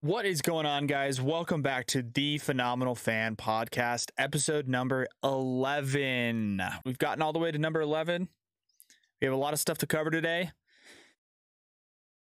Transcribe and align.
What 0.00 0.26
is 0.26 0.42
going 0.42 0.64
on, 0.64 0.86
guys? 0.86 1.20
Welcome 1.20 1.60
back 1.60 1.86
to 1.88 2.02
the 2.02 2.38
Phenomenal 2.38 2.94
Fan 2.94 3.34
Podcast, 3.34 4.12
episode 4.16 4.68
number 4.68 5.08
11. 5.24 6.62
We've 6.84 6.98
gotten 6.98 7.20
all 7.20 7.32
the 7.32 7.40
way 7.40 7.50
to 7.50 7.58
number 7.58 7.80
11. 7.80 8.28
We 9.20 9.24
have 9.24 9.34
a 9.34 9.36
lot 9.36 9.54
of 9.54 9.58
stuff 9.58 9.78
to 9.78 9.88
cover 9.88 10.10
today. 10.10 10.52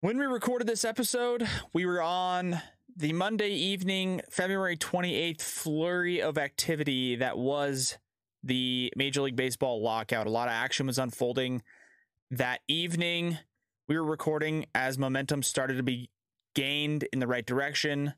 When 0.03 0.19
we 0.19 0.27
recorded 0.27 0.69
this 0.69 0.85
episode, 0.85 1.49
we 1.73 1.87
were 1.87 2.03
on 2.03 2.61
the 2.95 3.15
Monday 3.15 3.53
evening, 3.53 4.21
February 4.31 4.77
28th 4.77 5.41
flurry 5.41 6.21
of 6.21 6.37
activity 6.37 7.17
that 7.17 7.39
was 7.39 7.97
the 8.43 8.93
Major 8.95 9.23
League 9.23 9.37
Baseball 9.37 9.83
lockout. 9.83 10.27
A 10.27 10.31
lot 10.31 10.49
of 10.49 10.53
action 10.53 10.87
was 10.87 10.99
unfolding 10.99 11.63
that 12.31 12.61
evening. 12.69 13.39
We 13.89 13.97
were 13.97 14.05
recording 14.05 14.67
as 14.75 14.99
momentum 14.99 15.43
started 15.43 15.79
to 15.79 15.83
be 15.83 16.11
gained 16.55 17.07
in 17.13 17.19
the 17.19 17.27
right 17.27 17.45
direction. 17.45 18.15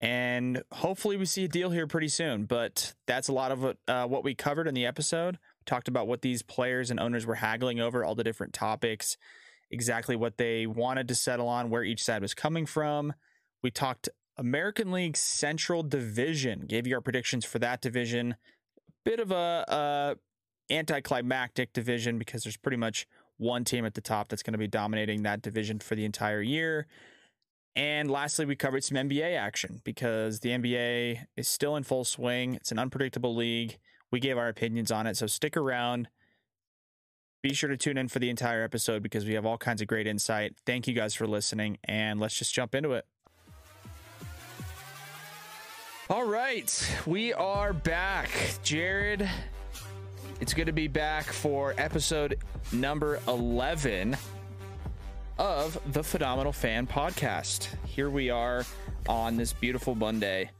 And 0.00 0.62
hopefully, 0.70 1.16
we 1.16 1.24
see 1.24 1.44
a 1.44 1.48
deal 1.48 1.70
here 1.70 1.86
pretty 1.86 2.08
soon. 2.08 2.44
But 2.44 2.94
that's 3.06 3.28
a 3.28 3.32
lot 3.32 3.50
of 3.50 3.76
uh, 3.88 4.06
what 4.06 4.22
we 4.22 4.34
covered 4.34 4.68
in 4.68 4.74
the 4.74 4.86
episode. 4.86 5.34
We 5.34 5.64
talked 5.66 5.88
about 5.88 6.06
what 6.06 6.22
these 6.22 6.42
players 6.42 6.90
and 6.90 7.00
owners 7.00 7.26
were 7.26 7.36
haggling 7.36 7.80
over, 7.80 8.04
all 8.04 8.14
the 8.14 8.24
different 8.24 8.52
topics, 8.52 9.16
exactly 9.70 10.14
what 10.14 10.38
they 10.38 10.66
wanted 10.66 11.08
to 11.08 11.14
settle 11.14 11.48
on, 11.48 11.68
where 11.68 11.82
each 11.82 12.04
side 12.04 12.22
was 12.22 12.34
coming 12.34 12.64
from. 12.64 13.12
We 13.62 13.72
talked 13.72 14.08
American 14.36 14.92
League 14.92 15.16
Central 15.16 15.82
Division, 15.82 16.66
gave 16.68 16.86
you 16.86 16.94
our 16.94 17.00
predictions 17.00 17.44
for 17.44 17.58
that 17.58 17.80
division. 17.80 18.36
Bit 19.04 19.18
of 19.18 19.32
a, 19.32 19.64
a 19.68 20.16
anticlimactic 20.72 21.72
division 21.72 22.18
because 22.18 22.44
there's 22.44 22.56
pretty 22.56 22.76
much 22.76 23.06
one 23.36 23.64
team 23.64 23.84
at 23.84 23.94
the 23.94 24.00
top 24.00 24.28
that's 24.28 24.42
going 24.42 24.52
to 24.52 24.58
be 24.58 24.68
dominating 24.68 25.22
that 25.22 25.42
division 25.42 25.80
for 25.80 25.96
the 25.96 26.04
entire 26.04 26.40
year. 26.40 26.86
And 27.78 28.10
lastly, 28.10 28.44
we 28.44 28.56
covered 28.56 28.82
some 28.82 28.96
NBA 28.96 29.38
action 29.38 29.80
because 29.84 30.40
the 30.40 30.48
NBA 30.48 31.26
is 31.36 31.46
still 31.46 31.76
in 31.76 31.84
full 31.84 32.04
swing. 32.04 32.54
It's 32.54 32.72
an 32.72 32.78
unpredictable 32.80 33.36
league. 33.36 33.78
We 34.10 34.18
gave 34.18 34.36
our 34.36 34.48
opinions 34.48 34.90
on 34.90 35.06
it. 35.06 35.16
So 35.16 35.28
stick 35.28 35.56
around. 35.56 36.08
Be 37.40 37.54
sure 37.54 37.70
to 37.70 37.76
tune 37.76 37.96
in 37.96 38.08
for 38.08 38.18
the 38.18 38.30
entire 38.30 38.64
episode 38.64 39.00
because 39.00 39.24
we 39.24 39.34
have 39.34 39.46
all 39.46 39.56
kinds 39.56 39.80
of 39.80 39.86
great 39.86 40.08
insight. 40.08 40.56
Thank 40.66 40.88
you 40.88 40.92
guys 40.92 41.14
for 41.14 41.28
listening, 41.28 41.78
and 41.84 42.18
let's 42.18 42.36
just 42.36 42.52
jump 42.52 42.74
into 42.74 42.94
it. 42.94 43.06
All 46.10 46.24
right, 46.24 46.98
we 47.06 47.32
are 47.32 47.72
back. 47.72 48.30
Jared, 48.64 49.30
it's 50.40 50.52
good 50.52 50.66
to 50.66 50.72
be 50.72 50.88
back 50.88 51.26
for 51.26 51.76
episode 51.78 52.38
number 52.72 53.20
11 53.28 54.16
of 55.38 55.78
the 55.92 56.02
Phenomenal 56.02 56.52
Fan 56.52 56.86
Podcast. 56.86 57.68
Here 57.86 58.10
we 58.10 58.28
are 58.28 58.64
on 59.08 59.36
this 59.36 59.52
beautiful 59.52 59.94
Monday, 59.94 60.50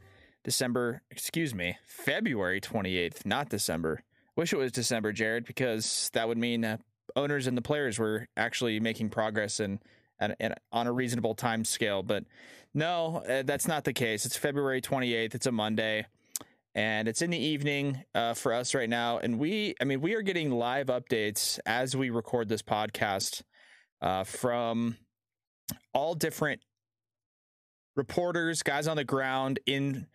December, 0.44 1.02
excuse 1.10 1.52
me, 1.52 1.76
February 1.84 2.60
28th, 2.60 3.26
not 3.26 3.48
December. 3.48 4.04
Wish 4.36 4.52
it 4.52 4.56
was 4.56 4.70
December, 4.70 5.12
Jared, 5.12 5.44
because 5.44 6.10
that 6.12 6.28
would 6.28 6.38
mean 6.38 6.60
that 6.60 6.80
owners 7.16 7.48
and 7.48 7.56
the 7.56 7.62
players 7.62 7.98
were 7.98 8.28
actually 8.36 8.78
making 8.78 9.10
progress 9.10 9.58
and, 9.58 9.80
and 10.20 10.54
on 10.70 10.86
a 10.86 10.92
reasonable 10.92 11.34
time 11.34 11.64
scale. 11.64 12.04
But 12.04 12.24
no, 12.72 13.24
uh, 13.28 13.42
that's 13.42 13.66
not 13.66 13.82
the 13.82 13.92
case. 13.92 14.24
It's 14.24 14.36
February 14.36 14.80
28th. 14.80 15.34
It's 15.34 15.46
a 15.46 15.52
Monday 15.52 16.06
and 16.76 17.08
it's 17.08 17.22
in 17.22 17.30
the 17.30 17.38
evening 17.38 18.04
uh, 18.14 18.34
for 18.34 18.52
us 18.52 18.74
right 18.74 18.88
now. 18.88 19.18
And 19.18 19.40
we, 19.40 19.74
I 19.80 19.84
mean, 19.84 20.00
we 20.00 20.14
are 20.14 20.22
getting 20.22 20.52
live 20.52 20.86
updates 20.86 21.58
as 21.66 21.96
we 21.96 22.10
record 22.10 22.48
this 22.48 22.62
podcast 22.62 23.42
uh, 24.00 24.24
from 24.24 24.96
all 25.92 26.14
different 26.14 26.60
reporters, 27.96 28.62
guys 28.62 28.86
on 28.86 28.96
the 28.96 29.04
ground 29.04 29.58
in 29.66 30.06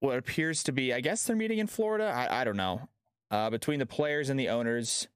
what 0.00 0.18
appears 0.18 0.62
to 0.64 0.72
be, 0.72 0.92
I 0.92 1.00
guess 1.00 1.24
they're 1.24 1.36
meeting 1.36 1.58
in 1.58 1.66
Florida. 1.66 2.04
I, 2.04 2.40
I 2.40 2.44
don't 2.44 2.56
know. 2.56 2.88
Uh, 3.30 3.50
between 3.50 3.78
the 3.78 3.86
players 3.86 4.28
and 4.28 4.38
the 4.38 4.50
owners, 4.50 5.08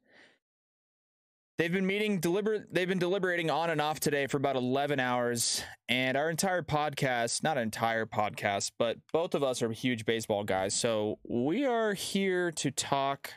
they've 1.57 1.71
been 1.71 1.87
meeting 1.87 2.19
deliberate. 2.21 2.73
They've 2.73 2.89
been 2.89 2.99
deliberating 2.99 3.51
on 3.51 3.71
and 3.71 3.81
off 3.81 4.01
today 4.01 4.27
for 4.27 4.39
about 4.39 4.57
eleven 4.57 4.99
hours, 4.99 5.63
and 5.89 6.17
our 6.17 6.31
entire 6.31 6.63
podcast—not 6.63 7.59
entire 7.59 8.07
podcast, 8.07 8.73
but 8.79 8.97
both 9.13 9.35
of 9.35 9.45
us 9.45 9.63
are 9.63 9.71
huge 9.71 10.05
baseball 10.05 10.43
guys, 10.43 10.75
so 10.75 11.19
we 11.29 11.65
are 11.65 11.93
here 11.95 12.51
to 12.53 12.71
talk. 12.71 13.35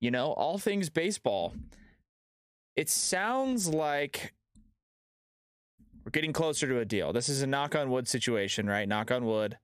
You 0.00 0.10
know, 0.10 0.32
all 0.32 0.58
things 0.58 0.90
baseball 0.90 1.54
it 2.76 2.88
sounds 2.88 3.68
like 3.68 4.34
we're 6.04 6.10
getting 6.10 6.32
closer 6.32 6.66
to 6.66 6.80
a 6.80 6.84
deal. 6.84 7.12
This 7.12 7.28
is 7.28 7.42
a 7.42 7.46
knock 7.46 7.74
on 7.74 7.90
wood 7.90 8.08
situation, 8.08 8.66
right? 8.66 8.88
Knock 8.88 9.10
on 9.10 9.24
wood. 9.24 9.58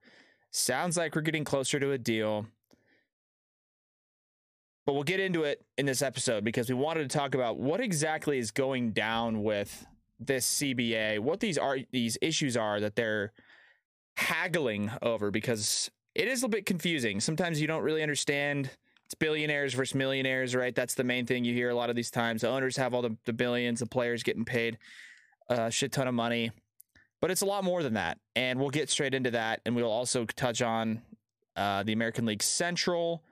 Sounds 0.50 0.96
like 0.96 1.14
we're 1.14 1.22
getting 1.22 1.44
closer 1.44 1.78
to 1.78 1.92
a 1.92 1.98
deal. 1.98 2.46
But 4.86 4.94
we'll 4.94 5.02
get 5.02 5.20
into 5.20 5.44
it 5.44 5.64
in 5.76 5.86
this 5.86 6.02
episode 6.02 6.42
because 6.42 6.68
we 6.68 6.74
wanted 6.74 7.08
to 7.08 7.18
talk 7.18 7.34
about 7.34 7.58
what 7.58 7.80
exactly 7.80 8.38
is 8.38 8.50
going 8.50 8.92
down 8.92 9.42
with 9.42 9.86
this 10.18 10.58
CBA, 10.60 11.20
what 11.20 11.40
these 11.40 11.58
are 11.58 11.78
these 11.92 12.18
issues 12.20 12.56
are 12.56 12.80
that 12.80 12.96
they're 12.96 13.32
haggling 14.16 14.90
over 15.02 15.30
because 15.30 15.90
it 16.14 16.28
is 16.28 16.42
a 16.42 16.48
bit 16.48 16.66
confusing. 16.66 17.20
Sometimes 17.20 17.60
you 17.60 17.66
don't 17.66 17.82
really 17.82 18.02
understand 18.02 18.70
it's 19.10 19.16
billionaires 19.16 19.74
versus 19.74 19.96
millionaires, 19.96 20.54
right? 20.54 20.72
That's 20.72 20.94
the 20.94 21.02
main 21.02 21.26
thing 21.26 21.44
you 21.44 21.52
hear 21.52 21.68
a 21.68 21.74
lot 21.74 21.90
of 21.90 21.96
these 21.96 22.12
times. 22.12 22.42
The 22.42 22.48
owners 22.48 22.76
have 22.76 22.94
all 22.94 23.02
the, 23.02 23.16
the 23.24 23.32
billions, 23.32 23.80
the 23.80 23.86
players 23.86 24.22
getting 24.22 24.44
paid 24.44 24.78
a 25.48 25.68
shit 25.68 25.90
ton 25.90 26.06
of 26.06 26.14
money. 26.14 26.52
But 27.20 27.32
it's 27.32 27.40
a 27.40 27.46
lot 27.46 27.64
more 27.64 27.82
than 27.82 27.94
that. 27.94 28.18
And 28.36 28.60
we'll 28.60 28.70
get 28.70 28.88
straight 28.88 29.12
into 29.12 29.32
that. 29.32 29.62
And 29.66 29.74
we'll 29.74 29.90
also 29.90 30.26
touch 30.26 30.62
on 30.62 31.02
uh, 31.56 31.82
the 31.82 31.92
American 31.92 32.24
League 32.24 32.40
Central, 32.40 33.24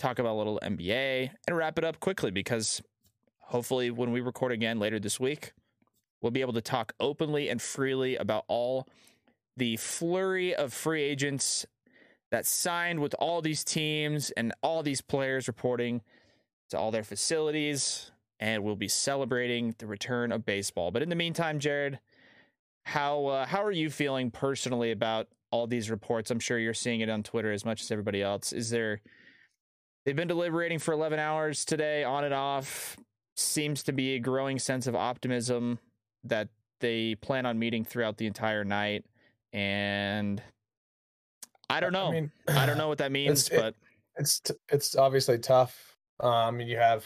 talk 0.00 0.18
about 0.18 0.32
a 0.32 0.38
little 0.38 0.58
NBA, 0.64 1.30
and 1.46 1.56
wrap 1.56 1.78
it 1.78 1.84
up 1.84 2.00
quickly 2.00 2.32
because 2.32 2.82
hopefully 3.38 3.92
when 3.92 4.10
we 4.10 4.20
record 4.20 4.50
again 4.50 4.80
later 4.80 4.98
this 4.98 5.20
week, 5.20 5.52
we'll 6.20 6.32
be 6.32 6.40
able 6.40 6.54
to 6.54 6.60
talk 6.60 6.92
openly 6.98 7.48
and 7.48 7.62
freely 7.62 8.16
about 8.16 8.46
all 8.48 8.88
the 9.56 9.76
flurry 9.76 10.56
of 10.56 10.72
free 10.72 11.02
agents 11.02 11.66
that 12.30 12.46
signed 12.46 13.00
with 13.00 13.14
all 13.18 13.42
these 13.42 13.64
teams 13.64 14.30
and 14.32 14.52
all 14.62 14.82
these 14.82 15.00
players 15.00 15.48
reporting 15.48 16.02
to 16.70 16.78
all 16.78 16.90
their 16.90 17.02
facilities 17.02 18.10
and 18.40 18.64
we'll 18.64 18.76
be 18.76 18.88
celebrating 18.88 19.74
the 19.78 19.86
return 19.86 20.32
of 20.32 20.46
baseball. 20.46 20.90
But 20.90 21.02
in 21.02 21.10
the 21.10 21.14
meantime, 21.14 21.58
Jared, 21.58 22.00
how 22.84 23.26
uh, 23.26 23.46
how 23.46 23.62
are 23.62 23.70
you 23.70 23.90
feeling 23.90 24.30
personally 24.30 24.90
about 24.90 25.28
all 25.50 25.66
these 25.66 25.90
reports? 25.90 26.30
I'm 26.30 26.40
sure 26.40 26.58
you're 26.58 26.74
seeing 26.74 27.00
it 27.00 27.10
on 27.10 27.22
Twitter 27.22 27.52
as 27.52 27.64
much 27.64 27.82
as 27.82 27.90
everybody 27.90 28.22
else. 28.22 28.52
Is 28.52 28.70
there 28.70 29.02
they've 30.04 30.16
been 30.16 30.28
deliberating 30.28 30.78
for 30.78 30.92
11 30.92 31.18
hours 31.18 31.64
today 31.64 32.02
on 32.02 32.24
and 32.24 32.34
off. 32.34 32.96
Seems 33.36 33.82
to 33.84 33.92
be 33.92 34.14
a 34.14 34.18
growing 34.18 34.58
sense 34.58 34.86
of 34.86 34.96
optimism 34.96 35.78
that 36.24 36.48
they 36.80 37.14
plan 37.16 37.46
on 37.46 37.58
meeting 37.58 37.84
throughout 37.84 38.16
the 38.16 38.26
entire 38.26 38.64
night 38.64 39.04
and 39.52 40.42
I 41.70 41.80
don't 41.80 41.92
know. 41.92 42.08
I, 42.08 42.12
mean, 42.12 42.32
I 42.48 42.66
don't 42.66 42.78
know 42.78 42.88
what 42.88 42.98
that 42.98 43.12
means, 43.18 43.46
it's, 43.46 43.48
but 43.48 43.66
it, 43.66 43.74
it's 44.16 44.42
it's 44.68 44.96
obviously 44.96 45.38
tough. 45.38 45.96
Um, 46.18 46.60
you 46.60 46.76
have 46.76 47.04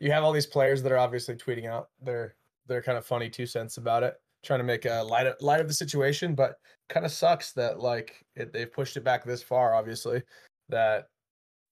you 0.00 0.12
have 0.12 0.24
all 0.24 0.32
these 0.32 0.46
players 0.46 0.82
that 0.82 0.92
are 0.92 0.98
obviously 0.98 1.34
tweeting 1.34 1.66
out 1.66 1.88
their 2.02 2.36
their 2.66 2.82
kind 2.82 2.96
of 2.96 3.04
funny 3.04 3.28
two 3.28 3.46
cents 3.46 3.76
about 3.76 4.02
it, 4.02 4.14
trying 4.44 4.60
to 4.60 4.64
make 4.64 4.84
a 4.84 5.02
light 5.02 5.26
of, 5.26 5.34
light 5.40 5.60
of 5.60 5.68
the 5.68 5.74
situation. 5.74 6.34
But 6.34 6.56
kind 6.88 7.04
of 7.04 7.12
sucks 7.12 7.52
that 7.52 7.80
like 7.80 8.24
it, 8.36 8.52
they've 8.52 8.72
pushed 8.72 8.96
it 8.96 9.04
back 9.04 9.24
this 9.24 9.42
far. 9.42 9.74
Obviously, 9.74 10.22
that 10.68 11.08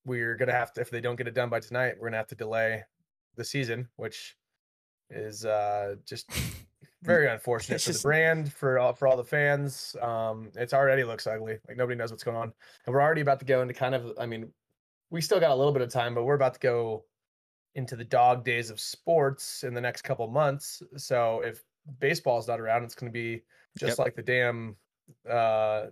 we're 0.04 0.36
gonna 0.36 0.52
have 0.52 0.72
to 0.74 0.80
if 0.80 0.90
they 0.90 1.00
don't 1.00 1.16
get 1.16 1.28
it 1.28 1.34
done 1.34 1.48
by 1.48 1.60
tonight, 1.60 1.94
we're 1.98 2.08
gonna 2.08 2.16
have 2.16 2.28
to 2.28 2.34
delay 2.34 2.82
the 3.36 3.44
season, 3.44 3.88
which 3.96 4.36
is 5.10 5.44
uh 5.44 5.94
just 6.04 6.28
very 7.06 7.28
unfortunate 7.28 7.80
for 7.80 7.86
just... 7.86 8.02
the 8.02 8.08
brand, 8.08 8.52
for 8.52 8.78
all 8.78 8.92
for 8.92 9.08
all 9.08 9.16
the 9.16 9.24
fans. 9.24 9.96
Um, 10.02 10.50
it's 10.56 10.74
already 10.74 11.04
looks 11.04 11.26
ugly. 11.26 11.58
Like 11.68 11.76
nobody 11.76 11.96
knows 11.96 12.10
what's 12.10 12.24
going 12.24 12.36
on, 12.36 12.52
and 12.86 12.94
we're 12.94 13.02
already 13.02 13.20
about 13.20 13.38
to 13.40 13.46
go 13.46 13.62
into 13.62 13.74
kind 13.74 13.94
of. 13.94 14.12
I 14.18 14.26
mean, 14.26 14.48
we 15.10 15.20
still 15.20 15.40
got 15.40 15.50
a 15.50 15.54
little 15.54 15.72
bit 15.72 15.82
of 15.82 15.90
time, 15.90 16.14
but 16.14 16.24
we're 16.24 16.34
about 16.34 16.54
to 16.54 16.60
go 16.60 17.04
into 17.74 17.94
the 17.94 18.04
dog 18.04 18.44
days 18.44 18.70
of 18.70 18.80
sports 18.80 19.62
in 19.62 19.74
the 19.74 19.80
next 19.80 20.02
couple 20.02 20.26
months. 20.28 20.82
So 20.96 21.42
if 21.44 21.62
baseball's 22.00 22.48
not 22.48 22.58
around, 22.58 22.84
it's 22.84 22.94
going 22.94 23.12
to 23.12 23.14
be 23.16 23.42
just 23.78 23.98
yep. 23.98 24.06
like 24.06 24.16
the 24.16 24.22
damn 24.22 24.76
uh 25.30 25.86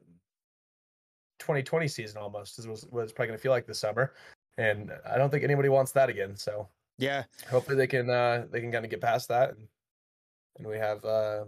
2020 1.39 1.87
season 1.87 2.21
almost 2.21 2.59
is 2.59 2.67
what 2.67 3.03
it's 3.03 3.13
probably 3.13 3.29
going 3.29 3.39
to 3.39 3.43
feel 3.43 3.53
like 3.53 3.67
this 3.67 3.79
summer. 3.79 4.15
And 4.57 4.91
I 5.09 5.19
don't 5.19 5.31
think 5.31 5.45
anybody 5.45 5.69
wants 5.69 5.93
that 5.93 6.09
again. 6.09 6.37
So 6.37 6.69
yeah, 6.97 7.25
hopefully 7.51 7.77
they 7.77 7.87
can 7.87 8.09
uh 8.09 8.47
they 8.51 8.61
can 8.61 8.73
kind 8.73 8.85
of 8.85 8.91
get 8.91 9.01
past 9.01 9.29
that 9.29 9.51
and 9.51 9.69
and 10.59 10.67
we 10.67 10.77
have 10.77 11.05
uh, 11.05 11.45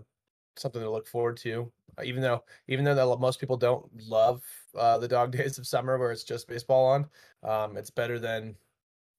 something 0.56 0.80
to 0.80 0.90
look 0.90 1.06
forward 1.06 1.36
to. 1.38 1.70
Uh, 1.98 2.02
even 2.04 2.22
though 2.22 2.44
even 2.68 2.84
though 2.84 2.94
that 2.94 3.20
most 3.20 3.40
people 3.40 3.56
don't 3.56 3.86
love 4.08 4.42
uh, 4.76 4.98
the 4.98 5.08
dog 5.08 5.32
days 5.36 5.58
of 5.58 5.66
summer 5.66 5.98
where 5.98 6.12
it's 6.12 6.24
just 6.24 6.48
baseball 6.48 6.86
on, 6.86 7.06
um, 7.42 7.76
it's 7.76 7.90
better 7.90 8.18
than 8.18 8.54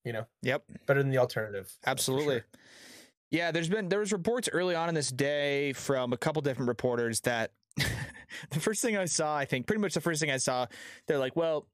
you 0.03 0.13
know. 0.13 0.25
Yep. 0.43 0.63
Better 0.85 1.01
than 1.01 1.11
the 1.11 1.17
alternative. 1.17 1.71
Absolutely. 1.85 2.37
Sure. 2.37 2.45
Yeah, 3.29 3.51
there's 3.51 3.67
been 3.67 3.89
there 3.89 3.99
was 3.99 4.13
reports 4.13 4.47
early 4.51 4.75
on 4.75 4.89
in 4.89 4.95
this 4.95 5.11
day 5.11 5.73
from 5.73 6.13
a 6.13 6.17
couple 6.17 6.41
different 6.41 6.69
reporters 6.69 7.19
that 7.21 7.51
the 8.49 8.59
first 8.59 8.81
thing 8.81 8.97
I 8.97 9.05
saw, 9.05 9.37
I 9.37 9.45
think 9.45 9.67
pretty 9.67 9.81
much 9.81 9.93
the 9.93 10.01
first 10.01 10.21
thing 10.21 10.31
I 10.31 10.37
saw, 10.37 10.67
they're 11.07 11.19
like, 11.19 11.35
well, 11.35 11.67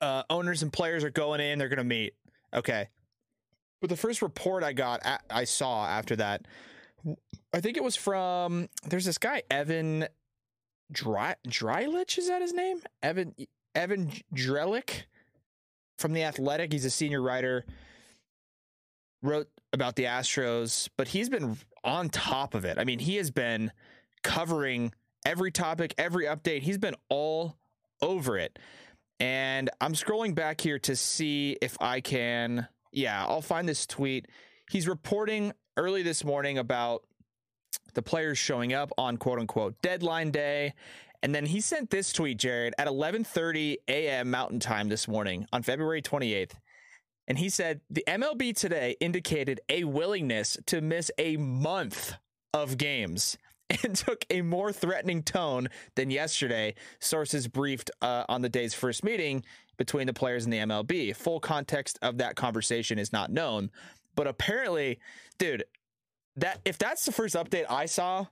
uh, 0.00 0.22
owners 0.30 0.62
and 0.62 0.72
players 0.72 1.04
are 1.04 1.10
going 1.10 1.40
in, 1.40 1.58
they're 1.58 1.68
going 1.68 1.78
to 1.78 1.84
meet. 1.84 2.14
Okay. 2.54 2.88
But 3.80 3.90
the 3.90 3.96
first 3.96 4.22
report 4.22 4.62
I 4.62 4.72
got, 4.72 5.00
I 5.28 5.44
saw 5.44 5.86
after 5.86 6.16
that, 6.16 6.46
I 7.52 7.60
think 7.60 7.76
it 7.76 7.82
was 7.82 7.96
from, 7.96 8.68
there's 8.84 9.04
this 9.04 9.18
guy, 9.18 9.42
Evan 9.50 10.06
Dry, 10.90 11.36
Drylich, 11.46 12.18
is 12.18 12.28
that 12.28 12.42
his 12.42 12.52
name? 12.52 12.82
Evan, 13.02 13.34
Evan 13.74 14.12
Drellich 14.34 15.04
from 15.98 16.12
The 16.12 16.24
Athletic. 16.24 16.72
He's 16.72 16.84
a 16.84 16.90
senior 16.90 17.22
writer, 17.22 17.64
wrote 19.22 19.48
about 19.72 19.96
the 19.96 20.04
Astros, 20.04 20.88
but 20.96 21.08
he's 21.08 21.28
been 21.28 21.56
on 21.84 22.08
top 22.08 22.54
of 22.54 22.64
it. 22.64 22.78
I 22.78 22.84
mean, 22.84 22.98
he 22.98 23.16
has 23.16 23.30
been 23.30 23.72
covering 24.22 24.92
every 25.24 25.50
topic, 25.50 25.94
every 25.98 26.26
update. 26.26 26.62
He's 26.62 26.78
been 26.78 26.96
all 27.08 27.56
over 28.00 28.38
it. 28.38 28.58
And 29.20 29.70
I'm 29.80 29.94
scrolling 29.94 30.34
back 30.34 30.60
here 30.60 30.78
to 30.80 30.96
see 30.96 31.56
if 31.62 31.76
I 31.80 32.00
can. 32.00 32.66
Yeah, 32.92 33.24
I'll 33.24 33.42
find 33.42 33.68
this 33.68 33.86
tweet. 33.86 34.26
He's 34.70 34.88
reporting 34.88 35.52
early 35.76 36.02
this 36.02 36.24
morning 36.24 36.58
about 36.58 37.02
the 37.94 38.02
players 38.02 38.38
showing 38.38 38.72
up 38.72 38.90
on 38.98 39.16
quote 39.16 39.38
unquote 39.38 39.80
deadline 39.82 40.30
day. 40.30 40.74
And 41.22 41.34
then 41.34 41.46
he 41.46 41.60
sent 41.60 41.90
this 41.90 42.12
tweet, 42.12 42.38
Jared, 42.38 42.74
at 42.78 42.88
11:30 42.88 43.76
a.m. 43.88 44.30
Mountain 44.30 44.60
Time 44.60 44.88
this 44.88 45.06
morning 45.06 45.46
on 45.52 45.62
February 45.62 46.02
28th. 46.02 46.52
And 47.28 47.38
he 47.38 47.48
said 47.48 47.80
the 47.88 48.04
MLB 48.06 48.56
today 48.56 48.96
indicated 49.00 49.60
a 49.68 49.84
willingness 49.84 50.58
to 50.66 50.80
miss 50.80 51.10
a 51.18 51.36
month 51.36 52.14
of 52.52 52.76
games 52.76 53.38
and 53.84 53.94
took 53.94 54.24
a 54.30 54.42
more 54.42 54.72
threatening 54.72 55.22
tone 55.22 55.68
than 55.94 56.10
yesterday, 56.10 56.74
sources 56.98 57.46
briefed 57.48 57.90
uh, 58.02 58.24
on 58.28 58.42
the 58.42 58.48
day's 58.48 58.74
first 58.74 59.04
meeting 59.04 59.44
between 59.76 60.06
the 60.06 60.12
players 60.12 60.44
and 60.44 60.52
the 60.52 60.58
MLB. 60.58 61.14
Full 61.16 61.40
context 61.40 61.98
of 62.02 62.18
that 62.18 62.36
conversation 62.36 62.98
is 62.98 63.12
not 63.12 63.30
known, 63.30 63.70
but 64.14 64.26
apparently, 64.26 64.98
dude, 65.38 65.64
that 66.36 66.60
if 66.64 66.78
that's 66.78 67.04
the 67.04 67.12
first 67.12 67.34
update 67.34 67.64
I 67.68 67.86
saw, 67.86 68.26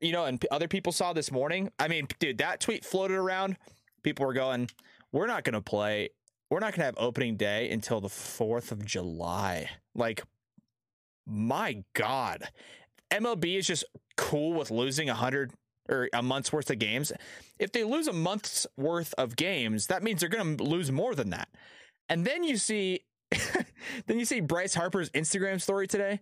you 0.00 0.12
know, 0.12 0.24
and 0.24 0.44
other 0.50 0.68
people 0.68 0.92
saw 0.92 1.12
this 1.12 1.30
morning, 1.30 1.70
I 1.78 1.88
mean, 1.88 2.08
dude, 2.18 2.38
that 2.38 2.60
tweet 2.60 2.84
floated 2.84 3.16
around. 3.16 3.56
People 4.02 4.26
were 4.26 4.32
going, 4.32 4.68
"We're 5.12 5.26
not 5.26 5.44
going 5.44 5.54
to 5.54 5.60
play. 5.60 6.10
We're 6.50 6.60
not 6.60 6.72
going 6.72 6.80
to 6.80 6.84
have 6.86 6.96
opening 6.98 7.36
day 7.36 7.70
until 7.70 8.00
the 8.00 8.08
4th 8.08 8.70
of 8.72 8.84
July." 8.84 9.70
Like 9.94 10.24
my 11.26 11.84
god. 11.94 12.48
MLB 13.10 13.56
is 13.56 13.66
just 13.66 13.84
cool 14.16 14.54
with 14.54 14.70
losing 14.70 15.08
a 15.08 15.14
hundred 15.14 15.52
or 15.88 16.08
a 16.12 16.22
month's 16.22 16.52
worth 16.52 16.70
of 16.70 16.78
games. 16.78 17.12
If 17.58 17.72
they 17.72 17.84
lose 17.84 18.08
a 18.08 18.12
month's 18.12 18.66
worth 18.76 19.14
of 19.18 19.36
games, 19.36 19.86
that 19.88 20.02
means 20.02 20.20
they're 20.20 20.28
going 20.28 20.56
to 20.56 20.64
lose 20.64 20.90
more 20.90 21.14
than 21.14 21.30
that. 21.30 21.48
And 22.08 22.24
then 22.26 22.44
you 22.44 22.56
see, 22.56 23.04
then 24.06 24.18
you 24.18 24.24
see 24.24 24.40
Bryce 24.40 24.74
Harper's 24.74 25.10
Instagram 25.10 25.60
story 25.60 25.86
today, 25.86 26.20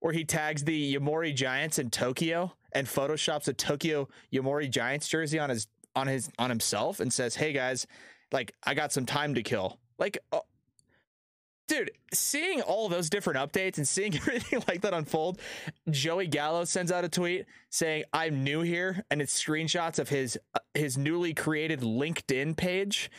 where 0.00 0.12
he 0.12 0.24
tags 0.24 0.64
the 0.64 0.94
Yomiuri 0.94 1.34
Giants 1.34 1.78
in 1.78 1.90
Tokyo 1.90 2.52
and 2.72 2.86
photoshops 2.86 3.48
a 3.48 3.52
Tokyo 3.52 4.08
Yomiuri 4.32 4.70
Giants 4.70 5.08
jersey 5.08 5.38
on 5.38 5.50
his 5.50 5.66
on 5.96 6.06
his 6.06 6.30
on 6.38 6.50
himself 6.50 7.00
and 7.00 7.12
says, 7.12 7.36
"Hey 7.36 7.52
guys, 7.52 7.86
like 8.32 8.54
I 8.64 8.74
got 8.74 8.92
some 8.92 9.06
time 9.06 9.34
to 9.34 9.42
kill." 9.42 9.78
Like, 9.98 10.18
uh, 10.32 10.40
dude, 11.68 11.92
seeing 12.12 12.60
all 12.62 12.88
those 12.88 13.08
different 13.08 13.38
updates 13.38 13.78
and 13.78 13.86
seeing 13.86 14.14
everything 14.16 14.62
like 14.66 14.80
that 14.82 14.92
unfold, 14.92 15.40
Joey 15.90 16.26
Gallo 16.26 16.64
sends 16.64 16.90
out 16.90 17.04
a 17.04 17.08
tweet 17.08 17.46
saying, 17.70 18.04
"I'm 18.12 18.44
new 18.44 18.62
here," 18.62 19.04
and 19.10 19.22
it's 19.22 19.40
screenshots 19.40 19.98
of 19.98 20.08
his 20.08 20.38
uh, 20.54 20.58
his 20.74 20.98
newly 20.98 21.34
created 21.34 21.80
LinkedIn 21.80 22.56
page. 22.56 23.10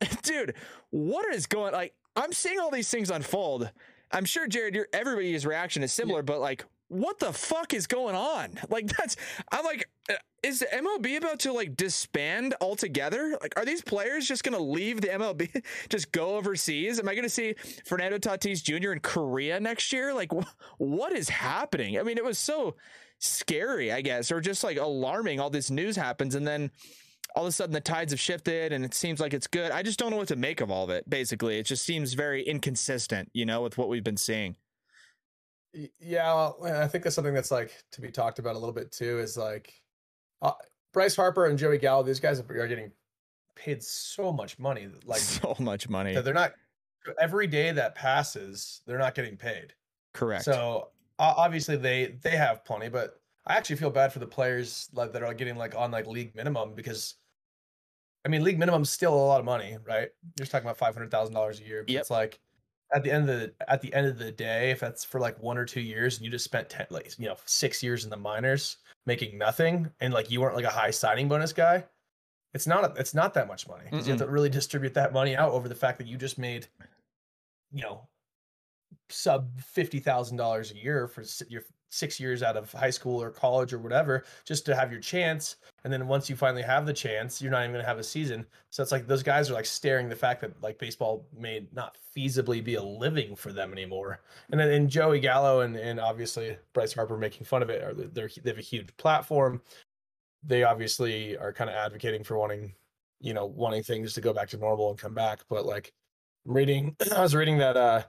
Dude, 0.22 0.54
what 0.90 1.32
is 1.34 1.46
going 1.46 1.72
like? 1.72 1.94
I'm 2.16 2.32
seeing 2.32 2.58
all 2.58 2.70
these 2.70 2.90
things 2.90 3.10
unfold. 3.10 3.70
I'm 4.12 4.24
sure 4.24 4.46
Jared, 4.46 4.74
your 4.74 4.88
everybody's 4.92 5.44
reaction 5.44 5.82
is 5.82 5.92
similar, 5.92 6.20
yeah. 6.20 6.24
but 6.24 6.40
like, 6.40 6.64
what 6.88 7.18
the 7.18 7.32
fuck 7.32 7.74
is 7.74 7.86
going 7.86 8.14
on? 8.14 8.50
Like 8.68 8.88
that's 8.88 9.16
I'm 9.50 9.64
like 9.64 9.88
uh, 10.10 10.14
is 10.42 10.60
the 10.60 10.66
MLB 10.66 11.16
about 11.16 11.40
to 11.40 11.52
like 11.52 11.76
disband 11.76 12.54
altogether? 12.60 13.36
Like 13.40 13.54
are 13.56 13.64
these 13.64 13.82
players 13.82 14.28
just 14.28 14.44
going 14.44 14.56
to 14.56 14.62
leave 14.62 15.00
the 15.00 15.08
MLB 15.08 15.64
just 15.88 16.12
go 16.12 16.36
overseas? 16.36 16.98
Am 17.00 17.08
I 17.08 17.14
going 17.14 17.24
to 17.24 17.30
see 17.30 17.54
Fernando 17.84 18.18
Tatis 18.18 18.62
Jr. 18.62 18.92
in 18.92 19.00
Korea 19.00 19.58
next 19.60 19.92
year? 19.92 20.12
Like 20.12 20.32
wh- 20.32 20.80
what 20.80 21.12
is 21.12 21.28
happening? 21.28 21.98
I 21.98 22.02
mean, 22.02 22.18
it 22.18 22.24
was 22.24 22.38
so 22.38 22.76
scary, 23.18 23.92
I 23.92 24.02
guess, 24.02 24.30
or 24.30 24.40
just 24.40 24.62
like 24.62 24.76
alarming 24.76 25.40
all 25.40 25.50
this 25.50 25.70
news 25.70 25.96
happens 25.96 26.34
and 26.34 26.46
then 26.46 26.70
all 27.36 27.42
of 27.42 27.48
a 27.48 27.52
sudden 27.52 27.74
the 27.74 27.80
tides 27.80 28.12
have 28.12 28.18
shifted 28.18 28.72
and 28.72 28.84
it 28.84 28.94
seems 28.94 29.20
like 29.20 29.34
it's 29.34 29.46
good. 29.46 29.70
I 29.70 29.82
just 29.82 29.98
don't 29.98 30.10
know 30.10 30.16
what 30.16 30.28
to 30.28 30.36
make 30.36 30.62
of 30.62 30.70
all 30.70 30.84
of 30.84 30.90
it. 30.90 31.08
Basically, 31.08 31.58
it 31.58 31.66
just 31.66 31.84
seems 31.84 32.14
very 32.14 32.42
inconsistent, 32.42 33.30
you 33.34 33.44
know, 33.44 33.60
with 33.60 33.76
what 33.76 33.88
we've 33.88 34.02
been 34.02 34.16
seeing. 34.16 34.56
Yeah, 36.00 36.32
well, 36.32 36.58
I 36.64 36.88
think 36.88 37.04
that's 37.04 37.14
something 37.14 37.34
that's 37.34 37.50
like 37.50 37.70
to 37.92 38.00
be 38.00 38.10
talked 38.10 38.38
about 38.38 38.56
a 38.56 38.58
little 38.58 38.72
bit 38.72 38.90
too. 38.90 39.18
Is 39.18 39.36
like 39.36 39.74
uh, 40.40 40.52
Bryce 40.94 41.14
Harper 41.14 41.46
and 41.46 41.58
Joey 41.58 41.76
Gallo; 41.76 42.02
these 42.02 42.18
guys 42.18 42.40
are 42.40 42.66
getting 42.66 42.90
paid 43.54 43.82
so 43.82 44.32
much 44.32 44.58
money, 44.58 44.88
like 45.04 45.18
so 45.20 45.54
much 45.58 45.90
money 45.90 46.14
that 46.14 46.24
they're 46.24 46.32
not 46.32 46.54
every 47.20 47.46
day 47.46 47.72
that 47.72 47.94
passes, 47.94 48.80
they're 48.86 48.98
not 48.98 49.14
getting 49.14 49.36
paid. 49.36 49.74
Correct. 50.14 50.44
So 50.44 50.88
uh, 51.18 51.34
obviously 51.36 51.76
they 51.76 52.16
they 52.22 52.38
have 52.38 52.64
plenty, 52.64 52.88
but 52.88 53.20
I 53.46 53.56
actually 53.56 53.76
feel 53.76 53.90
bad 53.90 54.14
for 54.14 54.18
the 54.18 54.26
players 54.26 54.88
like 54.94 55.12
that 55.12 55.22
are 55.22 55.34
getting 55.34 55.56
like 55.56 55.74
on 55.76 55.90
like 55.90 56.06
league 56.06 56.34
minimum 56.34 56.74
because 56.74 57.16
I 58.26 58.28
mean 58.28 58.42
league 58.42 58.58
minimum 58.58 58.82
is 58.82 58.90
still 58.90 59.14
a 59.14 59.16
lot 59.16 59.38
of 59.38 59.46
money, 59.46 59.78
right? 59.86 60.08
You're 60.22 60.38
just 60.38 60.50
talking 60.50 60.66
about 60.66 60.76
five 60.76 60.94
hundred 60.94 61.12
thousand 61.12 61.34
dollars 61.34 61.60
a 61.60 61.64
year. 61.64 61.84
But 61.84 61.92
yep. 61.92 62.00
It's 62.00 62.10
like 62.10 62.40
at 62.92 63.04
the 63.04 63.12
end 63.12 63.30
of 63.30 63.38
the 63.38 63.54
at 63.68 63.80
the 63.80 63.94
end 63.94 64.08
of 64.08 64.18
the 64.18 64.32
day, 64.32 64.72
if 64.72 64.80
that's 64.80 65.04
for 65.04 65.20
like 65.20 65.40
one 65.40 65.56
or 65.56 65.64
two 65.64 65.80
years 65.80 66.16
and 66.16 66.24
you 66.24 66.30
just 66.30 66.44
spent 66.44 66.68
ten 66.68 66.86
like 66.90 67.16
you 67.20 67.26
know 67.26 67.36
six 67.44 67.84
years 67.84 68.02
in 68.02 68.10
the 68.10 68.16
minors 68.16 68.78
making 69.06 69.38
nothing 69.38 69.88
and 70.00 70.12
like 70.12 70.28
you 70.28 70.40
weren't 70.40 70.56
like 70.56 70.64
a 70.64 70.70
high 70.70 70.90
signing 70.90 71.28
bonus 71.28 71.52
guy, 71.52 71.84
it's 72.52 72.66
not 72.66 72.84
a, 72.84 73.00
it's 73.00 73.14
not 73.14 73.32
that 73.34 73.46
much 73.46 73.68
money 73.68 73.84
because 73.88 74.08
you 74.08 74.12
have 74.12 74.20
to 74.20 74.26
really 74.26 74.48
distribute 74.48 74.94
that 74.94 75.12
money 75.12 75.36
out 75.36 75.52
over 75.52 75.68
the 75.68 75.74
fact 75.74 75.96
that 75.98 76.08
you 76.08 76.16
just 76.16 76.36
made 76.36 76.66
you 77.72 77.82
know 77.82 78.08
sub 79.08 79.48
fifty 79.60 80.00
thousand 80.00 80.36
dollars 80.36 80.72
a 80.72 80.76
year 80.76 81.06
for 81.06 81.22
your 81.48 81.62
six 81.88 82.18
years 82.18 82.42
out 82.42 82.56
of 82.56 82.72
high 82.72 82.90
school 82.90 83.22
or 83.22 83.30
college 83.30 83.72
or 83.72 83.78
whatever 83.78 84.24
just 84.44 84.66
to 84.66 84.74
have 84.74 84.90
your 84.90 85.00
chance. 85.00 85.56
And 85.84 85.92
then 85.92 86.08
once 86.08 86.28
you 86.28 86.36
finally 86.36 86.62
have 86.62 86.86
the 86.86 86.92
chance 86.92 87.40
you're 87.40 87.50
not 87.50 87.60
even 87.60 87.72
going 87.72 87.82
to 87.82 87.88
have 87.88 87.98
a 87.98 88.04
season. 88.04 88.46
So 88.70 88.82
it's 88.82 88.92
like 88.92 89.06
those 89.06 89.22
guys 89.22 89.50
are 89.50 89.54
like 89.54 89.66
staring 89.66 90.08
the 90.08 90.16
fact 90.16 90.40
that 90.40 90.60
like 90.62 90.78
baseball 90.78 91.26
may 91.36 91.66
not 91.72 91.96
feasibly 92.16 92.62
be 92.62 92.74
a 92.74 92.82
living 92.82 93.36
for 93.36 93.52
them 93.52 93.72
anymore. 93.72 94.20
And 94.50 94.60
then 94.60 94.70
and 94.70 94.90
joey 94.90 95.20
gallo 95.20 95.60
and, 95.60 95.76
and 95.76 96.00
obviously 96.00 96.56
bryce 96.72 96.92
harper 96.92 97.16
making 97.16 97.46
fun 97.46 97.62
of 97.62 97.70
it 97.70 97.82
Are 97.82 97.94
they're 97.94 98.30
they 98.42 98.50
have 98.50 98.58
a 98.58 98.62
huge 98.62 98.96
platform. 98.96 99.62
They 100.42 100.64
obviously 100.64 101.36
are 101.36 101.52
kind 101.52 101.70
of 101.70 101.76
advocating 101.76 102.24
for 102.24 102.36
wanting 102.36 102.74
you 103.20 103.34
know 103.34 103.46
wanting 103.46 103.82
things 103.82 104.12
to 104.14 104.20
go 104.20 104.32
back 104.32 104.48
to 104.50 104.56
normal 104.56 104.90
and 104.90 104.98
come 104.98 105.14
back. 105.14 105.40
But 105.48 105.66
like 105.66 105.92
I'm 106.46 106.54
reading 106.54 106.96
i 107.16 107.20
was 107.20 107.34
reading 107.34 107.58
that 107.58 107.76
uh 107.76 108.02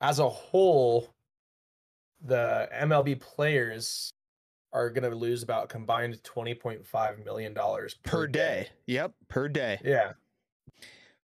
as 0.00 0.18
a 0.18 0.28
whole 0.28 1.15
the 2.24 2.68
MLB 2.74 3.20
players 3.20 4.10
are 4.72 4.90
going 4.90 5.08
to 5.08 5.16
lose 5.16 5.42
about 5.42 5.68
combined 5.68 6.22
twenty 6.22 6.54
point 6.54 6.84
five 6.84 7.24
million 7.24 7.54
dollars 7.54 7.94
per, 7.94 8.10
per 8.10 8.26
day. 8.26 8.40
day. 8.40 8.68
Yep, 8.94 9.12
per 9.28 9.48
day. 9.48 9.80
Yeah. 9.84 10.12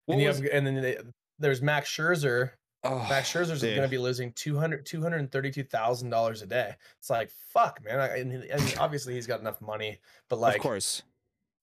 and, 0.08 0.22
was... 0.22 0.38
have, 0.38 0.46
and 0.52 0.66
then 0.66 0.80
they, 0.80 0.98
there's 1.38 1.62
Max 1.62 1.90
Scherzer. 1.90 2.50
Oh, 2.82 2.98
Max 3.10 3.30
Scherzer's 3.30 3.60
going 3.60 3.82
to 3.82 3.88
be 3.88 3.98
losing 3.98 4.32
200 4.32 4.86
232000 4.86 6.10
dollars 6.10 6.42
a 6.42 6.46
day. 6.46 6.74
It's 6.98 7.10
like 7.10 7.30
fuck, 7.30 7.84
man. 7.84 8.00
I, 8.00 8.18
and, 8.18 8.32
and 8.32 8.74
obviously 8.80 9.14
he's 9.14 9.26
got 9.26 9.40
enough 9.40 9.60
money, 9.60 10.00
but 10.28 10.38
like, 10.38 10.56
of 10.56 10.62
course, 10.62 11.02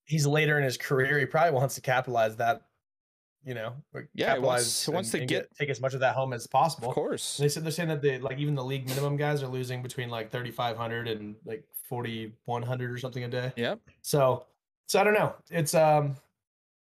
he's 0.06 0.28
later 0.28 0.58
in 0.58 0.64
his 0.64 0.78
career. 0.78 1.18
He 1.18 1.26
probably 1.26 1.52
wants 1.52 1.76
to 1.76 1.82
capitalize 1.82 2.36
that 2.38 2.62
you 3.48 3.54
know, 3.54 3.74
yeah, 4.14 4.28
capitalize 4.28 4.36
he 4.36 4.42
wants, 4.42 4.86
he 4.86 4.92
wants 4.92 5.12
to 5.12 5.20
get, 5.20 5.28
get, 5.28 5.58
take 5.58 5.70
as 5.70 5.80
much 5.80 5.94
of 5.94 6.02
that 6.02 6.16
home 6.16 6.34
as 6.34 6.46
possible. 6.46 6.90
Of 6.90 6.96
course, 6.96 7.38
they 7.38 7.48
said 7.48 7.64
they're 7.64 7.72
saying 7.72 7.88
that 7.88 8.02
they 8.02 8.20
like 8.20 8.40
even 8.40 8.56
the 8.56 8.64
league 8.64 8.90
minimum 8.90 9.16
guys 9.16 9.42
are 9.42 9.48
losing 9.48 9.82
between 9.82 10.10
like 10.10 10.30
thirty 10.30 10.52
five 10.52 10.76
hundred 10.76 11.08
and 11.08 11.34
like 11.46 11.64
forty 11.88 12.34
one 12.44 12.62
hundred 12.62 12.92
or 12.92 12.98
something 12.98 13.24
a 13.24 13.30
day. 13.30 13.54
Yep. 13.56 13.80
So, 14.02 14.46
so 14.88 15.00
I 15.00 15.06
don't 15.06 15.14
know. 15.14 15.34
It's 15.50 15.74
um, 15.74 16.18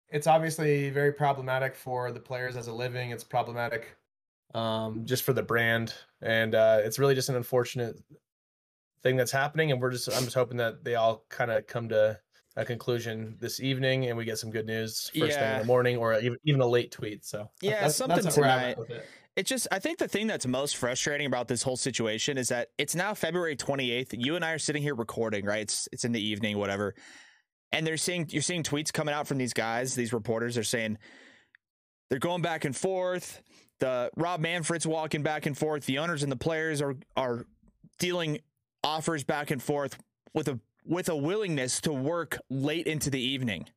it's 0.10 0.28
obviously 0.28 0.90
very 0.90 1.14
problematic 1.14 1.76
for 1.76 2.12
the 2.12 2.20
players 2.20 2.58
as 2.58 2.68
a 2.68 2.74
living. 2.74 3.12
It's 3.12 3.24
problematic, 3.24 3.96
um, 4.54 5.06
just 5.06 5.24
for 5.24 5.32
the 5.32 5.44
brand, 5.44 5.94
and 6.22 6.56
uh, 6.56 6.80
it's 6.82 7.00
really 7.00 7.16
just 7.16 7.30
an 7.30 7.38
unfortunate 7.38 7.96
thing 9.02 9.16
that's 9.16 9.32
happening. 9.32 9.72
And 9.72 9.80
we're 9.80 9.92
just 9.92 10.10
I'm 10.10 10.26
just 10.26 10.36
hoping 10.36 10.58
that 10.58 10.84
they 10.84 10.96
all 10.96 11.24
kind 11.30 11.52
of 11.52 11.68
come 11.68 11.88
to 11.88 12.20
a 12.56 12.66
conclusion 12.66 13.38
this 13.40 13.60
evening 13.60 14.08
and 14.08 14.18
we 14.18 14.26
get 14.26 14.38
some 14.38 14.52
good 14.52 14.66
news 14.66 15.10
first 15.18 15.32
yeah. 15.34 15.40
thing 15.40 15.54
in 15.54 15.60
the 15.60 15.66
morning 15.66 15.98
or 15.98 16.20
even, 16.20 16.62
a 16.62 16.68
late 16.68 16.92
tweet. 16.92 17.26
So 17.26 17.50
yeah, 17.62 17.82
that's, 17.82 17.96
something 17.96 18.22
that's 18.22 18.36
tonight. 18.36 18.78
It. 18.90 19.06
it 19.36 19.46
just 19.46 19.68
I 19.72 19.80
think 19.80 20.00
the 20.00 20.08
thing 20.08 20.28
that's 20.28 20.46
most 20.46 20.78
frustrating 20.78 21.28
about 21.28 21.48
this 21.48 21.64
whole 21.64 21.78
situation 21.78 22.38
is 22.38 22.50
that 22.50 22.70
it's 22.78 22.96
now 22.96 23.14
February 23.14 23.56
28th. 23.56 24.10
You 24.12 24.36
and 24.36 24.44
I 24.44 24.52
are 24.52 24.60
sitting 24.60 24.82
here 24.82 24.96
recording, 24.96 25.46
right? 25.46 25.62
It's 25.62 25.88
it's 25.92 26.06
in 26.06 26.12
the 26.12 26.22
evening, 26.22 26.58
whatever. 26.58 26.96
And 27.72 27.86
they're 27.86 27.98
seeing 27.98 28.28
you're 28.30 28.42
seeing 28.42 28.64
tweets 28.64 28.92
coming 28.92 29.14
out 29.14 29.28
from 29.28 29.38
these 29.38 29.54
guys, 29.54 29.96
these 29.96 30.12
reporters 30.12 30.58
are 30.58 30.64
saying 30.64 30.98
they're 32.10 32.20
going 32.20 32.42
back 32.42 32.66
and 32.66 32.76
forth. 32.76 33.42
The 33.80 34.10
Rob 34.18 34.42
Manfred's 34.42 34.88
walking 34.88 35.24
back 35.24 35.46
and 35.46 35.58
forth. 35.58 35.86
The 35.86 36.00
owners 36.00 36.24
and 36.24 36.32
the 36.32 36.36
players 36.36 36.82
are 36.82 36.96
are 37.16 37.46
dealing 38.00 38.40
offers 38.84 39.24
back 39.24 39.52
and 39.52 39.62
forth 39.62 39.98
with 40.34 40.48
a 40.48 40.60
with 40.90 41.08
a 41.08 41.16
willingness 41.16 41.80
to 41.82 41.94
work 41.94 42.40
late 42.50 42.88
into 42.88 43.12
the 43.12 43.22
evening. 43.22 43.68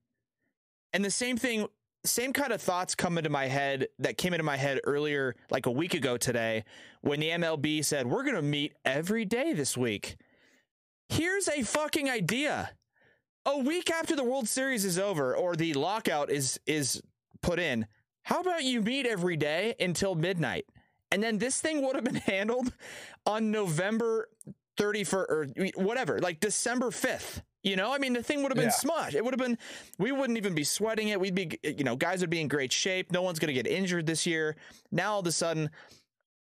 And 0.94 1.04
the 1.04 1.10
same 1.10 1.36
thing, 1.36 1.66
same 2.04 2.32
kind 2.32 2.52
of 2.52 2.60
thoughts 2.60 2.94
come 2.94 3.18
into 3.18 3.30
my 3.30 3.46
head 3.46 3.88
that 3.98 4.16
came 4.16 4.32
into 4.32 4.44
my 4.44 4.56
head 4.56 4.80
earlier, 4.84 5.36
like 5.50 5.66
a 5.66 5.70
week 5.70 5.92
ago 5.92 6.16
today, 6.16 6.64
when 7.02 7.20
the 7.20 7.28
MLB 7.28 7.84
said, 7.84 8.06
We're 8.06 8.24
going 8.24 8.36
to 8.36 8.42
meet 8.42 8.72
every 8.84 9.26
day 9.26 9.52
this 9.52 9.76
week. 9.76 10.16
Here's 11.10 11.48
a 11.48 11.62
fucking 11.62 12.08
idea. 12.08 12.70
A 13.44 13.58
week 13.58 13.90
after 13.90 14.16
the 14.16 14.24
World 14.24 14.48
Series 14.48 14.84
is 14.84 14.98
over 14.98 15.36
or 15.36 15.54
the 15.54 15.74
lockout 15.74 16.30
is 16.30 16.58
is 16.66 17.02
put 17.42 17.58
in, 17.58 17.86
how 18.22 18.40
about 18.40 18.64
you 18.64 18.80
meet 18.80 19.06
every 19.06 19.36
day 19.36 19.74
until 19.78 20.14
midnight? 20.14 20.64
And 21.10 21.22
then 21.22 21.36
this 21.36 21.60
thing 21.60 21.82
would 21.82 21.94
have 21.94 22.04
been 22.04 22.14
handled 22.26 22.72
on 23.26 23.50
November 23.50 24.28
31st 24.78 25.26
or 25.28 25.82
whatever, 25.82 26.18
like 26.20 26.40
December 26.40 26.90
5th. 26.90 27.42
You 27.62 27.76
know, 27.76 27.92
I 27.92 27.98
mean, 27.98 28.12
the 28.12 28.22
thing 28.22 28.42
would 28.42 28.50
have 28.50 28.56
been 28.56 28.72
yeah. 28.84 28.90
smushed. 28.90 29.14
It 29.14 29.24
would 29.24 29.32
have 29.32 29.38
been, 29.38 29.56
we 29.98 30.10
wouldn't 30.10 30.36
even 30.36 30.54
be 30.54 30.64
sweating 30.64 31.08
it. 31.08 31.20
We'd 31.20 31.34
be, 31.34 31.58
you 31.62 31.84
know, 31.84 31.94
guys 31.94 32.20
would 32.20 32.30
be 32.30 32.40
in 32.40 32.48
great 32.48 32.72
shape. 32.72 33.12
No 33.12 33.22
one's 33.22 33.38
going 33.38 33.54
to 33.54 33.62
get 33.62 33.68
injured 33.68 34.04
this 34.06 34.26
year. 34.26 34.56
Now 34.90 35.12
all 35.12 35.20
of 35.20 35.26
a 35.28 35.32
sudden, 35.32 35.70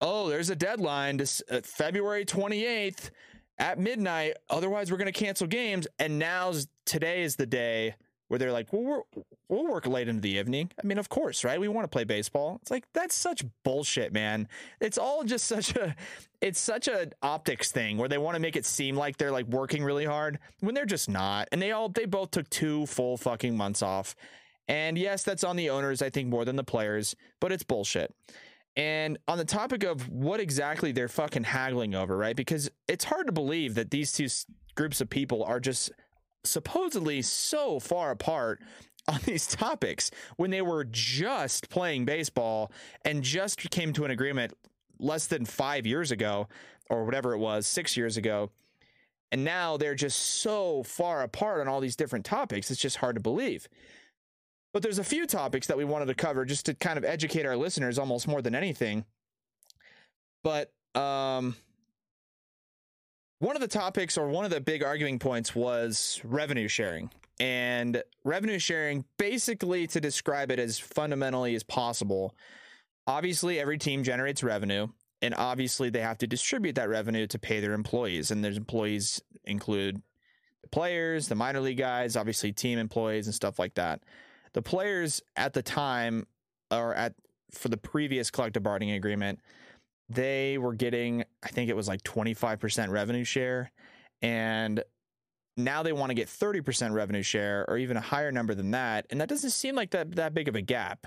oh, 0.00 0.28
there's 0.28 0.50
a 0.50 0.56
deadline, 0.56 1.16
this 1.16 1.42
uh, 1.50 1.60
February 1.64 2.24
28th 2.24 3.10
at 3.58 3.80
midnight. 3.80 4.34
Otherwise, 4.48 4.92
we're 4.92 4.98
going 4.98 5.12
to 5.12 5.18
cancel 5.18 5.48
games. 5.48 5.88
And 5.98 6.20
now's 6.20 6.68
today 6.86 7.22
is 7.22 7.34
the 7.34 7.46
day 7.46 7.96
where 8.28 8.38
they're 8.38 8.52
like, 8.52 8.72
well, 8.72 9.06
we 9.14 9.22
will 9.48 9.66
work 9.66 9.86
late 9.86 10.08
into 10.08 10.20
the 10.20 10.30
evening. 10.30 10.70
I 10.82 10.86
mean, 10.86 10.98
of 10.98 11.08
course, 11.08 11.44
right? 11.44 11.58
We 11.58 11.68
want 11.68 11.84
to 11.84 11.88
play 11.88 12.04
baseball. 12.04 12.58
It's 12.62 12.70
like 12.70 12.84
that's 12.92 13.14
such 13.14 13.44
bullshit, 13.64 14.12
man. 14.12 14.48
It's 14.80 14.98
all 14.98 15.24
just 15.24 15.46
such 15.46 15.74
a, 15.76 15.96
it's 16.40 16.60
such 16.60 16.88
a 16.88 17.10
optics 17.22 17.72
thing 17.72 17.98
where 17.98 18.08
they 18.08 18.18
want 18.18 18.36
to 18.36 18.40
make 18.40 18.56
it 18.56 18.64
seem 18.64 18.96
like 18.96 19.16
they're 19.16 19.32
like 19.32 19.46
working 19.46 19.82
really 19.82 20.04
hard 20.04 20.38
when 20.60 20.74
they're 20.74 20.86
just 20.86 21.08
not. 21.08 21.48
And 21.52 21.60
they 21.60 21.72
all, 21.72 21.88
they 21.88 22.04
both 22.04 22.30
took 22.30 22.48
two 22.50 22.86
full 22.86 23.16
fucking 23.16 23.56
months 23.56 23.82
off. 23.82 24.14
And 24.68 24.98
yes, 24.98 25.22
that's 25.22 25.44
on 25.44 25.56
the 25.56 25.70
owners, 25.70 26.02
I 26.02 26.10
think, 26.10 26.28
more 26.28 26.44
than 26.44 26.56
the 26.56 26.64
players, 26.64 27.16
but 27.40 27.52
it's 27.52 27.64
bullshit. 27.64 28.14
And 28.76 29.18
on 29.26 29.38
the 29.38 29.44
topic 29.44 29.82
of 29.82 30.08
what 30.08 30.38
exactly 30.38 30.92
they're 30.92 31.08
fucking 31.08 31.44
haggling 31.44 31.94
over, 31.94 32.16
right? 32.16 32.36
Because 32.36 32.70
it's 32.86 33.04
hard 33.04 33.26
to 33.26 33.32
believe 33.32 33.74
that 33.74 33.90
these 33.90 34.12
two 34.12 34.28
groups 34.76 35.00
of 35.00 35.10
people 35.10 35.42
are 35.42 35.58
just 35.58 35.90
supposedly 36.44 37.22
so 37.22 37.78
far 37.80 38.10
apart 38.10 38.60
on 39.08 39.20
these 39.24 39.46
topics 39.46 40.10
when 40.36 40.50
they 40.50 40.62
were 40.62 40.84
just 40.84 41.70
playing 41.70 42.04
baseball 42.04 42.70
and 43.04 43.22
just 43.22 43.70
came 43.70 43.92
to 43.94 44.04
an 44.04 44.10
agreement 44.10 44.52
less 44.98 45.26
than 45.26 45.44
five 45.44 45.86
years 45.86 46.10
ago 46.10 46.48
or 46.90 47.04
whatever 47.04 47.32
it 47.32 47.38
was, 47.38 47.66
six 47.66 47.96
years 47.96 48.16
ago. 48.16 48.50
And 49.30 49.44
now 49.44 49.76
they're 49.76 49.94
just 49.94 50.18
so 50.18 50.82
far 50.82 51.22
apart 51.22 51.60
on 51.60 51.68
all 51.68 51.80
these 51.80 51.96
different 51.96 52.24
topics. 52.24 52.70
It's 52.70 52.80
just 52.80 52.96
hard 52.96 53.16
to 53.16 53.20
believe. 53.20 53.68
But 54.72 54.82
there's 54.82 54.98
a 54.98 55.04
few 55.04 55.26
topics 55.26 55.66
that 55.66 55.76
we 55.76 55.84
wanted 55.84 56.06
to 56.06 56.14
cover 56.14 56.44
just 56.44 56.66
to 56.66 56.74
kind 56.74 56.98
of 56.98 57.04
educate 57.04 57.46
our 57.46 57.56
listeners 57.56 57.98
almost 57.98 58.28
more 58.28 58.42
than 58.42 58.54
anything. 58.54 59.04
But 60.42 60.72
um, 60.94 61.56
one 63.38 63.54
of 63.54 63.60
the 63.62 63.68
topics 63.68 64.18
or 64.18 64.28
one 64.28 64.44
of 64.44 64.50
the 64.50 64.60
big 64.60 64.82
arguing 64.82 65.18
points 65.18 65.54
was 65.54 66.20
revenue 66.24 66.68
sharing. 66.68 67.10
And 67.40 68.02
revenue 68.24 68.58
sharing, 68.58 69.04
basically, 69.16 69.86
to 69.88 70.00
describe 70.00 70.50
it 70.50 70.58
as 70.58 70.78
fundamentally 70.78 71.54
as 71.54 71.62
possible, 71.62 72.34
obviously, 73.06 73.60
every 73.60 73.78
team 73.78 74.02
generates 74.02 74.42
revenue. 74.42 74.88
And 75.22 75.34
obviously, 75.36 75.90
they 75.90 76.00
have 76.00 76.18
to 76.18 76.26
distribute 76.26 76.74
that 76.76 76.88
revenue 76.88 77.26
to 77.28 77.38
pay 77.38 77.60
their 77.60 77.74
employees. 77.74 78.30
And 78.30 78.42
their 78.42 78.52
employees 78.52 79.20
include 79.44 80.02
the 80.62 80.68
players, 80.68 81.28
the 81.28 81.36
minor 81.36 81.60
league 81.60 81.78
guys, 81.78 82.16
obviously, 82.16 82.52
team 82.52 82.78
employees, 82.78 83.26
and 83.26 83.34
stuff 83.34 83.58
like 83.58 83.74
that. 83.74 84.02
The 84.52 84.62
players 84.62 85.22
at 85.36 85.52
the 85.52 85.62
time, 85.62 86.26
or 86.72 86.94
at 86.94 87.14
for 87.52 87.68
the 87.68 87.76
previous 87.76 88.30
collective 88.30 88.62
bargaining 88.62 88.94
agreement, 88.94 89.40
they 90.08 90.58
were 90.58 90.74
getting, 90.74 91.24
I 91.42 91.48
think 91.48 91.70
it 91.70 91.76
was 91.76 91.88
like 91.88 92.02
25% 92.02 92.88
revenue 92.88 93.24
share. 93.24 93.70
And 94.22 94.82
now 95.56 95.82
they 95.82 95.92
want 95.92 96.10
to 96.10 96.14
get 96.14 96.28
30% 96.28 96.92
revenue 96.92 97.22
share 97.22 97.64
or 97.68 97.76
even 97.78 97.96
a 97.96 98.00
higher 98.00 98.32
number 98.32 98.54
than 98.54 98.70
that. 98.70 99.06
And 99.10 99.20
that 99.20 99.28
doesn't 99.28 99.50
seem 99.50 99.74
like 99.74 99.90
that, 99.90 100.14
that 100.16 100.34
big 100.34 100.48
of 100.48 100.54
a 100.54 100.62
gap. 100.62 101.06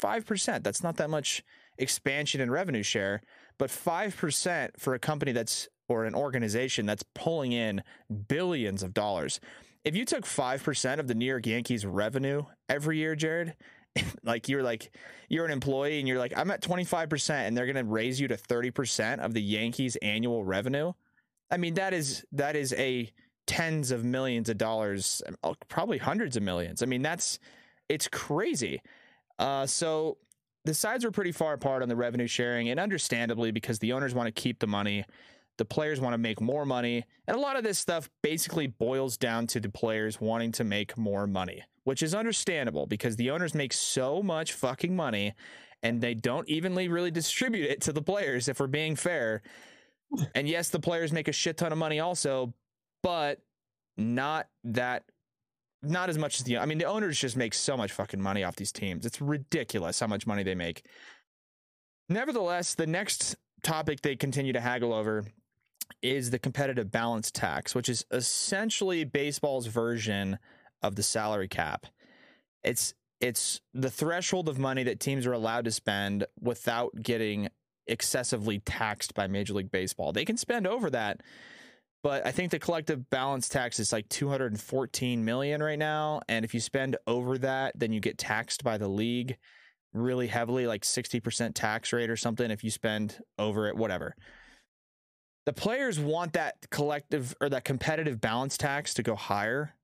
5%, 0.00 0.62
that's 0.62 0.82
not 0.82 0.96
that 0.96 1.10
much 1.10 1.42
expansion 1.78 2.40
in 2.40 2.50
revenue 2.50 2.82
share, 2.82 3.22
but 3.58 3.70
5% 3.70 4.70
for 4.78 4.94
a 4.94 4.98
company 4.98 5.32
that's 5.32 5.68
or 5.88 6.04
an 6.04 6.14
organization 6.14 6.86
that's 6.86 7.04
pulling 7.14 7.52
in 7.52 7.82
billions 8.28 8.82
of 8.82 8.92
dollars. 8.92 9.40
If 9.84 9.94
you 9.94 10.04
took 10.04 10.24
5% 10.24 10.98
of 10.98 11.06
the 11.06 11.14
New 11.14 11.26
York 11.26 11.46
Yankees 11.46 11.86
revenue 11.86 12.44
every 12.68 12.98
year, 12.98 13.14
Jared, 13.14 13.54
like 14.24 14.48
you're 14.48 14.62
like 14.62 14.90
you're 15.28 15.44
an 15.44 15.50
employee 15.50 15.98
and 15.98 16.08
you're 16.08 16.18
like 16.18 16.32
I'm 16.36 16.50
at 16.50 16.62
25% 16.62 17.30
and 17.30 17.56
they're 17.56 17.66
going 17.66 17.76
to 17.76 17.84
raise 17.84 18.20
you 18.20 18.28
to 18.28 18.36
30% 18.36 19.18
of 19.18 19.34
the 19.34 19.42
Yankees 19.42 19.96
annual 19.96 20.44
revenue. 20.44 20.92
I 21.50 21.56
mean 21.56 21.74
that 21.74 21.94
is 21.94 22.24
that 22.32 22.56
is 22.56 22.72
a 22.74 23.10
tens 23.46 23.92
of 23.92 24.04
millions 24.04 24.48
of 24.48 24.58
dollars, 24.58 25.22
uh, 25.44 25.54
probably 25.68 25.98
hundreds 25.98 26.36
of 26.36 26.42
millions. 26.42 26.82
I 26.82 26.86
mean 26.86 27.02
that's 27.02 27.38
it's 27.88 28.08
crazy. 28.08 28.82
Uh, 29.38 29.66
so 29.66 30.18
the 30.64 30.74
sides 30.74 31.04
were 31.04 31.10
pretty 31.10 31.32
far 31.32 31.52
apart 31.52 31.82
on 31.82 31.88
the 31.88 31.94
revenue 31.94 32.26
sharing 32.26 32.68
and 32.68 32.80
understandably 32.80 33.52
because 33.52 33.78
the 33.78 33.92
owners 33.92 34.14
want 34.14 34.26
to 34.26 34.32
keep 34.32 34.58
the 34.58 34.66
money 34.66 35.04
the 35.58 35.64
players 35.64 36.00
want 36.02 36.12
to 36.12 36.18
make 36.18 36.38
more 36.38 36.66
money. 36.66 37.02
And 37.26 37.34
a 37.34 37.40
lot 37.40 37.56
of 37.56 37.64
this 37.64 37.78
stuff 37.78 38.10
basically 38.22 38.66
boils 38.66 39.16
down 39.16 39.46
to 39.48 39.60
the 39.60 39.70
players 39.70 40.20
wanting 40.20 40.52
to 40.52 40.64
make 40.64 40.98
more 40.98 41.26
money 41.26 41.62
which 41.86 42.02
is 42.02 42.16
understandable 42.16 42.84
because 42.84 43.14
the 43.14 43.30
owners 43.30 43.54
make 43.54 43.72
so 43.72 44.20
much 44.20 44.52
fucking 44.52 44.96
money 44.96 45.32
and 45.84 46.00
they 46.00 46.14
don't 46.14 46.48
evenly 46.48 46.88
really 46.88 47.12
distribute 47.12 47.70
it 47.70 47.80
to 47.80 47.92
the 47.92 48.02
players 48.02 48.48
if 48.48 48.58
we're 48.58 48.66
being 48.66 48.96
fair. 48.96 49.42
And 50.36 50.48
yes, 50.48 50.68
the 50.68 50.78
players 50.78 51.12
make 51.12 51.26
a 51.26 51.32
shit 51.32 51.56
ton 51.56 51.72
of 51.72 51.78
money 51.78 51.98
also, 51.98 52.54
but 53.02 53.40
not 53.96 54.46
that 54.62 55.02
not 55.82 56.08
as 56.08 56.16
much 56.16 56.38
as 56.38 56.44
the 56.44 56.58
I 56.58 56.66
mean 56.66 56.78
the 56.78 56.84
owners 56.84 57.18
just 57.18 57.36
make 57.36 57.54
so 57.54 57.76
much 57.76 57.90
fucking 57.90 58.22
money 58.22 58.44
off 58.44 58.54
these 58.54 58.70
teams. 58.70 59.04
It's 59.04 59.20
ridiculous 59.20 59.98
how 59.98 60.06
much 60.06 60.24
money 60.24 60.44
they 60.44 60.54
make. 60.54 60.86
Nevertheless, 62.08 62.74
the 62.74 62.86
next 62.86 63.34
topic 63.64 64.00
they 64.02 64.14
continue 64.14 64.52
to 64.52 64.60
haggle 64.60 64.92
over 64.92 65.24
is 66.02 66.30
the 66.30 66.38
competitive 66.38 66.92
balance 66.92 67.32
tax, 67.32 67.74
which 67.74 67.88
is 67.88 68.06
essentially 68.12 69.02
baseball's 69.02 69.66
version 69.66 70.38
of 70.82 70.96
the 70.96 71.02
salary 71.02 71.48
cap. 71.48 71.86
It's 72.62 72.94
it's 73.20 73.60
the 73.72 73.90
threshold 73.90 74.48
of 74.48 74.58
money 74.58 74.82
that 74.84 75.00
teams 75.00 75.26
are 75.26 75.32
allowed 75.32 75.64
to 75.64 75.70
spend 75.70 76.26
without 76.40 76.94
getting 77.02 77.48
excessively 77.86 78.58
taxed 78.58 79.14
by 79.14 79.26
Major 79.26 79.54
League 79.54 79.70
Baseball. 79.70 80.12
They 80.12 80.24
can 80.24 80.36
spend 80.36 80.66
over 80.66 80.90
that, 80.90 81.22
but 82.02 82.26
I 82.26 82.32
think 82.32 82.50
the 82.50 82.58
collective 82.58 83.08
balance 83.08 83.48
tax 83.48 83.80
is 83.80 83.92
like 83.92 84.08
214 84.10 85.24
million 85.24 85.62
right 85.62 85.78
now, 85.78 86.20
and 86.28 86.44
if 86.44 86.52
you 86.52 86.60
spend 86.60 86.96
over 87.06 87.38
that, 87.38 87.78
then 87.78 87.92
you 87.92 88.00
get 88.00 88.18
taxed 88.18 88.62
by 88.62 88.76
the 88.76 88.88
league 88.88 89.38
really 89.96 90.26
heavily 90.26 90.66
like 90.66 90.82
60% 90.82 91.52
tax 91.54 91.92
rate 91.92 92.10
or 92.10 92.16
something 92.16 92.50
if 92.50 92.62
you 92.62 92.70
spend 92.70 93.18
over 93.38 93.66
it 93.66 93.76
whatever. 93.76 94.14
The 95.46 95.52
players 95.52 95.98
want 95.98 96.34
that 96.34 96.56
collective 96.70 97.34
or 97.40 97.48
that 97.48 97.64
competitive 97.64 98.20
balance 98.20 98.58
tax 98.58 98.94
to 98.94 99.02
go 99.02 99.14
higher 99.14 99.74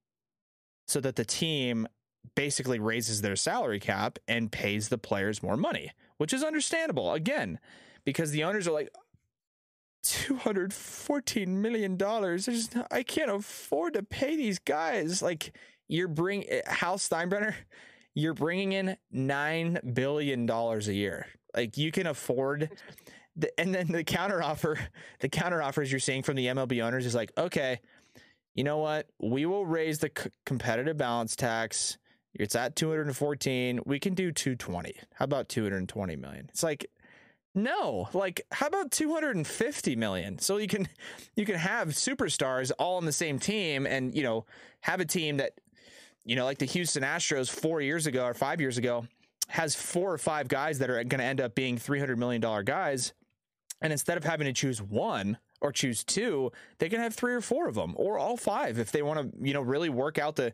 so 0.93 1.01
that 1.01 1.17
the 1.17 1.25
team 1.25 1.89
basically 2.35 2.79
raises 2.79 3.23
their 3.23 3.35
salary 3.35 3.81
cap 3.81 4.19
and 4.29 4.53
pays 4.53 4.91
the 4.91 4.99
players 4.99 5.43
more 5.43 5.57
money, 5.57 5.91
which 6.19 6.33
is 6.33 6.45
understandable. 6.45 7.15
Again, 7.15 7.59
because 8.05 8.31
the 8.31 8.45
owners 8.45 8.69
are 8.69 8.73
like, 8.73 8.91
$214 10.05 11.47
million. 11.47 11.97
There's, 11.97 12.69
I 12.91 13.03
can't 13.05 13.31
afford 13.31 13.95
to 13.95 14.03
pay 14.03 14.37
these 14.37 14.59
guys. 14.59 15.23
Like, 15.23 15.57
you're 15.89 16.09
bring 16.09 16.45
Hal 16.67 16.99
Steinbrenner, 16.99 17.55
you're 18.15 18.35
bringing 18.35 18.73
in 18.73 18.97
$9 19.15 19.95
billion 19.95 20.51
a 20.51 20.79
year. 20.91 21.27
Like, 21.55 21.77
you 21.77 21.93
can 21.93 22.07
afford. 22.07 22.71
The, 23.37 23.59
and 23.59 23.75
then 23.75 23.87
the 23.87 24.05
counter 24.05 24.43
offer, 24.43 24.79
the 25.21 25.29
counter 25.29 25.63
offers 25.63 25.91
you're 25.91 26.01
seeing 26.01 26.23
from 26.23 26.37
the 26.37 26.49
MLB 26.49 26.83
owners 26.83 27.07
is 27.07 27.15
like, 27.15 27.33
okay, 27.39 27.81
you 28.55 28.65
know 28.65 28.79
what? 28.79 29.07
We 29.19 29.47
will 29.47 29.67
raise 29.67 29.99
the 29.99 30.11
c- 30.17 30.31
competitive 30.45 30.97
balance 30.97 31.37
tax. 31.37 31.99
It's 32.35 32.55
at 32.55 32.77
214. 32.77 33.81
We 33.85 33.99
can 33.99 34.15
do 34.15 34.33
220. 34.33 34.95
How 35.15 35.25
about 35.25 35.49
220 35.49 36.17
million? 36.17 36.47
It's 36.51 36.63
like 36.63 36.87
no, 37.55 38.09
like 38.15 38.47
how 38.51 38.67
about 38.67 38.91
250 38.91 39.97
million? 39.97 40.39
So 40.39 40.57
you 40.57 40.69
can 40.69 40.89
you 41.37 41.45
can 41.45 41.57
have 41.57 41.89
superstars 41.89 42.73
all 42.79 42.97
on 42.97 43.05
the 43.05 43.13
same 43.13 43.39
team 43.39 43.87
and, 43.87 44.15
you 44.15 44.23
know, 44.23 44.47
have 44.81 45.01
a 45.01 45.05
team 45.05 45.37
that 45.39 45.53
you 46.25 46.37
know, 46.37 46.45
like 46.45 46.59
the 46.59 46.67
Houston 46.67 47.03
Astros 47.03 47.51
four 47.51 47.81
years 47.81 48.07
ago 48.07 48.25
or 48.25 48.35
five 48.35 48.61
years 48.61 48.79
ago 48.79 49.07
has 49.49 49.75
four 49.75 50.13
or 50.13 50.19
five 50.19 50.49
guys 50.49 50.79
that 50.79 50.89
are 50.89 51.03
going 51.05 51.19
to 51.19 51.25
end 51.25 51.41
up 51.41 51.55
being 51.55 51.77
$300 51.77 52.17
million 52.17 52.41
guys. 52.65 53.13
And 53.81 53.93
instead 53.93 54.17
of 54.17 54.25
having 54.25 54.47
to 54.47 54.53
choose 54.53 54.81
one 54.81 55.37
or 55.63 55.73
choose 55.73 56.05
two, 56.05 56.53
they 56.79 56.89
can 56.89 57.01
have 57.01 57.15
three 57.15 57.33
or 57.33 57.41
four 57.41 57.69
of 57.69 57.75
them 57.75 57.95
or 57.97 58.19
all 58.19 58.37
five 58.37 58.79
if 58.79 58.93
they 58.93 59.01
want 59.01 59.21
to, 59.21 59.47
you 59.47 59.55
know, 59.55 59.63
really 59.63 59.89
work 59.89 60.19
out 60.19 60.37
the, 60.37 60.53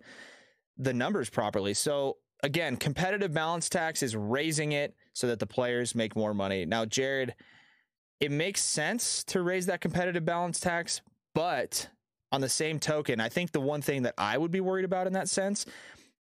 the 0.76 0.92
numbers 0.92 1.30
properly. 1.30 1.74
So 1.74 2.18
again, 2.42 2.76
competitive 2.76 3.32
balance 3.32 3.68
tax 3.68 4.02
is 4.02 4.14
raising 4.14 4.72
it 4.72 4.94
so 5.14 5.26
that 5.26 5.40
the 5.40 5.46
players 5.46 5.94
make 5.94 6.14
more 6.14 6.34
money. 6.34 6.64
Now, 6.64 6.84
Jared, 6.84 7.34
it 8.20 8.30
makes 8.30 8.62
sense 8.62 9.24
to 9.24 9.42
raise 9.42 9.66
that 9.66 9.80
competitive 9.80 10.24
balance 10.24 10.60
tax, 10.60 11.00
but 11.34 11.88
on 12.30 12.40
the 12.40 12.48
same 12.48 12.78
token, 12.78 13.20
I 13.20 13.28
think 13.28 13.52
the 13.52 13.60
one 13.60 13.80
thing 13.80 14.02
that 14.02 14.14
I 14.18 14.36
would 14.36 14.50
be 14.50 14.60
worried 14.60 14.84
about 14.84 15.06
in 15.06 15.14
that 15.14 15.28
sense 15.28 15.64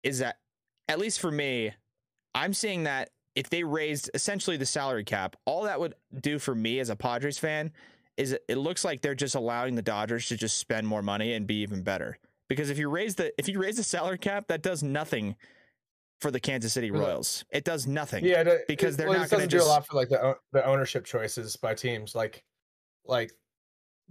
is 0.04 0.20
that, 0.20 0.38
at 0.88 1.00
least 1.00 1.20
for 1.20 1.32
me, 1.32 1.74
I'm 2.36 2.54
seeing 2.54 2.84
that 2.84 3.10
if 3.36 3.50
they 3.50 3.64
raised 3.64 4.10
essentially 4.14 4.58
the 4.58 4.66
salary 4.66 5.04
cap, 5.04 5.36
all 5.46 5.64
that 5.64 5.80
would 5.80 5.96
do 6.22 6.40
for 6.40 6.56
me 6.56 6.80
as 6.80 6.90
a 6.90 6.96
Padres 6.96 7.38
fan 7.38 7.72
is 8.18 8.36
it 8.48 8.58
looks 8.58 8.84
like 8.84 9.02
they're 9.02 9.16
just 9.16 9.36
allowing 9.36 9.76
the 9.76 9.82
Dodgers 9.82 10.28
to 10.28 10.38
just 10.38 10.58
spend 10.58 10.88
more 10.88 11.02
money 11.02 11.34
and 11.34 11.48
be 11.48 11.62
even 11.62 11.84
better. 11.84 12.18
Because 12.50 12.70
if 12.70 12.78
you 12.78 12.90
raise 12.90 13.16
the 13.16 13.32
if 13.38 13.48
you 13.48 13.60
raise 13.62 13.78
the 13.78 13.84
salary 13.84 14.18
cap, 14.18 14.48
that 14.48 14.62
does 14.62 14.84
nothing 14.84 15.36
for 16.20 16.32
the 16.32 16.40
Kansas 16.40 16.74
City 16.74 16.92
Royals. 16.92 17.46
It 17.52 17.64
does 17.64 17.86
nothing. 17.86 18.26
Yeah, 18.26 18.56
because 18.68 18.96
it, 18.96 18.98
they're 18.98 19.10
well, 19.10 19.20
not 19.20 19.30
going 19.30 19.48
to 19.48 19.48
doesn't 19.48 19.50
just 19.50 19.66
do 19.66 19.70
a 19.70 19.72
lot 19.72 19.86
for 19.86 19.96
like 19.96 20.10
the 20.10 20.36
the 20.52 20.66
ownership 20.66 21.06
choices 21.06 21.56
by 21.56 21.74
teams. 21.74 22.16
Like, 22.16 22.44
like 23.06 23.32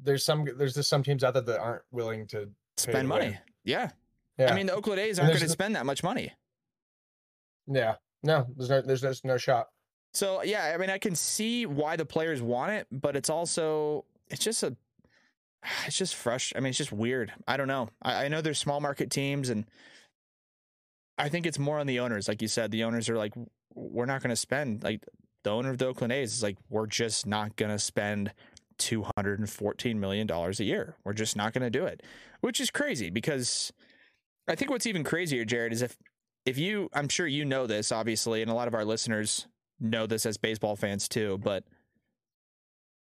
there's 0.00 0.24
some 0.24 0.46
there's 0.56 0.74
just 0.74 0.88
some 0.88 1.02
teams 1.02 1.24
out 1.24 1.34
there 1.34 1.42
that 1.42 1.60
aren't 1.60 1.82
willing 1.90 2.26
to 2.28 2.48
spend 2.76 3.08
money. 3.08 3.36
Yeah. 3.64 3.90
Yeah. 4.38 4.52
I 4.52 4.54
mean, 4.54 4.66
the 4.66 4.74
Oakland 4.74 5.00
A's 5.00 5.18
aren't 5.18 5.32
going 5.32 5.42
to 5.42 5.48
spend 5.48 5.74
that 5.76 5.86
much 5.86 6.02
money. 6.02 6.30
yeah, 7.66 7.94
no, 8.22 8.46
there's 8.54 8.68
no 8.68 8.82
there's 8.82 9.00
there's 9.00 9.24
no 9.24 9.38
shot. 9.38 9.68
So 10.16 10.42
yeah, 10.42 10.72
I 10.74 10.78
mean, 10.78 10.88
I 10.88 10.96
can 10.96 11.14
see 11.14 11.66
why 11.66 11.96
the 11.96 12.06
players 12.06 12.40
want 12.40 12.72
it, 12.72 12.86
but 12.90 13.16
it's 13.16 13.28
also 13.28 14.06
it's 14.28 14.42
just 14.42 14.62
a 14.62 14.74
it's 15.86 15.98
just 15.98 16.14
fresh. 16.14 16.54
I 16.56 16.60
mean, 16.60 16.70
it's 16.70 16.78
just 16.78 16.90
weird. 16.90 17.34
I 17.46 17.58
don't 17.58 17.68
know. 17.68 17.90
I, 18.00 18.24
I 18.24 18.28
know 18.28 18.40
there's 18.40 18.58
small 18.58 18.80
market 18.80 19.10
teams, 19.10 19.50
and 19.50 19.66
I 21.18 21.28
think 21.28 21.44
it's 21.44 21.58
more 21.58 21.78
on 21.78 21.86
the 21.86 22.00
owners. 22.00 22.28
Like 22.28 22.40
you 22.40 22.48
said, 22.48 22.70
the 22.70 22.84
owners 22.84 23.10
are 23.10 23.18
like, 23.18 23.34
we're 23.74 24.06
not 24.06 24.22
going 24.22 24.30
to 24.30 24.36
spend. 24.36 24.82
Like 24.82 25.04
the 25.44 25.50
owner 25.50 25.68
of 25.68 25.76
the 25.76 25.86
Oakland 25.86 26.14
A's 26.14 26.32
is 26.32 26.42
like, 26.42 26.56
we're 26.70 26.86
just 26.86 27.26
not 27.26 27.54
going 27.56 27.70
to 27.70 27.78
spend 27.78 28.32
two 28.78 29.04
hundred 29.18 29.38
and 29.38 29.50
fourteen 29.50 30.00
million 30.00 30.26
dollars 30.26 30.60
a 30.60 30.64
year. 30.64 30.96
We're 31.04 31.12
just 31.12 31.36
not 31.36 31.52
going 31.52 31.70
to 31.70 31.78
do 31.78 31.84
it, 31.84 32.02
which 32.40 32.58
is 32.58 32.70
crazy 32.70 33.10
because 33.10 33.70
I 34.48 34.54
think 34.54 34.70
what's 34.70 34.86
even 34.86 35.04
crazier, 35.04 35.44
Jared, 35.44 35.74
is 35.74 35.82
if 35.82 35.94
if 36.46 36.56
you, 36.56 36.88
I'm 36.94 37.10
sure 37.10 37.26
you 37.26 37.44
know 37.44 37.66
this, 37.66 37.92
obviously, 37.92 38.40
and 38.40 38.50
a 38.50 38.54
lot 38.54 38.66
of 38.66 38.74
our 38.74 38.84
listeners 38.86 39.46
know 39.80 40.06
this 40.06 40.26
as 40.26 40.36
baseball 40.36 40.76
fans 40.76 41.08
too, 41.08 41.38
but 41.38 41.64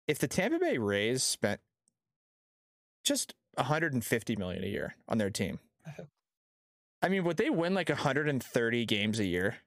if 0.08 0.20
the 0.20 0.28
Tampa 0.28 0.60
Bay 0.60 0.78
Rays 0.78 1.24
spent 1.24 1.60
just 3.04 3.34
150 3.56 4.36
million 4.36 4.64
a 4.64 4.68
year 4.68 4.96
on 5.08 5.18
their 5.18 5.30
team, 5.30 5.60
I 7.02 7.10
mean, 7.10 7.24
would 7.24 7.38
they 7.38 7.50
win 7.50 7.74
like 7.74 7.90
130 7.90 8.86
games 8.86 9.20
a 9.20 9.26
year? 9.26 9.58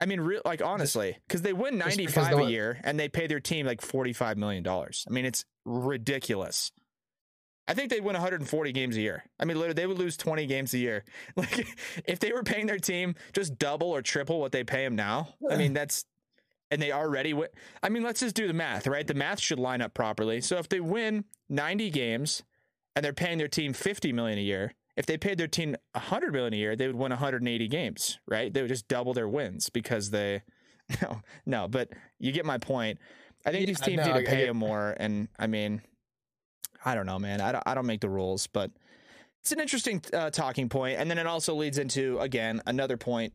I 0.00 0.06
mean, 0.06 0.20
real 0.20 0.42
like 0.44 0.62
honestly, 0.62 1.16
because 1.28 1.42
they 1.42 1.52
win 1.52 1.78
95 1.78 2.38
a 2.40 2.50
year 2.50 2.80
and 2.82 2.98
they 2.98 3.08
pay 3.08 3.28
their 3.28 3.38
team 3.38 3.66
like 3.66 3.80
45 3.80 4.36
million 4.36 4.64
dollars. 4.64 5.06
I 5.08 5.12
mean, 5.12 5.24
it's 5.24 5.44
ridiculous. 5.64 6.72
I 7.68 7.74
think 7.74 7.90
they'd 7.90 8.02
win 8.02 8.14
140 8.14 8.72
games 8.72 8.96
a 8.96 9.00
year. 9.00 9.22
I 9.38 9.44
mean, 9.44 9.56
literally, 9.56 9.74
they 9.74 9.86
would 9.86 9.98
lose 9.98 10.16
20 10.16 10.46
games 10.46 10.74
a 10.74 10.78
year. 10.78 11.04
Like, 11.36 11.66
if 12.04 12.18
they 12.18 12.32
were 12.32 12.42
paying 12.42 12.66
their 12.66 12.78
team 12.78 13.14
just 13.32 13.56
double 13.58 13.92
or 13.92 14.02
triple 14.02 14.40
what 14.40 14.50
they 14.50 14.64
pay 14.64 14.82
them 14.84 14.96
now, 14.96 15.28
I 15.48 15.56
mean, 15.56 15.72
that's 15.72 16.04
and 16.72 16.80
they 16.80 16.90
already 16.90 17.34
win. 17.34 17.48
I 17.82 17.90
mean, 17.90 18.02
let's 18.02 18.20
just 18.20 18.34
do 18.34 18.48
the 18.48 18.54
math, 18.54 18.86
right? 18.86 19.06
The 19.06 19.14
math 19.14 19.38
should 19.38 19.58
line 19.60 19.82
up 19.82 19.92
properly. 19.92 20.40
So 20.40 20.56
if 20.56 20.70
they 20.70 20.80
win 20.80 21.24
90 21.50 21.90
games 21.90 22.42
and 22.96 23.04
they're 23.04 23.12
paying 23.12 23.36
their 23.36 23.46
team 23.46 23.74
50 23.74 24.10
million 24.14 24.38
a 24.38 24.42
year, 24.42 24.74
if 24.96 25.04
they 25.04 25.18
paid 25.18 25.36
their 25.36 25.46
team 25.46 25.76
100 25.92 26.32
million 26.32 26.54
a 26.54 26.56
year, 26.56 26.74
they 26.74 26.86
would 26.86 26.96
win 26.96 27.10
180 27.10 27.68
games, 27.68 28.18
right? 28.26 28.52
They 28.52 28.62
would 28.62 28.70
just 28.70 28.88
double 28.88 29.12
their 29.12 29.28
wins 29.28 29.68
because 29.68 30.10
they 30.10 30.42
no, 31.02 31.20
no, 31.44 31.68
but 31.68 31.90
you 32.18 32.32
get 32.32 32.46
my 32.46 32.58
point. 32.58 32.98
I 33.44 33.50
think 33.50 33.62
Yeah, 33.62 33.66
these 33.66 33.80
teams 33.80 34.06
no, 34.06 34.14
need 34.14 34.24
to 34.24 34.30
pay 34.30 34.46
them 34.46 34.56
more 34.56 34.96
and 34.98 35.28
I 35.38 35.46
mean, 35.46 35.82
I 36.84 36.94
don't 36.94 37.06
know, 37.06 37.18
man. 37.18 37.42
I 37.42 37.52
don't, 37.52 37.62
I 37.66 37.74
don't 37.74 37.86
make 37.86 38.00
the 38.00 38.08
rules, 38.08 38.46
but 38.46 38.70
it's 39.40 39.52
an 39.52 39.60
interesting 39.60 40.02
uh, 40.14 40.30
talking 40.30 40.68
point. 40.70 40.98
And 40.98 41.10
then 41.10 41.18
it 41.18 41.26
also 41.26 41.54
leads 41.54 41.76
into, 41.78 42.18
again, 42.18 42.62
another 42.66 42.96
point 42.96 43.34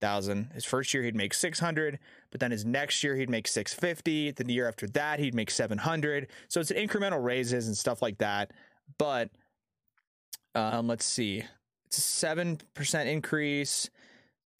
thousand. 0.00 0.50
His 0.52 0.64
first 0.64 0.92
year 0.92 1.02
he'd 1.02 1.16
make 1.16 1.32
six 1.32 1.58
hundred, 1.58 1.98
but 2.30 2.40
then 2.40 2.50
his 2.50 2.64
next 2.64 3.02
year 3.02 3.16
he'd 3.16 3.30
make 3.30 3.48
six 3.48 3.72
fifty. 3.72 4.30
Then 4.30 4.46
the 4.46 4.52
year 4.52 4.68
after 4.68 4.86
that 4.88 5.20
he'd 5.20 5.34
make 5.34 5.50
seven 5.50 5.78
hundred. 5.78 6.28
So 6.48 6.60
it's 6.60 6.70
an 6.70 6.76
incremental 6.76 7.24
raises 7.24 7.66
and 7.66 7.76
stuff 7.76 8.02
like 8.02 8.18
that. 8.18 8.52
But 8.98 9.30
um, 10.54 10.86
let's 10.86 11.04
see, 11.06 11.44
it's 11.86 11.98
a 11.98 12.02
seven 12.02 12.60
percent 12.74 13.08
increase, 13.08 13.88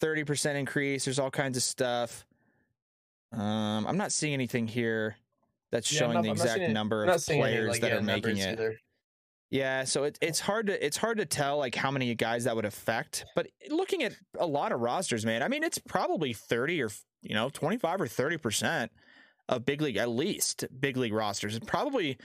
thirty 0.01 0.23
percent 0.23 0.57
increase. 0.57 1.05
There's 1.05 1.19
all 1.19 1.31
kinds 1.31 1.55
of 1.55 1.63
stuff. 1.63 2.25
Um, 3.31 3.85
I'm 3.87 3.97
not 3.97 4.11
seeing 4.11 4.33
anything 4.33 4.67
here 4.67 5.15
that's 5.71 5.91
Yeah, 5.91 5.99
showing 5.99 6.11
the 6.11 6.21
not- 6.21 6.25
not 6.25 6.31
exact 6.33 6.57
seeing- 6.59 6.73
number 6.73 7.05
of 7.05 7.25
players 7.25 7.69
like, 7.73 7.81
that 7.81 7.91
yeah, 7.91 7.97
are 7.97 8.01
making 8.01 8.37
it. 8.37 8.53
either. 8.53 8.77
Yeah, 9.51 9.83
so 9.83 10.03
it, 10.03 10.17
it's 10.21 10.39
hard 10.39 10.67
to 10.67 10.85
it's 10.85 10.97
hard 10.97 11.17
to 11.17 11.25
tell 11.25 11.57
like 11.57 11.73
how 11.73 11.89
many 11.89 12.13
guys 12.13 12.43
that 12.43 12.55
would 12.55 12.65
affect. 12.65 13.25
But 13.35 13.47
looking 13.69 14.03
at 14.03 14.13
a 14.37 14.45
lot 14.45 14.71
of 14.71 14.79
rosters, 14.79 15.25
man, 15.25 15.41
I 15.41 15.47
mean 15.47 15.63
it's 15.63 15.79
probably 15.79 16.33
thirty 16.33 16.81
or 16.83 16.89
you 17.23 17.33
know 17.33 17.49
twenty 17.49 17.77
five 17.77 17.99
or 17.99 18.07
thirty 18.07 18.37
percent 18.37 18.91
of 19.47 19.65
big 19.65 19.81
league 19.81 19.97
at 19.97 20.09
least 20.09 20.65
big 20.79 20.97
league 20.97 21.13
rosters. 21.13 21.55
And 21.55 21.65
probably 21.65 22.17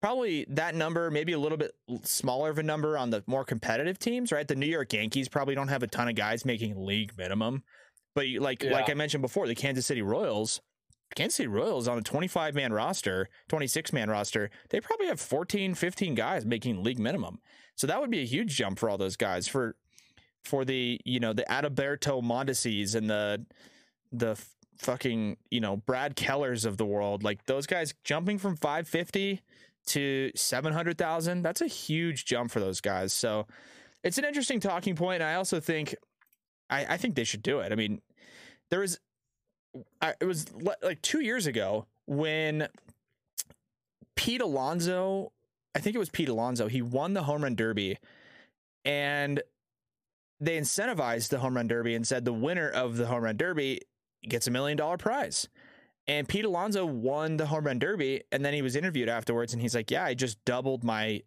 probably 0.00 0.46
that 0.48 0.76
number 0.76 1.10
maybe 1.10 1.32
a 1.32 1.38
little 1.40 1.58
bit 1.58 1.72
smaller 2.04 2.50
of 2.50 2.58
a 2.58 2.62
number 2.62 2.96
on 2.96 3.10
the 3.10 3.24
more 3.26 3.44
competitive 3.44 3.98
teams, 3.98 4.30
right? 4.30 4.46
The 4.46 4.54
New 4.54 4.66
York 4.66 4.92
Yankees 4.92 5.28
probably 5.28 5.56
don't 5.56 5.68
have 5.68 5.82
a 5.82 5.88
ton 5.88 6.08
of 6.08 6.14
guys 6.14 6.44
making 6.44 6.76
league 6.86 7.12
minimum, 7.18 7.64
but 8.14 8.28
you, 8.28 8.40
like 8.40 8.64
like 8.64 8.90
I 8.90 8.94
mentioned 8.94 9.22
before, 9.22 9.46
the 9.46 9.54
Kansas 9.54 9.86
City 9.86 10.02
Royals 10.02 10.60
Kansas 11.14 11.36
City 11.36 11.48
Royals 11.48 11.88
on 11.88 11.98
a 11.98 12.02
25 12.02 12.54
man 12.54 12.72
roster, 12.72 13.28
26 13.48 13.92
man 13.92 14.08
roster, 14.10 14.50
they 14.70 14.80
probably 14.80 15.06
have 15.06 15.20
14, 15.20 15.74
15 15.74 16.14
guys 16.14 16.44
making 16.46 16.82
league 16.82 16.98
minimum. 16.98 17.40
So 17.74 17.86
that 17.86 18.00
would 18.00 18.10
be 18.10 18.20
a 18.20 18.26
huge 18.26 18.56
jump 18.56 18.78
for 18.78 18.88
all 18.88 18.98
those 18.98 19.16
guys 19.16 19.48
for 19.48 19.76
for 20.44 20.64
the, 20.64 21.00
you 21.04 21.20
know, 21.20 21.32
the 21.32 21.44
Adalberto 21.50 22.22
Mondesi's 22.22 22.94
and 22.94 23.10
the 23.10 23.44
the 24.12 24.40
fucking, 24.78 25.36
you 25.50 25.60
know, 25.60 25.76
Brad 25.76 26.16
Kellers 26.16 26.64
of 26.64 26.76
the 26.76 26.86
world. 26.86 27.22
Like 27.22 27.44
those 27.46 27.66
guys 27.66 27.94
jumping 28.04 28.38
from 28.38 28.56
550 28.56 29.42
to 29.88 30.30
700,000, 30.34 31.42
that's 31.42 31.60
a 31.60 31.66
huge 31.66 32.24
jump 32.24 32.50
for 32.50 32.60
those 32.60 32.80
guys. 32.80 33.12
So 33.12 33.46
it's 34.04 34.18
an 34.18 34.24
interesting 34.24 34.60
talking 34.60 34.94
point. 34.94 35.22
I 35.22 35.34
also 35.34 35.60
think 35.60 35.94
I, 36.70 36.86
I 36.90 36.96
think 36.96 37.14
they 37.14 37.24
should 37.24 37.42
do 37.42 37.60
it. 37.60 37.72
I 37.72 37.74
mean, 37.74 38.00
there 38.70 38.80
was 38.80 38.98
I, 40.00 40.14
it 40.20 40.24
was 40.24 40.46
like 40.54 41.02
two 41.02 41.20
years 41.20 41.46
ago 41.46 41.86
when 42.06 42.68
Pete 44.16 44.40
Alonso, 44.40 45.32
I 45.74 45.78
think 45.78 45.94
it 45.94 45.98
was 45.98 46.10
Pete 46.10 46.28
Alonso, 46.28 46.68
he 46.68 46.82
won 46.82 47.14
the 47.14 47.22
home 47.22 47.42
run 47.42 47.54
derby 47.54 47.98
and 48.84 49.42
they 50.40 50.58
incentivized 50.58 51.28
the 51.28 51.38
home 51.38 51.56
run 51.56 51.68
derby 51.68 51.94
and 51.94 52.06
said 52.06 52.24
the 52.24 52.32
winner 52.32 52.68
of 52.68 52.96
the 52.96 53.06
home 53.06 53.22
run 53.22 53.36
derby 53.36 53.82
gets 54.22 54.46
a 54.46 54.50
million 54.50 54.76
dollar 54.76 54.96
prize. 54.96 55.48
And 56.06 56.26
Pete 56.26 56.44
Alonso 56.44 56.84
won 56.84 57.36
the 57.36 57.46
home 57.46 57.64
run 57.64 57.78
derby 57.78 58.22
and 58.32 58.44
then 58.44 58.54
he 58.54 58.62
was 58.62 58.74
interviewed 58.74 59.08
afterwards 59.08 59.52
and 59.52 59.62
he's 59.62 59.74
like, 59.74 59.90
"Yeah, 59.90 60.04
I 60.04 60.14
just 60.14 60.44
doubled 60.44 60.82
my 60.82 61.22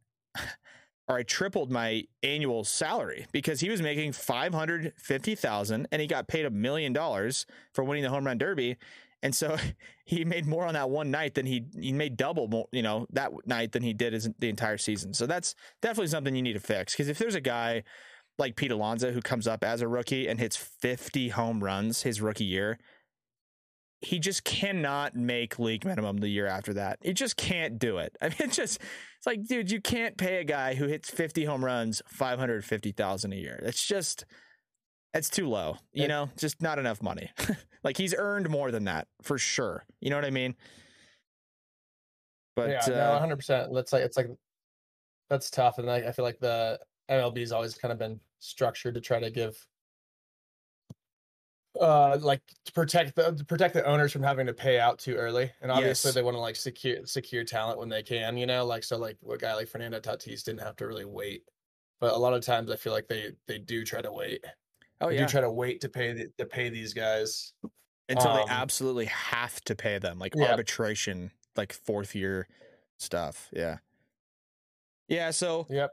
or 1.08 1.18
I 1.18 1.24
tripled 1.24 1.72
my 1.72 2.04
annual 2.22 2.64
salary 2.64 3.26
because 3.32 3.60
he 3.60 3.70
was 3.70 3.82
making 3.82 4.14
550,000 4.14 5.88
and 5.92 6.02
he 6.02 6.08
got 6.08 6.28
paid 6.28 6.46
a 6.46 6.50
million 6.50 6.94
dollars 6.94 7.46
for 7.74 7.84
winning 7.84 8.04
the 8.04 8.10
home 8.10 8.26
run 8.26 8.38
derby. 8.38 8.78
And 9.22 9.36
so 9.36 9.58
he 10.06 10.24
made 10.24 10.46
more 10.46 10.66
on 10.66 10.74
that 10.76 10.90
one 10.90 11.12
night 11.12 11.34
than 11.34 11.46
he 11.46 11.66
he 11.80 11.92
made 11.92 12.18
double 12.18 12.48
more, 12.48 12.68
you 12.72 12.82
know, 12.82 13.08
that 13.12 13.32
night 13.46 13.74
than 13.74 13.84
he 13.84 13.94
did 13.94 14.36
the 14.40 14.50
entire 14.50 14.78
season. 14.78 15.14
So 15.14 15.26
that's 15.26 15.56
definitely 15.82 16.08
something 16.08 16.36
you 16.36 16.42
need 16.42 16.54
to 16.54 16.60
fix 16.60 16.94
because 16.94 17.10
if 17.10 17.18
there's 17.18 17.36
a 17.36 17.42
guy 17.42 17.84
like 18.38 18.56
Pete 18.56 18.72
Alonso 18.72 19.12
who 19.12 19.22
comes 19.22 19.48
up 19.48 19.64
as 19.64 19.82
a 19.82 19.88
rookie 19.88 20.28
and 20.28 20.40
hits 20.40 20.56
50 20.56 21.30
home 21.30 21.64
runs 21.64 22.02
his 22.02 22.22
rookie 22.22 22.46
year, 22.46 22.80
he 24.04 24.20
just 24.20 24.44
cannot 24.44 25.16
make 25.16 25.58
league 25.60 25.86
minimum 25.86 26.18
the 26.18 26.28
year 26.28 26.46
after 26.46 26.74
that. 26.74 27.00
He 27.02 27.14
just 27.14 27.38
can't 27.38 27.80
do 27.80 27.98
it. 27.98 28.16
I 28.22 28.30
mean, 28.30 28.36
it's 28.40 28.56
just 28.56 28.80
it's 29.18 29.26
like, 29.26 29.46
dude, 29.46 29.72
you 29.72 29.82
can't 29.82 30.18
pay 30.18 30.38
a 30.38 30.44
guy 30.44 30.76
who 30.76 30.88
hits 30.88 31.10
50 31.10 31.46
home 31.46 31.64
runs 31.64 32.02
550,000 32.08 33.34
a 33.34 33.36
year. 33.36 33.60
It's 33.64 33.86
just 33.86 34.26
it's 35.14 35.30
too 35.30 35.48
low. 35.48 35.78
You 35.94 36.08
know, 36.08 36.30
just 36.38 36.62
not 36.62 36.80
enough 36.80 37.02
money. 37.02 37.32
like 37.84 37.98
he's 37.98 38.14
earned 38.18 38.50
more 38.50 38.72
than 38.72 38.86
that 38.86 39.08
for 39.22 39.38
sure. 39.38 39.86
You 40.02 40.10
know 40.10 40.18
what 40.18 40.26
I 40.26 40.32
mean? 40.32 40.56
But 42.56 42.70
yeah, 42.70 42.82
uh, 42.86 43.20
no, 43.26 43.36
100%. 43.36 43.74
That's 43.74 43.94
like 43.94 44.04
it's 44.04 44.18
like 44.18 44.28
that's 45.30 45.50
tough 45.50 45.78
and 45.78 45.90
I, 45.90 45.98
I 45.98 46.12
feel 46.12 46.26
like 46.26 46.40
the 46.40 46.80
MLB's 47.10 47.52
always 47.52 47.76
kind 47.76 47.92
of 47.92 47.98
been 47.98 48.20
structured 48.40 48.96
to 48.96 49.02
try 49.02 49.20
to 49.20 49.32
give 49.32 49.56
uh 51.80 52.18
like 52.22 52.42
to 52.66 52.72
protect 52.72 53.16
the 53.16 53.32
to 53.32 53.44
protect 53.46 53.74
the 53.74 53.84
owners 53.86 54.12
from 54.12 54.22
having 54.22 54.46
to 54.46 54.54
pay 54.54 54.80
out 54.80 55.00
too 55.00 55.16
early 55.16 55.52
and 55.62 55.72
obviously 55.72 56.10
yes. 56.10 56.16
they 56.16 56.22
want 56.22 56.36
to 56.36 56.40
like 56.40 56.56
secure 56.56 56.98
secure 57.06 57.44
talent 57.44 57.80
when 57.80 57.90
they 57.90 58.04
can 58.04 58.38
you 58.38 58.46
know 58.46 58.64
like 58.64 58.84
so 58.84 58.96
like 58.98 59.18
a 59.32 59.38
guy 59.38 59.56
like 59.56 59.68
fernando 59.68 60.00
tatis 60.00 60.44
didn't 60.44 60.62
have 60.62 60.76
to 60.76 60.86
really 60.86 61.06
wait 61.06 61.44
but 62.00 62.14
a 62.14 62.18
lot 62.18 62.34
of 62.34 62.46
times 62.46 62.70
i 62.70 62.76
feel 62.76 62.94
like 62.94 63.08
they 63.08 63.32
they 63.48 63.58
do 63.58 63.84
try 63.84 64.02
to 64.02 64.12
wait 64.12 64.44
oh 65.02 65.10
they 65.10 65.16
yeah 65.16 65.22
do 65.22 65.28
try 65.28 65.42
to 65.42 65.52
wait 65.52 65.82
to 65.82 65.90
pay 65.90 66.14
the, 66.14 66.28
to 66.38 66.46
pay 66.46 66.70
these 66.70 66.94
guys 66.94 67.54
until 68.08 68.30
um, 68.30 68.38
they 68.38 68.54
absolutely 68.54 69.06
have 69.06 69.60
to 69.62 69.76
pay 69.76 69.98
them 69.98 70.20
like 70.20 70.34
yeah. 70.36 70.52
arbitration 70.52 71.32
like 71.56 71.74
fourth 71.74 72.14
year 72.14 72.48
stuff 73.00 73.50
yeah 73.52 73.78
yeah 75.08 75.32
so 75.32 75.66
yep 75.72 75.90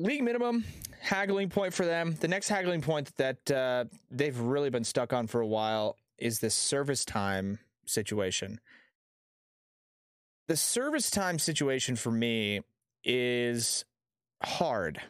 league 0.00 0.24
minimum 0.24 0.64
haggling 0.98 1.50
point 1.50 1.74
for 1.74 1.84
them. 1.84 2.16
The 2.20 2.28
next 2.28 2.48
haggling 2.48 2.80
point 2.80 3.14
that 3.16 3.50
uh, 3.50 3.84
they've 4.10 4.38
really 4.38 4.70
been 4.70 4.84
stuck 4.84 5.12
on 5.12 5.26
for 5.26 5.40
a 5.40 5.46
while 5.46 5.96
is 6.18 6.40
this 6.40 6.54
service 6.54 7.04
time 7.04 7.58
situation. 7.86 8.60
The 10.48 10.56
service 10.56 11.10
time 11.10 11.38
situation 11.38 11.96
for 11.96 12.10
me 12.10 12.62
is 13.04 13.84
hard 14.42 15.00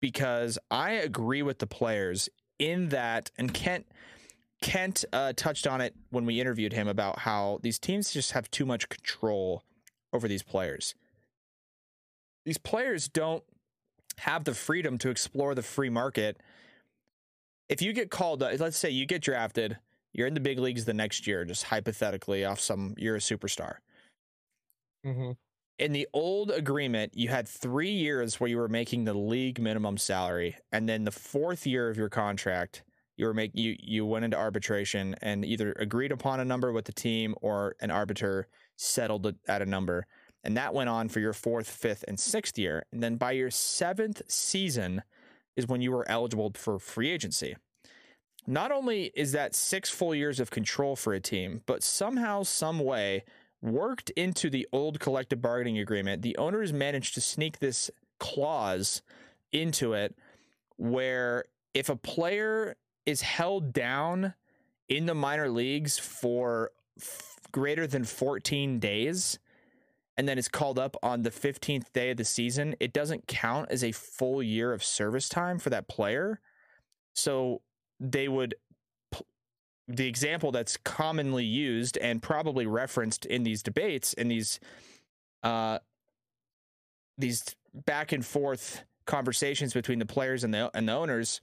because 0.00 0.58
I 0.70 0.92
agree 0.92 1.42
with 1.42 1.58
the 1.58 1.66
players 1.66 2.28
in 2.58 2.88
that, 2.88 3.30
and 3.38 3.52
Kent 3.52 3.86
Kent 4.62 5.04
uh, 5.12 5.32
touched 5.34 5.66
on 5.66 5.80
it 5.80 5.94
when 6.10 6.26
we 6.26 6.40
interviewed 6.40 6.74
him 6.74 6.86
about 6.88 7.20
how 7.20 7.60
these 7.62 7.78
teams 7.78 8.12
just 8.12 8.32
have 8.32 8.50
too 8.50 8.66
much 8.66 8.88
control 8.90 9.62
over 10.12 10.28
these 10.28 10.42
players. 10.42 10.94
These 12.44 12.58
players 12.58 13.08
don't 13.08 13.42
have 14.20 14.44
the 14.44 14.54
freedom 14.54 14.98
to 14.98 15.10
explore 15.10 15.54
the 15.54 15.62
free 15.62 15.90
market. 15.90 16.40
If 17.68 17.82
you 17.82 17.92
get 17.92 18.10
called, 18.10 18.40
let's 18.40 18.76
say 18.76 18.90
you 18.90 19.06
get 19.06 19.22
drafted, 19.22 19.78
you're 20.12 20.26
in 20.26 20.34
the 20.34 20.40
big 20.40 20.58
leagues 20.58 20.84
the 20.84 20.94
next 20.94 21.26
year, 21.26 21.44
just 21.44 21.64
hypothetically, 21.64 22.44
off 22.44 22.60
some, 22.60 22.94
you're 22.98 23.16
a 23.16 23.20
superstar. 23.20 23.76
Mm-hmm. 25.06 25.32
In 25.78 25.92
the 25.92 26.06
old 26.12 26.50
agreement, 26.50 27.16
you 27.16 27.28
had 27.28 27.48
three 27.48 27.90
years 27.90 28.38
where 28.38 28.50
you 28.50 28.58
were 28.58 28.68
making 28.68 29.04
the 29.04 29.14
league 29.14 29.60
minimum 29.60 29.96
salary, 29.96 30.56
and 30.72 30.88
then 30.88 31.04
the 31.04 31.10
fourth 31.10 31.66
year 31.66 31.88
of 31.88 31.96
your 31.96 32.10
contract, 32.10 32.82
you 33.16 33.26
were 33.26 33.34
make 33.34 33.52
you 33.54 33.76
you 33.78 34.04
went 34.04 34.24
into 34.24 34.36
arbitration 34.36 35.14
and 35.20 35.44
either 35.44 35.72
agreed 35.78 36.10
upon 36.10 36.40
a 36.40 36.44
number 36.44 36.72
with 36.72 36.86
the 36.86 36.92
team 36.92 37.34
or 37.40 37.76
an 37.80 37.90
arbiter 37.90 38.48
settled 38.76 39.34
at 39.46 39.62
a 39.62 39.66
number. 39.66 40.06
And 40.42 40.56
that 40.56 40.74
went 40.74 40.88
on 40.88 41.08
for 41.08 41.20
your 41.20 41.32
fourth, 41.32 41.68
fifth, 41.68 42.04
and 42.08 42.18
sixth 42.18 42.58
year. 42.58 42.84
And 42.92 43.02
then 43.02 43.16
by 43.16 43.32
your 43.32 43.50
seventh 43.50 44.22
season 44.28 45.02
is 45.56 45.66
when 45.66 45.80
you 45.80 45.92
were 45.92 46.08
eligible 46.08 46.52
for 46.54 46.78
free 46.78 47.10
agency. 47.10 47.56
Not 48.46 48.72
only 48.72 49.12
is 49.14 49.32
that 49.32 49.54
six 49.54 49.90
full 49.90 50.14
years 50.14 50.40
of 50.40 50.50
control 50.50 50.96
for 50.96 51.12
a 51.12 51.20
team, 51.20 51.62
but 51.66 51.82
somehow, 51.82 52.42
some 52.42 52.78
way, 52.78 53.24
worked 53.60 54.10
into 54.10 54.48
the 54.48 54.66
old 54.72 54.98
collective 54.98 55.42
bargaining 55.42 55.78
agreement, 55.78 56.22
the 56.22 56.36
owners 56.38 56.72
managed 56.72 57.14
to 57.14 57.20
sneak 57.20 57.58
this 57.58 57.90
clause 58.18 59.02
into 59.52 59.92
it 59.92 60.16
where 60.76 61.44
if 61.74 61.88
a 61.88 61.96
player 61.96 62.76
is 63.04 63.20
held 63.20 63.72
down 63.72 64.34
in 64.88 65.06
the 65.06 65.14
minor 65.14 65.50
leagues 65.50 65.98
for 65.98 66.70
f- 66.98 67.36
greater 67.52 67.86
than 67.86 68.04
14 68.04 68.78
days, 68.78 69.38
and 70.20 70.28
then 70.28 70.36
is 70.36 70.48
called 70.48 70.78
up 70.78 70.98
on 71.02 71.22
the 71.22 71.30
15th 71.30 71.90
day 71.94 72.10
of 72.10 72.18
the 72.18 72.26
season, 72.26 72.76
it 72.78 72.92
doesn't 72.92 73.26
count 73.26 73.70
as 73.70 73.82
a 73.82 73.90
full 73.90 74.42
year 74.42 74.70
of 74.70 74.84
service 74.84 75.30
time 75.30 75.58
for 75.58 75.70
that 75.70 75.88
player. 75.88 76.40
So 77.14 77.62
they 77.98 78.28
would 78.28 78.54
the 79.88 80.06
example 80.06 80.52
that's 80.52 80.76
commonly 80.76 81.46
used 81.46 81.96
and 81.96 82.20
probably 82.22 82.66
referenced 82.66 83.24
in 83.24 83.44
these 83.44 83.62
debates 83.62 84.12
in 84.12 84.28
these 84.28 84.60
uh 85.42 85.78
these 87.16 87.56
back 87.86 88.12
and 88.12 88.24
forth 88.24 88.84
conversations 89.06 89.72
between 89.72 89.98
the 89.98 90.06
players 90.06 90.44
and 90.44 90.52
the 90.52 90.70
and 90.74 90.86
the 90.86 90.92
owners 90.92 91.40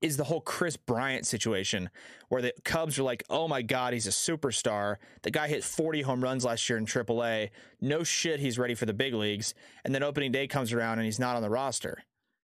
is 0.00 0.16
the 0.16 0.24
whole 0.24 0.40
Kris 0.40 0.76
Bryant 0.76 1.26
situation 1.26 1.90
where 2.28 2.42
the 2.42 2.52
Cubs 2.64 2.98
are 2.98 3.02
like, 3.02 3.24
oh 3.30 3.48
my 3.48 3.62
God, 3.62 3.92
he's 3.92 4.06
a 4.06 4.10
superstar. 4.10 4.96
The 5.22 5.30
guy 5.30 5.48
hit 5.48 5.64
40 5.64 6.02
home 6.02 6.22
runs 6.22 6.44
last 6.44 6.68
year 6.68 6.78
in 6.78 6.86
AAA. 6.86 7.50
No 7.80 8.04
shit, 8.04 8.40
he's 8.40 8.58
ready 8.58 8.74
for 8.74 8.86
the 8.86 8.94
big 8.94 9.14
leagues. 9.14 9.54
And 9.84 9.94
then 9.94 10.02
opening 10.02 10.32
day 10.32 10.46
comes 10.46 10.72
around 10.72 10.98
and 10.98 11.06
he's 11.06 11.18
not 11.18 11.36
on 11.36 11.42
the 11.42 11.50
roster. 11.50 12.02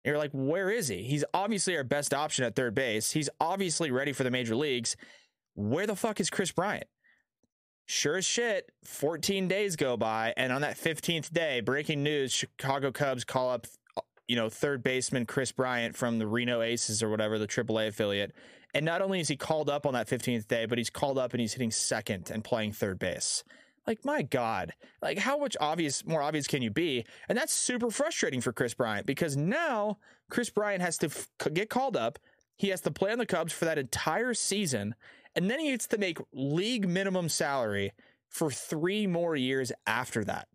And 0.04 0.10
you're 0.10 0.18
like, 0.18 0.32
where 0.32 0.70
is 0.70 0.88
he? 0.88 1.02
He's 1.02 1.24
obviously 1.32 1.76
our 1.76 1.84
best 1.84 2.12
option 2.12 2.44
at 2.44 2.54
third 2.54 2.74
base. 2.74 3.12
He's 3.12 3.30
obviously 3.40 3.90
ready 3.90 4.12
for 4.12 4.22
the 4.22 4.30
major 4.30 4.54
leagues. 4.54 4.96
Where 5.54 5.86
the 5.86 5.96
fuck 5.96 6.20
is 6.20 6.30
Kris 6.30 6.52
Bryant? 6.52 6.86
Sure 7.86 8.16
as 8.16 8.24
shit, 8.24 8.70
14 8.84 9.46
days 9.46 9.76
go 9.76 9.96
by, 9.98 10.32
and 10.38 10.52
on 10.52 10.62
that 10.62 10.78
15th 10.78 11.30
day, 11.34 11.60
breaking 11.60 12.02
news 12.02 12.32
Chicago 12.32 12.90
Cubs 12.90 13.24
call 13.24 13.50
up 13.50 13.66
you 14.28 14.36
know, 14.36 14.48
third 14.48 14.82
baseman 14.82 15.26
Kris 15.26 15.52
Bryant 15.52 15.96
from 15.96 16.18
the 16.18 16.26
Reno 16.26 16.62
Aces 16.62 17.02
or 17.02 17.08
whatever, 17.08 17.38
the 17.38 17.46
AAA 17.46 17.88
affiliate. 17.88 18.32
And 18.74 18.84
not 18.84 19.02
only 19.02 19.20
is 19.20 19.28
he 19.28 19.36
called 19.36 19.70
up 19.70 19.86
on 19.86 19.94
that 19.94 20.08
15th 20.08 20.48
day, 20.48 20.66
but 20.66 20.78
he's 20.78 20.90
called 20.90 21.18
up 21.18 21.32
and 21.32 21.40
he's 21.40 21.52
hitting 21.52 21.70
second 21.70 22.30
and 22.30 22.42
playing 22.42 22.72
third 22.72 22.98
base. 22.98 23.44
Like, 23.86 24.04
my 24.04 24.22
God, 24.22 24.72
like, 25.02 25.18
how 25.18 25.38
much 25.38 25.56
obvious, 25.60 26.06
more 26.06 26.22
obvious 26.22 26.46
can 26.46 26.62
you 26.62 26.70
be? 26.70 27.04
And 27.28 27.36
that's 27.36 27.52
super 27.52 27.90
frustrating 27.90 28.40
for 28.40 28.52
Kris 28.52 28.74
Bryant 28.74 29.06
because 29.06 29.36
now 29.36 29.98
Kris 30.30 30.48
Bryant 30.48 30.80
has 30.80 30.96
to 30.98 31.06
f- 31.06 31.28
get 31.52 31.68
called 31.68 31.96
up. 31.96 32.18
He 32.56 32.68
has 32.68 32.80
to 32.82 32.90
play 32.90 33.12
on 33.12 33.18
the 33.18 33.26
Cubs 33.26 33.52
for 33.52 33.66
that 33.66 33.78
entire 33.78 34.32
season. 34.32 34.94
And 35.34 35.50
then 35.50 35.60
he 35.60 35.70
gets 35.70 35.86
to 35.88 35.98
make 35.98 36.18
league 36.32 36.88
minimum 36.88 37.28
salary 37.28 37.92
for 38.28 38.50
three 38.50 39.06
more 39.06 39.36
years 39.36 39.70
after 39.86 40.24
that. 40.24 40.48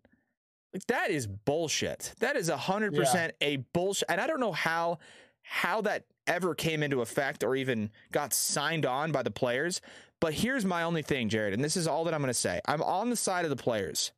Like 0.72 0.86
that 0.86 1.10
is 1.10 1.26
bullshit. 1.26 2.14
That 2.20 2.36
is 2.36 2.48
a 2.48 2.56
hundred 2.56 2.94
percent 2.94 3.34
a 3.40 3.56
bullshit. 3.56 4.08
And 4.08 4.20
I 4.20 4.26
don't 4.26 4.40
know 4.40 4.52
how 4.52 4.98
how 5.42 5.80
that 5.82 6.04
ever 6.26 6.54
came 6.54 6.82
into 6.82 7.00
effect 7.00 7.42
or 7.42 7.56
even 7.56 7.90
got 8.12 8.32
signed 8.32 8.86
on 8.86 9.10
by 9.10 9.22
the 9.22 9.30
players. 9.30 9.80
But 10.20 10.34
here's 10.34 10.64
my 10.64 10.82
only 10.82 11.02
thing, 11.02 11.28
Jared, 11.28 11.54
and 11.54 11.64
this 11.64 11.76
is 11.76 11.88
all 11.88 12.04
that 12.04 12.14
I'm 12.14 12.20
going 12.20 12.28
to 12.28 12.34
say. 12.34 12.60
I'm 12.66 12.82
on 12.82 13.10
the 13.10 13.16
side 13.16 13.44
of 13.44 13.50
the 13.50 13.56
players. 13.56 14.12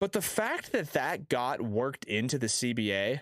But 0.00 0.12
the 0.12 0.20
fact 0.20 0.72
that 0.72 0.92
that 0.92 1.28
got 1.28 1.60
worked 1.60 2.04
into 2.04 2.38
the 2.38 2.46
CBA, 2.46 3.20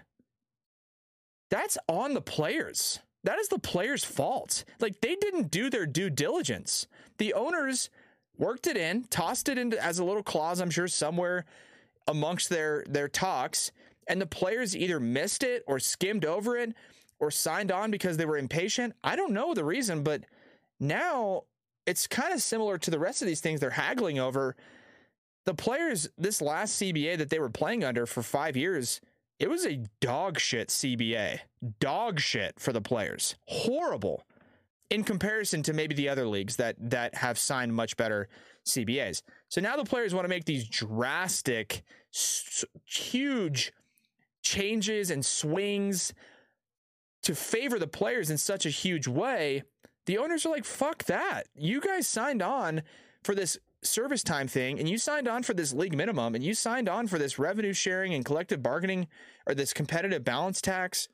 that's 1.51 1.79
on 1.89 2.15
the 2.15 2.21
players. 2.21 2.99
That 3.25 3.39
is 3.39 3.49
the 3.49 3.59
players' 3.59 4.05
fault. 4.05 4.65
Like 4.81 5.01
they 5.01 5.17
didn't 5.17 5.51
do 5.51 5.71
their 5.71 5.87
due 5.87 6.11
diligence. 6.11 6.87
The 7.19 7.35
owners 7.35 7.91
worked 8.39 8.67
it 8.67 8.77
in, 8.77 9.05
tossed 9.05 9.49
it 9.49 9.59
into 9.59 9.83
as 9.83 9.99
a 9.99 10.05
little 10.05 10.23
clause, 10.23 10.61
I'm 10.61 10.71
sure 10.71 10.89
somewhere 10.89 11.45
amongst 12.07 12.49
their 12.49 12.85
their 12.89 13.09
talks, 13.09 13.73
and 14.09 14.21
the 14.21 14.27
players 14.27 14.77
either 14.77 15.01
missed 15.01 15.43
it 15.43 15.65
or 15.67 15.79
skimmed 15.79 16.25
over 16.25 16.57
it 16.57 16.75
or 17.19 17.31
signed 17.31 17.73
on 17.73 17.91
because 17.91 18.17
they 18.17 18.27
were 18.27 18.37
impatient. 18.37 18.95
I 19.03 19.17
don't 19.17 19.33
know 19.33 19.55
the 19.55 19.65
reason, 19.65 20.03
but 20.03 20.25
now 20.79 21.45
it's 21.87 22.07
kind 22.07 22.33
of 22.33 22.43
similar 22.43 22.79
to 22.79 22.91
the 22.91 22.99
rest 22.99 23.23
of 23.23 23.29
these 23.29 23.41
things 23.41 23.61
they're 23.61 23.71
haggling 23.71 24.19
over. 24.19 24.55
The 25.45 25.55
players 25.55 26.09
this 26.19 26.43
last 26.43 26.81
CBA 26.81 27.19
that 27.19 27.31
they 27.31 27.39
were 27.39 27.49
playing 27.49 27.85
under 27.85 28.07
for 28.07 28.23
5 28.23 28.57
years, 28.57 29.01
it 29.39 29.49
was 29.49 29.65
a 29.65 29.85
dog 30.01 30.39
shit 30.39 30.69
CBA. 30.69 31.41
Dog 31.81 32.21
shit 32.21 32.59
for 32.59 32.73
the 32.73 32.81
players. 32.81 33.37
Horrible 33.47 34.25
in 34.91 35.05
comparison 35.05 35.63
to 35.65 35.73
maybe 35.73 35.95
the 35.95 36.09
other 36.09 36.27
leagues 36.27 36.57
that 36.57 36.77
that 36.79 37.15
have 37.17 37.39
signed 37.39 37.75
much 37.75 37.97
better 37.97 38.29
CBAs. 38.65 39.23
So 39.49 39.61
now 39.61 39.77
the 39.77 39.85
players 39.85 40.15
want 40.15 40.25
to 40.25 40.29
make 40.29 40.45
these 40.45 40.69
drastic, 40.69 41.83
huge 42.85 43.73
changes 44.43 45.11
and 45.11 45.25
swings 45.25 46.13
to 47.23 47.35
favor 47.35 47.79
the 47.79 47.87
players 47.89 48.31
in 48.31 48.39
such 48.39 48.67
a 48.67 48.71
huge 48.71 49.09
way. 49.09 49.63
The 50.07 50.19
owners 50.19 50.47
are 50.47 50.51
like, 50.51 50.65
fuck 50.65 51.05
that. 51.05 51.45
You 51.57 51.81
guys 51.81 52.07
signed 52.07 52.43
on 52.43 52.83
for 53.25 53.35
this 53.35 53.59
service 53.83 54.23
time 54.23 54.49
thing 54.49 54.79
and 54.79 54.89
you 54.89 54.99
signed 54.99 55.29
on 55.29 55.43
for 55.43 55.55
this 55.55 55.73
league 55.73 55.97
minimum 55.97 56.35
and 56.35 56.43
you 56.43 56.55
signed 56.55 56.89
on 56.89 57.07
for 57.07 57.19
this 57.19 57.39
revenue 57.39 57.73
sharing 57.73 58.15
and 58.15 58.25
collective 58.25 58.63
bargaining 58.63 59.07
or 59.47 59.55
this 59.55 59.73
competitive 59.73 60.25
balance 60.25 60.61
tax 60.61 61.09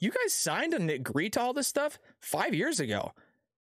you 0.00 0.10
guys 0.10 0.32
signed 0.32 0.74
and 0.74 0.90
agreed 0.90 1.32
to 1.34 1.40
all 1.40 1.52
this 1.52 1.66
stuff 1.68 1.98
five 2.20 2.54
years 2.54 2.80
ago. 2.80 3.12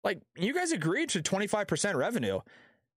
Like 0.04 0.22
you 0.38 0.54
guys 0.54 0.72
agreed 0.72 1.10
to 1.10 1.22
25% 1.22 1.96
revenue. 1.96 2.40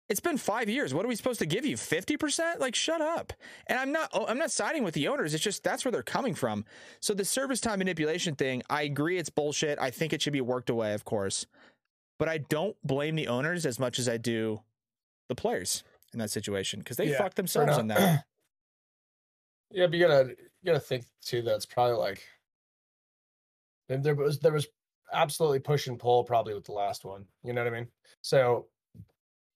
It's 0.08 0.20
been 0.20 0.36
five 0.36 0.68
years. 0.68 0.92
What 0.92 1.04
are 1.04 1.08
we 1.08 1.14
supposed 1.14 1.38
to 1.38 1.46
give 1.46 1.64
you? 1.64 1.76
50%? 1.76 2.58
Like 2.58 2.74
shut 2.74 3.00
up. 3.00 3.32
And 3.66 3.78
I'm 3.78 3.92
not 3.92 4.10
oh, 4.12 4.26
I'm 4.26 4.38
not 4.38 4.50
siding 4.50 4.84
with 4.84 4.94
the 4.94 5.08
owners. 5.08 5.32
It's 5.32 5.42
just 5.42 5.62
that's 5.64 5.84
where 5.84 5.92
they're 5.92 6.02
coming 6.02 6.34
from. 6.34 6.64
So 7.00 7.14
the 7.14 7.24
service 7.24 7.60
time 7.60 7.78
manipulation 7.78 8.34
thing, 8.34 8.62
I 8.68 8.82
agree 8.82 9.18
it's 9.18 9.30
bullshit. 9.30 9.78
I 9.80 9.90
think 9.90 10.12
it 10.12 10.20
should 10.20 10.32
be 10.32 10.40
worked 10.40 10.70
away, 10.70 10.92
of 10.92 11.04
course. 11.04 11.46
But 12.18 12.28
I 12.28 12.38
don't 12.38 12.76
blame 12.84 13.14
the 13.14 13.28
owners 13.28 13.64
as 13.64 13.78
much 13.78 13.98
as 13.98 14.08
I 14.08 14.16
do 14.16 14.60
the 15.28 15.34
players 15.34 15.82
in 16.12 16.18
that 16.18 16.30
situation 16.30 16.80
because 16.80 16.96
they 16.96 17.08
Yeah, 17.08 17.18
fucked 17.18 17.36
themselves 17.36 17.78
on 17.78 17.88
that. 17.88 18.24
Yeah, 19.74 19.86
but 19.86 19.94
you 19.98 20.06
gotta 20.06 20.28
you 20.28 20.66
gotta 20.66 20.80
think 20.80 21.06
too 21.22 21.40
that 21.42 21.54
it's 21.54 21.64
probably 21.64 21.96
like 21.96 22.22
there 24.00 24.14
was 24.14 24.38
there 24.40 24.52
was 24.52 24.66
absolutely 25.12 25.58
push 25.58 25.86
and 25.88 25.98
pull 25.98 26.24
probably 26.24 26.54
with 26.54 26.64
the 26.64 26.72
last 26.72 27.04
one. 27.04 27.24
You 27.44 27.52
know 27.52 27.64
what 27.64 27.72
I 27.72 27.76
mean? 27.76 27.88
So 28.22 28.66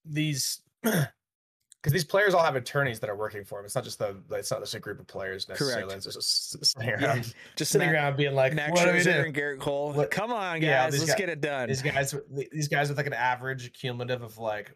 these 0.05 0.61
because 0.83 1.92
these 1.92 2.05
players 2.05 2.35
all 2.35 2.42
have 2.42 2.57
attorneys 2.57 2.99
that 3.01 3.09
are 3.11 3.16
working 3.16 3.44
for 3.44 3.59
them. 3.59 3.64
It's 3.66 3.75
not 3.75 3.85
just 3.85 3.99
the 3.99 4.16
it's 4.33 4.51
not 4.51 4.61
just 4.61 4.75
a 4.75 4.81
group 4.81 4.99
of 5.01 5.07
players 5.07 5.49
necessarily. 5.49 5.85
Correct. 5.94 6.07
It's 6.07 6.14
just 6.16 6.72
sitting 6.72 6.88
Yeah. 6.88 7.07
around, 7.14 7.35
Just 7.57 7.70
sitting 7.72 7.87
Matt, 7.88 7.94
around 7.94 8.16
being 8.16 8.35
like, 8.35 8.55
Max 8.55 8.72
"What 8.72 8.87
do 8.87 8.92
we 8.92 8.99
Scherzer 8.99 9.05
do?" 9.05 9.11
and 9.27 9.35
Gerrit 9.35 9.61
Cole. 9.61 9.92
What- 9.92 10.11
Come 10.11 10.33
on, 10.33 10.62
Yeah, 10.62 10.85
guys, 10.85 10.92
these 10.92 11.01
let's 11.03 11.12
guy- 11.12 11.18
get 11.18 11.29
it 11.29 11.40
done. 11.40 11.68
These 11.68 11.83
guys, 11.83 12.14
these 12.53 12.68
guys 12.68 12.88
with 12.88 12.96
like 12.99 13.07
an 13.07 13.12
average 13.12 13.72
cumulative 13.72 14.22
of 14.22 14.37
like 14.38 14.75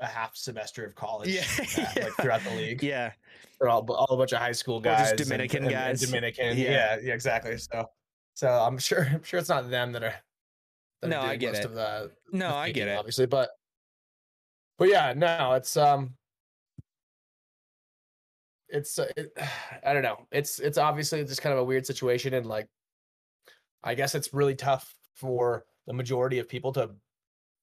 a 0.00 0.06
half 0.06 0.36
semester 0.36 0.84
of 0.84 0.94
college, 0.94 1.28
Yeah, 1.28 1.44
yeah. 1.76 1.92
like 2.04 2.12
throughout 2.14 2.42
the 2.44 2.50
league. 2.54 2.82
Yeah. 2.82 3.12
They're 3.60 3.68
all 3.68 3.84
all 3.92 4.14
a 4.14 4.16
bunch 4.16 4.32
of 4.32 4.38
high 4.38 4.52
school 4.52 4.80
guys, 4.80 5.10
and- 5.10 5.18
Dominican 5.18 5.58
and, 5.64 5.66
and 5.66 5.74
guys. 5.74 6.00
Dominican. 6.00 6.56
Yeah. 6.56 6.70
Yeah. 6.70 6.98
yeah, 7.02 7.14
exactly. 7.14 7.56
So, 7.58 7.88
so 8.38 8.48
I'm 8.48 8.78
sure, 8.88 9.04
I'm 9.04 9.24
sure 9.24 9.40
it's 9.40 9.48
not 9.48 9.68
them 9.68 9.90
that 9.92 10.04
are. 10.04 10.14
that 11.02 11.08
are 11.08 11.10
No, 11.10 11.20
I 11.20 11.34
get 11.34 11.54
most 11.54 11.58
it. 11.58 11.64
Of 11.64 11.74
the, 11.74 12.12
No, 12.30 12.50
the 12.50 12.54
I 12.54 12.70
get 12.70 12.86
it. 12.86 12.96
Obviously, 12.96 13.26
but, 13.26 13.50
but 14.78 14.88
yeah, 14.88 15.12
no, 15.16 15.54
it's 15.54 15.76
um, 15.76 16.14
it's 18.68 18.96
uh, 18.96 19.10
it, 19.16 19.36
I 19.84 19.92
don't 19.92 20.04
know. 20.04 20.18
It's 20.30 20.60
it's 20.60 20.78
obviously 20.78 21.24
just 21.24 21.42
kind 21.42 21.52
of 21.52 21.58
a 21.58 21.64
weird 21.64 21.84
situation, 21.84 22.32
and 22.34 22.46
like, 22.46 22.68
I 23.82 23.96
guess 23.96 24.14
it's 24.14 24.32
really 24.32 24.54
tough 24.54 24.94
for 25.14 25.64
the 25.88 25.92
majority 25.92 26.38
of 26.38 26.48
people 26.48 26.72
to 26.74 26.90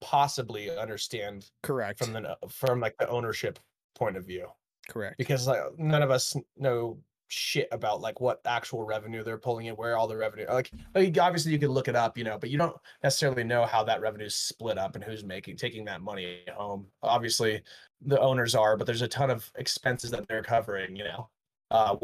possibly 0.01 0.75
understand 0.77 1.49
Correct. 1.63 1.99
from 1.99 2.11
the 2.11 2.37
from 2.49 2.81
like 2.81 2.97
the 2.99 3.07
ownership 3.07 3.59
point 3.95 4.17
of 4.17 4.25
view 4.25 4.47
Correct. 4.89 5.17
because 5.17 5.47
like 5.47 5.61
none 5.77 6.03
of 6.03 6.11
us 6.11 6.35
know 6.57 6.99
shit 7.27 7.67
about 7.71 8.01
like 8.01 8.21
what 8.21 8.39
actual 8.45 8.83
revenue 8.83 9.23
they're 9.23 9.37
pulling 9.37 9.65
in, 9.65 9.75
where 9.75 9.97
all 9.97 10.07
the 10.07 10.15
revenue 10.15 10.45
like, 10.49 10.71
like 10.93 11.17
obviously 11.19 11.51
you 11.51 11.59
can 11.59 11.69
look 11.69 11.87
it 11.87 11.95
up, 11.95 12.17
you 12.17 12.23
know, 12.23 12.37
but 12.37 12.49
you 12.49 12.57
don't 12.57 12.75
necessarily 13.03 13.43
know 13.43 13.65
how 13.65 13.83
that 13.83 14.01
revenue 14.01 14.25
is 14.25 14.35
split 14.35 14.77
up 14.77 14.95
and 14.95 15.03
who's 15.03 15.23
making 15.23 15.57
taking 15.57 15.85
that 15.85 16.01
money 16.01 16.39
home. 16.55 16.85
Obviously 17.03 17.61
the 18.01 18.19
owners 18.19 18.55
are, 18.55 18.77
but 18.77 18.85
there's 18.85 19.01
a 19.01 19.07
ton 19.07 19.29
of 19.29 19.51
expenses 19.57 20.11
that 20.11 20.27
they're 20.27 20.43
covering, 20.43 20.95
you 20.95 21.03
know. 21.03 21.29
Uh 21.71 21.95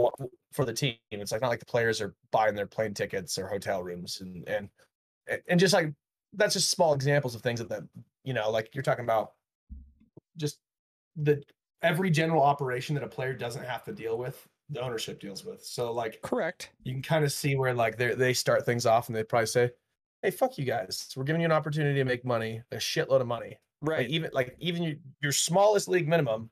for 0.51 0.65
the 0.65 0.73
team. 0.73 0.95
It's 1.11 1.31
like 1.31 1.41
not 1.41 1.49
like 1.49 1.59
the 1.59 1.65
players 1.65 2.01
are 2.01 2.15
buying 2.31 2.55
their 2.55 2.67
plane 2.67 2.93
tickets 2.93 3.37
or 3.37 3.47
hotel 3.47 3.83
rooms 3.83 4.21
and 4.21 4.47
and 4.47 4.69
and 5.47 5.59
just 5.59 5.73
like 5.73 5.93
that's 6.33 6.53
just 6.53 6.71
small 6.71 6.93
examples 6.93 7.35
of 7.35 7.41
things 7.41 7.59
that 7.59 7.69
the 7.69 7.87
you 8.23 8.33
know, 8.33 8.49
like 8.51 8.73
you're 8.73 8.83
talking 8.83 9.05
about 9.05 9.33
just 10.37 10.59
the 11.15 11.41
every 11.81 12.09
general 12.09 12.43
operation 12.43 12.95
that 12.95 13.03
a 13.03 13.07
player 13.07 13.33
doesn't 13.33 13.63
have 13.63 13.83
to 13.83 13.91
deal 13.91 14.17
with, 14.17 14.47
the 14.71 14.81
ownership 14.81 15.19
deals 15.19 15.43
with. 15.45 15.63
So 15.63 15.91
like 15.91 16.21
Correct. 16.21 16.71
you 16.83 16.93
can 16.93 17.01
kind 17.01 17.23
of 17.25 17.31
see 17.31 17.55
where 17.55 17.73
like 17.73 17.97
they 17.97 18.13
they 18.15 18.33
start 18.33 18.65
things 18.65 18.85
off 18.85 19.07
and 19.09 19.15
they 19.15 19.23
probably 19.23 19.47
say, 19.47 19.71
"Hey, 20.21 20.31
fuck 20.31 20.57
you 20.57 20.65
guys. 20.65 21.09
We're 21.15 21.23
giving 21.25 21.41
you 21.41 21.45
an 21.45 21.51
opportunity 21.51 21.99
to 21.99 22.05
make 22.05 22.23
money, 22.25 22.61
a 22.71 22.77
shitload 22.77 23.21
of 23.21 23.27
money. 23.27 23.59
Like 23.81 23.89
Right. 23.97 24.09
even 24.09 24.29
like 24.33 24.55
even 24.59 24.83
your, 24.83 24.95
your 25.21 25.31
smallest 25.31 25.87
league 25.87 26.07
minimum, 26.07 26.49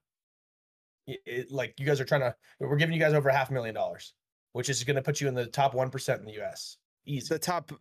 i- 1.07 1.17
it, 1.25 1.51
like 1.51 1.79
you 1.79 1.85
guys 1.85 1.99
are 2.01 2.05
trying 2.05 2.21
to. 2.21 2.35
We're 2.59 2.75
giving 2.75 2.93
you 2.93 2.99
guys 3.01 3.13
over 3.13 3.29
half 3.29 3.49
a 3.49 3.53
million 3.53 3.75
dollars, 3.75 4.13
which 4.53 4.69
is 4.69 4.83
going 4.83 4.95
to 4.95 5.01
put 5.01 5.21
you 5.21 5.27
in 5.27 5.33
the 5.35 5.45
top 5.45 5.73
one 5.73 5.89
percent 5.89 6.19
in 6.19 6.25
the 6.25 6.33
U.S. 6.33 6.77
Easy. 7.05 7.27
the 7.29 7.39
top 7.39 7.71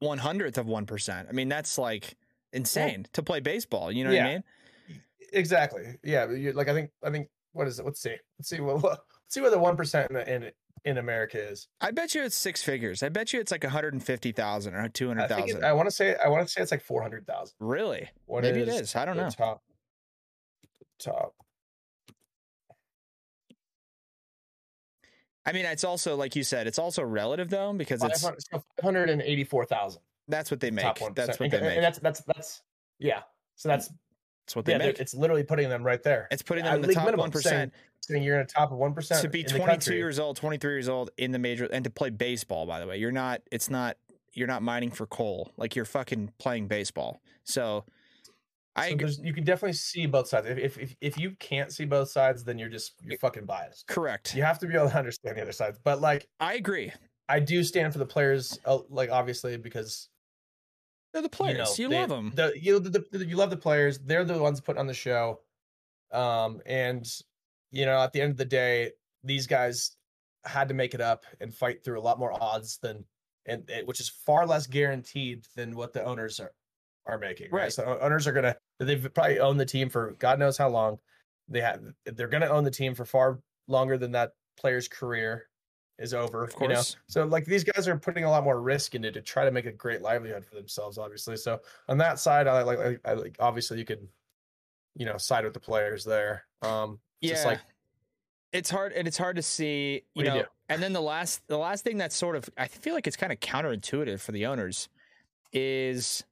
one 0.00 0.18
hundredth 0.18 0.58
of 0.58 0.66
one 0.66 0.86
percent. 0.86 1.28
I 1.28 1.32
mean, 1.32 1.48
that's 1.48 1.78
like 1.78 2.16
insane 2.52 3.06
to 3.12 3.22
play 3.22 3.40
baseball. 3.40 3.92
You 3.92 4.04
know 4.04 4.10
what 4.10 4.20
I 4.20 4.24
mean? 4.34 4.44
Exactly. 5.32 5.96
Yeah. 6.02 6.26
like 6.54 6.68
I 6.68 6.74
think 6.74 6.90
I 7.04 7.10
think 7.10 7.28
what 7.52 7.66
is 7.68 7.78
it? 7.78 7.84
Let's 7.84 8.00
see. 8.00 8.16
Let's 8.38 8.48
see 8.48 8.60
what, 8.60 8.82
what 8.82 9.00
see 9.28 9.40
what 9.40 9.50
the 9.50 9.58
one 9.58 9.76
percent 9.76 10.10
in, 10.10 10.16
in 10.16 10.50
in 10.84 10.98
America 10.98 11.38
is. 11.38 11.68
I 11.80 11.90
bet 11.90 12.14
you 12.14 12.24
it's 12.24 12.36
six 12.36 12.62
figures. 12.62 13.02
I 13.02 13.08
bet 13.08 13.32
you 13.32 13.40
it's 13.40 13.52
like 13.52 13.62
one 13.62 13.72
hundred 13.72 13.94
and 13.94 14.02
fifty 14.02 14.32
thousand 14.32 14.74
or 14.74 14.88
two 14.88 15.08
hundred 15.08 15.28
thousand. 15.28 15.34
I 15.34 15.40
hundred 15.40 15.52
thousand. 15.52 15.64
I 15.64 15.72
want 15.72 15.86
to 15.86 15.90
say 15.90 16.16
I 16.24 16.28
want 16.28 16.46
to 16.46 16.52
say 16.52 16.62
it's 16.62 16.70
like 16.70 16.82
four 16.82 17.02
hundred 17.02 17.26
thousand. 17.26 17.54
Really? 17.60 18.08
What 18.26 18.42
Maybe 18.42 18.60
it 18.60 18.68
is 18.68 18.80
is. 18.80 18.96
I 18.96 19.04
don't 19.04 19.16
know. 19.16 19.30
Top. 19.30 19.62
Top. 20.98 21.34
I 25.46 25.52
mean, 25.52 25.64
it's 25.64 25.84
also 25.84 26.14
like 26.14 26.36
you 26.36 26.42
said, 26.42 26.66
it's 26.66 26.78
also 26.78 27.02
relative 27.02 27.48
though 27.48 27.72
because 27.72 28.02
it's 28.02 28.22
500 28.22 28.42
so 28.42 28.62
584,000. 28.82 30.02
that's 30.28 30.50
what 30.50 30.60
they 30.60 30.70
make. 30.70 30.84
That's 31.14 31.40
what 31.40 31.40
and, 31.40 31.52
they 31.52 31.56
and 31.56 31.66
make. 31.66 31.80
that's 31.80 31.98
that's 32.00 32.20
that's 32.22 32.62
yeah. 32.98 33.22
So 33.56 33.70
that's 33.70 33.90
That's 34.48 34.56
what 34.56 34.64
they 34.64 34.72
yeah. 34.72 34.78
make. 34.78 34.98
It's 34.98 35.12
literally 35.12 35.42
putting 35.42 35.68
them 35.68 35.82
right 35.82 36.02
there. 36.02 36.26
It's 36.30 36.40
putting 36.40 36.64
them 36.64 36.76
in 36.76 36.80
the 36.80 36.94
top 36.94 37.14
one 37.14 37.30
percent 37.30 37.74
saying 38.00 38.22
you're 38.22 38.40
in 38.40 38.46
the 38.46 38.50
top 38.50 38.72
of 38.72 38.78
one 38.78 38.94
percent 38.94 39.20
to 39.20 39.28
be 39.28 39.44
22 39.44 39.94
years 39.94 40.18
old, 40.18 40.38
23 40.38 40.72
years 40.72 40.88
old 40.88 41.10
in 41.18 41.32
the 41.32 41.38
major 41.38 41.66
and 41.66 41.84
to 41.84 41.90
play 41.90 42.08
baseball. 42.08 42.64
By 42.64 42.80
the 42.80 42.86
way, 42.86 42.96
you're 42.96 43.12
not. 43.12 43.42
It's 43.52 43.68
not. 43.68 43.98
You're 44.32 44.46
not 44.46 44.62
mining 44.62 44.90
for 44.90 45.04
coal. 45.04 45.52
Like 45.58 45.76
you're 45.76 45.84
fucking 45.84 46.32
playing 46.38 46.66
baseball. 46.66 47.20
So, 47.44 47.84
I 48.74 48.96
So 48.96 49.22
you 49.22 49.34
can 49.34 49.44
definitely 49.44 49.74
see 49.74 50.06
both 50.06 50.28
sides. 50.28 50.46
If, 50.46 50.56
if 50.56 50.78
if 50.78 50.96
if 51.02 51.18
you 51.18 51.32
can't 51.38 51.70
see 51.70 51.84
both 51.84 52.08
sides, 52.08 52.42
then 52.42 52.58
you're 52.58 52.70
just 52.70 52.94
you're 53.04 53.18
fucking 53.18 53.44
biased. 53.44 53.86
correct. 53.86 54.34
You 54.34 54.44
have 54.44 54.58
to 54.60 54.66
be 54.66 54.74
able 54.76 54.88
to 54.88 54.98
understand 54.98 55.36
the 55.36 55.42
other 55.42 55.52
sides. 55.52 55.78
But 55.84 56.00
like, 56.00 56.26
I 56.40 56.54
agree. 56.54 56.90
I 57.28 57.40
do 57.40 57.62
stand 57.62 57.92
for 57.92 57.98
the 57.98 58.06
players, 58.06 58.58
uh, 58.64 58.78
like 58.88 59.10
obviously 59.10 59.58
because 59.58 60.08
They're 61.12 61.22
the 61.22 61.28
players. 61.28 61.78
You, 61.78 61.88
know, 61.88 61.94
they- 61.94 62.00
love 62.00 62.08
them. 62.10 62.32
The, 62.34 62.52
you 62.60 62.78
the, 62.80 63.04
the, 63.12 63.26
you 63.26 63.36
love 63.36 63.50
the 63.50 63.56
players. 63.56 63.98
They're 63.98 64.24
the 64.24 64.38
ones 64.38 64.60
putting 64.60 64.80
on 64.80 64.86
the 64.86 64.94
show. 64.94 65.40
Um, 66.12 66.60
and 66.66 67.06
you 67.70 67.86
know, 67.86 67.98
at 68.00 68.12
the 68.12 68.20
end 68.20 68.30
of 68.32 68.36
the 68.36 68.44
day, 68.44 68.92
these 69.24 69.46
guys 69.46 69.96
had 70.44 70.68
to 70.68 70.74
make 70.74 70.94
it 70.94 71.00
up 71.00 71.24
and 71.40 71.52
fight 71.52 71.84
through 71.84 71.98
a 71.98 72.02
lot 72.02 72.18
more 72.18 72.32
odds 72.42 72.78
than, 72.78 73.04
and 73.46 73.68
it, 73.68 73.86
which 73.86 74.00
is 74.00 74.08
far 74.08 74.46
less 74.46 74.66
guaranteed 74.66 75.44
than 75.56 75.76
what 75.76 75.92
the 75.92 76.04
owners 76.04 76.40
are 76.40 76.52
are 77.06 77.18
making. 77.18 77.50
Right. 77.50 77.62
Right. 77.62 77.72
So 77.72 77.98
owners 78.00 78.26
are 78.26 78.32
gonna 78.32 78.56
they've 78.78 79.12
probably 79.14 79.40
owned 79.40 79.58
the 79.58 79.66
team 79.66 79.88
for 79.88 80.12
God 80.18 80.38
knows 80.38 80.58
how 80.58 80.68
long. 80.68 80.98
They 81.48 81.60
have 81.60 81.80
they're 82.04 82.28
gonna 82.28 82.48
own 82.48 82.64
the 82.64 82.70
team 82.70 82.94
for 82.94 83.04
far 83.04 83.40
longer 83.66 83.96
than 83.98 84.12
that 84.12 84.32
player's 84.58 84.88
career. 84.88 85.48
Is 85.98 86.14
over. 86.14 86.44
Of 86.44 86.54
course. 86.54 86.68
You 86.68 86.74
know? 86.74 86.82
So 87.08 87.24
like 87.24 87.44
these 87.44 87.64
guys 87.64 87.88
are 87.88 87.96
putting 87.96 88.24
a 88.24 88.30
lot 88.30 88.44
more 88.44 88.60
risk 88.60 88.94
into 88.94 89.10
to 89.12 89.20
try 89.20 89.44
to 89.44 89.50
make 89.50 89.66
a 89.66 89.72
great 89.72 90.02
livelihood 90.02 90.44
for 90.44 90.54
themselves, 90.54 90.98
obviously. 90.98 91.36
So 91.36 91.60
on 91.88 91.98
that 91.98 92.18
side, 92.18 92.46
I 92.46 92.62
like 92.62 92.78
like 92.78 93.00
I 93.04 93.14
like 93.14 93.36
obviously 93.40 93.78
you 93.78 93.84
could, 93.84 94.06
you 94.94 95.06
know, 95.06 95.16
side 95.16 95.44
with 95.44 95.54
the 95.54 95.60
players 95.60 96.04
there. 96.04 96.44
Um 96.62 96.98
yeah. 97.20 97.30
just 97.30 97.46
like 97.46 97.60
it's 98.52 98.70
hard 98.70 98.92
and 98.92 99.06
it's 99.06 99.18
hard 99.18 99.36
to 99.36 99.42
see, 99.42 100.02
you 100.14 100.24
do 100.24 100.30
you 100.30 100.36
know. 100.36 100.44
And 100.68 100.82
then 100.82 100.92
the 100.92 101.02
last 101.02 101.42
the 101.48 101.58
last 101.58 101.84
thing 101.84 101.98
that's 101.98 102.16
sort 102.16 102.36
of 102.36 102.48
I 102.56 102.68
feel 102.68 102.94
like 102.94 103.06
it's 103.06 103.16
kind 103.16 103.32
of 103.32 103.40
counterintuitive 103.40 104.20
for 104.20 104.32
the 104.32 104.46
owners 104.46 104.88
is 105.52 106.24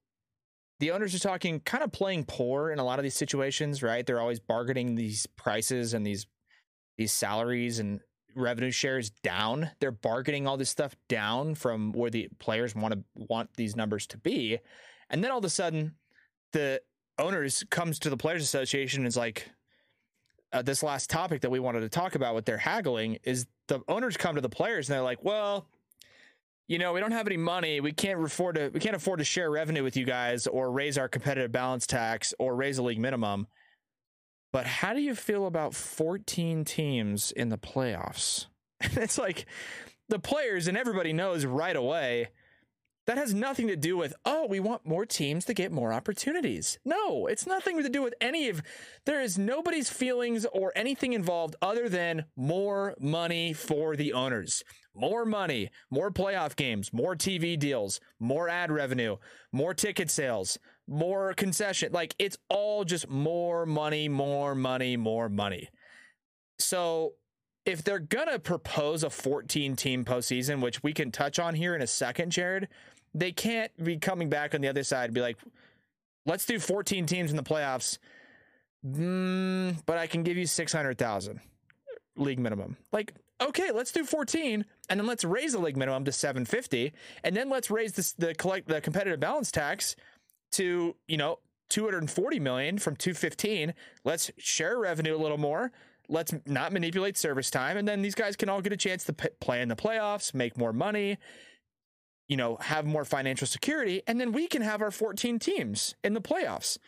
the 0.79 0.91
owners 0.91 1.15
are 1.15 1.19
talking 1.19 1.61
kind 1.61 1.83
of 1.83 1.91
playing 1.91 2.25
poor 2.25 2.71
in 2.71 2.79
a 2.79 2.85
lot 2.85 2.99
of 2.99 3.03
these 3.03 3.15
situations, 3.15 3.83
right? 3.83 4.05
They're 4.05 4.21
always 4.21 4.41
bargaining 4.41 4.95
these 4.95 5.27
prices 5.37 5.95
and 5.95 6.07
these 6.07 6.27
these 6.99 7.13
salaries 7.13 7.79
and 7.79 8.01
revenue 8.37 8.71
shares 8.71 9.11
down. 9.11 9.71
They're 9.81 9.91
bargaining 9.91 10.47
all 10.47 10.57
this 10.57 10.71
stuff 10.71 10.95
down 11.09 11.55
from 11.55 11.93
where 11.93 12.11
the 12.11 12.29
players 12.39 12.75
want 12.75 12.95
to 12.95 13.03
want 13.15 13.51
these 13.57 13.77
numbers 13.77 14.07
to 14.09 14.19
be. 14.19 14.59
And 15.11 15.23
then 15.23 15.31
all 15.31 15.39
of 15.39 15.45
a 15.45 15.51
sudden 15.51 15.95
the 16.53 16.83
owners 17.19 17.65
comes 17.71 17.99
to 18.01 18.11
the 18.11 18.17
players 18.17 18.43
association 18.43 19.01
and 19.01 19.09
is 19.09 19.17
like 19.17 19.49
uh, 20.53 20.63
this 20.63 20.83
last 20.83 21.11
topic 21.11 21.43
that 21.43 21.51
we 21.51 21.59
wanted 21.59 21.81
to 21.81 21.89
talk 21.89 22.15
about 22.15 22.35
with 22.35 22.45
their 22.45 22.59
haggling 22.59 23.19
is 23.25 23.47
the 23.69 23.81
owners 23.89 24.17
come 24.17 24.35
to 24.37 24.41
the 24.41 24.49
players 24.49 24.89
and 24.89 24.95
they're 24.95 25.03
like, 25.03 25.23
"Well, 25.25 25.67
you 26.69 26.79
know, 26.79 26.93
we 26.93 27.01
don't 27.01 27.13
have 27.13 27.27
any 27.27 27.37
money. 27.37 27.81
We 27.81 27.93
can't 27.93 28.23
afford 28.23 28.57
to 28.57 28.71
we 28.73 28.81
can't 28.81 28.97
afford 28.97 29.19
to 29.19 29.25
share 29.25 29.51
revenue 29.51 29.83
with 29.83 29.97
you 29.97 30.05
guys 30.05 30.47
or 30.47 30.71
raise 30.71 30.99
our 30.99 31.09
competitive 31.09 31.53
balance 31.53 31.87
tax 31.87 32.33
or 32.39 32.55
raise 32.55 32.77
the 32.77 32.83
league 32.83 33.01
minimum." 33.01 33.49
But 34.57 34.67
how 34.67 34.95
do 34.95 35.03
you 35.03 35.15
feel 35.15 35.47
about 35.47 35.75
14 35.75 36.65
teams 36.65 37.31
in 37.31 37.51
the 37.51 37.59
playoffs? 37.59 38.47
And 38.81 38.97
it's 38.97 39.19
like 39.19 39.45
the 40.09 40.19
players 40.19 40.67
and 40.67 40.79
everybody 40.79 41.13
knows 41.13 41.45
right 41.45 41.77
away 41.77 42.29
that 43.07 43.19
has 43.19 43.35
nothing 43.35 43.69
to 43.69 43.77
do 43.77 43.99
with, 43.99 44.15
oh, 44.25 44.47
we 44.47 44.59
want 44.59 44.87
more 44.87 45.05
teams 45.05 45.45
to 45.45 45.55
get 45.55 45.73
more 45.73 45.93
opportunities. 45.93 46.79
No, 46.87 47.27
it's 47.27 47.47
nothing 47.47 47.83
to 47.83 47.89
do 47.91 48.03
with 48.03 48.15
any 48.19 48.49
of 48.49 48.63
there 49.05 49.21
is 49.21 49.37
nobody's 49.37 49.91
feelings 49.91 50.47
or 50.47 50.73
anything 50.75 51.13
involved 51.13 51.55
other 51.61 51.89
than 51.89 52.25
more 52.35 52.95
money 52.99 53.53
for 53.53 53.95
the 53.95 54.15
owners. 54.15 54.65
More 54.95 55.27
money, 55.27 55.71
more 55.91 56.11
playoff 56.11 56.57
games, 56.57 56.93
more 56.95 57.15
TV 57.15 57.59
deals, 57.59 58.01
more 58.19 58.49
ad 58.49 58.73
revenue, 58.73 59.17
more 59.53 59.75
ticket 59.75 60.11
sales, 60.11 60.59
more 60.89 61.35
concession. 61.35 61.93
Like 61.93 62.15
it's 62.19 62.39
all 62.49 62.85
just 62.85 63.09
more 63.09 63.67
money, 63.67 64.09
more 64.09 64.55
money, 64.55 64.97
more 64.97 65.29
money. 65.29 65.69
So 66.59 67.15
if 67.65 67.83
they're 67.83 67.99
gonna 67.99 68.39
propose 68.39 69.03
a 69.03 69.11
14 69.11 69.77
team 69.77 70.05
postseason, 70.05 70.61
which 70.61 70.83
we 70.83 70.93
can 70.93 71.11
touch 71.11 71.39
on 71.39 71.55
here 71.55 71.75
in 71.75 71.83
a 71.83 71.87
second, 71.87 72.31
Jared, 72.31 72.69
they 73.15 73.33
can't 73.33 73.73
be 73.83 73.97
coming 73.97 74.29
back 74.29 74.55
on 74.55 74.61
the 74.61 74.69
other 74.69 74.85
side 74.85 75.07
and 75.07 75.15
be 75.15 75.21
like, 75.21 75.37
let's 76.27 76.47
do 76.47 76.59
14 76.59 77.07
teams 77.07 77.31
in 77.31 77.37
the 77.37 77.43
playoffs. 77.43 77.99
Mm, 78.87 79.85
but 79.87 79.99
I 79.99 80.07
can 80.07 80.23
give 80.23 80.37
you 80.37 80.47
600,000 80.47 81.41
league 82.17 82.39
minimum. 82.39 82.77
Like, 82.93 83.15
okay, 83.41 83.71
let's 83.73 83.91
do 83.91 84.05
14 84.05 84.65
and 84.89 85.01
then 85.01 85.07
let's 85.07 85.25
raise 85.25 85.53
the 85.53 85.59
league 85.59 85.77
minimum 85.77 86.05
to 86.05 86.13
750 86.13 86.93
and 87.25 87.37
then 87.37 87.49
let's 87.49 87.71
raise 87.71 87.93
this, 87.93 88.13
the 88.13 88.35
collect 88.35 88.69
the 88.69 88.81
competitive 88.81 89.19
balance 89.19 89.51
tax 89.51 89.97
to, 90.57 90.97
you 91.09 91.17
know, 91.17 91.39
240 91.71 92.41
million 92.41 92.79
from 92.79 92.97
215. 92.97 93.75
Let's 94.05 94.31
share 94.39 94.79
revenue 94.79 95.17
a 95.17 95.19
little 95.19 95.39
more. 95.39 95.73
Let's 96.09 96.33
not 96.47 96.73
manipulate 96.73 97.17
service 97.17 97.51
time 97.51 97.77
and 97.77 97.87
then 97.87 98.03
these 98.03 98.15
guys 98.15 98.37
can 98.37 98.49
all 98.49 98.61
get 98.61 98.73
a 98.73 98.77
chance 98.77 99.05
to 99.05 99.13
p- 99.13 99.29
play 99.41 99.61
in 99.61 99.69
the 99.69 99.75
playoffs, 99.75 100.35
make 100.35 100.57
more 100.57 100.73
money, 100.73 101.19
you 102.29 102.37
know, 102.37 102.57
have 102.61 102.87
more 102.87 103.05
financial 103.05 103.47
security 103.47 104.03
and 104.07 104.21
then 104.21 104.31
we 104.31 104.47
can 104.47 104.63
have 104.63 104.83
our 104.83 104.93
14 104.93 105.41
teams 105.41 105.97
in 106.05 106.15
the 106.15 106.21
playoffs. 106.21 106.79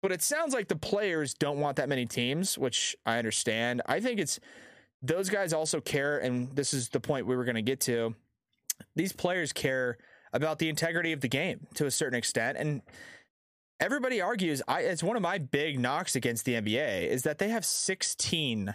But 0.00 0.12
it 0.12 0.22
sounds 0.22 0.54
like 0.54 0.68
the 0.68 0.76
players 0.76 1.34
don't 1.34 1.60
want 1.60 1.76
that 1.76 1.88
many 1.88 2.06
teams, 2.06 2.58
which 2.58 2.96
I 3.06 3.18
understand. 3.18 3.82
I 3.86 4.00
think 4.00 4.20
it's 4.20 4.38
those 5.00 5.30
guys 5.30 5.52
also 5.52 5.80
care, 5.80 6.18
and 6.18 6.54
this 6.54 6.74
is 6.74 6.90
the 6.90 7.00
point 7.00 7.26
we 7.26 7.36
were 7.36 7.44
going 7.44 7.54
to 7.54 7.62
get 7.62 7.80
to. 7.80 8.14
These 8.96 9.12
players 9.12 9.52
care 9.52 9.98
about 10.34 10.58
the 10.58 10.68
integrity 10.68 11.12
of 11.12 11.22
the 11.22 11.28
game 11.28 11.66
to 11.74 11.86
a 11.86 11.90
certain 11.90 12.18
extent, 12.18 12.58
and 12.58 12.82
everybody 13.80 14.20
argues. 14.20 14.60
I 14.68 14.80
it's 14.80 15.02
one 15.02 15.16
of 15.16 15.22
my 15.22 15.38
big 15.38 15.80
knocks 15.80 16.16
against 16.16 16.44
the 16.44 16.54
NBA 16.54 17.06
is 17.06 17.22
that 17.22 17.38
they 17.38 17.48
have 17.48 17.64
16, 17.64 18.74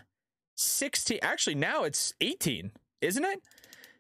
16. 0.56 1.20
Actually, 1.22 1.56
now 1.56 1.84
it's 1.84 2.14
18, 2.22 2.72
isn't 3.02 3.26
it? 3.26 3.42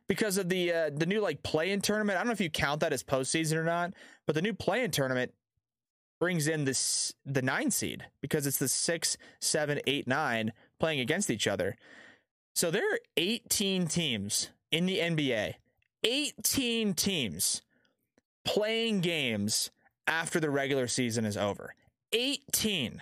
Because 0.07 0.37
of 0.37 0.49
the 0.49 0.73
uh, 0.73 0.89
the 0.95 1.05
new 1.05 1.21
like 1.21 1.43
play 1.43 1.71
in 1.71 1.81
tournament. 1.81 2.17
I 2.17 2.21
don't 2.21 2.27
know 2.27 2.33
if 2.33 2.41
you 2.41 2.49
count 2.49 2.79
that 2.79 2.93
as 2.93 3.03
postseason 3.03 3.57
or 3.57 3.63
not, 3.63 3.93
but 4.25 4.33
the 4.33 4.41
new 4.41 4.53
play 4.53 4.83
in 4.83 4.89
tournament 4.89 5.33
brings 6.19 6.47
in 6.47 6.65
this 6.65 7.13
the 7.25 7.41
nine 7.41 7.71
seed 7.71 8.05
because 8.21 8.47
it's 8.47 8.57
the 8.57 8.67
six, 8.67 9.17
seven, 9.39 9.79
eight, 9.85 10.07
nine 10.07 10.53
playing 10.79 10.99
against 10.99 11.29
each 11.29 11.47
other. 11.47 11.75
So 12.55 12.71
there 12.71 12.93
are 12.93 12.99
18 13.17 13.87
teams 13.87 14.49
in 14.71 14.85
the 14.85 14.97
NBA, 14.97 15.53
18 16.03 16.93
teams 16.93 17.61
playing 18.45 19.01
games 19.01 19.69
after 20.07 20.39
the 20.39 20.49
regular 20.49 20.87
season 20.87 21.25
is 21.25 21.37
over. 21.37 21.73
18 22.13 23.01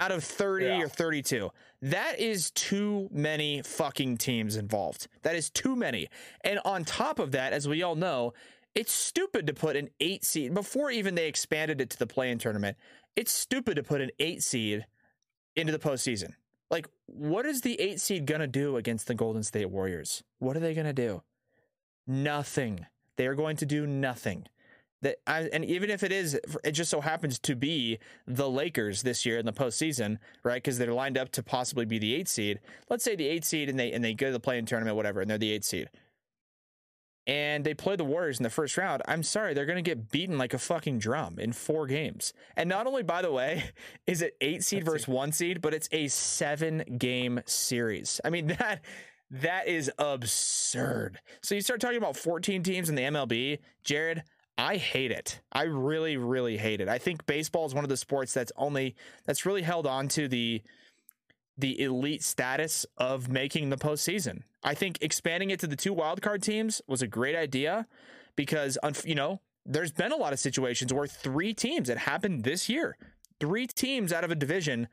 out 0.00 0.10
of 0.12 0.24
30 0.24 0.64
Yeah. 0.64 0.80
or 0.82 0.88
32. 0.88 1.50
That 1.82 2.18
is 2.18 2.50
too 2.50 3.08
many 3.12 3.62
fucking 3.62 4.16
teams 4.18 4.56
involved. 4.56 5.06
That 5.22 5.36
is 5.36 5.50
too 5.50 5.76
many. 5.76 6.08
And 6.42 6.58
on 6.64 6.84
top 6.84 7.18
of 7.18 7.32
that, 7.32 7.52
as 7.52 7.68
we 7.68 7.82
all 7.82 7.94
know, 7.96 8.32
it's 8.74 8.92
stupid 8.92 9.46
to 9.46 9.54
put 9.54 9.76
an 9.76 9.90
eight 10.00 10.24
seed 10.24 10.54
before 10.54 10.90
even 10.90 11.14
they 11.14 11.28
expanded 11.28 11.80
it 11.80 11.90
to 11.90 11.98
the 11.98 12.06
play 12.06 12.30
in 12.30 12.38
tournament. 12.38 12.76
It's 13.16 13.32
stupid 13.32 13.76
to 13.76 13.82
put 13.82 14.00
an 14.00 14.10
eight 14.18 14.42
seed 14.42 14.86
into 15.56 15.72
the 15.72 15.78
postseason. 15.78 16.32
Like, 16.70 16.86
what 17.06 17.46
is 17.46 17.62
the 17.62 17.78
eight 17.80 18.00
seed 18.00 18.26
gonna 18.26 18.46
do 18.46 18.76
against 18.76 19.06
the 19.08 19.14
Golden 19.14 19.42
State 19.42 19.70
Warriors? 19.70 20.22
What 20.38 20.56
are 20.56 20.60
they 20.60 20.74
gonna 20.74 20.92
do? 20.92 21.22
Nothing. 22.06 22.86
They 23.16 23.26
are 23.26 23.34
going 23.34 23.56
to 23.56 23.66
do 23.66 23.86
nothing. 23.86 24.46
That 25.02 25.16
I, 25.26 25.48
and 25.52 25.64
even 25.64 25.88
if 25.88 26.02
it 26.02 26.12
is, 26.12 26.38
it 26.62 26.72
just 26.72 26.90
so 26.90 27.00
happens 27.00 27.38
to 27.40 27.56
be 27.56 27.98
the 28.26 28.50
Lakers 28.50 29.02
this 29.02 29.24
year 29.24 29.38
in 29.38 29.46
the 29.46 29.52
postseason, 29.52 30.18
right? 30.42 30.62
Because 30.62 30.76
they're 30.76 30.92
lined 30.92 31.16
up 31.16 31.30
to 31.32 31.42
possibly 31.42 31.86
be 31.86 31.98
the 31.98 32.14
eight 32.14 32.28
seed. 32.28 32.60
Let's 32.90 33.02
say 33.02 33.16
the 33.16 33.26
eight 33.26 33.44
seed, 33.44 33.70
and 33.70 33.78
they 33.78 33.92
and 33.92 34.04
they 34.04 34.12
go 34.12 34.26
to 34.26 34.32
the 34.32 34.40
play-in 34.40 34.66
tournament, 34.66 34.96
whatever, 34.96 35.22
and 35.22 35.30
they're 35.30 35.38
the 35.38 35.52
eight 35.52 35.64
seed 35.64 35.88
and 37.30 37.64
they 37.64 37.74
play 37.74 37.94
the 37.94 38.04
Warriors 38.04 38.40
in 38.40 38.42
the 38.42 38.50
first 38.50 38.76
round, 38.76 39.02
I'm 39.06 39.22
sorry, 39.22 39.54
they're 39.54 39.64
going 39.64 39.82
to 39.82 39.88
get 39.88 40.10
beaten 40.10 40.36
like 40.36 40.52
a 40.52 40.58
fucking 40.58 40.98
drum 40.98 41.38
in 41.38 41.52
four 41.52 41.86
games. 41.86 42.32
And 42.56 42.68
not 42.68 42.88
only, 42.88 43.04
by 43.04 43.22
the 43.22 43.30
way, 43.30 43.70
is 44.06 44.20
it 44.20 44.36
eight 44.40 44.64
seed 44.64 44.80
That's 44.80 44.92
versus 44.92 45.08
one 45.08 45.30
seed, 45.30 45.60
but 45.60 45.72
it's 45.72 45.88
a 45.92 46.08
seven 46.08 46.98
game 46.98 47.40
series. 47.46 48.20
I 48.24 48.30
mean, 48.30 48.46
that. 48.58 48.80
That 49.30 49.68
is 49.68 49.90
absurd. 49.98 51.20
So 51.42 51.54
you 51.54 51.60
start 51.60 51.80
talking 51.80 51.98
about 51.98 52.16
14 52.16 52.62
teams 52.62 52.88
in 52.88 52.96
the 52.96 53.02
MLB, 53.02 53.58
Jared, 53.84 54.24
I 54.58 54.76
hate 54.76 55.10
it. 55.10 55.40
I 55.52 55.62
really, 55.62 56.16
really 56.16 56.58
hate 56.58 56.80
it. 56.80 56.88
I 56.88 56.98
think 56.98 57.24
baseball 57.26 57.64
is 57.64 57.74
one 57.74 57.84
of 57.84 57.88
the 57.88 57.96
sports 57.96 58.34
that's 58.34 58.52
only 58.56 58.94
that's 59.24 59.46
really 59.46 59.62
held 59.62 59.86
on 59.86 60.08
to 60.08 60.28
the 60.28 60.62
the 61.56 61.80
elite 61.80 62.22
status 62.22 62.86
of 62.96 63.28
making 63.28 63.70
the 63.70 63.76
postseason. 63.76 64.42
I 64.62 64.74
think 64.74 64.98
expanding 65.00 65.50
it 65.50 65.60
to 65.60 65.66
the 65.66 65.76
two 65.76 65.94
wildcard 65.94 66.42
teams 66.42 66.82
was 66.86 67.02
a 67.02 67.06
great 67.06 67.36
idea 67.36 67.86
because, 68.36 68.78
you 69.04 69.14
know, 69.14 69.40
there's 69.66 69.92
been 69.92 70.12
a 70.12 70.16
lot 70.16 70.32
of 70.32 70.38
situations 70.38 70.92
where 70.92 71.06
three 71.06 71.54
teams, 71.54 71.88
it 71.88 71.98
happened 71.98 72.44
this 72.44 72.68
year, 72.68 72.96
three 73.38 73.66
teams 73.66 74.12
out 74.12 74.24
of 74.24 74.30
a 74.30 74.34
division 74.34 74.88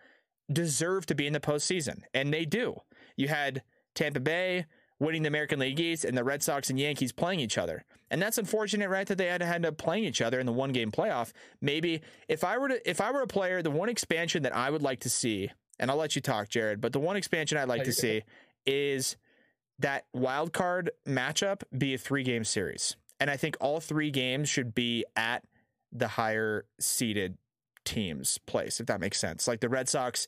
deserve 0.51 1.05
to 1.07 1.15
be 1.15 1.27
in 1.27 1.33
the 1.33 1.39
postseason, 1.39 2.01
and 2.13 2.33
they 2.33 2.45
do. 2.45 2.81
You 3.15 3.27
had 3.29 3.63
Tampa 3.97 4.19
Bay 4.19 4.65
winning 4.99 5.23
the 5.23 5.27
American 5.27 5.59
League 5.59 5.79
East 5.79 6.05
and 6.05 6.17
the 6.17 6.23
Red 6.23 6.41
Sox 6.41 6.69
and 6.69 6.79
Yankees 6.79 7.11
playing 7.11 7.39
each 7.39 7.57
other. 7.57 7.83
And 8.09 8.21
that's 8.21 8.37
unfortunate, 8.37 8.89
right? 8.89 9.05
That 9.05 9.17
they 9.17 9.25
had 9.25 9.41
to 9.41 9.47
end 9.47 9.65
up 9.65 9.77
playing 9.77 10.05
each 10.05 10.21
other 10.21 10.39
in 10.39 10.45
the 10.45 10.51
one 10.53 10.71
game 10.71 10.91
playoff. 10.91 11.33
Maybe 11.61 12.01
if 12.27 12.43
I 12.43 12.57
were 12.57 12.69
to 12.69 12.89
if 12.89 13.01
I 13.01 13.11
were 13.11 13.21
a 13.21 13.27
player, 13.27 13.61
the 13.61 13.71
one 13.71 13.89
expansion 13.89 14.43
that 14.43 14.55
I 14.55 14.69
would 14.69 14.81
like 14.81 15.01
to 15.01 15.09
see, 15.09 15.51
and 15.79 15.91
I'll 15.91 15.97
let 15.97 16.15
you 16.15 16.21
talk, 16.21 16.47
Jared, 16.49 16.79
but 16.79 16.93
the 16.93 16.99
one 16.99 17.17
expansion 17.17 17.57
I'd 17.57 17.67
like 17.67 17.83
to 17.83 17.91
see 17.91 18.23
is 18.65 19.17
that 19.79 20.05
wild 20.13 20.53
card 20.53 20.91
matchup 21.07 21.63
be 21.77 21.93
a 21.93 21.97
three 21.97 22.23
game 22.23 22.43
series. 22.43 22.95
And 23.19 23.29
I 23.29 23.37
think 23.37 23.57
all 23.59 23.79
three 23.79 24.11
games 24.11 24.47
should 24.47 24.75
be 24.75 25.05
at 25.15 25.43
the 25.91 26.07
higher 26.07 26.65
seeded 26.79 27.37
team's 27.83 28.37
place, 28.39 28.79
if 28.79 28.85
that 28.87 28.99
makes 28.99 29.19
sense. 29.19 29.47
Like 29.47 29.59
the 29.59 29.69
Red 29.69 29.89
Sox 29.89 30.27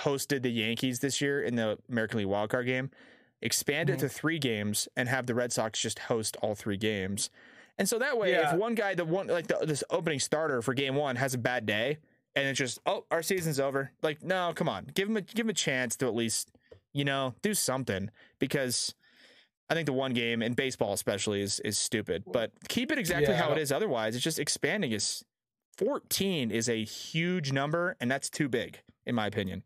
hosted 0.00 0.42
the 0.42 0.50
Yankees 0.50 1.00
this 1.00 1.20
year 1.20 1.42
in 1.42 1.54
the 1.56 1.78
American 1.88 2.18
League 2.18 2.26
wildcard 2.28 2.66
game. 2.66 2.90
Expand 3.40 3.90
it 3.90 3.96
Mhm. 3.96 4.00
to 4.00 4.08
three 4.08 4.38
games 4.38 4.88
and 4.96 5.08
have 5.08 5.26
the 5.26 5.34
Red 5.34 5.52
Sox 5.52 5.80
just 5.80 5.98
host 6.00 6.36
all 6.42 6.54
three 6.54 6.76
games. 6.76 7.28
And 7.78 7.88
so 7.88 7.98
that 7.98 8.16
way, 8.18 8.32
Yeah. 8.32 8.52
if 8.52 8.58
one 8.58 8.74
guy, 8.74 8.94
the 8.94 9.04
one 9.04 9.26
like 9.26 9.46
the, 9.48 9.58
this 9.66 9.82
opening 9.90 10.20
starter 10.20 10.62
for 10.62 10.74
game 10.74 10.94
one 10.94 11.16
has 11.16 11.34
a 11.34 11.38
bad 11.38 11.66
day, 11.66 11.98
and 12.36 12.46
it's 12.46 12.58
just 12.58 12.78
oh 12.86 13.04
our 13.10 13.22
season's 13.22 13.58
over. 13.58 13.90
Like 14.02 14.22
no, 14.22 14.52
come 14.54 14.68
on, 14.68 14.86
give 14.94 15.08
him 15.08 15.16
a 15.16 15.20
give 15.22 15.46
him 15.46 15.50
a 15.50 15.54
chance 15.54 15.96
to 15.96 16.06
at 16.06 16.14
least 16.14 16.50
you 16.92 17.04
know 17.04 17.34
do 17.42 17.54
something 17.54 18.10
because 18.38 18.94
I 19.70 19.74
think 19.74 19.86
the 19.86 19.92
one 19.94 20.12
game 20.12 20.42
in 20.42 20.52
baseball 20.52 20.92
especially 20.92 21.40
is 21.40 21.58
is 21.60 21.78
stupid. 21.78 22.24
But 22.30 22.52
keep 22.68 22.92
it 22.92 22.98
exactly 22.98 23.32
Yeah, 23.34 23.40
how 23.42 23.52
it 23.52 23.58
is. 23.58 23.72
Otherwise, 23.72 24.14
it's 24.14 24.22
just 24.24 24.38
expanding. 24.38 24.92
Is 24.92 25.24
14 25.78 26.50
is 26.50 26.68
a 26.68 26.84
huge 26.84 27.50
number, 27.52 27.96
and 28.00 28.10
that's 28.10 28.28
too 28.30 28.48
big, 28.48 28.82
in 29.06 29.14
my 29.14 29.26
opinion. 29.26 29.62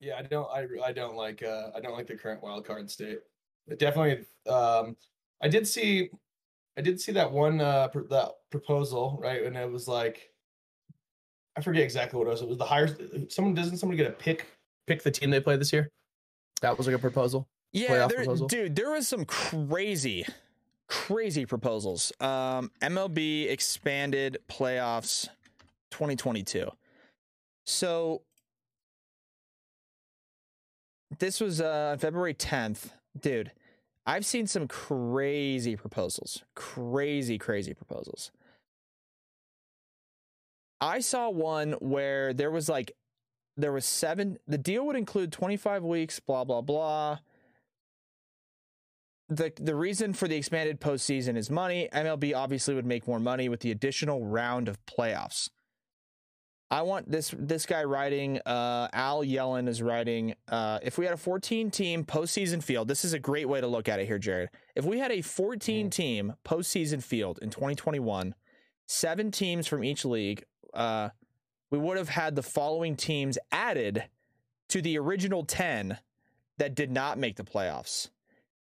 Yeah, 0.00 0.16
I 0.18 0.22
don't. 0.22 0.48
I 0.50 0.66
I 0.84 0.92
don't 0.92 1.16
like. 1.16 1.42
Uh, 1.42 1.70
I 1.74 1.80
don't 1.80 1.92
like 1.92 2.06
the 2.06 2.16
current 2.16 2.42
wild 2.42 2.64
card 2.64 2.90
state. 2.90 3.18
It 3.66 3.78
definitely. 3.78 4.24
Um, 4.50 4.96
I 5.42 5.48
did 5.48 5.66
see. 5.66 6.10
I 6.76 6.80
did 6.80 7.00
see 7.00 7.12
that 7.12 7.30
one. 7.30 7.60
Uh, 7.60 7.88
pr- 7.88 8.06
that 8.10 8.30
proposal 8.50 9.18
right, 9.22 9.42
and 9.42 9.56
it 9.56 9.70
was 9.70 9.88
like. 9.88 10.30
I 11.56 11.60
forget 11.60 11.82
exactly 11.82 12.16
what 12.16 12.28
it 12.28 12.30
was. 12.30 12.42
It 12.42 12.48
was 12.48 12.58
the 12.58 12.64
higher. 12.64 12.88
Someone 13.28 13.54
doesn't 13.54 13.78
someone 13.78 13.96
get 13.96 14.06
a 14.06 14.12
pick 14.12 14.46
pick 14.86 15.02
the 15.02 15.10
team 15.10 15.30
they 15.30 15.40
play 15.40 15.56
this 15.56 15.72
year. 15.72 15.90
That 16.60 16.78
was 16.78 16.86
like 16.86 16.96
a 16.96 17.00
proposal. 17.00 17.48
Yeah, 17.72 18.06
there, 18.06 18.18
proposal? 18.18 18.46
dude, 18.46 18.76
there 18.76 18.90
was 18.90 19.06
some 19.06 19.24
crazy, 19.24 20.24
crazy 20.88 21.46
proposals. 21.46 22.12
Um, 22.20 22.70
MLB 22.80 23.50
expanded 23.50 24.38
playoffs 24.48 25.28
2022. 25.90 26.70
So 27.66 28.22
this 31.18 31.40
was 31.40 31.60
uh 31.60 31.96
February 31.98 32.34
10th, 32.34 32.90
dude. 33.18 33.52
I've 34.06 34.24
seen 34.24 34.46
some 34.46 34.68
crazy 34.68 35.76
proposals, 35.76 36.44
crazy, 36.54 37.36
crazy 37.36 37.74
proposals. 37.74 38.30
I 40.80 41.00
saw 41.00 41.28
one 41.28 41.72
where 41.72 42.32
there 42.32 42.50
was 42.50 42.68
like, 42.68 42.92
there 43.56 43.72
was 43.72 43.84
seven. 43.84 44.38
The 44.46 44.56
deal 44.56 44.86
would 44.86 44.96
include 44.96 45.32
25 45.32 45.82
weeks, 45.82 46.20
blah 46.20 46.44
blah 46.44 46.62
blah 46.62 47.18
the 49.28 49.52
the 49.56 49.74
reason 49.74 50.12
for 50.12 50.26
the 50.26 50.36
expanded 50.36 50.80
postseason 50.80 51.36
is 51.36 51.50
money. 51.50 51.88
MLB 51.92 52.34
obviously 52.34 52.74
would 52.74 52.86
make 52.86 53.06
more 53.06 53.20
money 53.20 53.48
with 53.48 53.60
the 53.60 53.70
additional 53.70 54.24
round 54.24 54.68
of 54.68 54.84
playoffs. 54.86 55.50
I 56.70 56.82
want 56.82 57.10
this 57.10 57.34
this 57.38 57.64
guy 57.64 57.84
writing. 57.84 58.40
Uh, 58.44 58.88
Al 58.92 59.24
Yellon 59.24 59.68
is 59.68 59.80
writing. 59.80 60.34
Uh, 60.48 60.78
if 60.82 60.98
we 60.98 61.06
had 61.06 61.14
a 61.14 61.18
14 61.18 61.70
team 61.70 62.04
postseason 62.04 62.62
field, 62.62 62.88
this 62.88 63.04
is 63.04 63.14
a 63.14 63.18
great 63.18 63.48
way 63.48 63.60
to 63.60 63.66
look 63.66 63.88
at 63.88 64.00
it 64.00 64.06
here, 64.06 64.18
Jared. 64.18 64.50
If 64.74 64.84
we 64.84 64.98
had 64.98 65.10
a 65.10 65.22
14 65.22 65.88
team 65.88 66.34
postseason 66.44 67.02
field 67.02 67.38
in 67.40 67.48
2021, 67.48 68.34
seven 68.86 69.30
teams 69.30 69.66
from 69.66 69.82
each 69.82 70.04
league, 70.04 70.44
uh, 70.74 71.08
we 71.70 71.78
would 71.78 71.96
have 71.96 72.10
had 72.10 72.36
the 72.36 72.42
following 72.42 72.96
teams 72.96 73.38
added 73.50 74.04
to 74.68 74.82
the 74.82 74.98
original 74.98 75.44
10 75.44 75.98
that 76.58 76.74
did 76.74 76.90
not 76.90 77.18
make 77.18 77.36
the 77.36 77.44
playoffs. 77.44 78.10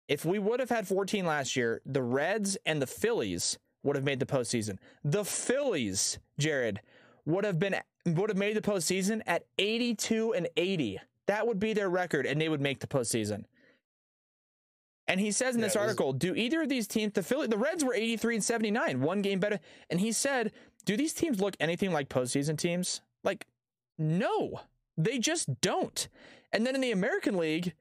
If 0.09 0.25
we 0.25 0.39
would 0.39 0.61
have 0.61 0.71
had 0.71 0.89
14 0.89 1.27
last 1.27 1.55
year, 1.55 1.83
the 1.85 2.03
Reds 2.03 2.57
and 2.65 2.81
the 2.81 2.87
Phillies 2.87 3.59
would 3.83 3.97
have 3.97 4.05
made 4.05 4.21
the 4.21 4.27
postseason. 4.27 4.79
The 5.05 5.25
Phillies, 5.25 6.19
Jared, 6.39 6.81
would 7.31 7.45
have 7.45 7.59
been 7.59 7.77
would 8.07 8.31
have 8.31 8.37
made 8.39 8.57
the 8.57 8.61
postseason 8.63 9.21
at 9.27 9.45
82 9.59 10.33
and 10.35 10.49
80. 10.57 10.99
That 11.27 11.47
would 11.47 11.59
be 11.61 11.73
their 11.73 11.89
record, 11.91 12.27
and 12.27 12.41
they 12.41 12.49
would 12.49 12.61
make 12.61 12.81
the 12.81 12.87
postseason. 12.87 13.45
And 15.07 15.21
he 15.21 15.33
says 15.33 15.55
in 15.55 15.61
Yeah, 15.61 15.67
this 15.67 15.75
was- 15.75 15.83
article, 15.83 16.13
do 16.13 16.35
either 16.35 16.63
of 16.63 16.69
these 16.69 16.87
teams, 16.87 17.13
the 17.15 17.23
Philly, 17.23 17.47
the 17.47 17.59
Reds 17.59 17.85
were 17.85 17.95
83 17.95 18.37
and 18.37 18.45
79, 18.45 19.01
one 19.01 19.23
game 19.23 19.41
better. 19.41 19.59
And 19.91 20.01
he 20.01 20.13
said, 20.13 20.53
do 20.85 20.97
these 20.97 21.13
teams 21.13 21.41
look 21.41 21.57
anything 21.61 21.91
like 21.93 22.09
postseason 22.09 22.57
teams? 22.57 23.01
Like, 23.25 23.47
no, 23.99 24.61
they 24.97 25.19
just 25.19 25.61
don't. 25.61 26.09
And 26.53 26.65
then 26.67 26.75
in 26.75 26.81
the 26.81 26.93
American 26.93 27.37
League, 27.37 27.75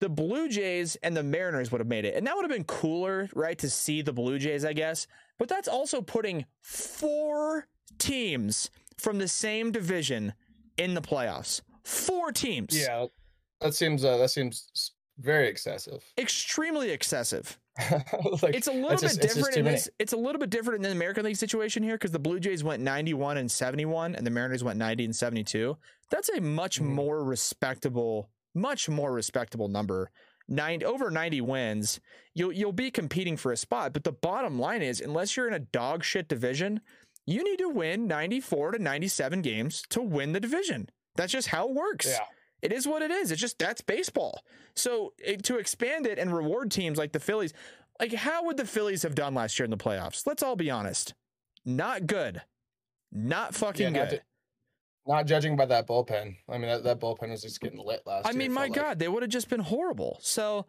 the 0.00 0.08
Blue 0.08 0.48
Jays 0.48 0.96
and 0.96 1.16
the 1.16 1.22
Mariners 1.22 1.70
would 1.70 1.80
have 1.80 1.88
made 1.88 2.04
it. 2.04 2.14
And 2.14 2.26
that 2.26 2.34
would 2.36 2.42
have 2.42 2.50
been 2.50 2.64
cooler, 2.64 3.28
right, 3.34 3.58
to 3.58 3.70
see 3.70 4.02
the 4.02 4.12
Blue 4.12 4.38
Jays, 4.38 4.64
I 4.64 4.72
guess. 4.72 5.06
But 5.38 5.48
that's 5.48 5.68
also 5.68 6.00
putting 6.00 6.46
four 6.60 7.66
teams 7.98 8.70
from 8.98 9.18
the 9.18 9.28
same 9.28 9.70
division 9.72 10.34
in 10.78 10.94
the 10.94 11.02
playoffs. 11.02 11.60
Four 11.84 12.32
teams. 12.32 12.76
Yeah, 12.78 13.06
that 13.60 13.74
seems. 13.74 14.04
Uh, 14.04 14.16
that 14.18 14.30
seems 14.30 14.92
very 15.18 15.48
excessive. 15.48 16.02
Extremely 16.18 16.90
excessive. 16.90 17.58
like, 18.42 18.54
It's 18.54 18.68
a 18.68 18.72
little 18.72 18.90
bit 18.90 19.00
just- 19.00 19.20
different 19.20 19.52
too 19.54 19.58
in 19.60 19.64
many. 19.64 19.76
this. 19.76 19.88
It's 19.98 20.12
a 20.12 20.16
little 20.16 20.38
bit 20.40 20.50
different 20.50 20.76
in 20.78 20.82
the 20.82 20.90
American 20.96 21.24
League 21.24 21.36
situation 21.36 21.82
here 21.82 21.94
because 21.96 22.10
the 22.12 22.18
Blue 22.18 22.40
Jays 22.40 22.62
went 22.64 22.82
91 22.82 23.36
and 23.36 23.50
71, 23.50 24.14
and 24.14 24.26
the 24.26 24.30
Mariners 24.30 24.62
went 24.64 24.78
90 24.78 25.04
and 25.06 25.14
72. 25.16 25.76
That's 26.10 26.28
a 26.30 26.40
much 26.40 26.80
Mhm. 26.80 26.86
more 26.86 27.22
respectable, 27.24 28.30
much 28.54 28.88
more 28.88 29.12
respectable 29.12 29.68
number. 29.68 30.10
Nine 30.48 30.82
over 30.84 31.10
90 31.10 31.40
wins. 31.40 32.00
You'll 32.34 32.52
you'll 32.52 32.72
be 32.72 32.90
competing 32.90 33.36
for 33.36 33.50
a 33.52 33.56
spot, 33.56 33.92
but 33.92 34.04
the 34.04 34.12
bottom 34.12 34.58
line 34.58 34.82
is, 34.82 35.00
unless 35.00 35.36
you're 35.36 35.48
in 35.48 35.54
a 35.54 35.58
dog 35.58 36.04
shit 36.04 36.28
division, 36.28 36.80
you 37.26 37.42
need 37.44 37.58
to 37.58 37.68
win 37.68 38.06
94 38.06 38.72
to 38.72 38.78
97 38.78 39.42
games 39.42 39.82
to 39.90 40.02
win 40.02 40.32
the 40.32 40.40
division. 40.40 40.88
That's 41.16 41.32
just 41.32 41.48
how 41.48 41.68
it 41.68 41.74
works. 41.74 42.06
Yeah. 42.06 42.18
It 42.62 42.72
is 42.72 42.86
what 42.86 43.02
it 43.02 43.10
is. 43.10 43.30
It's 43.30 43.40
just 43.40 43.58
that's 43.58 43.80
baseball. 43.82 44.42
So 44.74 45.12
it, 45.18 45.42
to 45.44 45.58
expand 45.58 46.06
it 46.06 46.18
and 46.18 46.34
reward 46.34 46.70
teams 46.70 46.98
like 46.98 47.12
the 47.12 47.20
Phillies, 47.20 47.52
like 48.00 48.12
how 48.12 48.44
would 48.44 48.56
the 48.56 48.64
Phillies 48.66 49.02
have 49.02 49.14
done 49.14 49.34
last 49.34 49.58
year 49.58 49.64
in 49.64 49.70
the 49.70 49.76
playoffs? 49.76 50.26
Let's 50.26 50.42
all 50.42 50.56
be 50.56 50.70
honest. 50.70 51.14
Not 51.64 52.06
good. 52.06 52.42
Not 53.12 53.54
fucking 53.54 53.94
Yeah, 53.94 54.00
not 54.00 54.10
good. 54.10 54.16
to- 54.18 54.22
Not 55.06 55.26
judging 55.26 55.56
by 55.56 55.66
that 55.66 55.86
bullpen. 55.86 56.36
I 56.48 56.52
mean, 56.58 56.68
that, 56.68 56.84
that 56.84 57.00
bullpen 57.00 57.30
was 57.30 57.42
just 57.42 57.60
getting 57.60 57.78
lit 57.84 58.02
last 58.06 58.26
I 58.26 58.30
year. 58.30 58.38
mean, 58.38 58.52
my 58.52 58.62
felt 58.62 58.76
like. 58.76 58.82
God, 58.82 58.98
they 58.98 59.08
would 59.08 59.22
have 59.22 59.30
just 59.30 59.48
been 59.50 59.60
horrible. 59.60 60.18
So, 60.22 60.64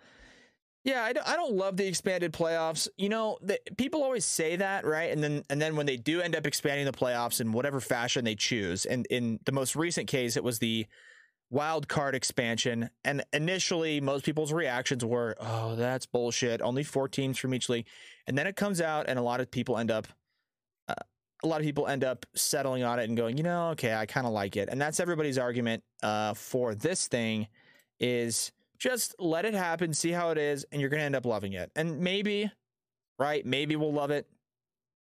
yeah, 0.86 1.04
I 1.04 1.14
don't, 1.14 1.28
I 1.28 1.36
don't 1.36 1.54
love 1.54 1.78
the 1.78 1.88
expanded 1.88 2.32
playoffs. 2.32 2.88
You 2.96 3.10
know, 3.10 3.40
the, 3.42 3.60
people 3.76 4.04
always 4.04 4.24
say 4.24 4.56
that, 4.58 4.86
right? 4.86 5.12
And 5.12 5.22
then 5.24 5.44
and 5.50 5.60
then 5.60 5.76
when 5.76 5.88
they 5.88 5.98
do 5.98 6.22
end 6.22 6.36
up 6.36 6.46
expanding 6.46 6.86
the 6.86 6.92
playoffs 6.92 7.42
in 7.42 7.52
whatever 7.52 7.82
fashion 7.82 8.24
they 8.24 8.36
choose, 8.36 8.86
and 8.86 9.08
in 9.08 9.40
the 9.46 9.52
most 9.52 9.76
recent 9.76 10.08
case, 10.08 10.38
it 10.38 10.44
was 10.44 10.60
the 10.60 10.86
wild 11.50 11.88
card 11.88 12.14
expansion. 12.14 12.92
And 13.04 13.24
initially, 13.34 14.00
most 14.00 14.26
people's 14.26 14.54
reactions 14.54 15.04
were, 15.04 15.36
"Oh, 15.40 15.76
that's 15.76 16.06
bullshit. 16.06 16.62
Only 16.62 16.84
four 16.84 17.10
teams 17.10 17.40
from 17.40 17.56
each 17.56 17.68
league." 17.68 17.88
And 18.28 18.38
then 18.38 18.46
it 18.46 18.56
comes 18.56 18.80
out, 18.80 19.10
and 19.10 19.18
a 19.18 19.24
lot 19.24 19.40
of 19.40 19.50
people 19.50 19.80
end 19.80 19.90
up 19.90 20.06
uh, 20.88 20.94
a 21.44 21.48
lot 21.48 21.62
of 21.62 21.66
people 21.66 21.88
end 21.88 22.04
up 22.04 22.28
settling 22.36 22.84
on 22.84 23.00
it 23.00 23.06
and 23.06 23.18
going, 23.18 23.38
you 23.38 23.44
know, 23.44 23.70
okay, 23.70 23.96
I 23.96 24.06
kind 24.06 24.28
of 24.28 24.34
like 24.34 24.56
it. 24.56 24.70
And 24.70 24.80
that's 24.80 25.00
everybody's 25.00 25.40
argument 25.40 25.84
uh, 26.04 26.36
for 26.36 26.76
this 26.76 27.08
thing 27.08 27.48
is 28.00 28.52
just 28.86 29.16
let 29.18 29.46
it 29.46 29.56
happen, 29.56 29.96
see 29.96 30.12
how 30.12 30.30
it 30.30 30.38
is, 30.38 30.64
and 30.72 30.80
you're 30.80 30.92
going 30.92 31.00
to 31.00 31.06
end 31.06 31.16
up 31.16 31.26
loving 31.26 31.54
it. 31.54 31.72
And 31.76 32.02
maybe, 32.02 32.52
right? 33.18 33.44
Maybe 33.44 33.76
we'll 33.76 33.92
love 33.92 34.12
it, 34.12 34.28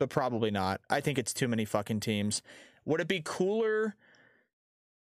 but 0.01 0.09
probably 0.09 0.51
not. 0.51 0.81
I 0.89 1.03
think 1.03 1.19
it's 1.19 1.35
too 1.35 1.49
many 1.49 1.67
fucking 1.67 2.01
teams. 2.01 2.41
Would 2.87 3.03
it 3.03 3.09
be 3.09 3.21
cooler 3.23 3.95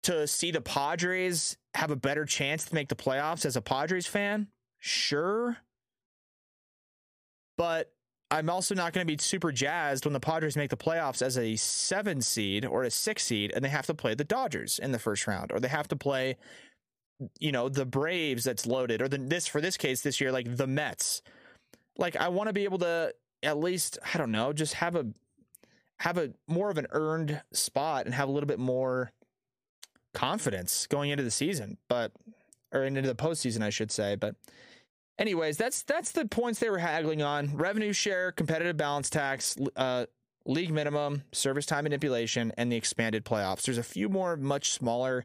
to 0.03 0.27
see 0.27 0.51
the 0.51 0.61
Padres 0.61 1.57
have 1.75 1.91
a 1.91 1.97
better 1.97 2.27
chance 2.27 2.67
to 2.67 2.75
make 2.75 2.91
the 2.91 2.95
playoffs 2.95 3.47
as 3.47 3.57
a 3.57 3.63
Padres 3.63 4.07
fan? 4.07 4.49
Sure. 4.79 5.57
But 7.57 7.91
I'm 8.31 8.51
also 8.51 8.75
not 8.75 8.93
going 8.93 9.07
to 9.07 9.11
be 9.11 9.23
super 9.23 9.51
jazzed 9.51 10.05
when 10.05 10.13
the 10.13 10.21
Padres 10.21 10.57
make 10.57 10.69
the 10.69 10.77
playoffs 10.77 11.23
as 11.23 11.39
a 11.39 11.57
seven 11.57 12.21
seed 12.21 12.67
or 12.67 12.83
a 12.83 12.91
six 12.91 13.25
seed 13.25 13.51
and 13.55 13.65
they 13.65 13.71
have 13.71 13.87
to 13.87 13.95
play 13.95 14.15
the 14.15 14.25
Dodgers 14.25 14.79
in 14.79 14.93
the 14.93 14.99
first 14.99 15.27
round 15.27 15.53
or 15.53 15.59
they 15.59 15.69
have 15.69 15.89
to 15.89 15.97
play, 15.97 16.37
you 17.39 17.53
know, 17.53 17.69
the 17.69 17.87
Braves 17.87 18.45
that's 18.45 18.67
loaded 18.67 19.03
or 19.03 19.09
the, 19.09 19.19
this, 19.19 19.47
for 19.47 19.61
this 19.61 19.77
case 19.77 20.03
this 20.03 20.21
year, 20.21 20.33
like 20.33 20.57
the 20.57 20.67
Mets. 20.67 21.23
Like, 21.99 22.17
I 22.17 22.29
want 22.29 22.49
to 22.49 22.53
be 22.53 22.65
able 22.65 22.79
to 22.79 23.15
at 23.43 23.59
least, 23.59 23.99
I 24.15 24.19
don't 24.19 24.31
know, 24.31 24.53
just 24.53 24.75
have 24.75 24.97
a, 24.97 25.07
have 26.01 26.19
a 26.19 26.33
more 26.49 26.71
of 26.71 26.79
an 26.79 26.87
earned 26.91 27.43
spot 27.53 28.07
and 28.07 28.15
have 28.15 28.29
a 28.29 28.33
little 28.33 28.47
bit 28.47 28.59
more 28.59 29.13
confidence 30.15 30.87
going 30.87 31.11
into 31.11 31.23
the 31.23 31.31
season, 31.31 31.79
but, 31.89 32.13
or 32.73 32.85
into 32.85 33.03
the 33.03 33.15
postseason, 33.15 33.63
I 33.63 33.71
should 33.71 33.93
say. 33.93 34.17
But, 34.17 34.35
anyways, 35.19 35.57
that's 35.57 35.83
that's 35.83 36.13
the 36.13 36.27
points 36.27 36.59
they 36.59 36.71
were 36.71 36.79
haggling 36.79 37.23
on: 37.23 37.57
revenue 37.57 37.93
share, 37.93 38.33
competitive 38.33 38.77
balance 38.77 39.11
tax, 39.11 39.57
uh, 39.77 40.07
league 40.47 40.73
minimum, 40.73 41.23
service 41.33 41.67
time 41.67 41.85
manipulation, 41.85 42.53
and 42.57 42.71
the 42.71 42.77
expanded 42.77 43.25
playoffs. 43.25 43.63
There's 43.63 43.79
a 43.79 43.83
few 43.83 44.09
more 44.09 44.37
much 44.37 44.71
smaller 44.71 45.25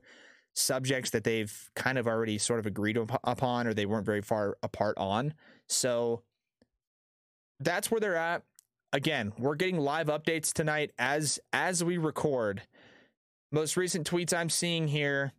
subjects 0.58 1.12
that 1.12 1.24
they've 1.24 1.70
kind 1.76 1.98
of 1.98 2.08
already 2.08 2.38
sort 2.38 2.60
of 2.60 2.66
agreed 2.66 2.98
up- 2.98 3.20
upon, 3.24 3.68
or 3.68 3.74
they 3.74 3.86
weren't 3.86 4.06
very 4.06 4.22
far 4.22 4.58
apart 4.64 4.98
on. 4.98 5.34
So 5.68 6.24
that's 7.60 7.92
where 7.92 8.00
they're 8.00 8.16
at. 8.16 8.44
Again, 8.94 9.34
we're 9.38 9.56
getting 9.56 9.78
live 9.78 10.08
updates 10.08 10.54
tonight 10.54 10.92
as 10.98 11.40
as 11.52 11.84
we 11.84 11.98
record. 11.98 12.62
Most 13.52 13.78
recent 13.78 14.10
tweets 14.10 14.34
I'm 14.34 14.50
seeing 14.50 14.88
here 14.88 15.34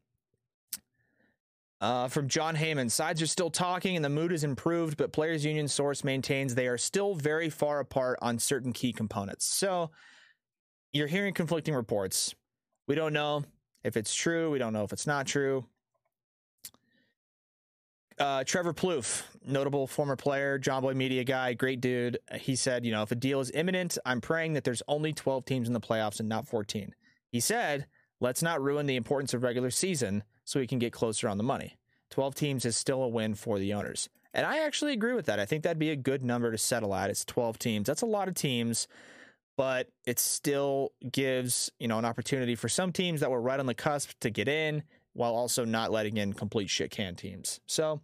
uh, 1.80 2.08
from 2.08 2.28
Jon 2.28 2.56
Heyman. 2.56 2.90
Sides 2.90 3.22
are 3.22 3.26
still 3.26 3.50
talking 3.50 3.96
and 3.96 4.04
the 4.04 4.10
mood 4.10 4.32
is 4.32 4.44
improved, 4.44 4.96
but 4.96 5.12
Players 5.12 5.44
Union 5.44 5.68
source 5.68 6.04
maintains 6.04 6.54
they 6.54 6.68
are 6.68 6.78
still 6.78 7.14
very 7.14 7.50
far 7.50 7.80
apart 7.80 8.18
on 8.22 8.38
certain 8.38 8.72
key 8.72 8.92
components. 8.92 9.44
So 9.46 9.90
you're 10.92 11.06
hearing 11.06 11.34
conflicting 11.34 11.74
reports. 11.74 12.34
We 12.86 12.94
don't 12.94 13.12
know 13.12 13.44
if 13.84 13.96
it's 13.96 14.14
true. 14.14 14.50
We 14.50 14.58
don't 14.58 14.72
know 14.72 14.84
if 14.84 14.92
it's 14.92 15.06
not 15.06 15.26
true. 15.26 15.64
uh, 18.18 18.44
Trevor 18.44 18.74
Plouffe, 18.74 19.22
notable 19.46 19.86
former 19.86 20.16
player, 20.16 20.58
Jomboy 20.58 20.94
Media 20.94 21.24
guy, 21.24 21.54
great 21.54 21.80
dude. 21.80 22.18
He 22.34 22.56
said, 22.56 22.84
you 22.84 22.92
know, 22.92 23.02
if 23.02 23.12
a 23.12 23.14
deal 23.14 23.40
is 23.40 23.50
imminent, 23.52 23.98
I'm 24.04 24.20
praying 24.20 24.54
that 24.54 24.64
there's 24.64 24.82
only 24.88 25.12
12 25.12 25.44
teams 25.44 25.68
in 25.68 25.74
the 25.74 25.80
playoffs 25.80 26.20
and 26.20 26.28
not 26.28 26.46
14. 26.46 26.94
He 27.30 27.40
said, 27.40 27.86
let's 28.20 28.42
not 28.42 28.62
ruin 28.62 28.86
the 28.86 28.96
importance 28.96 29.34
of 29.34 29.42
regular 29.42 29.70
season 29.70 30.24
so 30.44 30.60
we 30.60 30.66
can 30.66 30.78
get 30.78 30.92
closer 30.92 31.28
on 31.28 31.38
the 31.38 31.44
money. 31.44 31.78
12 32.10 32.34
teams 32.34 32.64
is 32.64 32.76
still 32.76 33.02
a 33.02 33.08
win 33.08 33.34
for 33.34 33.58
the 33.58 33.72
owners. 33.72 34.08
And 34.34 34.46
I 34.46 34.64
actually 34.64 34.92
agree 34.92 35.14
with 35.14 35.26
that. 35.26 35.40
I 35.40 35.46
think 35.46 35.62
that'd 35.62 35.78
be 35.78 35.90
a 35.90 35.96
good 35.96 36.22
number 36.22 36.50
to 36.50 36.58
settle 36.58 36.94
at. 36.94 37.10
It's 37.10 37.24
12 37.24 37.58
teams. 37.58 37.86
That's 37.86 38.02
a 38.02 38.06
lot 38.06 38.28
of 38.28 38.34
teams, 38.34 38.88
but 39.58 39.88
it 40.06 40.20
still 40.20 40.92
gives, 41.10 41.68
you 41.80 41.88
know, 41.88 41.98
an 41.98 42.04
opportunity 42.04 42.54
for 42.54 42.68
some 42.68 42.92
teams 42.92 43.20
that 43.20 43.30
were 43.30 43.40
right 43.40 43.58
on 43.58 43.66
the 43.66 43.74
cusp 43.74 44.12
to 44.20 44.30
get 44.30 44.46
in 44.46 44.84
while 45.14 45.34
also 45.34 45.64
not 45.64 45.90
letting 45.90 46.16
in 46.16 46.32
complete 46.32 46.70
shit 46.70 46.92
can 46.92 47.16
teams. 47.16 47.58
So 47.66 48.00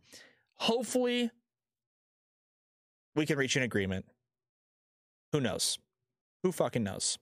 hopefully 0.57 1.31
we 3.15 3.25
can 3.25 3.39
reach 3.39 3.55
an 3.55 3.63
agreement. 3.63 4.05
Who 5.31 5.41
knows? 5.41 5.79
Who 6.43 6.51
fucking 6.51 6.83
knows? 6.83 7.19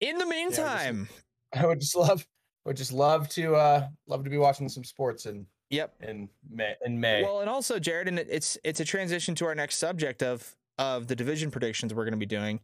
In 0.00 0.18
the 0.18 0.26
meantime, 0.26 1.08
I 1.52 1.66
would 1.66 1.80
just 1.80 1.96
love 1.96 2.24
would 2.64 2.76
just 2.76 2.92
love 2.92 3.28
to 3.30 3.56
uh 3.56 3.88
love 4.06 4.22
to 4.22 4.30
be 4.30 4.38
watching 4.38 4.68
some 4.68 4.84
sports 4.84 5.26
in 5.26 5.46
yep. 5.70 5.94
in 6.00 6.28
May 6.48 6.74
in 6.84 7.00
May. 7.00 7.24
Well, 7.24 7.40
and 7.40 7.50
also 7.50 7.80
Jared, 7.80 8.06
and 8.06 8.20
it's 8.20 8.56
it's 8.62 8.78
a 8.78 8.84
transition 8.84 9.34
to 9.36 9.46
our 9.46 9.56
next 9.56 9.78
subject 9.78 10.22
of 10.22 10.54
of 10.78 11.06
the 11.06 11.16
division 11.16 11.50
predictions 11.50 11.92
we're 11.92 12.04
going 12.04 12.12
to 12.12 12.18
be 12.18 12.26
doing. 12.26 12.60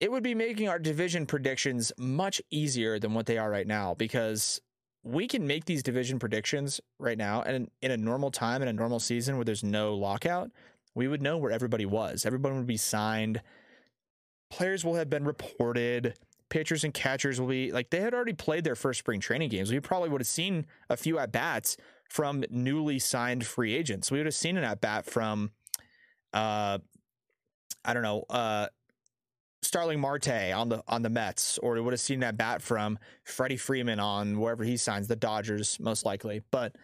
It 0.00 0.10
would 0.10 0.22
be 0.22 0.34
making 0.34 0.68
our 0.68 0.78
division 0.78 1.24
predictions 1.24 1.92
much 1.98 2.42
easier 2.50 2.98
than 2.98 3.14
what 3.14 3.26
they 3.26 3.38
are 3.38 3.50
right 3.50 3.66
now 3.66 3.94
because 3.94 4.60
we 5.02 5.28
can 5.28 5.46
make 5.46 5.64
these 5.64 5.82
division 5.82 6.18
predictions 6.18 6.80
right 6.98 7.16
now 7.16 7.42
and 7.42 7.70
in 7.80 7.92
a 7.92 7.96
normal 7.96 8.30
time 8.30 8.60
in 8.60 8.68
a 8.68 8.72
normal 8.72 8.98
season 8.98 9.36
where 9.36 9.44
there's 9.44 9.62
no 9.62 9.94
lockout, 9.94 10.50
we 10.94 11.06
would 11.06 11.22
know 11.22 11.38
where 11.38 11.52
everybody 11.52 11.86
was. 11.86 12.26
everyone 12.26 12.56
would 12.56 12.66
be 12.66 12.76
signed. 12.76 13.40
Players 14.50 14.84
will 14.84 14.94
have 14.94 15.08
been 15.08 15.24
reported. 15.24 16.14
Pitchers 16.48 16.84
and 16.84 16.92
catchers 16.92 17.40
will 17.40 17.48
be 17.48 17.70
like 17.72 17.90
they 17.90 18.00
had 18.00 18.14
already 18.14 18.32
played 18.32 18.64
their 18.64 18.74
first 18.74 18.98
spring 18.98 19.20
training 19.20 19.48
games. 19.48 19.70
We 19.70 19.80
probably 19.80 20.08
would 20.08 20.20
have 20.20 20.28
seen 20.28 20.66
a 20.90 20.96
few 20.96 21.18
at 21.18 21.32
bats 21.32 21.76
from 22.08 22.44
newly 22.50 22.98
signed 22.98 23.46
free 23.46 23.74
agents. 23.74 24.10
We 24.10 24.18
would 24.18 24.26
have 24.26 24.34
seen 24.34 24.56
an 24.56 24.64
at 24.64 24.80
bat 24.80 25.06
from 25.06 25.50
uh 26.32 26.78
I 27.86 27.94
don't 27.94 28.02
know, 28.02 28.24
uh 28.28 28.66
Starling 29.62 30.00
Marte 30.00 30.52
on 30.54 30.68
the 30.68 30.82
on 30.86 31.02
the 31.02 31.10
Mets, 31.10 31.58
or 31.58 31.80
would 31.82 31.92
have 31.92 32.00
seen 32.00 32.20
that 32.20 32.36
bat 32.36 32.62
from 32.62 32.98
Freddie 33.24 33.56
Freeman 33.56 33.98
on 33.98 34.38
wherever 34.38 34.62
he 34.62 34.76
signs, 34.76 35.08
the 35.08 35.16
Dodgers 35.16 35.80
most 35.80 36.04
likely. 36.04 36.42
But 36.50 36.76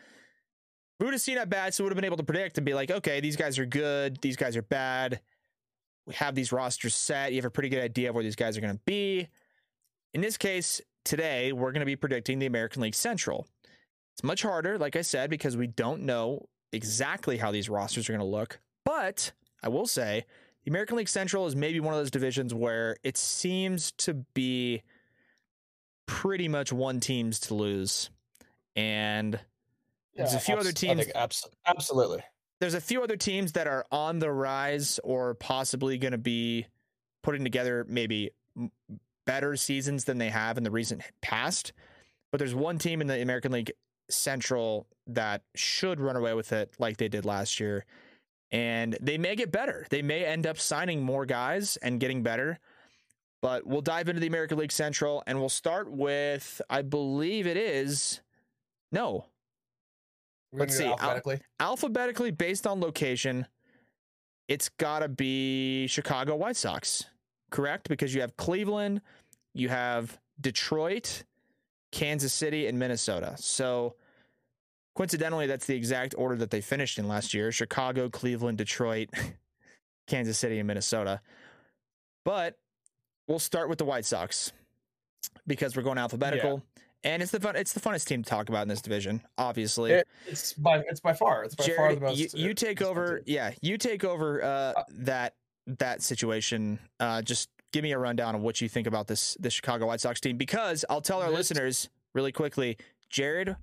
we 0.99 1.05
would 1.05 1.15
have 1.15 1.21
seen 1.21 1.37
that 1.37 1.51
bat, 1.51 1.75
so 1.75 1.83
we 1.83 1.87
would 1.87 1.93
have 1.93 1.97
been 1.97 2.07
able 2.07 2.17
to 2.17 2.25
predict 2.25 2.59
and 2.59 2.65
be 2.65 2.75
like, 2.75 2.91
okay, 2.91 3.21
these 3.21 3.37
guys 3.37 3.59
are 3.59 3.67
good, 3.67 4.21
these 4.21 4.37
guys 4.37 4.57
are 4.57 4.63
bad. 4.63 5.21
We 6.07 6.15
have 6.15 6.35
these 6.35 6.51
rosters 6.51 6.95
set. 6.95 7.33
You 7.33 7.37
have 7.37 7.45
a 7.45 7.51
pretty 7.51 7.69
good 7.69 7.83
idea 7.83 8.09
of 8.09 8.15
where 8.15 8.25
these 8.25 8.37
guys 8.37 8.57
are 8.57 8.61
going 8.61 8.75
to 8.75 8.81
be. 8.85 9.29
In 10.15 10.21
this 10.21 10.37
case, 10.37 10.81
today 11.05 11.53
we're 11.53 11.73
going 11.73 11.81
to 11.81 11.87
be 11.87 11.97
predicting 11.97 12.39
the 12.39 12.47
American 12.47 12.83
League 12.83 12.95
Central. 12.95 13.47
It's 14.15 14.25
much 14.25 14.43
harder, 14.43 14.79
like 14.79 14.97
I 14.97 15.03
said, 15.03 15.31
because 15.31 15.57
we 15.57 15.69
don't 15.69 16.03
know 16.03 16.49
exactly 16.73 17.37
how 17.37 17.53
these 17.53 17.69
rosters 17.69 18.09
are 18.09 18.13
going 18.13 18.21
to 18.21 18.27
look. 18.27 18.59
But 18.85 19.33
I 19.63 19.69
will 19.69 19.87
say 19.87 20.25
the 20.65 20.71
American 20.71 20.97
League 20.97 21.09
Central 21.09 21.47
is 21.47 21.57
maybe 21.57 21.81
one 21.81 21.93
of 21.95 22.01
those 22.01 22.11
divisions 22.11 22.55
where 22.55 22.97
it 23.03 23.17
seems 23.17 23.93
to 23.93 24.15
be 24.35 24.83
pretty 26.07 26.49
much 26.49 26.73
one 26.73 27.01
teams 27.01 27.41
to 27.41 27.55
lose. 27.55 28.11
And 28.77 29.39
there's 30.15 30.35
a 30.35 30.41
few 30.41 30.55
abs- 30.55 30.67
other 30.67 30.73
teams. 30.73 31.07
abs- 31.15 31.49
absolutely. 31.67 32.23
There's 32.61 32.75
a 32.75 32.81
few 32.81 33.03
other 33.03 33.17
teams 33.17 33.53
that 33.53 33.67
are 33.67 33.85
on 33.91 34.21
the 34.21 34.31
rise 34.31 35.01
or 35.03 35.35
possibly 35.35 35.99
going 35.99 36.13
to 36.13 36.19
be 36.19 36.67
putting 37.23 37.43
together 37.43 37.85
maybe 37.89 38.31
better 39.27 39.57
seasons 39.57 40.05
than 40.05 40.19
they 40.19 40.29
have 40.29 40.59
in 40.59 40.65
the 40.65 40.71
recent 40.71 41.03
past. 41.23 41.73
But 42.31 42.39
there's 42.39 42.55
one 42.55 42.79
team 42.79 43.01
in 43.01 43.09
the 43.09 43.21
American 43.21 43.53
League 43.53 43.73
Central 44.11 44.87
that 45.09 45.43
should 45.57 46.01
run 46.01 46.17
away 46.17 46.35
with 46.35 46.53
it 46.53 46.73
like 46.79 46.99
they 46.99 47.09
did 47.09 47.25
last 47.25 47.59
year 47.59 47.85
and 48.53 48.97
they 49.01 49.17
may 49.17 49.35
get 49.35 49.51
better. 49.51 49.87
They 49.91 50.03
may 50.03 50.25
end 50.25 50.47
up 50.47 50.59
signing 50.59 51.03
more 51.03 51.25
guys 51.25 51.79
and 51.79 51.99
getting 51.99 52.23
better. 52.23 52.59
But 53.41 53.67
we'll 53.67 53.81
dive 53.81 54.09
into 54.09 54.21
the 54.21 54.29
American 54.29 54.59
League 54.59 54.71
Central 54.71 55.25
and 55.27 55.41
we'll 55.41 55.49
start 55.49 55.91
with, 55.91 56.61
I 56.71 56.83
believe 56.83 57.47
it 57.49 57.57
is, 57.57 58.21
no. 58.93 59.25
Let's 60.53 60.77
see. 60.77 60.85
Alphabetically. 60.85 61.41
Al- 61.59 61.71
alphabetically 61.71 62.31
based 62.31 62.67
on 62.67 62.81
location, 62.81 63.47
it's 64.47 64.69
got 64.69 65.01
to 65.01 65.09
be 65.09 65.87
Chicago 65.89 66.37
White 66.37 66.57
Sox, 66.57 67.07
correct? 67.51 67.89
Because 67.89 68.15
you 68.15 68.21
have 68.21 68.37
Cleveland, 68.37 69.01
you 69.55 69.71
have 69.71 70.21
Detroit, 70.41 71.25
Kansas 71.91 72.35
City, 72.35 72.67
and 72.67 72.79
Minnesota. 72.79 73.35
So 73.39 73.97
Coincidentally, 74.95 75.47
that's 75.47 75.67
the 75.67 75.75
exact 75.75 76.15
order 76.19 76.37
that 76.37 76.51
they 76.51 76.61
finished 76.61 76.99
in 76.99 77.09
last 77.09 77.33
year 77.33 77.51
Chicago, 77.51 78.11
Cleveland, 78.11 78.59
Detroit, 78.59 79.09
Kansas 80.07 80.39
City, 80.39 80.59
and 80.59 80.67
Minnesota. 80.67 81.21
But 82.25 82.59
we'll 83.27 83.39
start 83.39 83.69
with 83.69 83.79
the 83.79 83.85
White 83.85 84.05
Sox 84.05 84.53
because 85.47 85.77
we're 85.77 85.83
going 85.83 85.99
alphabetical. 85.99 86.63
Yeah. 86.77 86.83
And 87.05 87.23
it's 87.23 87.33
the 87.33 87.41
fun, 87.41 87.57
it's 87.57 87.73
the 87.73 87.81
funnest 87.81 88.07
team 88.07 88.23
to 88.23 88.31
talk 88.31 88.49
about 88.49 88.63
in 88.63 88.69
this 88.69 88.81
division, 88.81 89.23
obviously. 89.37 89.91
It, 89.93 90.09
it's 90.27 90.53
by 90.53 90.83
it's 90.87 91.01
by 91.01 91.15
far 91.15 91.43
it's 91.43 91.57
by 91.57 91.65
Jared, 91.65 91.79
far 91.79 91.95
the 91.95 92.01
most. 92.01 92.19
You, 92.19 92.49
you 92.49 92.55
take 92.55 92.81
over, 92.81 93.23
yeah, 93.27 93.53
you 93.61 93.77
take 93.77 94.05
over 94.05 94.43
uh, 94.43 94.47
uh, 94.47 94.85
that 94.91 95.35
that 95.67 96.03
situation. 96.03 96.79
Uh, 97.01 97.21
just 97.23 97.49
give 97.73 97.83
me 97.83 97.93
a 97.93 97.99
rundown 97.99 98.37
of 98.37 98.43
what 98.43 98.61
you 98.61 98.69
think 98.69 98.87
about 98.87 99.09
this 99.09 99.37
the 99.41 99.51
Chicago 99.51 99.87
White 99.87 100.01
Sox 100.01 100.21
team 100.21 100.37
because 100.37 100.85
I'll 100.89 101.01
tell 101.01 101.21
our 101.21 101.31
this, 101.31 101.51
listeners 101.51 101.89
really 102.15 102.33
quickly. 102.33 102.77
Jared 103.11 103.57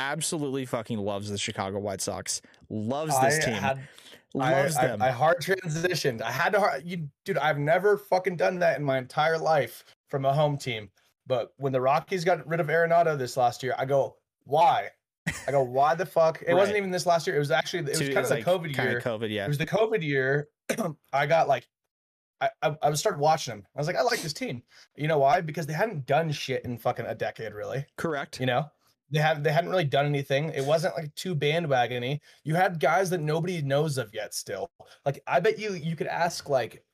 absolutely 0.00 0.66
fucking 0.66 0.98
loves 0.98 1.30
the 1.30 1.38
Chicago 1.38 1.78
White 1.78 2.00
Sox. 2.00 2.42
Loves 2.68 3.18
this 3.20 3.38
I 3.38 3.44
team. 3.44 3.54
Had, 3.54 3.88
loves 4.34 4.76
I, 4.76 4.86
them. 4.88 5.02
I, 5.02 5.08
I, 5.08 5.10
hard 5.10 5.40
transitioned. 5.40 6.22
I 6.22 6.30
had 6.30 6.52
to 6.52 6.60
hard, 6.60 6.82
you 6.84 7.08
dude, 7.24 7.38
I've 7.38 7.58
never 7.58 7.96
fucking 7.96 8.36
done 8.36 8.58
that 8.60 8.78
in 8.78 8.84
my 8.84 8.98
entire 8.98 9.38
life 9.38 9.84
from 10.08 10.24
a 10.24 10.32
home 10.32 10.56
team. 10.56 10.90
But 11.26 11.52
when 11.58 11.72
the 11.72 11.80
Rockies 11.80 12.24
got 12.24 12.46
rid 12.46 12.60
of 12.60 12.66
Arenado 12.66 13.16
this 13.16 13.36
last 13.36 13.62
year, 13.62 13.74
I 13.78 13.84
go, 13.84 14.16
why? 14.44 14.88
I 15.46 15.52
go, 15.52 15.62
why 15.62 15.94
the 15.94 16.06
fuck? 16.06 16.42
It 16.42 16.48
right. 16.48 16.56
wasn't 16.56 16.78
even 16.78 16.90
this 16.90 17.06
last 17.06 17.26
year. 17.26 17.36
It 17.36 17.40
was 17.40 17.50
actually 17.50 17.80
it 17.80 17.98
was 17.98 18.00
kind 18.00 18.18
of 18.18 18.28
the 18.28 18.34
like, 18.36 18.44
COVID 18.44 18.76
year. 18.76 19.00
COVID, 19.00 19.30
yeah. 19.30 19.44
It 19.44 19.48
was 19.48 19.58
the 19.58 19.66
COVID 19.66 20.02
year. 20.02 20.48
I 21.12 21.26
got 21.26 21.46
like 21.46 21.68
I, 22.40 22.50
I, 22.62 22.76
I 22.82 22.92
started 22.94 23.20
watching 23.20 23.54
them. 23.54 23.66
I 23.76 23.78
was 23.78 23.86
like, 23.86 23.96
I 23.96 24.02
like 24.02 24.22
this 24.22 24.32
team. 24.32 24.62
You 24.96 25.08
know 25.08 25.18
why? 25.18 25.40
Because 25.40 25.66
they 25.66 25.72
hadn't 25.72 26.06
done 26.06 26.32
shit 26.32 26.64
in 26.64 26.78
fucking 26.78 27.06
a 27.06 27.14
decade, 27.14 27.52
really. 27.52 27.84
Correct. 27.96 28.40
You 28.40 28.46
know, 28.46 28.70
they 29.10 29.20
have 29.20 29.42
they 29.42 29.52
hadn't 29.52 29.70
really 29.70 29.84
done 29.84 30.06
anything. 30.06 30.50
It 30.50 30.64
wasn't 30.64 30.96
like 30.96 31.14
too 31.14 31.34
bandwagony. 31.34 32.20
You 32.44 32.54
had 32.54 32.80
guys 32.80 33.10
that 33.10 33.20
nobody 33.20 33.62
knows 33.62 33.98
of 33.98 34.14
yet. 34.14 34.34
Still, 34.34 34.70
like 35.04 35.22
I 35.26 35.40
bet 35.40 35.58
you 35.58 35.74
you 35.74 35.96
could 35.96 36.06
ask 36.06 36.48
like 36.48 36.84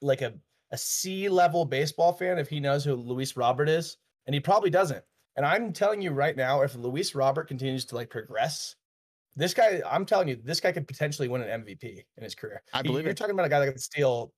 like 0.00 0.22
a 0.22 0.34
a 0.72 0.78
C 0.78 1.28
level 1.28 1.64
baseball 1.64 2.12
fan 2.12 2.38
if 2.38 2.48
he 2.48 2.60
knows 2.60 2.84
who 2.84 2.94
Luis 2.94 3.36
Robert 3.36 3.68
is, 3.68 3.96
and 4.26 4.34
he 4.34 4.40
probably 4.40 4.70
doesn't. 4.70 5.04
And 5.36 5.46
I'm 5.46 5.72
telling 5.72 6.02
you 6.02 6.10
right 6.10 6.36
now, 6.36 6.62
if 6.62 6.74
Luis 6.74 7.14
Robert 7.14 7.48
continues 7.48 7.84
to 7.86 7.94
like 7.94 8.10
progress, 8.10 8.76
this 9.36 9.54
guy, 9.54 9.80
I'm 9.88 10.04
telling 10.04 10.28
you, 10.28 10.38
this 10.42 10.60
guy 10.60 10.72
could 10.72 10.86
potentially 10.86 11.28
win 11.28 11.42
an 11.42 11.64
MVP 11.64 12.04
in 12.16 12.22
his 12.22 12.34
career. 12.34 12.62
I 12.72 12.82
believe 12.82 13.04
you're 13.04 13.12
it. 13.12 13.16
talking 13.16 13.34
about 13.34 13.46
a 13.46 13.48
guy 13.48 13.60
that 13.60 13.72
could 13.72 13.80
steal. 13.80 14.32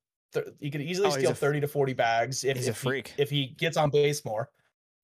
He 0.61 0.71
could 0.71 0.81
easily 0.81 1.09
oh, 1.09 1.11
steal 1.11 1.35
30 1.35 1.61
to 1.61 1.69
40 1.69 1.93
bags 1.93 2.45
if, 2.45 2.57
he's 2.57 2.69
if 2.69 2.77
a 2.77 2.79
freak. 2.79 3.13
He, 3.17 3.23
if 3.23 3.31
he 3.31 3.47
gets 3.49 3.77
on 3.77 3.91
base 3.91 4.25
more. 4.25 4.49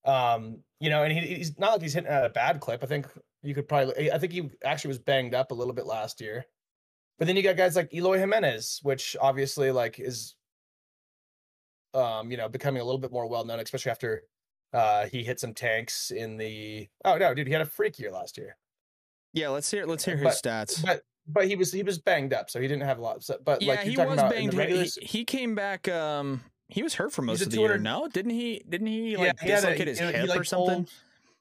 Um, 0.05 0.63
you 0.81 0.91
know, 0.91 1.03
and 1.03 1.13
he, 1.13 1.35
he's 1.35 1.59
not 1.59 1.73
like 1.73 1.83
he's 1.83 1.95
hitting 1.95 2.11
at 2.11 2.25
a 2.25 2.31
bad 2.31 2.61
clip. 2.61 2.83
I 2.83 2.87
think 2.87 3.07
you 3.43 3.55
could 3.55 3.69
probably. 3.69 4.11
I 4.11 4.19
think 4.19 4.33
he 4.33 4.51
actually 4.65 4.89
was 4.89 4.99
banged 4.99 5.35
up 5.35 5.51
a 5.51 5.55
little 5.55 5.75
bit 5.75 5.87
last 5.87 6.21
year. 6.21 6.47
But 7.19 7.27
then 7.27 7.37
you 7.37 7.43
got 7.43 7.57
guys 7.57 7.75
like 7.75 7.93
Eloy 7.93 8.19
Jimenez, 8.19 8.81
which 8.83 9.17
obviously 9.21 9.73
like 9.73 9.99
is, 9.99 10.37
um, 11.93 12.31
you 12.31 12.37
know, 12.37 12.49
becoming 12.49 12.81
a 12.81 12.85
little 12.85 13.01
bit 13.01 13.11
more 13.11 13.27
well 13.27 13.45
known, 13.45 13.61
especially 13.61 13.91
after 13.91 14.23
uh 14.73 15.07
he 15.07 15.25
hit 15.25 15.41
some 15.41 15.55
tanks 15.55 16.11
in 16.11 16.37
the. 16.37 16.89
Oh 17.05 17.17
no, 17.17 17.35
dude, 17.35 17.47
he 17.47 17.53
had 17.53 17.63
a 17.63 17.67
freak 17.67 17.99
year 17.99 18.13
last 18.13 18.39
year. 18.39 18.57
Yeah, 19.33 19.49
let's 19.49 19.71
hear 19.71 19.85
let's 19.85 20.05
hear 20.05 20.17
his 20.17 20.25
but, 20.25 20.35
stats. 20.35 20.85
But 20.85 21.03
but 21.27 21.47
he 21.47 21.57
was 21.57 21.73
he 21.73 21.83
was 21.83 21.99
banged 21.99 22.33
up, 22.33 22.51
so 22.51 22.61
he 22.61 22.69
didn't 22.69 22.85
have 22.85 22.99
a 22.99 23.03
lot. 23.03 23.23
So, 23.23 23.37
but 23.45 23.63
yeah, 23.63 23.75
like 23.75 23.81
he 23.81 23.97
was 23.97 24.17
banged. 24.17 24.55
Regular... 24.55 24.85
He, 24.85 24.91
he 25.03 25.25
came 25.25 25.55
back. 25.55 25.89
Um, 25.89 26.43
he 26.69 26.83
was 26.83 26.95
hurt 26.95 27.13
for 27.13 27.23
most 27.23 27.43
of 27.43 27.51
the 27.51 27.59
year. 27.59 27.79
No, 27.79 28.09
didn't 28.09 28.33
he? 28.33 28.63
Didn't 28.69 28.87
he 28.87 29.17
like 29.17 29.27
yeah, 29.27 29.33
he 29.41 29.49
dislocate 29.49 29.89
his 29.89 29.99
he, 29.99 30.07
hip 30.07 30.17
he, 30.17 30.27
like, 30.27 30.41
or 30.41 30.45
something? 30.45 30.75
Pulled, 30.75 30.91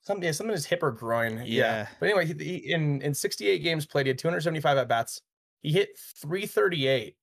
something, 0.02 0.24
yeah, 0.24 0.32
something 0.32 0.52
in 0.52 0.56
his 0.56 0.66
hip 0.66 0.82
or 0.82 0.92
groin. 0.92 1.38
Yeah. 1.38 1.44
yeah. 1.46 1.88
But 2.00 2.06
anyway, 2.10 2.26
he, 2.26 2.34
he, 2.34 2.74
in 2.74 3.02
in 3.02 3.14
68 3.14 3.60
games 3.60 3.86
played, 3.86 4.06
he 4.06 4.10
had 4.10 4.18
275 4.18 4.78
at 4.78 4.88
bats. 4.88 5.22
He 5.62 5.72
hit 5.72 5.90
338 6.22 7.16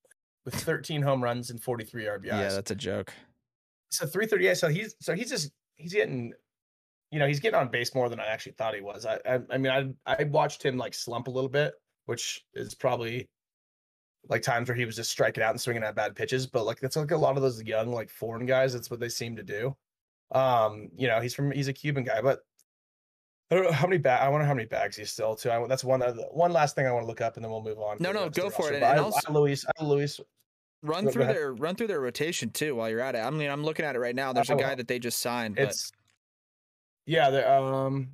with 0.44 0.54
13 0.54 1.00
home 1.00 1.22
runs 1.22 1.50
and 1.50 1.60
43 1.60 2.04
RBIs. 2.04 2.26
Yeah, 2.26 2.48
that's 2.50 2.70
a 2.70 2.74
joke. 2.74 3.12
So 3.90 4.06
338. 4.06 4.56
So 4.56 4.68
he's 4.68 4.94
so 5.00 5.14
he's 5.14 5.30
just 5.30 5.50
he's 5.76 5.94
getting, 5.94 6.34
you 7.10 7.18
know, 7.18 7.26
he's 7.26 7.40
getting 7.40 7.58
on 7.58 7.68
base 7.68 7.94
more 7.94 8.10
than 8.10 8.20
I 8.20 8.26
actually 8.26 8.52
thought 8.52 8.74
he 8.74 8.82
was. 8.82 9.06
I, 9.06 9.18
I, 9.26 9.38
I 9.50 9.58
mean, 9.58 9.96
I, 10.06 10.14
I 10.20 10.24
watched 10.24 10.62
him 10.62 10.76
like 10.76 10.92
slump 10.92 11.28
a 11.28 11.30
little 11.30 11.48
bit, 11.48 11.72
which 12.04 12.44
is 12.52 12.74
probably 12.74 13.30
like 14.28 14.42
times 14.42 14.68
where 14.68 14.76
he 14.76 14.84
was 14.84 14.96
just 14.96 15.10
striking 15.10 15.42
out 15.42 15.50
and 15.50 15.60
swinging 15.60 15.84
at 15.84 15.94
bad 15.94 16.14
pitches. 16.14 16.46
But 16.46 16.66
like 16.66 16.80
that's 16.80 16.96
like 16.96 17.10
a 17.10 17.16
lot 17.16 17.36
of 17.36 17.42
those 17.42 17.62
young 17.62 17.92
like 17.92 18.10
foreign 18.10 18.46
guys. 18.46 18.72
That's 18.72 18.90
what 18.90 19.00
they 19.00 19.08
seem 19.08 19.36
to 19.36 19.42
do. 19.42 19.76
Um, 20.32 20.88
you 20.96 21.06
know, 21.06 21.20
he's 21.20 21.34
from 21.34 21.50
he's 21.50 21.68
a 21.68 21.72
Cuban 21.72 22.04
guy, 22.04 22.20
but 22.20 22.40
I 23.50 23.56
don't 23.56 23.64
know 23.64 23.72
how 23.72 23.86
many 23.86 23.98
bag. 23.98 24.22
I 24.22 24.28
wonder 24.28 24.46
how 24.46 24.54
many 24.54 24.66
bags 24.66 24.96
he's 24.96 25.12
still 25.12 25.34
too. 25.34 25.50
I, 25.50 25.66
that's 25.66 25.84
one 25.84 26.00
one 26.32 26.52
last 26.52 26.74
thing 26.74 26.86
I 26.86 26.92
want 26.92 27.04
to 27.04 27.06
look 27.06 27.20
up, 27.20 27.36
and 27.36 27.44
then 27.44 27.50
we'll 27.50 27.62
move 27.62 27.78
on. 27.78 27.98
No, 28.00 28.10
no, 28.10 28.28
go 28.28 28.50
for 28.50 28.72
it. 28.72 28.76
And, 28.76 28.84
I, 28.84 28.96
also, 28.96 29.20
I, 29.28 29.32
Luis, 29.32 29.64
I, 29.78 29.84
Luis, 29.84 30.18
run 30.82 31.08
through 31.08 31.26
their 31.26 31.52
run 31.52 31.76
through 31.76 31.88
their 31.88 32.00
rotation 32.00 32.50
too 32.50 32.74
while 32.74 32.88
you're 32.88 33.00
at 33.00 33.14
it. 33.14 33.18
I 33.18 33.30
mean, 33.30 33.50
I'm 33.50 33.62
looking 33.62 33.84
at 33.84 33.96
it 33.96 33.98
right 33.98 34.14
now. 34.14 34.32
There's 34.32 34.50
a 34.50 34.56
guy 34.56 34.74
that 34.74 34.88
they 34.88 34.98
just 34.98 35.20
signed. 35.20 35.56
But... 35.56 35.64
It's 35.68 35.92
yeah. 37.06 37.28
Um, 37.28 38.08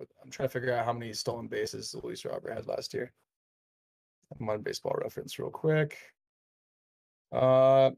I'm 0.00 0.30
trying 0.30 0.48
to 0.48 0.52
figure 0.52 0.72
out 0.72 0.84
how 0.86 0.92
many 0.92 1.12
stolen 1.12 1.46
bases 1.46 1.94
Luis 2.02 2.24
Robert 2.24 2.54
had 2.54 2.66
last 2.66 2.94
year. 2.94 3.12
I'm 4.38 4.48
on 4.48 4.62
Baseball 4.62 4.96
Reference 5.00 5.38
real 5.38 5.50
quick. 5.50 5.96
Uh, 7.32 7.90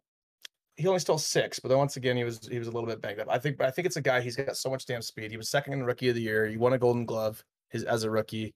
he 0.77 0.87
only 0.87 1.01
stole 1.01 1.19
six, 1.19 1.59
but 1.59 1.69
then 1.69 1.79
once 1.79 1.97
again 1.97 2.17
he 2.17 2.25
was 2.25 2.47
he 2.51 2.59
was 2.59 2.69
a 2.69 2.71
little 2.71 2.89
bit 2.89 3.01
banged 3.01 3.21
up. 3.21 3.29
I 3.31 3.39
think, 3.39 3.57
but 3.57 3.67
I 3.67 3.71
think 3.71 3.87
it's 3.87 3.97
a 3.97 4.03
guy. 4.03 4.21
He's 4.21 4.37
got 4.37 4.57
so 4.57 4.71
much 4.71 4.87
damn 4.87 5.03
speed. 5.03 5.31
He 5.31 5.37
was 5.37 5.49
second 5.49 5.73
in 5.73 5.85
Rookie 5.85 6.11
of 6.11 6.15
the 6.15 6.23
Year. 6.23 6.47
He 6.47 6.57
won 6.57 6.75
a 6.75 6.79
Golden 6.79 7.07
Glove 7.07 7.43
his 7.71 7.85
as 7.85 8.05
a 8.05 8.11
rookie. 8.11 8.55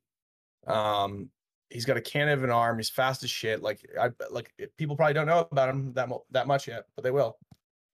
Um, 0.67 1.31
he's 1.71 1.85
got 1.85 1.97
a 1.97 2.01
cannon 2.01 2.35
of 2.35 2.45
an 2.45 2.51
arm. 2.51 2.79
He's 2.79 2.91
fast 2.91 3.23
as 3.25 3.31
shit. 3.31 3.63
Like 3.63 3.81
I 3.99 4.11
like 4.31 4.53
people 4.77 4.97
probably 4.97 5.15
don't 5.15 5.27
know 5.27 5.47
about 5.51 5.71
him 5.71 5.93
that 5.95 6.09
mo- 6.09 6.25
that 6.31 6.47
much 6.47 6.69
yet, 6.69 6.85
but 6.95 7.03
they 7.03 7.11
will 7.11 7.39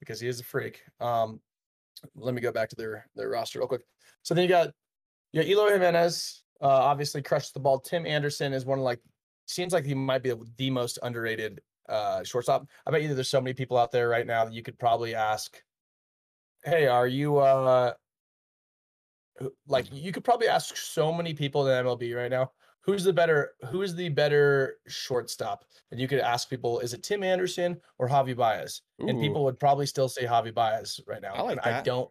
because 0.00 0.20
he 0.20 0.28
is 0.28 0.40
a 0.40 0.44
freak. 0.44 0.82
Um, 1.00 1.40
let 2.14 2.34
me 2.34 2.40
go 2.40 2.52
back 2.52 2.68
to 2.70 2.76
their 2.76 3.06
their 3.14 3.28
roster 3.28 3.60
real 3.60 3.68
quick. 3.68 3.82
So 4.22 4.34
then 4.34 4.42
you 4.42 4.48
got 4.48 4.72
yeah, 5.32 5.42
Eloy 5.42 5.72
Jimenez. 5.72 6.42
Uh, 6.60 6.68
obviously 6.68 7.20
crushed 7.20 7.52
the 7.52 7.60
ball. 7.60 7.78
Tim 7.78 8.06
Anderson 8.06 8.54
is 8.54 8.64
one 8.64 8.78
of 8.78 8.84
like 8.84 9.00
seems 9.46 9.72
like 9.72 9.84
he 9.84 9.94
might 9.94 10.22
be 10.22 10.32
the 10.56 10.70
most 10.70 10.98
underrated 11.02 11.60
uh, 11.88 12.22
shortstop. 12.24 12.66
I 12.86 12.90
bet 12.90 13.02
you 13.02 13.14
there's 13.14 13.28
so 13.28 13.40
many 13.40 13.54
people 13.54 13.76
out 13.76 13.92
there 13.92 14.08
right 14.08 14.26
now 14.26 14.44
that 14.44 14.54
you 14.54 14.62
could 14.62 14.78
probably 14.78 15.14
ask, 15.14 15.62
"Hey, 16.64 16.86
are 16.86 17.06
you 17.06 17.38
uh 17.38 17.94
like 19.66 19.86
you 19.92 20.12
could 20.12 20.24
probably 20.24 20.48
ask 20.48 20.76
so 20.76 21.12
many 21.12 21.34
people 21.34 21.66
in 21.68 21.84
MLB 21.84 22.16
right 22.16 22.30
now, 22.30 22.50
who's 22.80 23.04
the 23.04 23.12
better 23.12 23.52
who's 23.70 23.94
the 23.94 24.08
better 24.08 24.76
shortstop?" 24.88 25.64
And 25.90 26.00
you 26.00 26.08
could 26.08 26.20
ask 26.20 26.50
people, 26.50 26.80
"Is 26.80 26.94
it 26.94 27.02
Tim 27.02 27.22
Anderson 27.22 27.80
or 27.98 28.08
Javy 28.08 28.36
Baez?" 28.36 28.82
Ooh. 29.02 29.08
And 29.08 29.20
people 29.20 29.44
would 29.44 29.60
probably 29.60 29.86
still 29.86 30.08
say 30.08 30.24
Javy 30.24 30.52
Baez 30.52 31.00
right 31.06 31.22
now. 31.22 31.34
I 31.34 31.42
like 31.42 31.52
and 31.52 31.60
that. 31.64 31.80
I 31.80 31.82
don't 31.82 32.10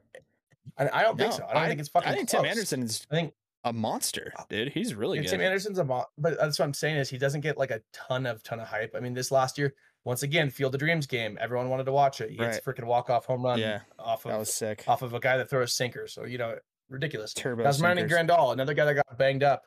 I, 0.77 0.89
I 0.91 1.03
don't 1.03 1.17
no, 1.17 1.23
think 1.23 1.33
so. 1.33 1.45
I 1.47 1.53
don't 1.53 1.63
I, 1.63 1.67
think 1.67 1.79
it's 1.79 1.89
fucking. 1.89 2.09
I 2.09 2.15
think 2.15 2.29
close. 2.29 2.41
Tim 2.41 2.49
Anderson 2.49 2.83
is. 2.83 3.05
I 3.11 3.15
think 3.15 3.33
a 3.65 3.73
monster, 3.73 4.31
uh, 4.37 4.43
dude. 4.47 4.69
He's 4.69 4.93
really 4.93 5.19
good. 5.19 5.27
Tim 5.27 5.41
Anderson's 5.41 5.79
a 5.79 5.83
mo- 5.83 6.05
but 6.17 6.37
that's 6.39 6.59
what 6.59 6.65
I'm 6.65 6.73
saying 6.73 6.97
is 6.97 7.09
he 7.09 7.17
doesn't 7.17 7.41
get 7.41 7.57
like 7.57 7.71
a 7.71 7.81
ton 7.91 8.25
of 8.25 8.41
ton 8.43 8.59
of 8.59 8.67
hype. 8.67 8.95
I 8.95 8.99
mean, 8.99 9.13
this 9.13 9.31
last 9.31 9.57
year, 9.57 9.73
once 10.05 10.23
again, 10.23 10.51
Field 10.51 10.75
of 10.75 10.79
Dreams 10.79 11.07
game, 11.07 11.37
everyone 11.41 11.69
wanted 11.69 11.85
to 11.85 11.91
watch 11.91 12.21
it. 12.21 12.29
He 12.29 12.37
right. 12.37 12.63
freaking 12.63 12.85
walk 12.85 13.09
off 13.09 13.25
home 13.25 13.43
run. 13.43 13.59
Yeah, 13.59 13.81
off 13.97 14.25
of 14.25 14.31
that 14.31 14.37
was 14.37 14.53
sick. 14.53 14.83
Off 14.87 15.01
of 15.01 15.13
a 15.13 15.19
guy 15.19 15.37
that 15.37 15.49
throws 15.49 15.73
sinkers. 15.73 16.13
So 16.13 16.25
you 16.25 16.37
know, 16.37 16.55
ridiculous. 16.89 17.33
Turbo. 17.33 17.63
That's 17.63 17.81
Manny 17.81 18.03
Grandal, 18.03 18.53
another 18.53 18.75
guy 18.75 18.85
that 18.85 18.93
got 18.93 19.17
banged 19.17 19.43
up. 19.43 19.63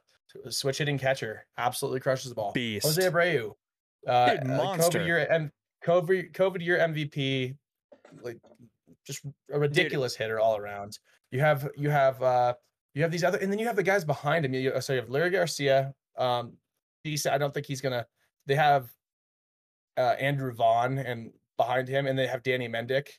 Switch 0.50 0.78
hitting 0.78 0.98
catcher, 0.98 1.46
absolutely 1.56 2.00
crushes 2.00 2.28
the 2.28 2.34
ball. 2.34 2.52
Beast. 2.52 2.86
Jose 2.86 3.02
Abreu, 3.02 3.52
uh, 4.06 4.34
dude, 4.34 4.46
monster. 4.46 5.00
COVID 5.00 5.06
year 5.06 5.26
and 5.30 5.50
COVID 5.84 6.32
COVID 6.32 6.64
year 6.64 6.78
MVP, 6.78 7.56
like 8.22 8.38
just 9.04 9.24
a 9.52 9.58
ridiculous 9.58 10.12
dude. 10.12 10.18
hitter 10.18 10.38
all 10.38 10.56
around. 10.56 10.98
You 11.30 11.40
have 11.40 11.68
you 11.76 11.90
have 11.90 12.22
uh 12.22 12.54
you 12.98 13.04
have 13.04 13.12
these 13.12 13.22
other, 13.22 13.38
and 13.38 13.52
then 13.52 13.60
you 13.60 13.66
have 13.66 13.76
the 13.76 13.82
guys 13.84 14.04
behind 14.04 14.44
him. 14.44 14.52
You, 14.52 14.80
so 14.80 14.92
you 14.92 14.98
have 14.98 15.08
Leury 15.08 15.30
Garcia. 15.30 15.94
Um, 16.16 16.54
decent. 17.04 17.32
I 17.32 17.38
don't 17.38 17.54
think 17.54 17.64
he's 17.64 17.80
gonna. 17.80 18.04
They 18.46 18.56
have 18.56 18.90
uh, 19.96 20.16
Andrew 20.18 20.52
Vaughn 20.52 20.98
and 20.98 21.30
behind 21.56 21.86
him, 21.86 22.08
and 22.08 22.18
they 22.18 22.26
have 22.26 22.42
Danny 22.42 22.68
Mendick. 22.68 23.10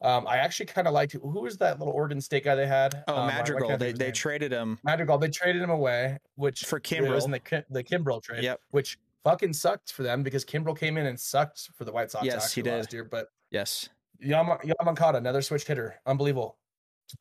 Um, 0.00 0.26
I 0.26 0.38
actually 0.38 0.66
kind 0.66 0.88
of 0.88 0.94
liked 0.94 1.12
who 1.12 1.40
was 1.40 1.58
that 1.58 1.78
little 1.78 1.92
Oregon 1.92 2.18
State 2.18 2.44
guy 2.44 2.54
they 2.54 2.66
had? 2.66 3.04
Oh, 3.08 3.14
um, 3.14 3.26
Madrigal. 3.26 3.76
they 3.76 3.92
they 3.92 4.10
traded 4.10 4.52
him. 4.52 4.78
Madrigal. 4.84 5.18
They 5.18 5.28
traded 5.28 5.60
him 5.60 5.68
away, 5.68 6.16
which 6.36 6.64
for 6.64 6.80
Kimbrel 6.80 7.14
was 7.14 7.26
in 7.26 7.30
the 7.30 7.64
the 7.68 7.84
Kimbrel 7.84 8.22
trade. 8.22 8.42
Yep. 8.42 8.60
Which 8.70 8.98
fucking 9.22 9.52
sucked 9.52 9.92
for 9.92 10.02
them 10.02 10.22
because 10.22 10.46
Kimbrel 10.46 10.78
came 10.78 10.96
in 10.96 11.04
and 11.04 11.20
sucked 11.20 11.68
for 11.74 11.84
the 11.84 11.92
White 11.92 12.10
Sox. 12.10 12.24
Yes, 12.24 12.54
he 12.54 12.62
did 12.62 12.72
last 12.72 12.92
year. 12.94 13.04
But 13.04 13.28
yes, 13.50 13.90
Yama 14.18 14.58
Moncada, 14.82 15.18
another 15.18 15.42
switch 15.42 15.64
hitter, 15.64 15.96
unbelievable. 16.06 16.56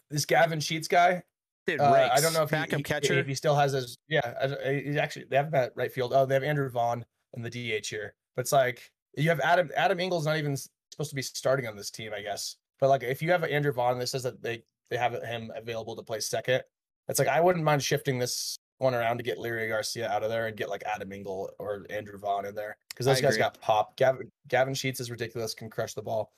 This 0.10 0.26
Gavin 0.26 0.62
Sheets 0.62 0.88
guy, 0.88 1.22
Dude, 1.68 1.82
uh, 1.82 2.10
I 2.14 2.22
don't 2.22 2.34
know 2.34 2.44
if 2.44 2.52
backup 2.52 2.78
he, 2.78 2.84
catcher. 2.84 3.14
If 3.14 3.28
he 3.28 3.34
still 3.34 3.56
has 3.56 3.72
his, 3.72 3.98
yeah, 4.08 4.82
he's 4.84 4.98
actually 4.98 5.26
they 5.30 5.36
have 5.36 5.48
him 5.48 5.56
at 5.56 5.72
right 5.76 5.92
field. 5.92 6.14
Oh, 6.14 6.26
they 6.26 6.36
have 6.36 6.44
Andrew 6.44 6.70
Vaughn 6.70 7.04
in 7.34 7.42
the 7.42 7.50
DH 7.50 7.88
here, 7.88 8.14
but 8.36 8.42
it's 8.42 8.52
like 8.52 8.92
you 9.18 9.30
have 9.30 9.40
Adam 9.40 9.72
Adam 9.76 10.00
Engel's 10.00 10.26
not 10.26 10.38
even 10.38 10.56
supposed 10.92 11.10
to 11.10 11.16
be 11.16 11.22
starting 11.22 11.68
on 11.68 11.76
this 11.76 11.90
team, 11.90 12.12
I 12.16 12.22
guess. 12.22 12.58
But 12.80 12.90
like 12.90 13.04
if 13.04 13.22
you 13.22 13.32
have 13.32 13.44
Andrew 13.44 13.72
Vaughn, 13.72 13.98
this 13.98 14.12
says 14.12 14.24
that 14.24 14.44
they 14.44 14.64
they 14.90 14.98
have 14.98 15.14
him 15.24 15.52
available 15.56 15.96
to 15.96 16.04
play 16.04 16.20
second. 16.20 16.62
It's 17.08 17.20
like 17.20 17.28
I 17.28 17.42
wouldn't 17.42 17.66
mind 17.66 17.84
shifting 17.84 18.20
this 18.20 18.58
one 18.78 18.94
around 18.94 19.18
to 19.18 19.24
get 19.24 19.38
Leury 19.38 19.70
Garcia 19.70 20.10
out 20.10 20.24
of 20.24 20.30
there 20.30 20.48
and 20.48 20.58
get 20.58 20.70
like 20.70 20.84
Adam 20.86 21.12
Engel 21.12 21.50
or 21.60 21.86
Andrew 21.90 22.20
Vaughn 22.20 22.46
in 22.46 22.56
there 22.56 22.78
because 22.90 23.06
those 23.06 23.20
I 23.20 23.22
guys 23.22 23.36
agree. 23.36 23.44
got 23.44 23.62
pop. 23.62 23.96
Gavin, 23.98 24.32
Gavin 24.48 24.74
Sheets 24.74 25.00
is 25.00 25.10
ridiculous, 25.10 25.54
can 25.54 25.70
crush 25.70 25.94
the 25.94 26.02
ball. 26.02 26.32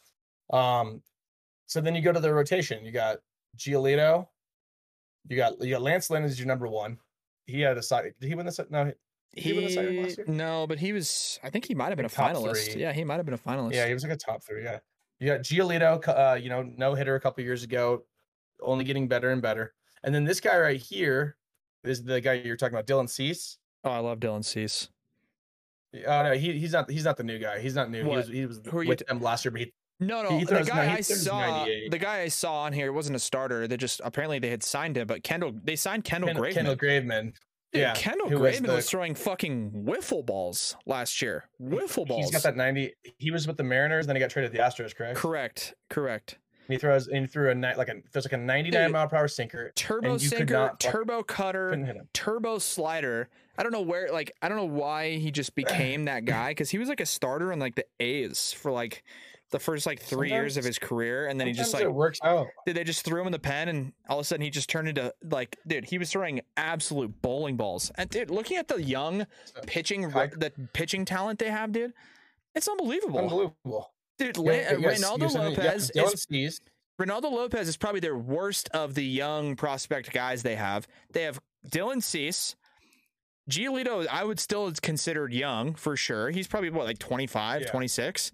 Um, 0.52 1.02
so 1.66 1.82
then 1.82 1.96
you 1.96 2.02
go 2.02 2.14
to 2.14 2.20
the 2.20 2.34
rotation. 2.34 2.86
You 2.86 2.92
got 2.92 3.18
Giolito, 3.58 4.28
you 5.30 5.38
got 5.38 5.62
you 5.62 5.72
got 5.72 5.82
Lance 5.82 6.10
Lynn 6.10 6.24
is 6.24 6.40
your 6.40 6.48
number 6.48 6.68
one. 6.68 6.98
He 7.46 7.62
had 7.62 7.78
a 7.78 7.84
side. 7.84 8.14
Did 8.20 8.28
he 8.28 8.36
win 8.36 8.46
the 8.46 8.68
no? 8.70 8.92
He, 9.34 9.54
he 9.68 10.02
last 10.02 10.18
year? 10.18 10.26
No, 10.28 10.66
but 10.68 10.80
he 10.80 10.94
was. 10.94 11.40
I 11.44 11.50
think 11.50 11.66
he 11.66 11.76
might 11.76 11.90
have 11.90 11.98
been 11.98 12.06
a 12.06 12.10
finalist. 12.10 12.74
Three. 12.74 12.82
Yeah, 12.82 12.94
he 12.94 13.04
might 13.04 13.16
have 13.16 13.26
been 13.26 13.36
a 13.36 13.38
finalist. 13.38 13.74
Yeah, 13.74 13.88
he 13.88 13.94
was 13.94 14.04
like 14.04 14.12
a 14.12 14.18
top 14.18 14.44
three. 14.44 14.64
Yeah, 14.64 14.80
you 15.20 15.28
got 15.28 15.42
Giolito. 15.42 16.08
Uh, 16.08 16.36
you 16.36 16.50
know, 16.50 16.64
no 16.64 16.96
hitter 16.96 17.16
a 17.16 17.20
couple 17.20 17.44
years 17.44 17.64
ago, 17.64 18.04
only 18.62 18.84
getting 18.84 19.08
better 19.08 19.32
and 19.32 19.42
better. 19.42 19.74
And 20.04 20.14
then 20.14 20.24
this 20.24 20.40
guy 20.40 20.58
right 20.58 20.80
here 20.80 21.38
is 21.84 22.04
the 22.04 22.22
guy 22.22 22.34
you're 22.34 22.58
talking 22.58 22.76
about, 22.76 22.88
Dylan 22.88 23.10
Cease. 23.10 23.58
Oh, 23.84 23.92
I 23.92 24.00
love 24.00 24.20
Dylan 24.20 24.44
Cease. 24.44 24.90
Oh 26.06 26.24
no, 26.24 26.34
he, 26.34 26.58
he's 26.60 26.74
not. 26.74 26.90
He's 26.90 27.06
not 27.06 27.18
the 27.18 27.24
new 27.24 27.40
guy. 27.40 27.60
He's 27.60 27.76
not 27.76 27.90
new. 27.90 28.06
What? 28.06 28.12
He 28.28 28.46
was. 28.46 28.60
He 28.64 28.72
was 28.72 28.88
with 28.88 29.00
t- 29.00 29.06
them 29.08 29.22
last 29.22 29.46
year, 29.46 29.52
but 29.52 29.62
he, 29.62 29.74
no, 30.00 30.24
no. 30.24 30.40
the 30.44 30.64
guy 30.64 30.94
I 30.94 31.02
saw, 31.02 31.66
the 31.66 31.98
guy 31.98 32.22
I 32.22 32.28
saw 32.28 32.62
on 32.64 32.74
here 32.74 32.94
wasn't 32.94 33.16
a 33.16 33.20
starter. 33.20 33.68
They 33.68 33.78
just 33.78 34.02
apparently 34.04 34.40
they 34.40 34.50
had 34.50 34.64
signed 34.64 34.98
him, 34.98 35.08
but 35.08 35.24
Kendall, 35.24 35.54
they 35.64 35.76
signed 35.76 36.04
Kendall, 36.04 36.28
Kendall 36.28 36.44
Graveman. 36.44 36.54
Kendall 36.54 36.76
Graveman. 36.76 37.34
Dude, 37.74 37.82
yeah, 37.82 37.94
Kendall 37.96 38.30
Graveman 38.30 38.40
was, 38.40 38.62
the... 38.62 38.74
was, 38.74 38.90
throwing 38.90 39.16
fucking 39.16 39.86
wiffle 39.86 40.26
balls 40.26 40.76
last 40.86 41.22
year. 41.22 41.50
Wiffle 41.62 42.08
balls. 42.08 42.26
He's 42.26 42.32
got 42.32 42.44
that 42.44 42.56
ninety. 42.56 42.94
He 43.18 43.32
was 43.32 43.48
with 43.48 43.58
the 43.58 43.64
Mariners, 43.64 44.08
then 44.08 44.16
he 44.16 44.20
got 44.20 44.30
traded 44.30 44.52
to 44.52 44.58
the 44.58 44.64
Astros. 44.64 44.96
Correct. 44.96 45.18
Correct. 45.18 45.76
Correct. 45.90 46.38
And 46.68 46.74
he 46.74 46.80
throws 46.80 47.08
and 47.08 47.22
he 47.22 47.28
threw 47.28 47.50
a 47.50 47.56
night 47.56 47.78
like 47.78 47.88
a 47.88 47.96
there's 48.12 48.26
like 48.26 48.34
a 48.34 48.38
99 48.38 48.92
mile 48.92 49.08
per 49.08 49.16
hour 49.16 49.28
sinker, 49.28 49.72
turbo 49.76 50.18
sinker, 50.18 50.74
turbo 50.80 51.24
cutter, 51.24 52.04
turbo 52.14 52.60
slider. 52.60 53.30
I 53.58 53.64
don't 53.64 53.72
know 53.72 53.82
where 53.82 54.12
like 54.12 54.34
I 54.42 54.50
don't 54.50 54.58
know 54.58 54.66
why 54.66 55.18
he 55.18 55.32
just 55.32 55.56
became 55.56 56.06
that 56.06 56.26
guy 56.26 56.52
because 56.52 56.70
he 56.70 56.78
was 56.78 56.90
like 56.90 57.00
a 57.00 57.06
starter 57.06 57.54
on 57.54 57.60
like 57.60 57.76
the 57.76 57.86
A's 58.00 58.52
for 58.52 58.72
like 58.72 59.04
the 59.52 59.60
first 59.60 59.86
like 59.86 60.00
three 60.00 60.30
sometimes, 60.30 60.32
years 60.32 60.58
of 60.58 60.66
his 60.66 60.78
career, 60.78 61.28
and 61.28 61.40
then 61.40 61.48
he 61.48 61.54
just 61.54 61.74
like 61.74 61.84
it 61.84 61.94
works 61.94 62.20
out. 62.24 62.48
Did 62.66 62.76
they 62.76 62.84
just 62.84 63.06
threw 63.06 63.22
him 63.22 63.28
in 63.28 63.32
the 63.32 63.40
pen, 63.40 63.70
and 63.70 63.94
all 64.10 64.20
of 64.20 64.24
a 64.24 64.26
sudden 64.26 64.44
he 64.44 64.50
just 64.50 64.70
turned 64.70 64.90
into 64.90 65.14
like, 65.30 65.58
dude, 65.66 65.86
he 65.86 65.98
was 65.98 66.12
throwing 66.12 66.42
absolute 66.58 67.22
bowling 67.22 67.56
balls. 67.56 67.92
And 67.96 68.10
dude, 68.10 68.30
looking 68.30 68.58
at 68.58 68.68
the 68.68 68.82
young 68.82 69.26
pitching, 69.66 70.10
the 70.10 70.52
pitching 70.74 71.06
talent 71.06 71.40
they 71.40 71.50
have, 71.50 71.72
dude, 71.72 71.94
it's 72.56 72.68
unbelievable. 72.68 73.20
Unbelievable, 73.20 73.94
dude. 74.18 74.38
Yeah, 74.38 74.78
yes, 74.78 75.04
uh, 75.04 75.18
Reynaldo 75.18 75.34
Lopez 75.34 75.92
yeah, 75.96 76.04
is. 76.04 76.62
Reynaldo 77.00 77.32
Lopez 77.32 77.68
is 77.68 77.78
probably 77.78 78.00
their 78.00 78.18
worst 78.18 78.70
of 78.74 78.96
the 78.96 79.04
young 79.04 79.56
prospect 79.56 80.12
guys 80.12 80.42
they 80.42 80.56
have. 80.56 80.88
They 81.12 81.24
have 81.24 81.40
Dylan 81.70 82.02
Cease. 82.02 82.56
Giolito, 83.50 84.06
I 84.08 84.26
would 84.26 84.40
still 84.40 84.72
considered 84.82 85.32
young 85.32 85.74
for 85.74 85.96
sure. 85.96 86.32
He's 86.32 86.48
probably 86.48 86.70
what, 86.70 86.86
like 86.86 86.98
25, 86.98 87.62
yeah. 87.62 87.68
26. 87.70 88.32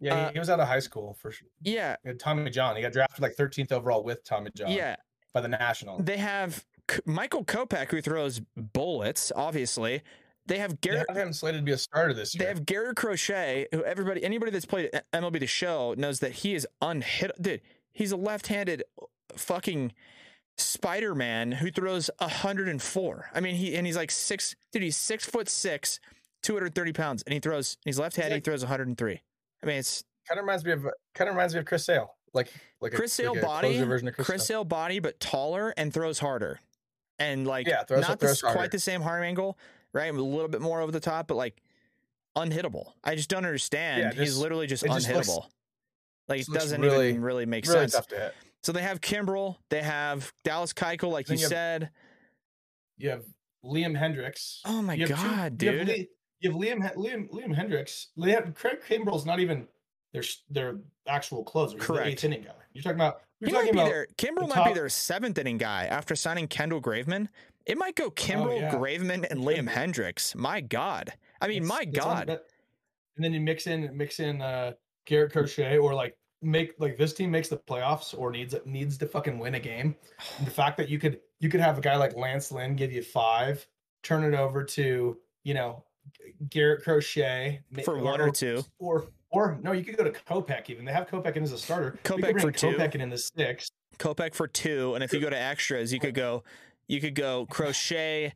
Yeah, 0.00 0.14
uh, 0.14 0.32
he 0.32 0.38
was 0.38 0.50
out 0.50 0.60
of 0.60 0.68
high 0.68 0.80
school 0.80 1.16
for 1.20 1.30
sure. 1.30 1.48
Yeah, 1.62 1.96
Tommy 2.18 2.50
John. 2.50 2.76
He 2.76 2.82
got 2.82 2.92
drafted 2.92 3.22
like 3.22 3.36
13th 3.36 3.72
overall 3.72 4.02
with 4.02 4.24
Tommy 4.24 4.50
John. 4.54 4.70
Yeah, 4.70 4.96
by 5.32 5.40
the 5.40 5.48
National. 5.48 5.98
They 6.02 6.18
have 6.18 6.64
Michael 7.04 7.44
Kopech 7.44 7.90
who 7.90 8.00
throws 8.00 8.40
bullets. 8.56 9.32
Obviously, 9.34 10.02
they 10.46 10.58
have 10.58 10.80
Garrett. 10.80 11.06
They 11.08 11.18
have 11.18 11.28
him 11.28 11.32
slated 11.32 11.60
to 11.60 11.64
be 11.64 11.72
a 11.72 11.78
starter 11.78 12.14
this 12.14 12.34
year. 12.34 12.44
They 12.44 12.48
have 12.48 12.66
Garrett 12.66 12.96
Crochet, 12.96 13.66
who 13.72 13.82
everybody, 13.84 14.22
anybody 14.22 14.50
that's 14.52 14.66
played 14.66 14.90
MLB 15.12 15.40
The 15.40 15.46
Show 15.46 15.94
knows 15.96 16.20
that 16.20 16.32
he 16.32 16.54
is 16.54 16.66
unhit. 16.80 17.30
Dude, 17.40 17.62
he's 17.92 18.12
a 18.12 18.16
left-handed 18.16 18.84
fucking 19.34 19.92
Spider-Man 20.58 21.52
who 21.52 21.70
throws 21.70 22.10
104. 22.18 23.30
I 23.34 23.40
mean, 23.40 23.56
he 23.56 23.76
and 23.76 23.86
he's 23.86 23.96
like 23.96 24.10
six. 24.10 24.54
Dude, 24.72 24.82
he's 24.82 24.96
six 24.96 25.24
foot 25.26 25.48
six, 25.48 26.00
230 26.42 26.92
pounds, 26.92 27.22
and 27.22 27.32
he 27.34 27.40
throws. 27.40 27.78
He's 27.84 27.98
left-handed. 27.98 28.36
He 28.36 28.40
throws 28.40 28.62
103. 28.62 29.22
I 29.66 29.68
mean, 29.70 29.78
it's 29.78 30.04
kind 30.28 30.38
of 30.38 30.44
reminds 30.44 30.64
me 30.64 30.72
of 30.72 30.86
uh, 30.86 30.90
kind 31.14 31.28
of 31.28 31.34
reminds 31.36 31.54
me 31.54 31.60
of 31.60 31.66
Chris 31.66 31.84
Sale. 31.84 32.14
like 32.32 32.52
like 32.80 32.92
Chris 32.92 33.12
Sale 33.12 33.32
like 33.34 33.42
body, 33.42 33.78
version 33.82 34.08
of 34.08 34.14
Chris, 34.14 34.26
Chris 34.26 34.46
Sale. 34.46 34.64
Body, 34.64 34.98
but 35.00 35.18
taller 35.20 35.72
and 35.76 35.92
throws 35.92 36.18
harder, 36.18 36.60
and 37.18 37.46
like 37.46 37.66
Yeah, 37.66 37.84
throws- 37.84 38.02
not 38.08 38.20
throws 38.20 38.40
the, 38.40 38.50
quite 38.52 38.70
the 38.70 38.78
same 38.78 39.02
arm 39.02 39.22
angle, 39.22 39.58
right? 39.92 40.12
A 40.12 40.12
little 40.12 40.48
bit 40.48 40.60
more 40.60 40.80
over 40.80 40.92
the 40.92 41.00
top, 41.00 41.26
but 41.28 41.36
like 41.36 41.60
unhittable. 42.36 42.92
I 43.02 43.14
just 43.14 43.28
don't 43.30 43.44
understand. 43.46 44.14
Yeah, 44.14 44.22
He's 44.22 44.36
literally 44.38 44.66
just 44.66 44.84
it 44.84 44.88
just 44.92 45.10
looks- 45.10 45.28
unhittable. 45.28 45.46
like 46.28 46.40
it 46.40 46.46
doesn't 46.52 46.80
really- 46.80 47.10
even 47.10 47.22
really 47.22 47.46
make 47.46 47.64
really 47.66 47.80
sense. 47.80 47.92
tough 47.92 48.08
to 48.08 48.16
hit. 48.16 48.34
So 48.62 48.72
they 48.72 48.82
have 48.82 49.00
Kimbrel, 49.00 49.56
they 49.70 49.80
have 49.82 50.32
Dallas 50.44 50.72
Keuchel, 50.72 51.10
like 51.10 51.28
you 51.28 51.36
you 51.36 51.40
have- 51.42 51.48
said. 51.48 51.90
You 52.98 53.10
have 53.10 53.24
Liam 53.64 53.98
Hendriks. 53.98 54.60
Oh 54.64 54.82
my 54.82 54.96
have 54.96 55.08
two- 55.08 55.14
god, 55.14 55.62
you 55.62 55.78
have 55.78 55.86
dude! 55.86 56.08
You 56.40 56.50
have 56.50 56.60
Liam 56.60 56.94
Liam 56.96 57.28
Liam 57.30 57.54
Hendriks. 57.56 58.06
Liam, 58.18 58.54
Craig 58.54 58.78
Kimbrel's 58.88 59.24
not 59.26 59.40
even 59.40 59.66
their 60.12 60.22
their 60.50 60.78
actual 61.06 61.42
closer. 61.44 61.76
He's 61.76 61.86
Correct. 61.86 62.06
eighth 62.08 62.24
inning 62.24 62.42
guy. 62.42 62.52
You're 62.72 62.82
talking 62.82 62.96
about. 62.96 63.22
You're 63.40 63.48
He 63.50 63.54
might 63.54 63.64
be 63.64 63.70
about. 63.70 63.88
their 63.88 64.06
Kimbrel 64.18 64.48
the 64.48 64.54
might 64.54 64.68
be 64.68 64.74
their 64.74 64.88
seventh 64.88 65.38
inning 65.38 65.58
guy 65.58 65.86
after 65.86 66.14
signing 66.16 66.48
Kendall 66.48 66.80
Graveman. 66.80 67.28
It 67.66 67.76
might 67.76 67.96
go 67.96 68.10
Kimbrel, 68.10 68.56
Oh, 68.56 68.60
yeah. 68.60 68.70
Graveman, 68.74 69.28
and 69.30 69.40
Liam. 69.40 69.68
Hendriks. 69.68 70.34
My 70.34 70.60
God. 70.60 71.12
I 71.40 71.48
mean, 71.48 71.64
It's- 71.64 71.68
my 71.68 71.84
God. 71.84 72.28
that- 72.28 72.44
and 73.16 73.24
then 73.24 73.32
you 73.32 73.40
mix 73.40 73.66
in 73.66 73.96
mix 73.96 74.20
in 74.20 74.42
uh 74.42 74.72
Garrett 75.06 75.32
Crochet 75.32 75.78
or 75.78 75.94
like 75.94 76.18
make 76.42 76.74
like 76.78 76.98
this 76.98 77.14
team 77.14 77.30
makes 77.30 77.48
the 77.48 77.56
playoffs 77.56 78.16
or 78.16 78.30
needs 78.30 78.54
needs 78.66 78.98
to 78.98 79.06
fucking 79.06 79.38
win 79.38 79.54
a 79.54 79.60
game. 79.60 79.96
And 80.38 80.46
the 80.46 80.50
fact 80.50 80.76
that 80.76 80.90
you 80.90 80.98
could 80.98 81.20
you 81.40 81.48
could 81.48 81.60
have 81.60 81.78
a 81.78 81.80
guy 81.80 81.96
like 81.96 82.14
Lance 82.14 82.52
Lynn 82.52 82.76
give 82.76 82.92
you 82.92 83.02
five, 83.02 83.66
turn 84.02 84.22
it 84.22 84.36
over 84.36 84.62
to 84.64 85.18
you 85.44 85.54
know 85.54 85.82
Garrett 86.50 86.82
Crochet 86.84 87.60
ma- 87.70 87.82
For 87.82 87.98
one 87.98 88.20
or 88.20 88.30
two. 88.30 88.64
or 88.78 89.06
or 89.30 89.58
no, 89.62 89.72
you 89.72 89.84
could 89.84 89.96
go 89.96 90.04
to 90.04 90.10
Kopech 90.12 90.70
even. 90.70 90.84
They 90.84 90.92
have 90.92 91.08
Kopech 91.08 91.36
in 91.36 91.42
as 91.42 91.52
a 91.52 91.58
starter. 91.58 91.98
You 92.04 92.10
Kopech 92.10 92.40
for 92.40 92.52
two. 92.52 92.68
Kopech 92.68 92.94
in 92.94 93.00
in 93.00 93.10
the 93.10 93.18
six. 93.18 93.70
Kopech 93.98 94.34
for 94.34 94.46
two, 94.46 94.94
and 94.94 95.02
if 95.02 95.12
you 95.12 95.20
go 95.20 95.30
to 95.30 95.38
extras, 95.38 95.92
you 95.92 95.98
could 96.00 96.14
go, 96.14 96.44
you 96.86 97.00
could 97.00 97.14
go 97.14 97.46
Crochet, 97.50 98.34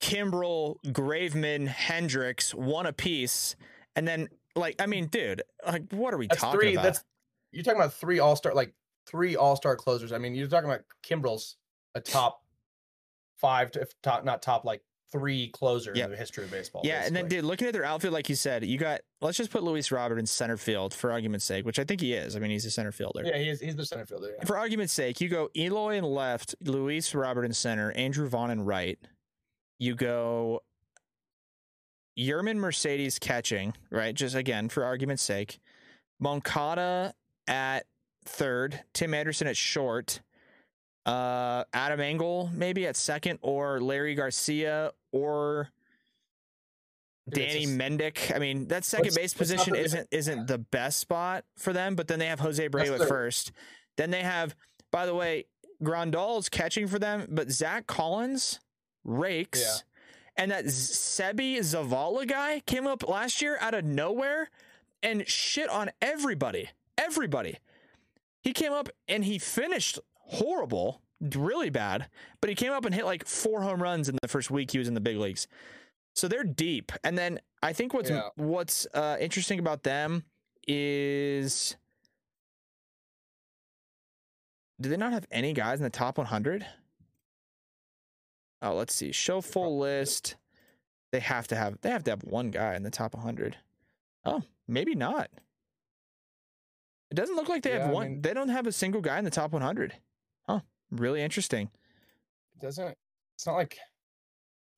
Kimbrel, 0.00 0.76
Graveman, 0.86 1.68
Hendriks, 1.68 2.54
one 2.54 2.86
apiece, 2.86 3.56
and 3.96 4.06
then 4.06 4.28
like 4.54 4.76
I 4.80 4.86
mean, 4.86 5.06
dude, 5.06 5.42
like 5.66 5.90
what 5.92 6.14
are 6.14 6.18
we 6.18 6.26
That's 6.28 6.40
talking 6.40 6.60
three. 6.60 6.72
about? 6.74 6.82
That's 6.84 7.04
you're 7.52 7.64
talking 7.64 7.80
about 7.80 7.94
three 7.94 8.18
all 8.18 8.36
star 8.36 8.54
like 8.54 8.74
three 9.06 9.36
all 9.36 9.56
star 9.56 9.74
closers. 9.76 10.12
I 10.12 10.18
mean, 10.18 10.34
you're 10.34 10.48
talking 10.48 10.68
about 10.68 10.82
Kimbrel's 11.02 11.56
a 11.94 12.00
top 12.00 12.42
five 13.36 13.70
to 13.72 13.80
if 13.80 14.00
top 14.02 14.24
not 14.24 14.42
top 14.42 14.64
like 14.64 14.82
three 15.12 15.48
closer 15.48 15.92
Yep. 15.94 16.04
in 16.04 16.10
the 16.10 16.16
history 16.16 16.44
of 16.44 16.50
baseball. 16.50 16.82
yeah, 16.84 17.04
and 17.06 17.14
then 17.16 17.28
dude, 17.28 17.44
looking 17.44 17.66
at 17.66 17.72
their 17.72 17.84
outfield, 17.84 18.12
like 18.14 18.28
you 18.28 18.34
said, 18.34 18.64
you 18.64 18.76
got 18.78 19.00
let's 19.20 19.36
just 19.38 19.50
put 19.50 19.62
Luis 19.62 19.90
Robert 19.90 20.18
in 20.18 20.26
center 20.26 20.56
field 20.56 20.92
for 20.94 21.10
argument's 21.12 21.44
sake, 21.46 21.64
which 21.64 21.78
I 21.78 21.84
think 21.84 22.00
he 22.00 22.12
is. 22.12 22.36
I 22.36 22.38
mean, 22.40 22.50
he's 22.50 22.64
a 22.66 22.70
center 22.70 22.92
fielder. 22.92 23.22
yeah, 23.24 23.38
he's 23.38 23.60
he's 23.60 23.76
the 23.76 23.86
center 23.86 24.04
fielder. 24.06 24.34
Yeah. 24.38 24.44
For 24.44 24.58
argument's 24.58 24.92
sake, 24.92 25.20
you 25.20 25.28
go 25.28 25.48
Eloy 25.56 25.96
in 25.96 26.04
left, 26.04 26.54
Luis 26.62 27.14
Robert 27.14 27.44
in 27.44 27.52
center, 27.52 27.90
Andrew 27.92 28.28
Vaughn 28.28 28.50
in 28.50 28.64
right. 28.64 28.98
You 29.78 29.94
go 29.94 30.62
Yermin 32.18 32.56
Mercedes 32.56 33.18
catching, 33.18 33.74
right? 33.90 34.14
Just 34.14 34.34
again, 34.34 34.68
for 34.68 34.84
argument's 34.84 35.22
sake. 35.22 35.58
Moncada 36.20 37.14
at 37.46 37.86
third, 38.24 38.82
Tim 38.92 39.14
Anderson 39.14 39.46
at 39.46 39.56
short, 39.56 40.20
uh, 41.06 41.64
Adam 41.72 42.00
Engel 42.00 42.50
maybe 42.52 42.86
at 42.86 42.96
second, 42.96 43.38
or 43.40 43.78
Leury 43.78 44.16
Garcia 44.16 44.92
or 45.12 45.68
Danny 47.28 47.66
Mendick. 47.66 48.34
I 48.34 48.38
mean, 48.38 48.68
that 48.68 48.84
second 48.84 49.14
base 49.14 49.34
position 49.34 49.74
isn't 49.74 50.08
isn't 50.10 50.46
the 50.46 50.58
best 50.58 50.98
spot 50.98 51.44
for 51.56 51.72
them, 51.72 51.94
but 51.94 52.08
then 52.08 52.18
they 52.18 52.26
have 52.26 52.40
Jose 52.40 52.66
Abreu 52.68 53.00
at 53.00 53.08
first. 53.08 53.52
Then 53.96 54.10
they 54.10 54.22
have, 54.22 54.54
by 54.90 55.06
the 55.06 55.14
way, 55.14 55.46
Grandal's 55.82 56.48
catching 56.48 56.86
for 56.86 56.98
them, 56.98 57.26
but 57.30 57.50
Zach 57.50 57.86
Collins 57.86 58.60
rakes. 59.04 59.60
Yeah. 59.60 60.42
And 60.42 60.50
that 60.52 60.66
Seby 60.66 61.58
Zavala 61.58 62.26
guy 62.26 62.60
came 62.64 62.86
up 62.86 63.08
last 63.08 63.42
year 63.42 63.58
out 63.60 63.74
of 63.74 63.84
nowhere 63.84 64.50
and 65.02 65.26
shit 65.26 65.68
on 65.68 65.90
everybody. 66.00 66.70
Everybody. 66.96 67.58
He 68.40 68.52
came 68.52 68.72
up 68.72 68.88
and 69.08 69.24
he 69.24 69.38
finished 69.38 69.98
horrible, 70.14 71.02
really 71.20 71.70
bad, 71.70 72.08
but 72.40 72.48
he 72.50 72.54
came 72.56 72.72
up 72.72 72.84
and 72.84 72.94
hit 72.94 73.04
like 73.04 73.26
four 73.26 73.62
home 73.62 73.82
runs 73.82 74.08
in 74.08 74.16
the 74.22 74.28
first 74.28 74.50
week 74.50 74.70
he 74.70 74.78
was 74.78 74.88
in 74.88 74.94
the 74.94 75.00
big 75.00 75.16
leagues. 75.16 75.46
So 76.14 76.28
they're 76.28 76.44
deep. 76.44 76.92
And 77.04 77.16
then 77.18 77.40
I 77.62 77.72
think 77.72 77.94
what's 77.94 78.10
Yeah. 78.10 78.28
what's 78.36 78.86
uh, 78.94 79.16
interesting 79.20 79.58
about 79.58 79.82
them 79.84 80.24
is 80.66 81.76
do 84.80 84.88
they 84.88 84.96
not 84.96 85.12
have 85.12 85.26
any 85.30 85.52
guys 85.52 85.78
in 85.80 85.84
the 85.84 85.90
top 85.90 86.18
100? 86.18 86.66
Oh, 88.62 88.74
let's 88.74 88.94
see. 88.94 89.12
Show 89.12 89.40
full 89.40 89.78
list. 89.78 90.36
They 91.12 91.20
have 91.20 91.46
to 91.48 91.56
have 91.56 91.80
they 91.80 91.90
have 91.90 92.04
to 92.04 92.10
have 92.10 92.22
one 92.24 92.50
guy 92.50 92.74
in 92.74 92.82
the 92.82 92.90
top 92.90 93.14
100. 93.14 93.56
Oh, 94.24 94.42
maybe 94.66 94.94
not. 94.94 95.30
It 97.10 97.14
doesn't 97.14 97.36
look 97.36 97.48
like 97.48 97.62
they 97.62 97.70
Yeah, 97.70 97.78
have 97.82 97.90
I 97.90 97.92
one. 97.92 98.08
mean- 98.10 98.22
they 98.22 98.34
don't 98.34 98.50
have 98.50 98.66
a 98.66 98.72
single 98.72 99.00
guy 99.00 99.18
in 99.18 99.24
the 99.24 99.30
top 99.30 99.52
100. 99.52 99.94
Huh. 100.48 100.60
Really 100.90 101.22
interesting. 101.22 101.70
doesn't 102.60 102.96
it's 103.36 103.46
not 103.46 103.54
like 103.54 103.76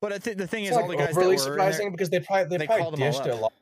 But 0.01 0.13
I 0.13 0.19
think 0.19 0.37
the 0.37 0.47
thing 0.47 0.65
is, 0.65 0.71
all 0.75 0.83
the 0.83 0.89
like 0.89 0.97
guys 0.99 1.07
that 1.09 1.15
were 1.15 1.21
overly 1.21 1.35
there- 1.37 1.45
surprising 1.45 1.91
because 1.91 2.09
they 2.09 2.19
probably 2.19 2.49
they, 2.49 2.57
they 2.57 2.65
probably 2.67 2.83
called 2.83 2.93
them 2.95 2.99
dished 2.99 3.25
a 3.25 3.33
up. 3.35 3.41
lot. 3.41 3.53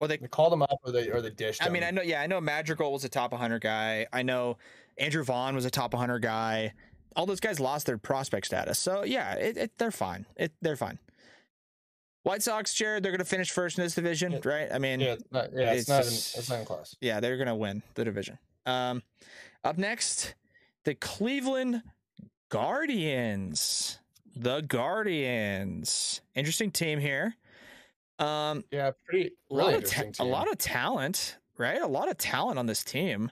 well, 0.00 0.08
they 0.08 0.16
They 0.16 0.28
called 0.28 0.52
them 0.52 0.62
up 0.62 0.78
or 0.84 0.92
they 0.92 1.10
or 1.10 1.20
they 1.20 1.30
dished. 1.30 1.64
I 1.64 1.68
mean, 1.68 1.84
I 1.84 1.90
know, 1.90 2.02
yeah, 2.02 2.20
I 2.22 2.26
know 2.26 2.40
Madrigal 2.40 2.92
was 2.92 3.04
a 3.04 3.08
top 3.08 3.32
100 3.32 3.60
guy. 3.60 4.06
I 4.12 4.22
know 4.22 4.56
Andrew 4.98 5.22
Vaughn 5.24 5.54
was 5.54 5.64
a 5.64 5.70
top 5.70 5.92
100 5.92 6.20
guy. 6.20 6.72
All 7.16 7.26
those 7.26 7.40
guys 7.40 7.58
lost 7.60 7.86
their 7.86 7.98
prospect 7.98 8.46
status. 8.46 8.78
So, 8.78 9.02
yeah, 9.04 9.34
it, 9.34 9.56
it, 9.56 9.78
they're 9.78 9.90
fine. 9.90 10.26
It, 10.36 10.52
they're 10.62 10.76
fine. 10.76 10.98
White 12.22 12.42
Sox, 12.42 12.72
Jared, 12.74 13.02
they're 13.02 13.12
going 13.12 13.18
to 13.18 13.24
finish 13.24 13.50
first 13.50 13.78
in 13.78 13.84
this 13.84 13.94
division, 13.94 14.32
Yeah. 14.32 14.38
right? 14.44 14.68
I 14.72 14.78
mean, 14.78 15.00
yeah, 15.00 15.06
yeah, 15.06 15.12
it's 15.14 15.32
not, 15.32 15.48
yeah, 15.52 15.72
it's, 15.72 15.80
it's 15.80 15.88
not 15.88 16.02
in, 16.02 16.08
it's 16.12 16.50
not 16.50 16.58
in 16.60 16.64
class. 16.66 16.96
Yeah, 17.00 17.18
they're 17.20 17.36
going 17.36 17.48
to 17.48 17.54
win 17.54 17.82
the 17.94 18.04
division. 18.04 18.38
Um, 18.66 19.02
up 19.64 19.76
next, 19.78 20.34
the 20.84 20.94
Cleveland 20.94 21.82
Guardians. 22.48 23.98
The 24.36 24.60
Guardians. 24.62 26.20
Interesting 26.34 26.70
team 26.70 26.98
here. 26.98 27.34
Um, 28.18 28.64
Yeah, 28.70 28.92
pretty 29.06 29.32
a 29.50 29.54
really 29.54 29.74
lot 29.74 29.82
of 29.84 29.90
ta- 29.90 30.22
a 30.22 30.24
lot 30.24 30.50
of 30.50 30.58
talent, 30.58 31.36
right? 31.58 31.80
A 31.80 31.86
lot 31.86 32.08
of 32.10 32.16
talent 32.18 32.58
on 32.58 32.66
this 32.66 32.84
team. 32.84 33.30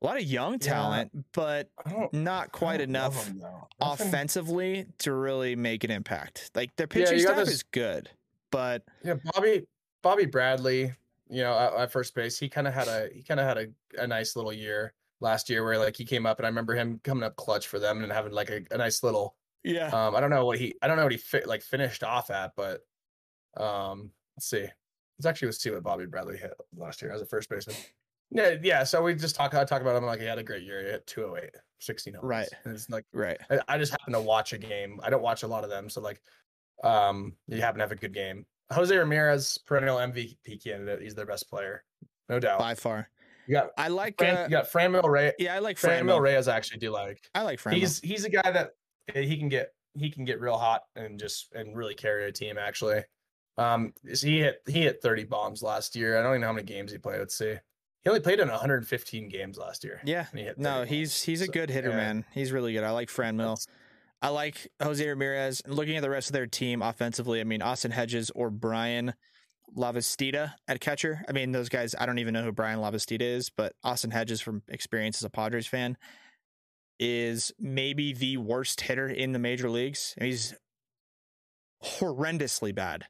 A 0.00 0.04
lot 0.06 0.16
of 0.16 0.24
young 0.24 0.54
Yeah. 0.54 0.58
talent, 0.58 1.26
but 1.32 1.70
don't 1.88 2.12
quite 2.50 2.80
enough 2.80 3.24
them, 3.26 3.42
offensively 3.80 4.86
to 4.98 5.12
really 5.12 5.54
make 5.54 5.84
an 5.84 5.90
impact. 5.90 6.50
Like 6.54 6.74
their 6.76 6.86
Yeah, 6.90 7.04
pitching 7.06 7.18
got 7.18 7.34
staff 7.34 7.36
this- 7.36 7.54
is 7.54 7.62
good, 7.62 8.10
but 8.50 8.82
Yeah, 9.04 9.14
Bobby 9.32 9.66
Bobby 10.02 10.26
Bradley, 10.26 10.92
you 11.28 11.42
know, 11.42 11.56
at, 11.56 11.72
at 11.74 11.92
first 11.92 12.14
base, 12.14 12.38
he 12.38 12.48
kind 12.48 12.66
of 12.66 12.74
had 12.74 12.88
a 12.88 13.10
he 13.14 13.22
kind 13.22 13.38
of 13.38 13.46
had 13.46 13.58
a, 13.58 14.02
a 14.02 14.06
nice 14.06 14.34
little 14.34 14.52
year 14.52 14.92
last 15.22 15.48
year 15.48 15.64
where 15.64 15.78
like 15.78 15.96
he 15.96 16.04
came 16.04 16.26
up 16.26 16.38
and 16.38 16.46
I 16.46 16.48
remember 16.48 16.74
him 16.74 17.00
coming 17.04 17.22
up 17.22 17.36
clutch 17.36 17.68
for 17.68 17.78
them 17.78 18.02
and 18.02 18.12
having 18.12 18.32
like 18.32 18.50
a, 18.50 18.62
a 18.70 18.76
nice 18.76 19.02
little 19.02 19.36
yeah, 19.64 19.86
um 19.88 20.16
I 20.16 20.20
don't 20.20 20.30
know 20.30 20.44
what 20.44 20.58
he 20.58 20.74
I 20.82 20.88
don't 20.88 20.96
know 20.96 21.04
what 21.04 21.12
he 21.12 21.18
fit 21.18 21.46
like 21.46 21.62
finished 21.62 22.02
off 22.02 22.30
at, 22.30 22.52
but 22.56 22.80
um 23.56 24.10
let's 24.36 24.50
see. 24.50 24.66
Let's 25.18 25.26
actually 25.26 25.48
let's 25.48 25.62
see 25.62 25.70
what 25.70 25.82
Bobby 25.84 26.06
Bradley 26.06 26.36
hit 26.36 26.52
last 26.76 27.00
year 27.00 27.12
as 27.12 27.22
a 27.22 27.26
first 27.26 27.48
baseman. 27.48 27.76
Yeah, 28.34 28.54
yeah. 28.62 28.84
So 28.84 29.02
we 29.02 29.14
just 29.14 29.36
talk 29.36 29.52
I 29.52 29.62
talk 29.64 29.82
about 29.82 29.94
him 29.94 30.06
like 30.06 30.18
he 30.18 30.24
had 30.24 30.38
a 30.38 30.42
great 30.42 30.62
year. 30.62 30.80
He 30.80 30.86
hit 30.86 31.06
208, 31.06 31.50
16 31.80 32.14
home 32.14 32.24
Right. 32.24 32.48
And 32.64 32.74
it's 32.74 32.88
like 32.88 33.04
right. 33.12 33.38
I, 33.50 33.60
I 33.68 33.76
just 33.76 33.92
happen 33.92 34.14
to 34.14 34.20
watch 34.22 34.54
a 34.54 34.58
game. 34.58 35.00
I 35.02 35.10
don't 35.10 35.22
watch 35.22 35.42
a 35.42 35.46
lot 35.46 35.64
of 35.64 35.70
them, 35.70 35.90
so 35.90 36.00
like, 36.00 36.18
um, 36.82 37.34
you 37.46 37.60
happen 37.60 37.78
to 37.78 37.84
have 37.84 37.92
a 37.92 37.96
good 37.96 38.14
game. 38.14 38.46
Jose 38.72 38.96
Ramirez, 38.96 39.58
perennial 39.66 39.98
MVP 39.98 40.64
candidate. 40.64 41.02
He's 41.02 41.14
their 41.14 41.26
best 41.26 41.50
player, 41.50 41.84
no 42.30 42.40
doubt. 42.40 42.58
By 42.58 42.74
far, 42.74 43.10
Got 43.50 43.70
I 43.76 43.88
like. 43.88 44.18
Fran, 44.18 44.36
Uh, 44.36 44.42
you 44.44 44.50
got 44.50 44.70
Franmil 44.70 45.04
Reyes. 45.08 45.32
yeah, 45.38 45.54
I 45.54 45.58
like 45.58 45.76
Franmil. 45.78 46.20
Reyes, 46.20 46.48
I 46.48 46.56
actually 46.56 46.78
do 46.78 46.90
like. 46.90 47.18
I 47.34 47.42
like 47.42 47.60
Franmil. 47.60 47.74
He's 47.74 48.00
he's 48.00 48.24
a 48.24 48.30
guy 48.30 48.50
that 48.50 48.70
uh, 49.14 49.18
he 49.20 49.36
can 49.36 49.48
get 49.48 49.70
he 49.94 50.10
can 50.10 50.24
get 50.24 50.40
real 50.40 50.56
hot 50.56 50.82
and 50.96 51.18
just 51.18 51.52
and 51.54 51.76
really 51.76 51.94
carry 51.94 52.24
a 52.28 52.32
team. 52.32 52.56
Actually, 52.58 53.02
um, 53.58 53.92
he 54.04 54.40
hit 54.40 54.62
he 54.66 54.82
hit 54.82 55.00
30 55.02 55.24
bombs 55.24 55.62
last 55.62 55.94
year. 55.96 56.18
I 56.18 56.22
don't 56.22 56.32
even 56.32 56.40
know 56.42 56.46
how 56.48 56.52
many 56.52 56.66
games 56.66 56.92
he 56.92 56.98
played. 56.98 57.18
Let's 57.18 57.36
see. 57.36 57.56
He 58.04 58.08
only 58.10 58.20
played 58.20 58.40
in 58.40 58.48
115 58.48 59.28
games 59.28 59.58
last 59.58 59.84
year. 59.84 60.00
yeah. 60.04 60.26
he 60.34 60.48
No, 60.56 60.78
30 60.80 60.88
he's 60.88 61.10
bombs. 61.10 61.22
he's 61.22 61.40
a 61.42 61.46
So, 61.46 61.52
good 61.52 61.70
hitter, 61.70 61.90
yeah, 61.90 61.96
man. 61.96 62.24
He's 62.32 62.50
really 62.50 62.72
good. 62.72 62.82
I 62.82 62.90
like 62.90 63.08
Franmil. 63.08 63.38
that's- 63.56 63.66
I 64.20 64.28
like 64.28 64.68
Jose 64.82 65.06
Ramirez. 65.08 65.62
And 65.64 65.74
looking 65.74 65.96
at 65.96 66.02
the 66.02 66.10
rest 66.10 66.28
of 66.28 66.32
their 66.32 66.46
team 66.46 66.80
offensively, 66.82 67.40
I 67.40 67.44
mean 67.44 67.60
Austin 67.62 67.90
Hedges 67.92 68.30
or 68.34 68.50
Bryan 68.50 69.14
Lavastida 69.76 70.54
at 70.68 70.80
catcher. 70.80 71.24
I 71.28 71.32
mean 71.32 71.52
those 71.52 71.68
guys. 71.68 71.94
I 71.98 72.06
don't 72.06 72.18
even 72.18 72.34
know 72.34 72.42
who 72.42 72.52
Bryan 72.52 72.78
Lavastida 72.80 73.22
is, 73.22 73.50
but 73.50 73.74
Austin 73.82 74.10
Hedges, 74.10 74.40
from 74.40 74.62
experience 74.68 75.18
as 75.18 75.24
a 75.24 75.30
Padres 75.30 75.66
fan, 75.66 75.96
is 77.00 77.52
maybe 77.58 78.12
the 78.12 78.36
worst 78.36 78.80
hitter 78.82 79.08
in 79.08 79.32
the 79.32 79.38
major 79.38 79.70
leagues. 79.70 80.14
He's 80.20 80.54
horrendously 81.84 82.74
bad. 82.74 83.06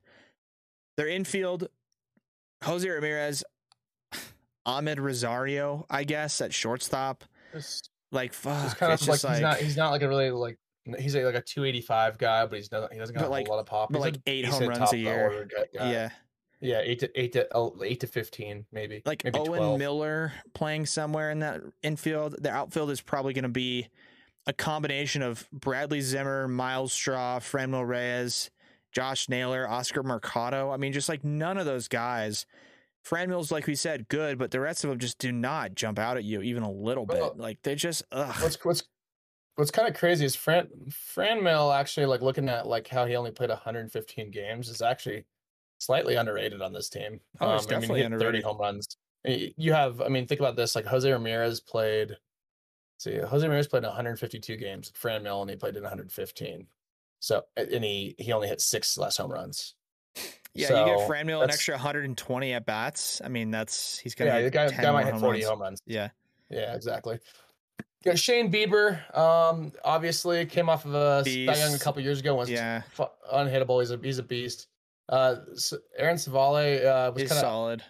Their 0.97 1.09
infield, 1.09 1.69
Jose 2.65 2.89
Ramirez. 2.89 3.45
Amed 4.67 5.01
Rosario, 5.01 5.87
I 5.91 6.05
guess, 6.05 6.41
at 6.41 6.55
shortstop. 6.55 7.25
Like 8.13 8.33
fuck, 8.33 8.63
just 8.63 8.77
kind 8.77 8.93
it's 8.93 9.03
of 9.03 9.09
like, 9.09 9.21
just 9.21 9.33
he's 9.33 9.41
not 9.41 9.57
he's 9.57 9.77
not 9.77 9.91
like 9.91 10.03
a 10.03 10.09
really 10.09 10.31
like 10.31 10.57
he's 10.99 11.17
a, 11.17 11.25
like 11.25 11.35
a 11.35 11.41
285 11.43 12.17
guy, 12.19 12.47
but 12.47 12.57
he's 12.59 12.71
not 12.71 12.93
he 12.93 12.99
doesn't 12.99 13.15
got 13.15 13.29
But 13.29 13.47
a 13.47 13.51
lot 13.51 13.59
of 13.59 13.67
pop. 13.67 13.91
but 13.91 13.99
He's 13.99 14.05
like 14.05 14.21
eight 14.27 14.45
home 14.45 14.69
runs 14.69 14.93
a 14.93 14.99
year. 14.99 15.49
yeah. 15.73 16.11
Yeah, 16.63 16.81
eight 16.83 17.01
to 17.01 17.21
eight 17.21 17.33
to 17.33 17.49
oh, 17.55 17.77
eight 17.85 18.01
to 18.01 18.07
15 18.07 18.67
maybe. 18.73 19.03
like 19.05 19.25
maybe 19.25 19.39
Owen 19.39 19.59
12. 19.59 19.79
Miller 19.79 20.33
playing 20.55 20.87
somewhere 20.87 21.31
in 21.31 21.41
that 21.41 21.61
infield. 21.83 22.37
The 22.41 22.51
outfield 22.51 22.91
is 22.91 23.01
probably 23.01 23.35
going 23.35 23.43
to 23.43 23.49
be 23.49 23.89
a 24.47 24.53
combination 24.53 25.23
of 25.23 25.49
Bradley 25.53 26.01
Zimmer, 26.01 26.47
Myles 26.47 26.93
Straw, 26.93 27.41
Franmil 27.41 27.87
Reyes, 27.87 28.51
Josh 28.93 29.29
Naylor, 29.29 29.69
Oscar 29.69 30.05
Mercado. 30.05 30.71
I 30.71 30.77
mean, 30.77 30.93
just 30.93 31.09
like 31.09 31.25
none 31.25 31.59
of 31.59 31.67
those 31.67 31.89
guys. 31.89 32.47
Franmil's, 33.05 33.51
like 33.51 33.67
we 33.67 33.75
said, 33.75 34.09
good, 34.09 34.39
but 34.39 34.53
the 34.53 34.61
rest 34.61 34.85
of 34.85 34.91
them 34.91 35.01
just 35.01 35.19
do 35.19 35.33
not 35.33 35.75
jump 35.75 35.99
out 35.99 36.17
at 36.17 36.23
you 36.23 36.43
even 36.43 36.63
a 36.63 36.71
little 36.71 37.07
bit. 37.07 37.19
Well, 37.19 37.35
like 37.37 37.61
they 37.63 37.75
just, 37.75 38.05
ugh. 38.13 38.37
What's 38.41 38.65
what's 38.65 38.85
what's 39.57 39.73
kind 39.73 39.89
of 39.89 39.95
crazy 39.95 40.25
is 40.25 40.37
Fran 40.37 40.69
Fran 40.91 41.43
Mill 41.43 41.73
actually 41.73 42.07
like 42.07 42.23
looking 42.23 42.49
at 42.49 42.69
like 42.69 42.87
how 42.87 43.07
he 43.07 43.17
only 43.17 43.33
played 43.33 43.51
115 43.51 44.31
games 44.31 44.69
is 44.69 44.81
actually 44.81 45.25
slightly 45.83 46.15
underrated 46.15 46.63
on 46.63 46.73
this 46.73 46.89
team. 46.89 47.21
Oh, 47.41 47.53
he's 47.55 47.63
Um, 47.65 47.69
definitely 47.71 48.01
I 48.05 48.09
mean, 48.09 48.13
he 48.13 48.15
underrated. 48.15 48.43
30 48.45 48.53
home 48.53 48.59
runs. 48.59 48.97
You 49.25 49.73
have, 49.73 50.01
I 50.01 50.09
mean, 50.09 50.27
think 50.27 50.41
about 50.41 50.57
this: 50.57 50.75
like 50.75 50.85
Jose 50.87 51.11
Ramirez 51.11 51.61
played. 51.61 52.17
See, 52.99 53.17
Jose 53.19 53.47
Ramirez 53.47 53.69
played 53.69 53.83
152 53.85 54.57
games. 54.57 54.93
Franmil 55.01 55.33
only 55.33 55.57
played 55.57 55.77
in 55.77 55.83
115. 55.83 56.67
So, 57.21 57.43
and 57.57 57.85
he 57.85 58.15
he 58.19 58.33
only 58.33 58.49
hit 58.49 58.61
six 58.61 58.97
less 58.99 59.17
home 59.17 59.31
runs. 59.33 59.75
yeah, 60.55 60.69
you 60.81 60.87
get 60.97 60.99
so 61.01 61.09
Franmil 61.09 61.43
an 61.45 61.51
extra 61.51 61.75
120 61.77 62.53
at 62.53 62.67
bats. 62.67 63.21
I 63.25 63.29
mean, 63.29 63.51
that's 63.51 63.99
he's 63.99 64.15
going 64.15 64.31
to 64.31 64.39
Yeah, 64.39 64.45
the 64.45 64.51
guy, 64.51 64.69
10 64.69 64.83
guy 64.83 64.91
might 64.91 65.05
hit 65.07 65.17
40 65.19 65.27
runs. 65.39 65.45
home 65.51 65.61
runs. 65.63 65.81
Yeah. 65.87 66.09
Yeah, 66.51 66.75
exactly. 66.75 67.19
Yeah, 68.05 68.15
Shane 68.17 68.51
Bieber, 68.53 69.17
um, 69.17 69.73
obviously 69.85 70.45
came 70.47 70.69
off 70.69 70.85
of 70.85 70.95
a 70.95 71.23
Young 71.31 71.75
a 71.75 71.79
couple 71.79 72.03
years 72.03 72.19
ago. 72.19 72.35
Was 72.35 72.51
Yeah. 72.51 72.83
unhittable. 73.33 73.81
He's 73.81 73.93
a 73.93 73.97
he's 74.03 74.19
a 74.19 74.23
beast. 74.25 74.67
Uh, 75.09 75.37
Aaron 75.99 76.17
Civale 76.17 76.85
uh, 76.87 77.11
was 77.13 77.23
He's 77.23 77.31
kind 77.31 77.39
of 77.39 77.43
solid. 77.43 77.83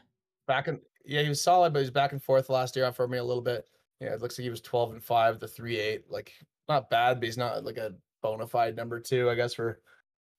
back 0.47 0.69
and 0.69 0.79
yeah, 1.05 1.23
he 1.23 1.29
was 1.29 1.43
solid, 1.43 1.73
but 1.73 1.81
he 1.81 1.83
was 1.85 1.91
back 1.91 2.13
and 2.13 2.23
forth 2.23 2.49
last 2.49 2.75
year 2.77 2.91
for 2.93 3.07
me 3.09 3.19
a 3.19 3.25
little 3.25 3.43
bit. 3.43 3.67
Yeah, 4.01 4.15
it 4.15 4.21
looks 4.23 4.39
like 4.39 4.45
he 4.45 4.51
was 4.51 4.61
twelve 4.61 4.93
and 4.93 5.03
five, 5.03 5.39
the 5.39 5.49
three 5.49 5.79
eight, 5.79 6.05
like 6.09 6.33
not 6.69 6.91
bad, 6.91 7.21
but 7.21 7.27
he's 7.27 7.37
not 7.37 7.65
like 7.65 7.77
a 7.77 7.93
bona 8.23 8.47
fide 8.47 8.77
number 8.77 8.99
two, 9.01 9.29
I 9.31 9.35
guess 9.35 9.55
for 9.55 9.81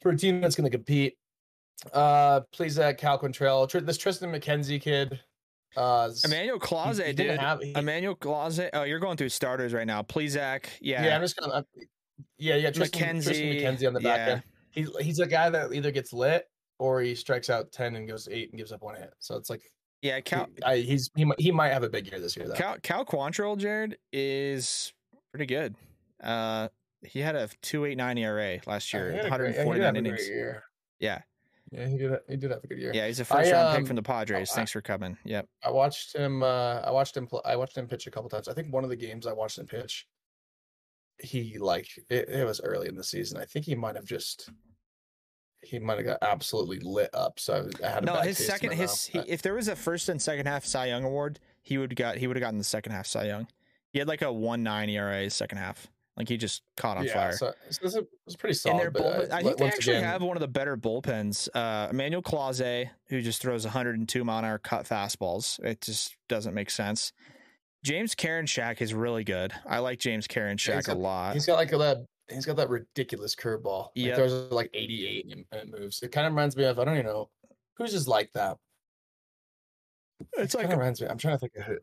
for 0.02 0.12
a 0.12 0.18
team 0.18 0.42
that's 0.42 0.56
going 0.56 0.70
to 0.70 0.76
compete. 0.76 1.18
Uh, 1.92 2.42
please, 2.52 2.80
uh, 2.80 2.94
Cal 2.94 3.20
Quantrill, 3.20 3.68
Tr- 3.70 3.80
this 3.80 3.98
Triston 3.98 4.34
McKenzie 4.34 4.82
kid. 4.82 5.20
Uh, 5.76 6.10
Emmanuel 6.24 6.60
he- 6.60 6.66
Clase, 6.66 7.06
he 7.06 7.14
didn't 7.14 7.32
dude. 7.36 7.40
have- 7.40 7.62
he- 7.62 7.74
Emmanuel 7.76 8.16
Clase. 8.16 8.70
Oh, 8.74 8.84
you're 8.84 9.00
going 9.00 9.18
through 9.18 9.30
starters 9.30 9.74
right 9.74 9.88
now. 9.88 10.02
Plesac. 10.02 10.66
Yeah. 10.82 11.04
Yeah, 11.06 11.16
I'm 11.16 11.22
just 11.22 11.36
gonna. 11.38 11.54
I'm- 11.54 11.66
yeah, 12.38 12.56
yeah. 12.56 12.70
Triston, 12.72 13.18
Triston 13.18 13.24
McKenzie, 13.24 13.62
McKenzie 13.62 13.88
on 13.88 13.94
the 13.94 14.00
back 14.00 14.28
yeah. 14.28 14.34
end. 14.34 14.44
He's 14.72 14.90
he's 15.02 15.20
a 15.20 15.28
guy 15.28 15.50
that 15.50 15.74
either 15.74 15.92
gets 15.92 16.14
lit 16.14 16.46
or 16.84 17.00
he 17.00 17.16
strikes 17.16 17.50
out 17.50 17.72
ten 17.72 17.96
and 17.96 18.06
goes 18.08 18.28
eight 18.30 18.50
and 18.52 18.58
gives 18.58 18.74
up 18.74 18.82
one 18.82 18.96
hit. 18.96 19.14
So 19.20 19.36
it's 19.38 19.50
like 19.50 19.62
yeah. 20.02 20.20
Cal, 20.20 20.48
he, 20.54 20.64
I, 20.64 20.78
he's 20.80 21.10
he 21.16 21.24
might, 21.24 21.40
he 21.40 21.50
might 21.50 21.70
have 21.70 21.84
a 21.84 21.90
big 21.90 22.08
year 22.12 22.20
this 22.20 22.36
year 22.36 22.48
though. 22.48 22.56
Cal, 22.56 22.78
Cal 22.84 23.06
Quantrill, 23.06 23.58
Jared, 23.58 23.98
is 24.12 24.92
pretty 25.32 25.46
good. 25.46 25.76
Uh, 26.22 26.68
he 27.02 27.20
had 27.20 27.36
a 27.36 27.48
2.89 27.64 28.20
ERA 28.20 28.60
last 28.66 28.94
year, 28.94 29.12
he 29.12 29.18
had 29.18 29.26
a 29.28 29.38
great- 29.38 29.56
yeah, 29.56 29.66
149 29.66 29.94
great 29.94 29.98
innings. 30.06 30.28
year. 30.28 30.64
Yeah. 31.00 31.22
Yeah, 31.72 31.88
he 31.88 31.98
did. 31.98 32.20
He 32.30 32.36
did 32.38 32.52
have 32.52 32.64
a 32.64 32.68
good 32.68 32.78
year. 32.78 32.92
Yeah, 32.94 33.08
he's 33.08 33.20
a 33.22 33.26
first 33.26 33.52
round 33.52 33.72
pick 33.72 33.80
um, 33.80 33.86
from 33.86 33.96
the 33.96 34.04
Padres. 34.04 34.52
I- 34.52 34.56
Thanks 34.56 34.72
for 34.72 34.82
coming. 34.82 35.18
Yep. 35.24 35.48
I 35.64 35.72
watched 35.72 36.16
him. 36.16 36.44
Uh, 36.44 36.82
I 36.82 36.92
watched 36.92 37.16
him. 37.18 37.26
Pl- 37.28 37.42
I 37.46 37.56
watched 37.56 37.78
him 37.78 37.88
pitch 37.88 38.06
a 38.08 38.12
couple 38.12 38.30
times. 38.30 38.48
I 38.50 38.54
think 38.54 38.72
one 38.74 38.84
of 38.84 38.90
the 38.90 38.96
games 38.96 39.26
I 39.26 39.34
watched 39.34 39.58
him 39.58 39.66
pitch, 39.66 40.06
he 41.20 41.58
like 41.58 41.88
it, 42.10 42.30
it 42.30 42.46
was 42.46 42.62
early 42.62 42.88
in 42.90 42.96
the 42.96 43.04
season. 43.04 43.40
I 43.40 43.46
think 43.46 43.66
he 43.66 43.74
might 43.76 43.96
have 43.96 44.06
just. 44.06 44.50
He 45.64 45.80
might 45.80 45.98
have 45.98 46.06
got 46.06 46.18
absolutely 46.22 46.80
lit 46.80 47.10
up. 47.14 47.40
So 47.40 47.70
I 47.84 47.90
had 47.90 48.04
a 48.04 48.06
No, 48.06 48.16
his 48.22 48.38
second, 48.38 48.74
his 48.74 49.06
he, 49.06 49.20
if 49.20 49.42
there 49.42 49.54
was 49.54 49.68
a 49.68 49.76
first 49.76 50.10
and 50.10 50.22
second 50.22 50.46
half 50.46 50.66
Cy 50.66 50.88
Young 50.88 51.04
award, 51.04 51.40
he 51.62 51.78
would 51.78 51.96
got 51.96 52.18
he 52.18 52.28
would 52.28 52.36
have 52.36 52.42
gotten 52.42 52.58
the 52.58 52.64
second 52.64 52.92
half 52.92 53.08
Cy 53.08 53.26
Young. 53.26 53.48
He 53.90 54.00
had 54.00 54.08
like 54.08 54.22
a 54.22 54.32
one 54.32 54.64
nine 54.64 54.90
ERA 54.90 55.30
second 55.30 55.58
half. 55.58 55.88
Like 56.16 56.30
he 56.30 56.38
just 56.38 56.62
caught 56.78 56.98
on 56.98 57.06
yeah, 57.06 57.14
fire. 57.14 57.32
So, 57.32 57.54
so 57.70 57.80
this 57.82 57.94
is, 57.94 57.96
it 57.96 58.08
was 58.26 58.36
pretty 58.36 58.54
solid. 58.54 58.80
their 58.80 58.92
but, 58.92 59.02
bullpen. 59.02 59.32
uh, 59.32 59.36
I 59.36 59.42
think 59.42 59.58
they 59.58 59.66
actually 59.66 59.96
again, 59.96 60.04
have 60.04 60.22
one 60.22 60.38
of 60.38 60.42
the 60.42 60.48
better 60.48 60.78
bullpens. 60.78 61.50
Uh, 61.56 61.88
Emmanuel 61.90 62.22
Clase, 62.22 62.90
who 63.08 63.22
just 63.22 63.42
throws 63.42 63.64
102 63.64 64.24
mile 64.24 64.40
an 64.40 64.46
hour 64.46 64.60
cut 64.60 64.86
fastballs. 64.86 65.64
It 65.64 65.82
just 65.82 66.16
doesn't 66.30 66.54
make 66.54 66.70
sense. 66.70 67.14
James 67.84 68.16
Karen 68.16 68.46
Karinchak 68.46 68.82
is 68.82 68.94
really 68.94 69.24
good. 69.24 69.54
I 69.68 69.80
like 69.80 70.00
James 70.00 70.28
Karinchak 70.28 70.76
he's 70.76 70.88
a 70.88 70.92
got- 70.92 70.98
lot. 70.98 71.34
He's 71.34 71.46
got 71.46 71.56
like 71.56 71.72
that. 71.72 72.06
He's 72.34 72.46
got 72.46 72.56
that 72.58 72.70
ridiculous 72.70 73.36
curveball. 73.36 73.90
He 73.94 74.08
Yep. 74.08 74.16
throws 74.16 74.52
like 74.52 74.70
88 74.74 75.26
and 75.32 75.46
it 75.52 75.80
moves. 75.80 76.02
It 76.04 76.12
kind 76.12 76.28
of 76.28 76.34
reminds 76.34 76.56
me 76.58 76.64
of 76.66 76.80
I 76.80 76.86
don't 76.86 76.96
even 76.96 77.06
know 77.06 77.30
who's 77.78 77.92
just 77.92 78.08
like 78.08 78.32
that. 78.34 78.58
It's 80.38 80.54
It 80.56 80.58
like 80.60 80.70
reminds 80.70 81.02
me. 81.02 81.08
I'm 81.08 81.18
trying 81.18 81.36
to 81.36 81.40
think 81.40 81.56
of 81.58 81.64
who. 81.64 81.78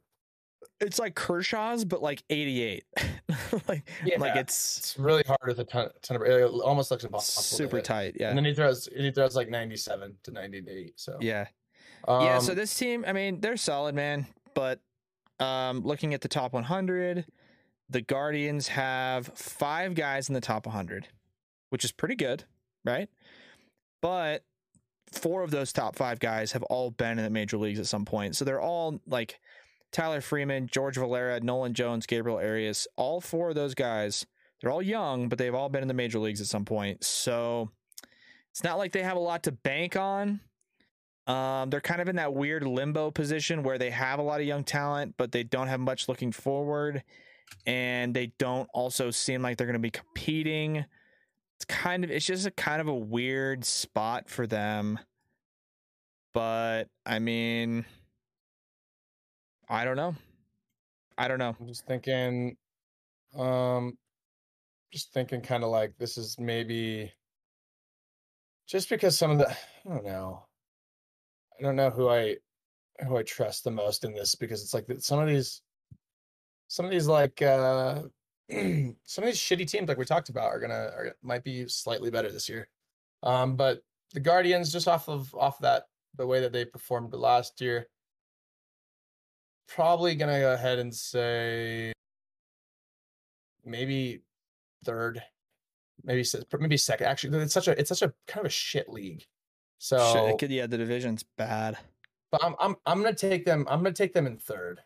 it's 0.81 0.99
like 0.99 1.15
Kershaw's, 1.15 1.85
but 1.85 2.01
like 2.03 2.23
88. 2.31 2.85
like 3.69 3.89
like 4.19 4.37
it's 4.37 4.79
It's 4.79 4.99
really 4.99 5.23
hard 5.27 5.41
with 5.47 5.61
a 5.61 5.65
ton, 5.65 5.91
ton 6.03 6.17
of. 6.17 6.23
It 6.23 6.43
almost 6.45 6.91
looks 6.91 7.05
impossible. 7.05 7.43
super 7.43 7.81
tight. 7.81 8.17
Yeah. 8.19 8.29
And 8.31 8.39
then 8.39 8.45
he 8.45 8.55
throws. 8.55 8.87
and 8.89 9.05
He 9.05 9.11
throws 9.11 9.37
like 9.37 9.49
97 9.49 10.17
to 10.25 10.31
98. 10.31 10.93
So 10.99 11.17
Yeah. 11.21 11.47
Um, 12.09 12.25
yeah, 12.25 12.39
so 12.39 12.55
this 12.55 12.75
team, 12.75 13.05
I 13.07 13.13
mean, 13.13 13.41
they're 13.43 13.59
solid, 13.59 13.95
man. 13.95 14.27
But 14.55 14.81
um, 15.39 15.83
looking 15.83 16.15
at 16.15 16.23
the 16.23 16.29
top 16.29 16.55
100, 16.55 17.27
the 17.91 18.01
Guardians 18.01 18.69
have 18.69 19.27
five 19.35 19.95
guys 19.95 20.29
in 20.29 20.35
the 20.35 20.41
top 20.41 20.65
100, 20.65 21.09
which 21.71 21.85
is 21.85 21.93
pretty 21.93 22.15
good, 22.15 22.45
right? 22.85 23.09
But 24.01 24.45
four 25.13 25.43
of 25.43 25.51
those 25.51 25.73
top 25.73 25.97
five 25.97 26.21
guys 26.21 26.53
have 26.53 26.63
all 26.65 26.91
been 26.91 27.19
in 27.19 27.25
the 27.25 27.31
major 27.31 27.59
leagues 27.59 27.81
at 27.81 27.87
some 27.87 28.05
point. 28.05 28.37
So 28.37 28.45
they're 28.45 28.61
all 28.61 29.01
like 29.07 29.41
Tyler 29.93 30.21
Freeman, 30.21 30.69
George 30.69 30.97
Valera, 30.97 31.41
Nolan 31.41 31.75
Jones, 31.75 32.07
Gabriel 32.07 32.39
Arias. 32.39 32.87
All 32.97 33.21
four 33.21 33.51
of 33.51 33.57
those 33.57 33.75
guys, 33.75 34.25
they're 34.61 34.71
all 34.71 34.83
young, 34.83 35.29
but 35.29 35.39
they've 35.39 35.55
all 35.55 35.69
been 35.69 35.83
in 35.83 35.89
the 35.89 35.95
major 35.95 36.21
leagues 36.21 36.41
at 36.41 36.47
some 36.47 36.65
point. 36.65 37.03
So 37.05 37.71
it's 38.51 38.63
not 38.63 38.79
like 38.79 38.93
they 38.93 39.03
have 39.03 39.17
a 39.17 39.21
lot 39.21 39.43
to 39.45 39.53
bank 39.53 39.97
on. 39.97 40.41
Um, 41.27 41.71
they're 41.71 41.81
kind 41.81 42.01
of 42.01 42.09
in 42.09 42.17
that 42.17 42.35
weird 42.35 42.65
limbo 42.65 43.11
position 43.11 43.63
where 43.63 43.79
they 43.79 43.91
have 43.91 44.19
a 44.19 44.23
lot 44.23 44.41
of 44.41 44.47
young 44.47 44.65
talent, 44.65 45.15
but 45.17 45.33
they 45.33 45.43
don't 45.43 45.69
have 45.69 45.81
much 45.81 46.09
looking 46.09 46.33
forward, 46.33 47.03
and 47.67 48.15
they 48.15 48.33
don't 48.39 48.69
also 48.73 49.11
seem 49.11 49.43
like 49.43 49.57
they're 49.57 49.67
going 49.67 49.75
to 49.75 49.79
be 49.81 49.91
competing. 49.91 50.85
It's 51.57 51.65
kind 51.67 52.05
of 52.05 52.11
it's 52.11 52.25
just 52.27 52.47
a 52.47 52.51
kind 52.51 52.81
of 52.81 52.89
a 52.89 52.95
weird 52.95 53.65
spot 53.65 54.29
for 54.29 54.47
them. 54.47 54.99
But 56.33 56.85
I 57.05 57.19
mean, 57.19 57.85
I 59.69 59.85
don't 59.85 59.97
know. 59.97 60.15
I 61.19 61.29
don't 61.29 61.39
know. 61.39 61.55
I'm 61.61 61.67
just 61.67 61.87
thinking. 61.87 62.57
Um, 63.37 63.99
just 64.93 65.13
thinking, 65.13 65.41
kind 65.41 65.63
of 65.63 65.71
like 65.71 65.93
this 65.99 66.17
is 66.19 66.37
maybe. 66.39 67.13
Just 68.67 68.89
because 68.89 69.19
some 69.19 69.33
of 69.33 69.39
the, 69.39 69.51
I 69.51 69.57
don't 69.89 70.05
know. 70.05 70.45
I 71.59 71.63
don't 71.63 71.77
know 71.77 71.91
who 71.91 72.09
I, 72.09 72.37
who 73.07 73.17
I 73.17 73.23
trust 73.23 73.65
the 73.65 73.71
most 73.71 74.05
in 74.05 74.15
this 74.15 74.35
because 74.35 74.63
it's 74.63 74.75
like 74.75 74.87
that 74.87 75.03
some 75.03 75.19
of 75.19 75.29
these, 75.29 75.63
some 76.71 76.85
of 76.85 76.93
these 76.93 77.09
like 77.09 77.43
uh 77.43 78.03
some 78.51 79.25
of 79.25 79.25
these 79.25 79.39
shitty 79.39 79.69
teams 79.69 79.89
like 79.89 79.99
we 79.99 80.05
talked 80.05 80.29
about 80.29 80.45
are 80.47 80.61
gonna 80.61 80.93
are 80.97 81.17
might 81.21 81.43
be 81.43 81.67
slightly 81.67 82.11
better 82.13 82.31
this 82.31 82.49
year. 82.49 82.69
Um, 83.25 83.57
but 83.57 83.83
the 84.15 84.21
Guardians 84.21 84.73
just 84.73 84.87
off 84.87 85.09
of 85.09 85.35
off 85.35 85.59
that 85.59 85.85
the 86.17 86.27
way 86.27 86.41
that 86.41 86.53
they 86.53 86.65
performed 86.65 87.13
last 87.13 87.61
year, 87.61 87.89
probably 89.69 90.15
gonna 90.15 90.39
go 90.39 90.53
ahead 90.53 90.79
and 90.79 90.95
say 90.95 91.93
maybe 93.65 94.23
third, 94.85 95.21
maybe 96.05 96.25
maybe 96.59 96.77
second. 96.77 97.07
Actually, 97.09 97.39
it's 97.41 97.53
such 97.53 97.67
a 97.67 97.79
it's 97.79 97.89
such 97.89 98.03
a 98.03 98.15
kind 98.29 98.47
of 98.47 98.51
a 98.51 98.55
shit 98.55 98.89
league. 98.89 99.27
So, 99.79 100.13
Shit, 100.13 100.39
could- 100.39 100.51
yeah, 100.53 100.67
the 100.69 100.79
division's 100.79 101.25
bad. 101.37 101.79
but 102.31 102.45
I'm 102.45 102.55
I'm 102.61 102.77
I'm 102.87 103.03
gonna 103.03 103.15
take 103.15 103.45
them. 103.45 103.67
I'm 103.69 103.81
gonna 103.83 103.93
take 103.93 104.13
them 104.13 104.29
in 104.29 104.37
third. 104.39 104.81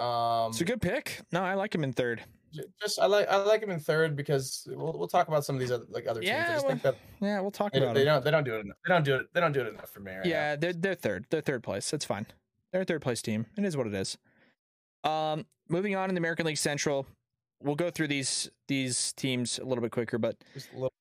Um, 0.00 0.50
It's 0.50 0.60
a 0.60 0.64
good 0.64 0.80
pick. 0.80 1.20
No, 1.32 1.42
I 1.42 1.54
like 1.54 1.74
him 1.74 1.84
in 1.84 1.92
third. 1.92 2.22
just 2.80 2.98
I 2.98 3.06
like 3.06 3.28
I 3.28 3.36
like 3.36 3.62
him 3.62 3.70
in 3.70 3.78
third 3.80 4.16
because 4.16 4.66
we'll 4.70 4.94
we'll 4.98 5.08
talk 5.08 5.28
about 5.28 5.44
some 5.44 5.56
of 5.56 5.60
these 5.60 5.70
other 5.70 5.84
like 5.88 6.06
other 6.06 6.20
teams. 6.20 6.32
I 6.32 6.36
Yeah, 6.36 6.52
just 6.54 6.66
think 6.66 6.82
that 6.82 6.96
Yeah, 7.20 7.40
we'll 7.40 7.50
talk 7.50 7.72
they, 7.72 7.78
about 7.80 7.94
they 7.94 8.04
don't 8.04 8.24
they 8.24 8.30
don't 8.30 8.44
do 8.44 8.54
it 8.56 8.60
enough. 8.60 8.76
They 8.84 8.92
don't 8.92 9.04
do 9.04 9.14
it. 9.16 9.26
They 9.32 9.40
don't 9.40 9.52
do 9.52 9.60
it 9.60 9.68
enough 9.68 9.90
for 9.90 10.00
me. 10.00 10.12
Right 10.12 10.24
now. 10.24 10.30
Yeah, 10.30 10.56
they're 10.56 10.72
they're 10.72 10.94
third. 10.94 11.26
They're 11.30 11.40
third 11.42 11.62
place. 11.62 11.92
It's 11.92 12.04
fine. 12.04 12.26
They're 12.72 12.82
a 12.82 12.84
third 12.84 13.02
place 13.02 13.20
team. 13.22 13.46
It 13.56 13.64
is 13.64 13.76
what 13.76 13.86
it 13.86 13.94
is. 13.94 14.16
Um, 15.04 15.46
moving 15.68 15.96
on 15.96 16.08
in 16.08 16.14
the 16.14 16.20
American 16.20 16.46
League 16.46 16.58
Central, 16.58 17.06
we'll 17.62 17.74
go 17.76 17.90
through 17.90 18.08
these 18.08 18.50
these 18.68 19.12
teams 19.14 19.58
a 19.58 19.64
little 19.64 19.82
bit 19.82 19.92
quicker, 19.92 20.18
but 20.18 20.36
just 20.54 20.70
a 20.72 20.74
little 20.74 20.92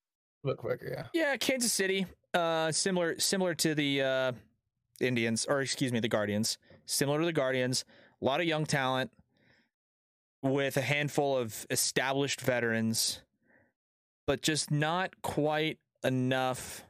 bit 0.44 0.58
quicker. 0.58 0.88
Yeah. 0.92 1.04
yeah, 1.14 1.38
Kansas 1.38 1.72
City, 1.72 2.06
uh, 2.34 2.72
similar 2.72 3.20
similar 3.20 3.54
to 3.56 3.76
the 3.76 4.02
uh, 4.02 4.32
Indians, 5.02 5.46
or 5.50 5.62
excuse 5.62 5.92
me, 5.92 6.00
the 6.00 6.08
Guardians. 6.08 6.58
Similar 6.86 7.20
to 7.20 7.26
the 7.26 7.34
Guardians, 7.34 7.86
a 8.22 8.26
lot 8.26 8.40
of 8.40 8.46
young 8.46 8.66
talent 8.66 9.12
with 10.42 10.78
a 10.78 10.82
handful 10.82 11.38
of 11.38 11.66
established 11.70 12.42
veterans, 12.42 13.22
but 14.26 14.42
just 14.42 14.72
not 14.72 15.22
quite 15.22 15.80
enough 16.04 16.84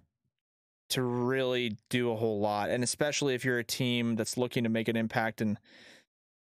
to 0.91 1.01
really 1.03 1.77
do 1.89 2.11
a 2.11 2.15
whole 2.15 2.39
lot. 2.39 2.69
And 2.69 2.83
especially 2.83 3.35
if 3.35 3.45
you're 3.45 3.59
a 3.59 3.63
team 3.63 4.15
that's 4.15 4.37
looking 4.37 4.63
to 4.63 4.69
make 4.69 4.87
an 4.87 4.95
impact. 4.95 5.39
And 5.41 5.57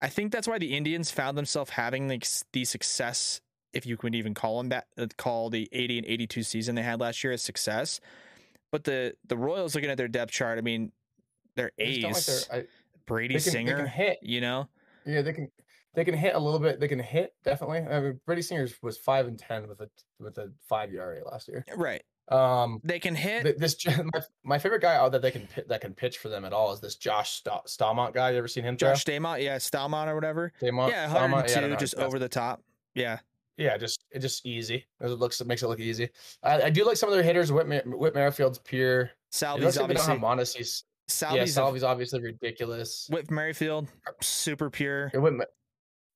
I 0.01 0.09
think 0.09 0.33
that's 0.33 0.49
why 0.49 0.59
the 0.59 0.77
Indians 0.77 1.11
found 1.11 1.39
themselves 1.39 1.71
having 1.71 2.09
the, 2.09 2.21
the 2.53 2.65
success, 2.65 3.41
if 3.73 3.87
you 3.87 3.97
could 3.97 4.15
even 4.15 4.35
call 4.35 4.59
them 4.59 4.69
that, 4.71 4.87
uh, 4.99 5.07
call 5.17 5.49
the 5.49 5.69
80 5.73 5.99
and 5.99 6.07
82 6.07 6.43
season 6.43 6.75
they 6.75 6.83
had 6.83 7.01
last 7.01 7.23
year 7.23 7.33
a 7.33 7.39
success. 7.39 8.01
But 8.73 8.85
the 8.85 9.15
the 9.29 9.37
Royals 9.37 9.75
looking 9.75 9.91
at 9.91 9.97
their 9.99 10.09
depth 10.09 10.33
chart, 10.33 10.59
I 10.59 10.63
mean, 10.63 10.93
their 11.57 11.71
I 11.79 11.85
just 11.85 12.01
don't 12.01 12.13
like 12.13 12.25
their- 12.25 12.59
I- 12.61 12.67
Brady 13.07 13.35
they 13.35 13.41
can- 13.41 13.45
they 13.45 13.51
Singer, 13.59 13.77
can 13.77 13.87
hit. 13.87 14.19
you 14.23 14.41
know, 14.41 14.69
Yeah, 15.07 15.23
they 15.23 15.33
can 15.33 15.51
they 15.95 16.05
can 16.05 16.15
hit 16.15 16.35
a 16.35 16.39
little 16.39 16.59
bit. 16.61 16.81
They 16.81 16.89
can 16.89 16.99
hit 16.99 17.35
definitely. 17.45 17.81
I 17.81 18.01
mean, 18.01 18.21
Brady 18.27 18.43
Singer 18.43 18.67
was 18.83 18.97
five 18.99 19.27
and 19.27 19.39
ten 19.39 19.69
with 19.69 19.81
a 19.81 19.91
with 20.19 20.39
a 20.39 20.53
five 20.69 20.93
ERA 20.93 21.23
last 21.25 21.49
year. 21.49 21.65
right? 21.77 22.03
Um, 22.29 22.81
They 22.85 22.99
can 23.01 23.15
hit. 23.15 23.43
th- 23.43 23.57
this 23.59 23.77
my, 24.15 24.21
my 24.45 24.59
favorite 24.59 24.81
guy 24.81 24.95
out 24.95 25.13
that 25.13 25.23
they 25.23 25.31
can 25.33 25.49
that 25.67 25.81
can 25.81 25.93
pitch 25.93 26.19
for 26.19 26.29
them 26.29 26.45
at 26.45 26.53
all 26.53 26.73
is 26.73 26.81
this 26.81 26.95
Josh 26.97 27.33
Sta- 27.33 27.67
Stalmont 27.67 28.15
guy. 28.15 28.31
You 28.31 28.39
ever 28.39 28.49
seen 28.49 28.65
him? 28.65 28.77
Josh 28.77 29.01
Stamont, 29.03 29.43
yeah, 29.43 29.59
Stalmont 29.59 30.09
or 30.09 30.15
whatever. 30.15 30.53
Stalmont. 30.59 30.93
yeah, 30.93 31.09
Stalmont? 31.09 31.33
I 31.51 31.61
102, 31.61 31.69
don't 31.69 31.81
just 31.81 31.95
over 31.97 32.19
the 32.19 32.29
top. 32.29 32.63
Yeah, 32.95 33.19
Yeah, 33.57 33.77
just 33.77 34.05
it 34.13 34.21
just 34.21 34.47
easy. 34.47 34.87
It 35.01 35.09
looks 35.09 35.41
it 35.41 35.47
makes 35.47 35.63
it 35.63 35.67
look 35.67 35.81
easy. 35.81 36.09
I, 36.43 36.63
I 36.63 36.71
do 36.71 36.85
like 36.87 36.97
some 36.97 37.09
of 37.09 37.15
their 37.15 37.25
hitters. 37.25 37.51
Whit, 37.53 37.67
Whit 37.87 38.15
Merrifield's 38.15 38.59
pure. 38.59 39.11
Salvi's 39.31 39.75
they 39.75 39.79
don't 39.81 39.91
obviously. 39.91 40.13
have 40.13 40.21
Mondesi's. 40.23 40.85
Yeah, 41.21 41.29
Salvi's 41.45 41.51
a- 41.51 41.55
Salvi's 41.55 41.83
obviously 41.85 42.21
ridiculous. 42.21 43.07
Whit 43.11 43.31
Merrifield, 43.31 43.89
super 44.21 44.71
pure. 44.71 45.11
Yeah, 45.15 45.21
Whit, 45.21 45.35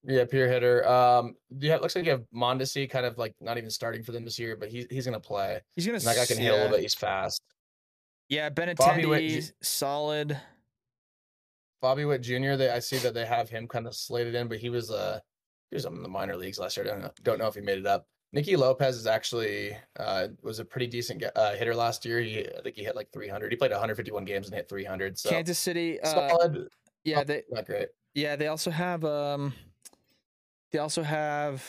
yeah, 0.05 0.25
pure 0.25 0.47
hitter. 0.49 0.87
Um, 0.89 1.35
yeah, 1.59 1.75
it 1.75 1.83
looks 1.83 1.97
like 1.97 2.05
you 2.05 2.11
have 2.13 2.25
Mondesi 2.35 2.89
kind 2.89 3.05
of 3.07 3.19
like 3.19 3.35
not 3.41 3.59
even 3.59 3.71
starting 3.71 4.03
for 4.03 4.13
them 4.13 4.25
this 4.25 4.39
year, 4.39 4.57
but 4.57 4.69
he's 4.69 4.87
he's 4.91 5.05
gonna 5.05 5.19
play. 5.21 5.61
He's 5.75 5.87
gonna. 5.87 5.99
That 5.99 6.17
guy 6.17 6.27
can 6.27 6.37
s- 6.37 6.43
hit 6.43 6.49
a 6.53 6.57
little 6.57 6.71
bit. 6.71 6.81
He's 6.83 6.95
fast. 6.95 7.41
Yeah, 8.29 8.49
Bobby 8.51 9.07
Witt 9.07 9.53
solid. 9.63 10.39
Bobby 11.83 12.05
Witt 12.05 12.23
Jr. 12.23 12.55
They 12.57 12.71
I 12.71 12.79
see 12.81 12.99
that 12.99 13.15
they 13.15 13.27
have 13.27 13.49
him 13.49 13.69
kind 13.69 13.87
of 13.87 13.95
slated 13.95 14.35
in, 14.35 14.49
but 14.49 14.59
he 14.59 14.71
was 14.71 14.91
uh 14.91 15.21
he 15.71 15.77
was 15.77 15.85
in 15.85 16.03
the 16.03 16.09
minor 16.09 16.37
leagues 16.37 16.59
last 16.59 16.77
year. 16.77 16.87
I 16.87 16.91
don't 16.91 17.03
know, 17.03 17.11
don't 17.23 17.39
know 17.39 17.49
if 17.49 17.55
he 17.55 17.61
made 17.61 17.79
it 17.79 17.87
up. 17.87 18.07
Nicky 18.37 18.55
Lopez 18.57 18.97
is 18.97 19.07
actually 19.07 19.77
uh 19.99 20.29
was 20.43 20.59
a 20.59 20.65
pretty 20.65 20.87
decent 20.87 21.25
uh, 21.35 21.53
hitter 21.55 21.75
last 21.75 22.05
year. 22.05 22.21
He 22.21 22.47
I 22.47 22.61
think 22.63 22.77
he 22.77 22.85
hit 22.85 22.95
like 22.95 23.11
300. 23.13 23.51
He 23.51 23.57
played 23.57 23.73
151 23.73 24.25
games 24.25 24.47
and 24.47 24.55
hit 24.55 24.69
300. 24.69 25.19
So 25.19 25.31
Kansas 25.31 25.59
City. 25.59 26.01
Uh, 26.01 26.29
solid, 26.29 26.69
yeah, 27.05 27.25
they. 27.25 27.43
not 27.51 27.67
great. 27.67 27.89
Yeah, 28.15 28.37
they 28.37 28.47
also 28.49 28.71
have. 28.71 29.05
Um, 29.05 29.53
they 30.73 30.79
also 30.79 31.03
have 31.03 31.65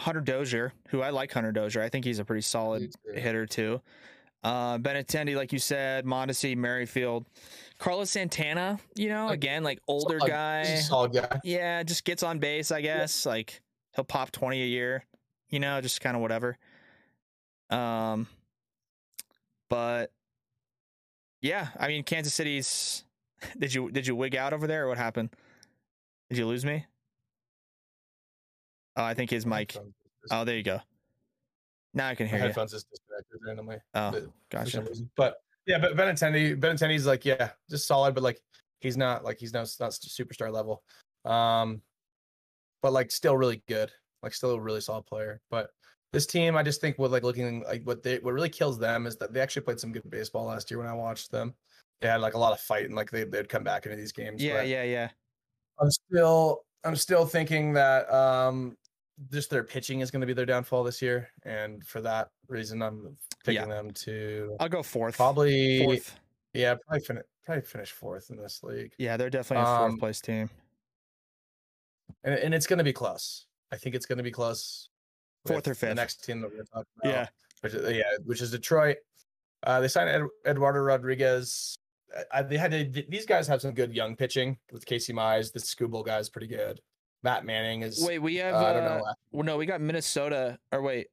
Hunter 0.00 0.20
Dozier, 0.20 0.72
who 0.88 1.02
I 1.02 1.10
like. 1.10 1.32
Hunter 1.32 1.52
Dozier, 1.52 1.82
I 1.82 1.88
think 1.88 2.04
he's 2.04 2.18
a 2.18 2.24
pretty 2.24 2.42
solid 2.42 2.92
hitter 3.14 3.46
too. 3.46 3.80
Uh, 4.44 4.78
Benintendi, 4.78 5.34
like 5.34 5.52
you 5.52 5.58
said, 5.58 6.04
Mondesi, 6.04 6.56
Merrifield, 6.56 7.26
Carlos 7.78 8.10
Santana. 8.10 8.78
You 8.94 9.08
know, 9.08 9.28
again, 9.28 9.64
like 9.64 9.80
older 9.88 10.18
Solid- 10.20 10.30
guy. 10.30 10.64
Solid 10.76 11.12
guy. 11.12 11.40
Yeah, 11.44 11.82
just 11.82 12.04
gets 12.04 12.22
on 12.22 12.38
base, 12.38 12.70
I 12.70 12.80
guess. 12.80 13.26
Like 13.26 13.60
he'll 13.94 14.04
pop 14.04 14.30
20 14.30 14.62
a 14.62 14.66
year, 14.66 15.04
you 15.50 15.60
know, 15.60 15.80
just 15.80 16.00
kind 16.00 16.16
of 16.16 16.22
whatever. 16.22 16.58
Um 17.70 18.26
but 19.68 20.12
yeah, 21.40 21.68
I 21.78 21.88
mean 21.88 22.02
Kansas 22.02 22.34
City's 22.34 23.04
did 23.58 23.72
you 23.74 23.90
did 23.90 24.06
you 24.06 24.16
wig 24.16 24.36
out 24.36 24.52
over 24.52 24.66
there 24.66 24.84
or 24.84 24.88
what 24.88 24.98
happened? 24.98 25.30
Did 26.30 26.38
you 26.38 26.46
lose 26.46 26.64
me? 26.64 26.86
Oh, 28.96 29.04
I 29.04 29.14
think 29.14 29.30
his 29.30 29.46
mic. 29.46 29.76
Oh, 30.30 30.44
there 30.44 30.56
you 30.56 30.62
go. 30.62 30.80
Now 31.94 32.08
I 32.08 32.14
can 32.14 32.26
my 32.26 32.30
hear 32.30 32.38
you. 32.38 32.44
headphones 32.46 32.72
just 32.72 32.90
disconnected 32.90 33.40
randomly. 33.46 33.76
Oh, 33.94 34.10
but- 34.10 34.26
gotcha. 34.50 34.84
But 35.16 35.36
yeah, 35.66 35.78
but 35.78 35.94
Benintendi, 35.96 36.58
Benintendi's 36.58 37.06
like 37.06 37.24
yeah, 37.24 37.50
just 37.70 37.86
solid, 37.86 38.14
but 38.14 38.24
like 38.24 38.40
he's 38.80 38.96
not 38.96 39.24
like 39.24 39.38
he's 39.38 39.52
not 39.52 39.68
not 39.80 39.90
superstar 39.92 40.50
level. 40.52 40.82
Um, 41.24 41.82
but 42.82 42.92
like 42.92 43.10
still 43.10 43.36
really 43.36 43.62
good, 43.68 43.90
like 44.22 44.34
still 44.34 44.52
a 44.52 44.60
really 44.60 44.80
solid 44.80 45.06
player. 45.06 45.40
But 45.50 45.70
this 46.12 46.26
team, 46.26 46.56
I 46.56 46.62
just 46.62 46.80
think 46.80 46.98
with 46.98 47.12
like 47.12 47.22
looking 47.22 47.62
like 47.64 47.82
what 47.84 48.02
they 48.02 48.18
what 48.18 48.32
really 48.34 48.48
kills 48.48 48.78
them 48.78 49.06
is 49.06 49.16
that 49.16 49.32
they 49.32 49.40
actually 49.40 49.62
played 49.62 49.80
some 49.80 49.92
good 49.92 50.08
baseball 50.10 50.46
last 50.46 50.70
year 50.70 50.78
when 50.78 50.88
I 50.88 50.94
watched 50.94 51.30
them. 51.30 51.54
They 52.00 52.08
had 52.08 52.20
like 52.20 52.34
a 52.34 52.38
lot 52.38 52.52
of 52.52 52.60
fight 52.60 52.86
and 52.86 52.94
like 52.94 53.10
they 53.10 53.24
they'd 53.24 53.48
come 53.48 53.64
back 53.64 53.84
into 53.84 53.96
these 53.96 54.12
games. 54.12 54.42
Yeah, 54.42 54.62
yeah, 54.62 54.84
yeah. 54.84 55.10
I'm 55.80 55.90
still 55.90 56.64
I'm 56.84 56.96
still 56.96 57.26
thinking 57.26 57.72
that 57.74 58.10
um 58.12 58.76
just 59.32 59.50
their 59.50 59.64
pitching 59.64 59.98
is 60.00 60.12
going 60.12 60.20
to 60.20 60.26
be 60.28 60.32
their 60.32 60.46
downfall 60.46 60.84
this 60.84 61.02
year, 61.02 61.28
and 61.42 61.84
for 61.84 62.00
that 62.02 62.28
reason, 62.48 62.80
I'm 62.82 63.16
picking 63.44 63.68
them 63.68 63.90
to 63.90 64.56
I'll 64.60 64.68
go 64.68 64.80
fourth. 64.82 65.16
probably 65.16 65.84
fourth. 65.84 66.18
yeah 66.54 66.76
probably 66.86 67.04
finish 67.04 67.24
probably 67.44 67.62
finish 67.62 67.90
fourth 67.90 68.30
in 68.30 68.36
this 68.36 68.62
league, 68.62 68.92
Yeah, 68.96 69.16
they're 69.16 69.28
definitely 69.28 69.64
a 69.64 69.78
fourth 69.78 69.92
Um, 69.92 69.98
place 69.98 70.20
team. 70.20 70.48
and, 72.22 72.34
and 72.36 72.54
it's 72.54 72.66
going 72.68 72.78
to 72.78 72.84
be 72.84 72.92
close. 72.92 73.46
I 73.72 73.76
think 73.76 73.94
it's 73.94 74.06
going 74.06 74.18
to 74.18 74.24
be 74.24 74.30
close. 74.30 74.88
Fourth 75.46 75.68
or 75.68 75.74
fifth. 75.74 75.90
The 75.90 75.94
next 75.94 76.24
team 76.24 76.40
that 76.40 76.50
we're 76.50 76.64
talking 76.64 76.86
about, 77.02 77.10
Yeah. 77.10 77.26
which 77.60 77.74
is, 77.74 77.96
yeah, 77.96 78.02
which 78.24 78.42
is 78.42 78.50
Detroit. 78.50 78.98
Uh, 79.62 79.80
they 79.80 79.88
signed 79.88 80.08
Ed, 80.08 80.22
Eduardo 80.46 80.80
Rodriguez. 80.80 81.76
Uh, 82.16 82.22
I, 82.32 82.42
they 82.42 82.56
had 82.56 82.70
to, 82.70 83.04
these 83.08 83.26
guys 83.26 83.46
have 83.48 83.60
some 83.60 83.72
good 83.72 83.94
young 83.94 84.16
pitching 84.16 84.58
with 84.72 84.86
Casey 84.86 85.12
Mize. 85.12 85.52
The 85.52 85.60
Skubal 85.60 86.04
guy 86.04 86.18
is 86.18 86.28
pretty 86.28 86.46
good. 86.46 86.80
Matt 87.22 87.44
Manning 87.44 87.82
is. 87.82 88.04
Wait, 88.04 88.20
we 88.20 88.36
have 88.36 88.54
uh, 88.54 88.58
I 88.58 88.72
don't 88.72 88.84
uh, 88.84 88.98
know. 88.98 89.04
Well, 89.32 89.44
no, 89.44 89.56
we 89.56 89.66
got 89.66 89.80
Minnesota. 89.80 90.58
Or 90.70 90.82
wait. 90.82 91.08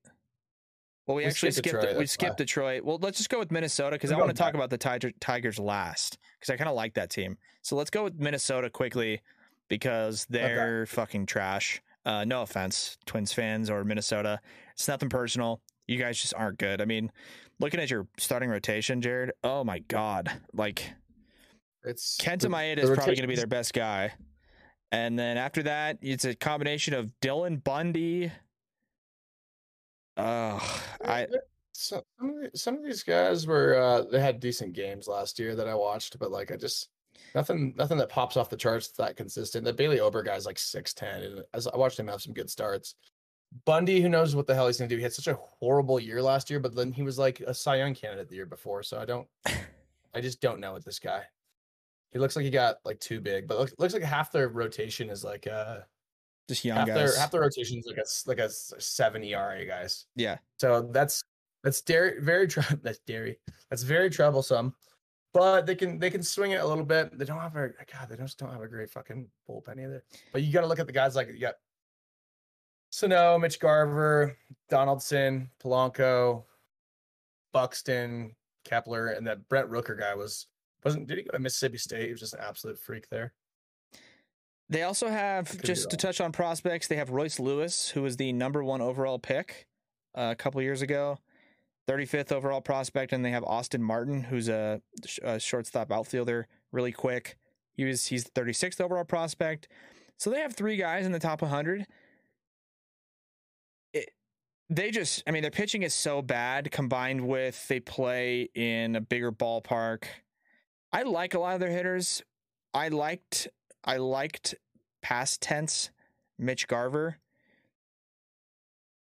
Well, 1.08 1.16
we, 1.16 1.24
We 1.24 1.28
actually 1.28 1.52
skipped 1.52 1.68
skipped. 1.68 1.82
Detroit, 1.82 1.98
we 1.98 2.06
skipped 2.06 2.32
why. 2.32 2.36
Detroit. 2.38 2.84
Well, 2.84 3.00
let's 3.02 3.18
just 3.18 3.30
go 3.30 3.40
with 3.40 3.52
Minnesota 3.52 3.96
because 3.96 4.12
I 4.12 4.18
want 4.18 4.30
to 4.30 4.36
talk 4.36 4.54
about 4.54 4.70
the 4.70 4.78
Tiger, 4.78 5.12
Tigers 5.20 5.60
last 5.60 6.18
because 6.40 6.52
I 6.54 6.58
kind 6.58 6.70
of 6.70 6.76
like 6.76 6.94
that 6.96 7.10
team. 7.10 7.38
So 7.62 7.76
let's 7.76 7.90
go 7.90 8.04
with 8.04 8.20
Minnesota 8.20 8.70
quickly 8.70 9.22
because 9.68 10.26
they're 10.30 10.86
fucking 10.86 11.26
trash. 11.26 11.82
Uh, 12.06 12.24
no 12.24 12.44
offense, 12.44 12.98
Twins 13.06 13.34
fans 13.34 13.70
or 13.70 13.84
Minnesota. 13.84 14.40
It's 14.74 14.88
nothing 14.88 15.10
personal. 15.10 15.62
You 15.88 15.98
guys 15.98 16.20
just 16.20 16.34
aren't 16.36 16.60
good. 16.60 16.82
I 16.82 16.86
mean, 16.86 17.12
looking 17.60 17.80
at 17.80 17.90
your 17.90 18.08
starting 18.18 18.50
rotation, 18.50 19.02
Jared. 19.02 19.32
Oh 19.44 19.64
my 19.64 19.80
god, 19.80 20.32
like 20.54 20.94
It's 21.84 22.18
Kenta 22.18 22.48
Maeda 22.50 22.80
is 22.80 22.90
probably 22.90 23.16
going 23.16 23.22
to 23.22 23.28
be 23.28 23.36
their 23.36 23.48
best 23.48 23.74
guy. 23.74 24.14
And 24.92 25.18
then 25.18 25.38
after 25.38 25.64
that, 25.64 25.98
it's 26.02 26.26
a 26.26 26.36
combination 26.36 26.94
of 26.94 27.10
Dylan 27.22 27.64
Bundy. 27.64 28.32
Uh, 30.18 30.60
I 31.04 31.28
So, 31.74 32.04
some 32.18 32.30
of, 32.30 32.52
some 32.54 32.78
of 32.78 32.84
these 32.84 33.04
guys 33.04 33.46
were 33.46 33.76
uh, 33.76 34.04
they 34.04 34.22
had 34.22 34.40
decent 34.40 34.74
games 34.74 35.08
last 35.08 35.40
year 35.40 35.56
that 35.56 35.68
I 35.68 35.76
watched, 35.76 36.18
but 36.20 36.32
like 36.32 36.52
I 36.52 36.56
just 36.56 36.90
nothing 37.34 37.74
nothing 37.78 37.98
that 37.98 38.10
pops 38.10 38.38
off 38.38 38.50
the 38.50 38.58
charts 38.58 38.90
that 38.90 39.16
consistent. 39.18 39.66
The 39.66 39.74
Bailey 39.74 40.00
Ober 40.00 40.24
guy's 40.24 40.46
like 40.46 40.60
six 40.60 40.94
ten, 40.94 41.24
and 41.24 41.44
as 41.54 41.68
I 41.68 41.78
watched 41.78 42.00
him 42.00 42.08
have 42.08 42.22
some 42.22 42.34
good 42.34 42.50
starts. 42.50 42.96
Bundy, 43.64 44.02
who 44.02 44.10
knows 44.10 44.36
what 44.36 44.48
the 44.48 44.56
hell 44.56 44.68
he's 44.68 44.78
gonna 44.78 44.90
do? 44.90 44.98
He 44.98 45.04
had 45.04 45.14
such 45.14 45.28
a 45.28 45.38
horrible 45.60 46.00
year 46.00 46.22
last 46.22 46.50
year, 46.50 46.60
but 46.60 46.76
then 46.76 46.92
he 46.92 47.04
was 47.04 47.18
like 47.18 47.40
a 47.42 47.54
Cy 47.54 47.78
Young 47.78 47.94
candidate 47.94 48.28
the 48.28 48.36
year 48.36 48.46
before. 48.46 48.84
So 48.84 49.00
I 49.00 49.06
don't, 49.06 49.28
I 50.14 50.20
just 50.22 50.42
don't 50.42 50.60
know 50.60 50.74
with 50.74 50.84
this 50.84 51.00
guy. 51.00 51.24
He 52.12 52.20
looks 52.20 52.36
like 52.36 52.44
he 52.44 52.52
got 52.52 52.78
like 52.84 53.00
too 53.00 53.22
big, 53.22 53.48
but 53.48 53.58
looks, 53.60 53.74
looks 53.78 53.94
like 53.94 54.04
half 54.04 54.32
their 54.32 54.50
rotation 54.50 55.10
is 55.10 55.24
like 55.24 55.48
uh 55.48 55.80
just 56.50 56.66
young 56.66 56.78
half 56.78 56.88
guys. 56.88 56.96
their 56.96 57.20
half 57.20 57.32
their 57.32 57.42
rotation 57.42 57.78
is 57.80 57.86
like 57.88 57.98
a 57.98 58.06
like 58.30 58.40
a 58.40 58.50
seven 58.50 59.24
ERA 59.24 59.66
guys. 59.66 60.06
yeah, 60.16 60.38
So 60.60 60.90
that's 60.92 61.24
that's 61.64 61.82
dairy, 61.82 62.20
very 62.22 62.48
trou- 62.48 62.64
that's 62.84 63.00
dairy. 63.00 63.40
That's 63.70 63.84
very 63.84 64.10
troublesome. 64.10 64.76
But 65.36 65.66
they 65.66 65.76
can 65.76 66.00
they 66.00 66.10
can 66.10 66.24
swing 66.24 66.52
it 66.52 66.62
a 66.62 66.66
little 66.66 66.86
bit. 66.86 67.18
They 67.18 67.26
don't 67.26 67.42
have 67.42 67.58
a 67.58 67.68
God. 67.92 68.08
They 68.08 68.16
just 68.16 68.40
don't 68.40 68.54
have 68.54 68.62
a 68.62 68.70
great 68.70 68.90
fucking 68.90 69.28
bullpen 69.50 69.84
either. 69.84 70.02
But 70.32 70.44
you 70.44 70.54
got 70.54 70.62
to 70.62 70.68
look 70.68 70.80
at 70.80 70.88
the 70.88 70.94
guys 70.94 71.14
like 71.14 71.28
you 71.28 71.42
got 71.42 71.56
Sano, 72.90 73.38
Mitch 73.38 73.60
Garver, 73.60 74.38
Donaldson, 74.70 75.50
Polanco, 75.62 76.46
Buxton, 77.52 78.34
Kepler, 78.64 79.08
and 79.08 79.28
that 79.28 79.50
Brent 79.50 79.70
Rooker 79.70 80.00
guy 80.00 80.16
was 80.16 80.48
wasn't 80.86 81.06
did 81.06 81.18
he 81.18 81.26
go 81.26 81.32
to 81.32 81.40
Mississippi 81.40 81.80
State? 81.80 82.06
He 82.06 82.12
was 82.12 82.22
just 82.22 82.34
an 82.34 82.40
absolute 82.42 82.80
freak 82.80 83.10
there. 83.10 83.34
they 84.70 84.84
also 84.84 85.10
have 85.10 85.50
Could 85.50 85.66
just 85.66 85.90
to 85.90 85.98
touch 85.98 86.22
on 86.22 86.32
prospects. 86.32 86.88
They 86.88 86.96
have 86.96 87.10
Royce 87.10 87.42
Lewis, 87.42 87.90
who 87.90 88.04
was 88.04 88.16
the 88.16 88.32
number 88.32 88.64
one 88.64 88.80
overall 88.80 89.20
pick 89.20 89.68
uh, 90.18 90.30
a 90.32 90.36
couple 90.36 90.62
years 90.62 90.82
ago, 90.82 91.20
thirty 91.88 92.06
fifth 92.06 92.32
overall 92.32 92.62
prospect, 92.62 93.14
and 93.14 93.24
they 93.24 93.32
have 93.32 93.44
Austin 93.44 93.84
Martin, 93.84 94.24
who's 94.24 94.50
a, 94.50 94.82
a 95.24 95.40
shortstop 95.40 95.92
outfielder, 95.92 96.48
really 96.72 96.92
quick. 96.92 97.38
He 97.74 97.86
was 97.86 98.08
he's 98.08 98.24
the 98.26 98.32
thirty 98.32 98.54
sixth 98.54 98.82
overall 98.82 99.06
prospect. 99.06 99.68
So 100.18 100.30
they 100.30 100.40
have 100.40 100.56
three 100.56 100.78
guys 100.78 101.06
in 101.06 101.12
the 101.12 101.20
top 101.20 101.42
100. 101.42 101.86
It, 103.94 104.12
they 104.70 104.92
just, 104.92 105.24
I 105.28 105.32
mean, 105.32 105.42
their 105.42 105.52
pitching 105.52 105.84
is 105.84 105.94
so 105.94 106.22
bad 106.22 106.72
combined 106.72 107.28
with 107.28 107.68
they 107.68 107.80
play 107.80 108.50
in 108.56 108.96
a 108.96 109.02
bigger 109.02 109.32
ballpark. 109.32 110.06
I 110.94 111.04
like 111.04 111.34
a 111.34 111.40
lot 111.40 111.56
of 111.56 111.60
their 111.60 111.70
hitters. 111.70 112.24
I 112.74 112.90
liked 112.90 113.48
I 113.84 113.98
liked 113.98 114.56
past 115.02 115.42
tense 115.42 115.92
Mitch 116.40 116.68
Garver, 116.68 117.20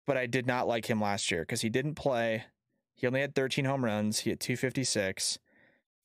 but 0.06 0.16
I 0.16 0.26
did 0.26 0.46
not 0.46 0.66
like 0.66 0.88
him 0.88 1.00
last 1.00 1.30
year 1.30 1.42
because 1.42 1.60
he 1.60 1.68
didn't 1.68 1.94
play. 1.94 2.44
He 3.02 3.08
only 3.08 3.20
had 3.20 3.34
13 3.34 3.64
home 3.64 3.84
runs. 3.84 4.20
He 4.20 4.30
had 4.30 4.38
256. 4.38 5.40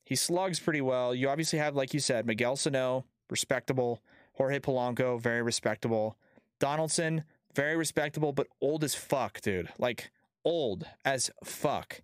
He 0.03 0.15
slugs 0.15 0.59
pretty 0.59 0.81
well. 0.81 1.13
You 1.13 1.29
obviously 1.29 1.59
have, 1.59 1.75
like 1.75 1.93
you 1.93 1.99
said, 1.99 2.25
Miguel 2.25 2.55
Sano, 2.55 3.05
respectable. 3.29 4.01
Jorge 4.33 4.57
Polanco, 4.57 5.21
very 5.21 5.43
respectable. 5.43 6.17
Donaldson, 6.59 7.23
very 7.53 7.75
respectable, 7.75 8.33
but 8.33 8.47
old 8.61 8.83
as 8.83 8.95
fuck, 8.95 9.41
dude. 9.41 9.69
Like 9.77 10.09
old 10.43 10.87
as 11.05 11.29
fuck. 11.43 12.01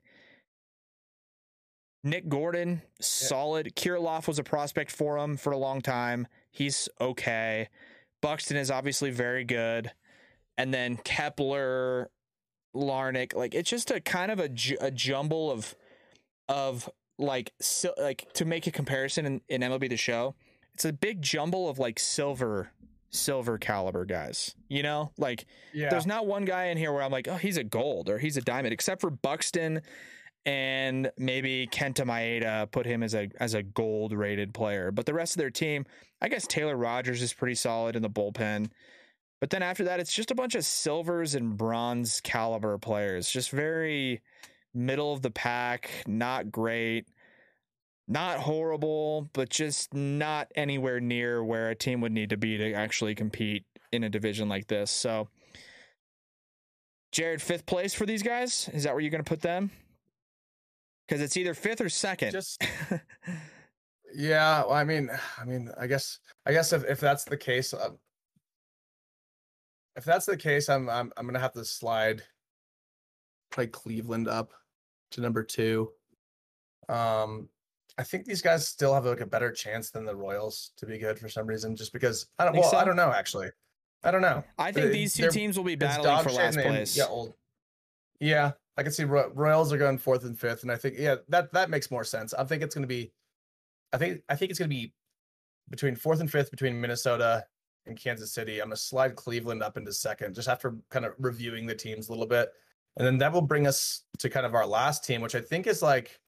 Nick 2.04 2.30
Gordon, 2.30 2.84
solid. 3.02 3.76
Kirilloff 3.76 4.28
was 4.28 4.38
a 4.38 4.44
prospect 4.44 4.92
for 4.92 5.18
him 5.18 5.38
for 5.38 5.54
a 5.54 5.58
long 5.58 5.82
time. 5.82 6.28
He's 6.52 6.88
okay. 7.02 7.68
Buxton 8.22 8.58
is 8.58 8.70
obviously 8.70 9.10
very 9.10 9.44
good. 9.44 9.92
And 10.56 10.72
then 10.72 10.98
Kepler, 10.98 12.12
Larnach, 12.76 13.36
like 13.36 13.54
it's 13.56 13.70
just 13.70 13.92
a 13.92 14.00
kind 14.02 14.32
of 14.32 14.40
a, 14.40 14.50
ju- 14.50 14.78
a 14.82 14.92
jumble 14.92 15.52
of 15.52 15.76
of 16.50 16.90
like 17.18 17.54
so, 17.62 17.94
like 17.98 18.32
to 18.34 18.46
make 18.46 18.68
a 18.68 18.72
comparison 18.72 19.26
in, 19.26 19.42
in 19.50 19.62
MLB 19.62 19.90
the 19.90 19.98
show. 19.98 20.36
It's 20.74 20.86
a 20.86 20.94
big 20.94 21.22
jumble 21.22 21.70
of 21.70 21.78
like 21.80 22.00
silver 22.00 22.72
silver 23.12 23.58
caliber 23.60 24.06
guys. 24.06 24.56
You 24.70 24.82
know, 24.84 25.12
like 25.18 25.46
Yeah. 25.74 25.90
there's 25.90 26.08
not 26.08 26.26
one 26.26 26.46
guy 26.46 26.66
in 26.66 26.78
here 26.78 26.92
where 26.92 27.04
I'm 27.04 27.12
like, 27.12 27.28
oh, 27.28 27.36
he's 27.38 27.58
a 27.58 27.64
gold 27.64 28.10
or 28.10 28.18
he's 28.18 28.38
a 28.38 28.42
diamond, 28.42 28.74
except 28.74 29.02
for 29.02 29.12
Buxton 29.12 29.82
and 30.46 31.10
maybe 31.18 31.68
Kenta 31.72 32.06
Maeda 32.06 32.70
put 32.72 32.86
him 32.86 33.02
as 33.04 33.14
a 33.14 33.30
as 33.40 33.54
a 33.54 33.64
gold 33.64 34.12
rated 34.14 34.54
player. 34.54 34.92
But 34.92 35.06
the 35.06 35.14
rest 35.14 35.36
of 35.36 35.38
their 35.40 35.52
team, 35.52 35.86
I 36.22 36.28
guess 36.28 36.48
Taylor 36.48 36.76
Rogers 36.76 37.22
is 37.22 37.34
pretty 37.34 37.56
solid 37.56 37.96
in 37.96 38.02
the 38.02 38.10
bullpen. 38.10 38.70
But 39.44 39.50
then 39.50 39.62
after 39.62 39.84
that, 39.84 40.00
it's 40.00 40.14
just 40.14 40.32
a 40.32 40.36
bunch 40.36 40.56
of 40.56 40.64
silvers 40.64 41.36
and 41.36 41.58
bronze 41.58 42.22
caliber 42.22 42.78
players. 42.78 43.30
Just 43.30 43.50
very 43.50 44.22
middle 44.74 45.12
of 45.12 45.22
the 45.22 45.32
pack, 45.32 45.90
not 46.08 46.50
great, 46.50 47.10
not 48.08 48.40
horrible, 48.40 49.30
but 49.34 49.50
just 49.50 49.94
not 49.94 50.50
anywhere 50.56 51.02
near 51.02 51.44
where 51.44 51.70
a 51.70 51.76
team 51.76 52.00
would 52.00 52.14
need 52.14 52.30
to 52.30 52.38
be 52.38 52.58
to 52.58 52.72
actually 52.72 53.16
compete 53.16 53.66
in 53.92 54.06
a 54.06 54.10
division 54.10 54.48
like 54.48 54.68
this. 54.68 54.90
So, 54.90 55.28
Jared, 57.12 57.42
fifth 57.42 57.66
place 57.66 57.94
for 57.94 58.06
these 58.06 58.24
guys? 58.24 58.70
Is 58.72 58.86
that 58.86 58.94
where 58.94 59.02
you're 59.02 59.12
going 59.12 59.26
to 59.26 59.30
put 59.30 59.42
them? 59.42 59.72
Because 61.06 61.22
it's 61.22 61.36
either 61.36 61.54
fifth 61.54 61.82
or 61.82 61.90
second. 61.90 62.32
Just 62.32 62.64
yeah. 64.16 64.62
Well, 64.62 64.72
I 64.72 64.86
mean, 64.86 65.10
I 65.38 65.44
mean, 65.44 65.70
I 65.78 65.88
guess, 65.88 66.20
I 66.46 66.54
guess 66.54 66.72
if, 66.72 66.86
if 66.86 67.02
that's 67.02 67.26
the 67.26 67.36
case, 67.36 67.74
um, 67.74 67.98
if 69.96 70.04
that's 70.06 70.26
the 70.26 70.38
case, 70.38 70.70
I'm 70.70 70.90
I'm 70.90 71.12
I'm 71.18 71.26
gonna 71.26 71.40
have 71.40 71.54
to 71.54 71.66
slide, 71.66 72.24
play 73.52 73.68
Cleveland 73.68 74.28
up 74.28 74.52
to 75.12 75.22
number 75.22 75.44
two. 75.44 75.92
Um, 76.90 77.50
I 77.98 78.04
think 78.04 78.26
these 78.26 78.42
guys 78.42 78.68
still 78.68 78.94
have 78.94 79.06
like 79.06 79.22
a 79.22 79.26
better 79.26 79.52
chance 79.52 79.92
than 79.92 80.06
the 80.06 80.16
Royals 80.16 80.72
to 80.78 80.86
be 80.86 80.98
good 80.98 81.20
for 81.20 81.30
some 81.30 81.46
reason, 81.48 81.76
just 81.76 81.94
because 81.94 82.28
I 82.40 82.44
don't. 82.46 82.54
Think 82.54 82.64
Well, 82.64 82.72
so? 82.72 82.78
I 82.78 82.86
don't 82.86 82.96
know 82.96 83.12
actually. 83.12 83.50
I 84.04 84.12
don't 84.12 84.22
know. 84.22 84.44
I 84.58 84.72
think 84.72 84.92
these 84.92 85.14
two 85.14 85.30
teams 85.30 85.58
will 85.58 85.64
be 85.64 85.76
battling 85.76 86.24
for 86.24 86.32
last 86.32 86.58
and- 86.58 86.66
place. 86.66 86.98
Yeah, 86.98 87.06
old. 87.06 87.34
Yeah, 88.20 88.52
I 88.78 88.84
can 88.84 88.92
see 88.92 89.04
Ro- 89.04 89.32
Royals 89.34 89.72
are 89.74 89.78
going 89.78 89.98
fourth 89.98 90.24
and 90.24 90.38
fifth, 90.38 90.64
and 90.64 90.72
I 90.72 90.76
think 90.76 90.96
yeah 90.98 91.18
that 91.30 91.54
that 91.54 91.70
makes 91.70 91.92
more 91.92 92.04
sense. 92.04 92.34
I 92.34 92.44
think 92.46 92.64
it's 92.64 92.74
going 92.76 92.84
to 92.84 92.88
be, 92.88 93.12
I 93.94 93.98
think 93.98 94.22
I 94.28 94.36
think 94.36 94.50
it's 94.50 94.60
going 94.60 94.70
to 94.70 94.76
be 94.76 94.94
between 95.70 95.96
fourth 95.96 96.20
and 96.20 96.30
fifth 96.32 96.52
between 96.52 96.80
Minnesota 96.82 97.46
and 97.86 98.00
Kansas 98.00 98.32
City. 98.32 98.60
I'm 98.60 98.68
going 98.68 98.76
to 98.76 98.82
slide 98.82 99.16
Cleveland 99.16 99.62
up 99.64 99.78
into 99.78 99.94
second 99.94 100.36
just 100.36 100.48
after 100.48 100.76
kind 100.90 101.06
of 101.06 101.14
reviewing 101.20 101.66
the 101.66 101.76
teams 101.76 102.10
a 102.10 102.12
little 102.12 102.26
bit, 102.26 102.50
and 102.98 103.06
then 103.06 103.18
that 103.20 103.34
will 103.34 103.42
bring 103.42 103.68
us 103.68 104.04
to 104.20 104.30
kind 104.30 104.46
of 104.46 104.54
our 104.54 104.66
last 104.66 105.04
team, 105.04 105.22
which 105.22 105.36
I 105.36 105.42
think 105.42 105.68
is 105.68 105.82
like, 105.82 106.20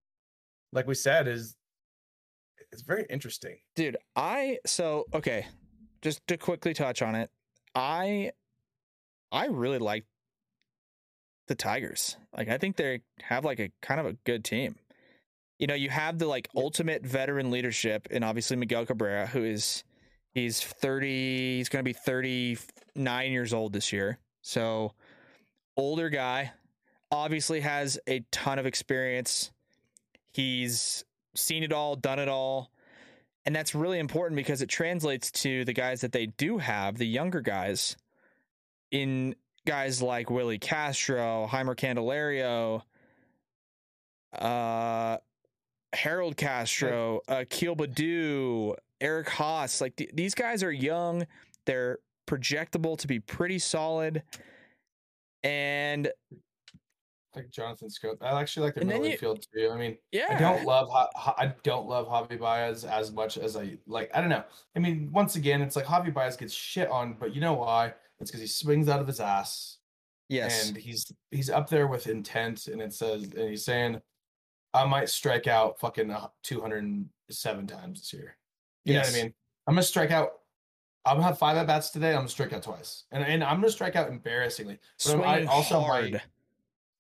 like 0.72 0.88
we 0.88 0.96
said, 0.96 1.28
is 1.28 1.56
it's 2.72 2.82
very 2.82 3.06
interesting. 3.10 3.58
Dude, 3.76 3.98
I 4.16 4.60
so 4.66 5.06
okay, 5.14 5.48
just 6.02 6.26
to 6.28 6.38
quickly 6.38 6.74
touch 6.74 7.02
on 7.02 7.16
it. 7.16 7.30
I 7.74 8.32
I 9.32 9.48
really 9.48 9.80
like 9.80 10.06
the 11.48 11.56
Tigers. 11.56 12.18
Like 12.36 12.50
I 12.50 12.58
think 12.58 12.76
they 12.76 13.02
have 13.22 13.46
like 13.46 13.60
a 13.60 13.72
kind 13.82 14.00
of 14.00 14.06
a 14.06 14.14
good 14.26 14.44
team. 14.44 14.76
You 15.60 15.68
know, 15.68 15.74
you 15.74 15.90
have 15.90 16.20
the 16.20 16.26
like 16.26 16.50
ultimate 16.56 17.06
veteran 17.06 17.50
leadership 17.50 18.08
and 18.12 18.24
obviously 18.24 18.58
Miguel 18.58 18.86
Cabrera 18.86 19.28
who 19.28 19.44
is 19.44 19.84
he's 20.36 20.62
30, 20.62 21.58
he's 21.58 21.70
going 21.70 21.84
to 21.84 21.90
be 21.90 21.94
39 21.94 23.32
years 23.32 23.54
old 23.54 23.74
this 23.74 23.92
year. 23.92 24.20
So 24.42 24.94
older 25.76 26.10
guy, 26.10 26.52
obviously 27.10 27.62
has 27.62 27.98
a 28.06 28.24
ton 28.32 28.60
of 28.60 28.68
experience. 28.68 29.52
He's 30.32 31.04
seen 31.34 31.64
it 31.64 31.74
all, 31.74 31.96
done 31.96 32.20
it 32.20 32.28
all. 32.28 32.72
And 33.46 33.56
that's 33.56 33.74
really 33.74 34.00
important 34.00 34.36
because 34.36 34.62
it 34.62 34.70
translates 34.70 35.32
to 35.32 35.66
the 35.66 35.74
guys 35.74 36.02
that 36.02 36.12
they 36.12 36.26
do 36.26 36.58
have, 36.58 36.98
the 36.98 37.08
younger 37.08 37.42
guys, 37.42 37.96
in 38.92 39.36
guys 39.66 40.02
like 40.02 40.30
Willi 40.30 40.58
Castro, 40.58 41.48
Jeimer 41.50 41.76
Candelario, 41.76 42.82
uh, 44.38 45.18
Harold 45.94 46.38
Castro, 46.38 47.22
Akil 47.28 47.76
Baddoo, 47.76 48.76
Eric 49.06 49.28
Haase. 49.28 49.82
Like 49.82 49.96
th- 49.96 50.12
these 50.14 50.34
guys 50.34 50.64
are 50.64 50.72
young, 50.72 51.28
they're 51.66 52.00
projectable 52.28 52.98
to 52.98 53.08
be 53.08 53.20
pretty 53.20 53.60
solid. 53.60 54.24
And 55.44 56.12
Like 57.36 57.52
Jonathan 57.52 57.90
Schoop, 57.90 58.18
I 58.22 58.42
actually 58.42 58.66
like 58.66 58.76
the 58.76 58.86
middle 58.86 59.06
you- 59.06 59.18
too. 59.18 59.70
I 59.72 59.78
mean, 59.78 59.98
yeah, 60.12 60.28
I 60.32 60.40
don't 60.40 60.66
love 60.66 60.90
I 60.90 61.54
don't 61.64 61.88
love 61.88 62.08
Javy 62.08 62.40
Baez 62.40 62.84
as 62.84 63.12
much 63.12 63.38
as 63.38 63.56
I 63.56 63.78
like. 63.86 64.10
I 64.14 64.22
don't 64.22 64.30
know. 64.30 64.44
I 64.76 64.80
mean, 64.80 65.12
once 65.12 65.36
again, 65.36 65.62
it's 65.62 65.76
like 65.76 65.86
Javy 65.86 66.12
Baez 66.14 66.36
gets 66.36 66.54
shit 66.54 66.90
on, 66.90 67.14
but 67.20 67.36
you 67.36 67.42
know 67.42 67.54
why? 67.54 67.94
It's 68.20 68.32
because 68.32 68.42
he 68.42 68.48
swings 68.48 68.88
out 68.88 69.02
of 69.02 69.08
his 69.08 69.20
ass, 69.20 69.80
yes, 70.30 70.70
and 70.70 70.78
he's 70.78 71.12
he's 71.30 71.50
up 71.50 71.70
there 71.70 71.86
with 71.88 72.08
intent, 72.08 72.68
and 72.68 72.82
it 72.82 72.94
says, 72.94 73.24
and 73.24 73.50
he's 73.50 73.66
saying, 73.66 74.02
"I 74.74 74.86
might 74.86 75.10
strike 75.10 75.46
out 75.48 75.78
fucking 75.80 76.16
two 76.42 76.62
hundred 76.62 76.86
and 76.86 77.10
seven 77.30 77.68
times 77.68 78.00
this 78.00 78.14
year." 78.14 78.38
You 78.86 78.94
know 78.94 79.00
what 79.02 79.10
I 79.10 79.14
mean? 79.14 79.34
I'm 79.68 79.74
gonna 79.74 79.84
strike 79.84 80.12
out. 80.12 80.30
I'm 81.06 81.18
gonna 81.18 81.28
have 81.28 81.38
five 81.40 81.58
at 81.58 81.68
bats 81.68 81.90
today. 81.90 82.10
I'm 82.10 82.18
gonna 82.18 82.30
strike 82.30 82.54
out 82.54 82.64
twice, 82.64 83.04
and 83.12 83.24
and 83.24 83.44
I'm 83.44 83.60
gonna 83.60 83.72
strike 83.72 83.96
out 83.96 84.10
embarrassingly. 84.10 84.80
But 85.06 85.20
I 85.22 85.46
also 85.46 85.80
hard. 85.80 86.12
might 86.14 86.22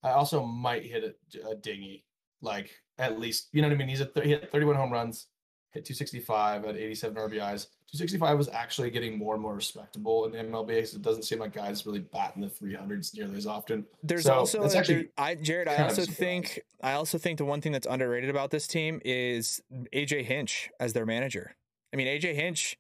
I 0.03 0.11
also 0.11 0.43
might 0.43 0.83
hit 0.83 1.03
a, 1.43 1.49
a 1.49 1.55
dingy, 1.55 2.03
like 2.41 2.71
at 2.97 3.19
least 3.19 3.49
you 3.53 3.61
know 3.61 3.67
what 3.67 3.75
I 3.75 3.77
mean. 3.77 3.87
He's 3.87 4.01
at 4.01 4.13
th- 4.13 4.25
he 4.25 4.31
hit 4.31 4.51
31 4.51 4.75
home 4.75 4.91
runs, 4.91 5.27
hit 5.71 5.85
265 5.85 6.65
at 6.65 6.75
87 6.75 7.15
RBIs. 7.17 7.67
265 7.91 8.37
was 8.37 8.49
actually 8.49 8.89
getting 8.89 9.17
more 9.17 9.35
and 9.35 9.41
more 9.43 9.53
respectable 9.55 10.25
in 10.25 10.31
the 10.31 10.39
MLB 10.39 10.67
because 10.67 10.95
it 10.95 11.01
doesn't 11.03 11.21
seem 11.23 11.39
like 11.39 11.53
guys 11.53 11.85
really 11.85 11.99
bat 11.99 12.33
in 12.35 12.41
the 12.41 12.47
300s 12.47 13.15
nearly 13.15 13.37
as 13.37 13.45
often. 13.45 13.85
There's 14.03 14.23
So, 14.23 14.33
also 14.33 14.63
a- 14.63 14.75
actually 14.75 14.95
there- 14.95 15.05
I 15.19 15.35
Jared. 15.35 15.67
I 15.67 15.83
also 15.83 16.03
think 16.03 16.59
I 16.81 16.93
also 16.93 17.17
think 17.19 17.37
the 17.37 17.45
one 17.45 17.61
thing 17.61 17.71
that's 17.71 17.87
underrated 17.87 18.29
about 18.29 18.49
this 18.51 18.67
team 18.67 19.01
is 19.05 19.61
AJ 19.93 20.23
Hinch 20.25 20.69
as 20.79 20.93
their 20.93 21.05
manager. 21.05 21.55
I 21.95 21.97
mean, 21.97 22.07
AJ 22.07 22.35
Hinch 22.35 22.77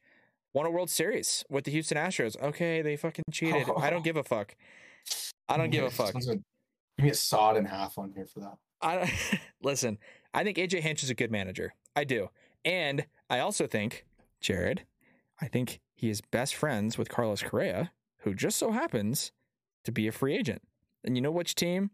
won 0.53 0.65
a 0.65 0.69
World 0.69 0.89
Series 0.89 1.45
with 1.49 1.63
the 1.63 1.71
Houston 1.71 1.97
Astros. 1.97 2.37
Okay, 2.41 2.81
they 2.81 2.97
fucking 2.97 3.23
cheated. 3.31 3.65
I 3.77 3.89
don't 3.89 4.03
give 4.03 4.17
a 4.17 4.23
fuck. 4.23 4.57
I 5.47 5.55
don't 5.55 5.69
give 5.69 5.85
a 5.85 5.89
fuck. 5.89 6.13
Give 6.13 6.41
me 6.99 7.11
a 7.11 7.13
sawed 7.13 7.55
in 7.55 7.63
half 7.63 7.97
on 7.97 8.11
here 8.11 8.25
for 8.25 8.41
that. 8.41 8.57
I 8.81 9.09
listen. 9.63 9.99
I 10.33 10.43
think 10.43 10.57
AJ 10.57 10.81
Hinch 10.81 11.01
is 11.01 11.09
a 11.09 11.13
good 11.13 11.31
manager. 11.31 11.73
I 11.95 12.03
do, 12.03 12.27
and 12.65 13.05
I 13.29 13.39
also 13.39 13.67
think 13.67 14.05
Jared. 14.41 14.83
I 15.39 15.47
think 15.47 15.79
he 15.93 16.09
is 16.09 16.19
best 16.19 16.53
friends 16.53 16.97
with 16.97 17.07
Carlos 17.07 17.41
Correa, 17.41 17.91
who 18.23 18.33
just 18.33 18.57
so 18.57 18.71
happens 18.71 19.31
to 19.85 19.93
be 19.93 20.09
a 20.09 20.11
free 20.11 20.35
agent. 20.35 20.61
And 21.05 21.15
you 21.15 21.21
know 21.21 21.31
which 21.31 21.55
team 21.55 21.89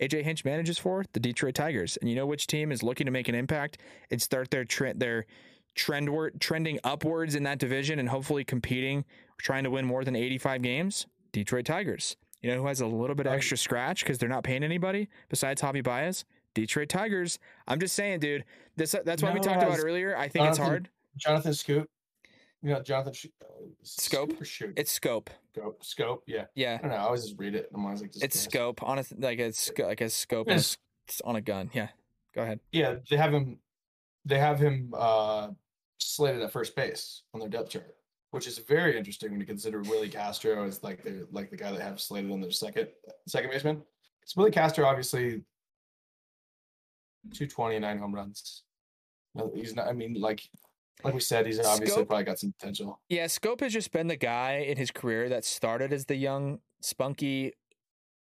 AJ 0.00 0.22
Hinch 0.22 0.44
manages 0.46 0.78
for? 0.78 1.04
The 1.12 1.20
Detroit 1.20 1.54
Tigers. 1.54 1.98
And 1.98 2.08
you 2.08 2.16
know 2.16 2.24
which 2.24 2.46
team 2.46 2.72
is 2.72 2.82
looking 2.82 3.04
to 3.04 3.12
make 3.12 3.28
an 3.28 3.34
impact 3.34 3.76
and 4.10 4.22
start 4.22 4.50
their 4.50 4.64
trend 4.64 5.00
their 5.00 5.26
trendward 5.76 6.40
trending 6.40 6.78
upwards 6.84 7.34
in 7.34 7.42
that 7.44 7.58
division 7.58 7.98
and 7.98 8.08
hopefully 8.08 8.44
competing, 8.44 9.04
trying 9.38 9.64
to 9.64 9.70
win 9.70 9.84
more 9.86 10.04
than 10.04 10.14
85 10.16 10.62
games? 10.62 11.06
Detroit 11.32 11.64
Tigers. 11.64 12.16
You 12.42 12.50
know 12.50 12.60
who 12.60 12.66
has 12.66 12.80
a 12.80 12.86
little 12.86 13.14
bit 13.16 13.26
Right. 13.26 13.36
extra 13.36 13.56
scratch 13.56 14.02
because 14.04 14.18
they're 14.18 14.28
not 14.28 14.44
paying 14.44 14.64
anybody 14.64 15.08
besides 15.28 15.62
Javy 15.62 15.82
Baez? 15.82 16.24
Detroit 16.54 16.88
Tigers. 16.88 17.38
I'm 17.66 17.80
just 17.80 17.94
saying, 17.94 18.20
dude. 18.20 18.44
This 18.76 18.94
that's 19.04 19.22
why 19.22 19.32
we 19.32 19.40
talked 19.40 19.62
about 19.62 19.78
earlier. 19.78 20.16
I 20.16 20.28
think 20.28 20.48
it's 20.48 20.58
hard. 20.58 20.88
Jonathan 21.16 21.52
Schoop. 21.52 21.86
You 22.62 22.70
know, 22.70 22.82
Jonathan 22.82 23.12
Sh- 23.12 23.26
Scope? 23.82 24.34
It's 24.76 24.92
scope. 24.92 25.30
Scope. 25.54 25.82
Scope. 25.84 26.22
Yeah. 26.26 26.44
Yeah, 26.54 26.74
I 26.78 26.82
don't 26.82 26.90
know. 26.90 26.96
I 26.96 27.00
always 27.00 27.24
just 27.24 27.38
read 27.38 27.54
it. 27.54 27.68
I'm 27.74 27.84
always 27.84 28.02
like, 28.02 28.12
just 28.12 28.24
it's 28.24 28.36
guess. 28.36 28.44
scope. 28.44 28.82
Like 28.82 29.38
a 29.40 29.52
sco- 29.52 29.86
like 29.86 30.00
a 30.00 30.10
scope 30.10 30.46
on 30.48 30.52
a, 30.52 30.56
Yes. 30.56 30.76
on 31.24 31.36
a 31.36 31.40
gun. 31.40 31.70
Yeah. 31.72 31.88
Go 32.34 32.42
ahead. 32.42 32.60
Yeah, 32.70 32.96
they 33.10 33.16
have 33.16 33.32
him. 33.34 33.58
They 34.24 34.38
have 34.38 34.58
him 34.58 34.92
uh, 34.96 35.48
slated 35.98 36.42
at 36.42 36.52
first 36.52 36.76
base 36.76 37.22
on 37.34 37.40
their 37.40 37.48
depth 37.48 37.70
chart, 37.70 37.96
which 38.30 38.46
is 38.46 38.58
very 38.58 38.96
interesting 38.96 39.30
when 39.30 39.40
you 39.40 39.46
consider 39.46 39.80
Willi 39.82 40.08
Castro 40.08 40.64
as 40.64 40.82
like 40.82 41.02
the 41.02 41.26
like 41.32 41.50
the 41.50 41.56
guy 41.56 41.72
that 41.72 41.80
have 41.80 42.00
slated 42.00 42.30
on 42.30 42.40
their 42.40 42.50
second 42.50 42.88
second 43.26 43.50
baseman. 43.50 43.82
It's 44.22 44.36
Willi 44.36 44.52
Castro, 44.52 44.84
obviously, 44.86 45.42
two 47.34 47.46
twenty 47.46 47.78
nine 47.78 47.98
home 47.98 48.14
runs. 48.14 48.62
No, 49.34 49.50
he's 49.54 49.74
not. 49.74 49.88
I 49.88 49.92
mean, 49.92 50.14
like 50.14 50.42
like 51.02 51.14
we 51.14 51.20
said, 51.20 51.46
he's 51.46 51.58
obviously 51.58 52.02
Schoop- 52.02 52.08
probably 52.08 52.24
got 52.24 52.38
some 52.38 52.52
potential. 52.58 53.00
Yeah, 53.08 53.24
Schoop 53.24 53.60
has 53.60 53.72
just 53.72 53.90
been 53.92 54.06
the 54.06 54.16
guy 54.16 54.58
in 54.58 54.76
his 54.76 54.90
career 54.90 55.28
that 55.30 55.44
started 55.44 55.92
as 55.92 56.06
the 56.06 56.14
young, 56.14 56.60
spunky, 56.80 57.54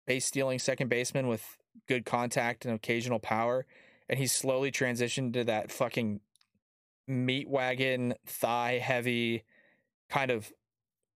base 0.07 0.27
stealing 0.27 0.59
second 0.59 0.89
baseman 0.89 1.29
with 1.29 1.57
good 1.89 2.05
contact 2.05 2.65
and 2.65 2.75
occasional 2.75 3.19
power, 3.19 3.67
and 4.09 4.19
he's 4.19 4.33
slowly 4.33 4.71
transitioned 4.71 5.33
to 5.35 5.45
that 5.45 5.71
fucking 5.71 6.21
meat 7.09 7.49
wagon, 7.49 8.15
thigh 8.27 8.79
heavy, 8.79 9.45
kind 10.11 10.31
of 10.31 10.51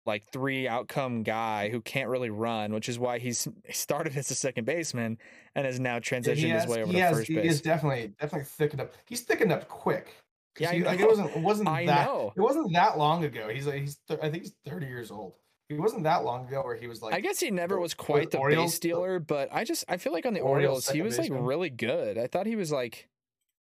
like 0.05 0.23
three 0.31 0.67
outcome 0.67 1.23
guy 1.23 1.69
who 1.69 1.81
can't 1.81 2.09
really 2.09 2.29
run, 2.29 2.71
which 2.73 2.87
is 2.87 2.99
why 2.99 3.17
he's 3.17 3.47
started 3.71 4.15
as 4.15 4.29
a 4.29 4.35
second 4.35 4.65
baseman 4.65 5.17
and 5.55 5.65
has 5.65 5.79
now 5.79 5.95
Yeah, 5.95 5.99
transitioned 5.99 6.53
his 6.61 6.67
way 6.67 6.83
over 6.83 6.91
to 6.93 6.99
has- 6.99 7.17
first 7.17 7.27
he 7.27 7.35
base. 7.35 7.53
is 7.53 7.61
definitely 7.61 8.13
definitely 8.19 8.45
thickened 8.45 8.81
up. 8.81 8.93
He's 9.07 9.21
thickened 9.21 9.51
up 9.51 9.67
quick. 9.67 10.13
Yeah, 10.59 10.71
he- 10.73 10.83
like, 10.83 10.99
it 10.99 11.07
wasn't 11.07 11.31
it 11.35 11.41
wasn't 11.41 11.67
I 11.69 11.85
that 11.87 12.05
know. 12.05 12.33
it 12.37 12.39
wasn't 12.41 12.71
that 12.73 12.97
long 12.99 13.23
ago. 13.25 13.49
He's 13.49 13.65
like 13.65 13.81
he's 13.81 13.97
th- 14.07 14.19
I 14.21 14.29
think 14.29 14.43
he's 14.43 14.53
thirty 14.65 14.85
years 14.85 15.09
old. 15.09 15.33
It 15.69 15.79
wasn't 15.79 16.03
that 16.03 16.23
long 16.23 16.47
ago 16.47 16.61
where 16.63 16.75
he 16.75 16.85
was 16.87 17.01
like 17.01 17.13
I 17.15 17.19
guess 17.21 17.39
he 17.39 17.49
never 17.49 17.79
was 17.79 17.93
quite 17.95 18.29
the 18.31 18.37
Orioles- 18.37 18.71
base 18.71 18.75
stealer, 18.75 19.19
but 19.19 19.49
I 19.51 19.63
just 19.63 19.83
I 19.87 19.97
feel 19.97 20.13
like 20.13 20.25
on 20.25 20.33
the 20.33 20.41
Orioles 20.41 20.87
Orioles 20.87 20.89
he 20.89 21.01
was 21.01 21.17
like 21.17 21.29
baseman. 21.29 21.43
really 21.45 21.69
good. 21.71 22.17
I 22.19 22.27
thought 22.27 22.45
he 22.45 22.55
was 22.55 22.71
like, 22.71 23.09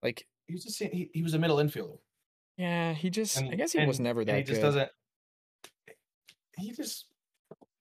like 0.03 0.27
he 0.47 0.55
was 0.55 0.65
just 0.65 0.79
he, 0.83 1.11
he 1.15 1.23
was 1.23 1.33
a 1.35 1.39
middle 1.39 1.57
infielder. 1.57 1.99
yeah, 2.59 2.93
he 2.93 3.09
just 3.11 3.39
I 3.43 3.55
guess 3.55 3.73
he 3.73 3.87
was 3.87 3.99
never 4.01 4.25
that 4.25 4.37
he 4.37 4.43
just 4.43 4.61
good. 4.61 4.67
doesn't. 4.67 4.91
He 6.59 6.73
just, 6.73 7.07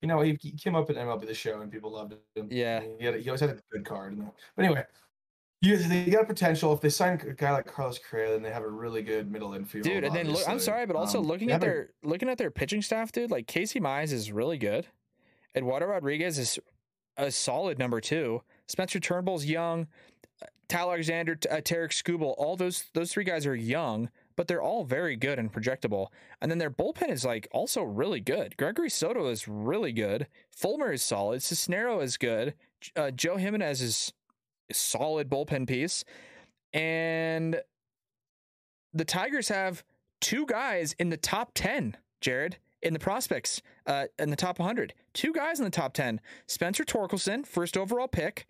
you 0.02 0.08
know, 0.08 0.22
he, 0.22 0.38
he 0.40 0.52
came 0.52 0.76
up 0.76 0.90
at 0.90 0.96
MLB 0.96 1.26
the 1.26 1.34
Show 1.34 1.62
and 1.62 1.72
people 1.72 1.92
loved 1.92 2.14
him. 2.36 2.48
Yeah. 2.52 2.82
he, 3.00 3.06
had, 3.06 3.16
he 3.16 3.28
always 3.30 3.42
had 3.42 3.50
a 3.50 3.58
good 3.72 3.84
card. 3.86 4.14
And 4.14 4.30
but 4.56 4.66
anyway, 4.66 4.84
you 5.62 5.78
they 5.78 6.06
got 6.06 6.28
potential. 6.28 6.72
If 6.74 6.82
they 6.82 6.90
sign 6.90 7.20
a 7.28 7.34
guy 7.34 7.52
like 7.52 7.66
Carlos 7.68 8.00
Correa, 8.00 8.32
then 8.32 8.44
they 8.44 8.52
have 8.52 8.64
a 8.64 8.70
really 8.70 9.02
good 9.02 9.32
middle 9.32 9.54
infield. 9.54 9.86
Dude, 9.86 10.04
and 10.04 10.16
then 10.16 10.30
look, 10.32 10.48
I'm 10.48 10.60
sorry, 10.60 10.86
but 10.86 10.96
also 10.96 11.20
Um, 11.20 11.26
looking 11.28 11.50
at 11.50 11.54
have 11.54 11.64
a- 11.64 11.66
their 11.66 11.90
looking 12.04 12.30
at 12.30 12.38
their 12.38 12.52
pitching 12.52 12.82
staff, 12.82 13.12
dude, 13.12 13.32
like 13.32 13.48
Casey 13.48 13.80
Mize 13.80 14.12
is 14.12 14.32
really 14.32 14.58
good. 14.58 14.88
Eduardo 15.56 15.88
Rodriguez 15.88 16.38
is 16.38 16.60
a 17.18 17.32
solid 17.32 17.80
number 17.80 18.00
two. 18.00 18.44
Spencer 18.68 19.00
Turnbull's 19.00 19.46
young. 19.46 19.88
Tal 20.68 20.90
Alexander, 20.92 21.40
uh, 21.50 21.62
Tarik 21.62 21.92
Skubal, 21.92 22.36
all 22.38 22.58
those 22.58 22.86
those 22.94 23.12
three 23.12 23.24
guys 23.24 23.46
are 23.48 23.56
young, 23.56 24.10
but 24.36 24.48
they're 24.50 24.62
all 24.62 24.84
very 24.84 25.16
good 25.16 25.40
and 25.40 25.52
projectable. 25.52 26.08
And 26.42 26.52
then 26.52 26.58
their 26.58 26.70
bullpen 26.70 27.10
is 27.10 27.24
like 27.24 27.48
also 27.54 27.82
really 27.84 28.20
good. 28.20 28.58
Gregory 28.58 28.90
Soto 28.90 29.28
is 29.30 29.48
really 29.48 29.94
good. 29.94 30.28
Fulmer 30.52 30.92
is 30.92 31.02
solid. 31.02 31.40
Cisnero 31.40 32.04
is 32.04 32.18
good. 32.18 32.54
Uh, 32.98 33.12
Joe 33.12 33.38
Jimenez 33.38 33.82
is 33.82 34.14
solid 34.72 35.30
bullpen 35.30 35.68
piece. 35.68 36.04
And 36.74 37.62
the 38.94 39.06
Tigers 39.06 39.50
have 39.50 39.84
two 40.22 40.46
guys 40.46 40.96
in 41.00 41.10
the 41.10 41.18
top 41.18 41.52
10, 41.56 41.98
Jared, 42.22 42.58
in 42.82 42.94
the 42.94 43.00
prospects, 43.00 43.62
uh, 43.86 44.06
in 44.20 44.30
the 44.30 44.36
top 44.36 44.60
100. 44.60 44.94
Two 45.14 45.34
guys 45.34 45.60
in 45.60 45.66
the 45.66 45.72
top 45.72 45.94
10 45.94 46.22
Spencer 46.48 46.84
Torkelson, 46.84 47.46
first 47.46 47.78
overall 47.78 48.08
pick, 48.08 48.46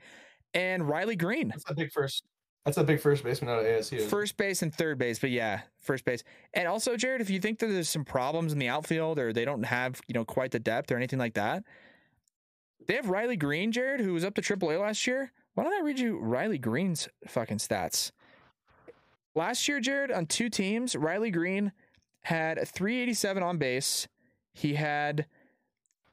and 0.54 0.88
Riley 0.88 1.16
Greene, 1.16 1.50
That's 1.50 1.70
a 1.70 1.76
big 1.76 1.92
first. 1.92 2.24
That's 2.66 2.78
a 2.78 2.84
big 2.84 3.00
first 3.00 3.24
baseman 3.24 3.50
out 3.50 3.60
of 3.60 3.66
ASU. 3.66 4.02
first 4.02 4.36
base 4.36 4.62
and 4.62 4.76
third 4.76 4.98
base. 4.98 5.20
But 5.20 5.30
yeah, 5.30 5.62
first 5.80 6.04
base. 6.04 6.24
And 6.54 6.68
also, 6.68 6.98
Jared, 6.98 7.22
if 7.22 7.30
you 7.30 7.40
think 7.40 7.60
that 7.60 7.68
there's 7.68 7.88
some 7.88 8.04
problems 8.04 8.52
in 8.52 8.60
the 8.60 8.68
outfield 8.68 9.20
or 9.20 9.32
they 9.32 9.46
don't 9.46 9.64
have, 9.64 10.02
you 10.08 10.14
know, 10.14 10.26
quite 10.26 10.52
the 10.52 10.60
depth 10.60 10.92
or 10.92 10.98
anything 10.98 11.18
like 11.18 11.36
that, 11.36 11.64
they 12.86 12.96
have 12.96 13.10
Riley 13.10 13.38
Greene, 13.38 13.72
Jared, 13.72 14.02
who 14.02 14.12
was 14.12 14.26
up 14.26 14.36
to 14.36 14.42
AAA 14.42 14.82
last 14.82 15.08
year. 15.08 15.32
Why 15.58 15.64
don't 15.64 15.74
I 15.74 15.84
read 15.84 15.98
you 15.98 16.20
Riley 16.20 16.60
Greene's 16.60 17.10
fucking 17.26 17.58
stats? 17.58 18.12
Last 19.34 19.68
year, 19.68 19.80
Jared, 19.80 20.12
on 20.12 20.28
two 20.28 20.50
teams, 20.50 20.96
Riley 20.96 21.32
Greene 21.32 21.72
had 22.22 22.60
a 22.60 22.66
387 22.68 23.42
on 23.42 23.58
base. 23.58 24.08
He 24.54 24.76
had 24.76 25.26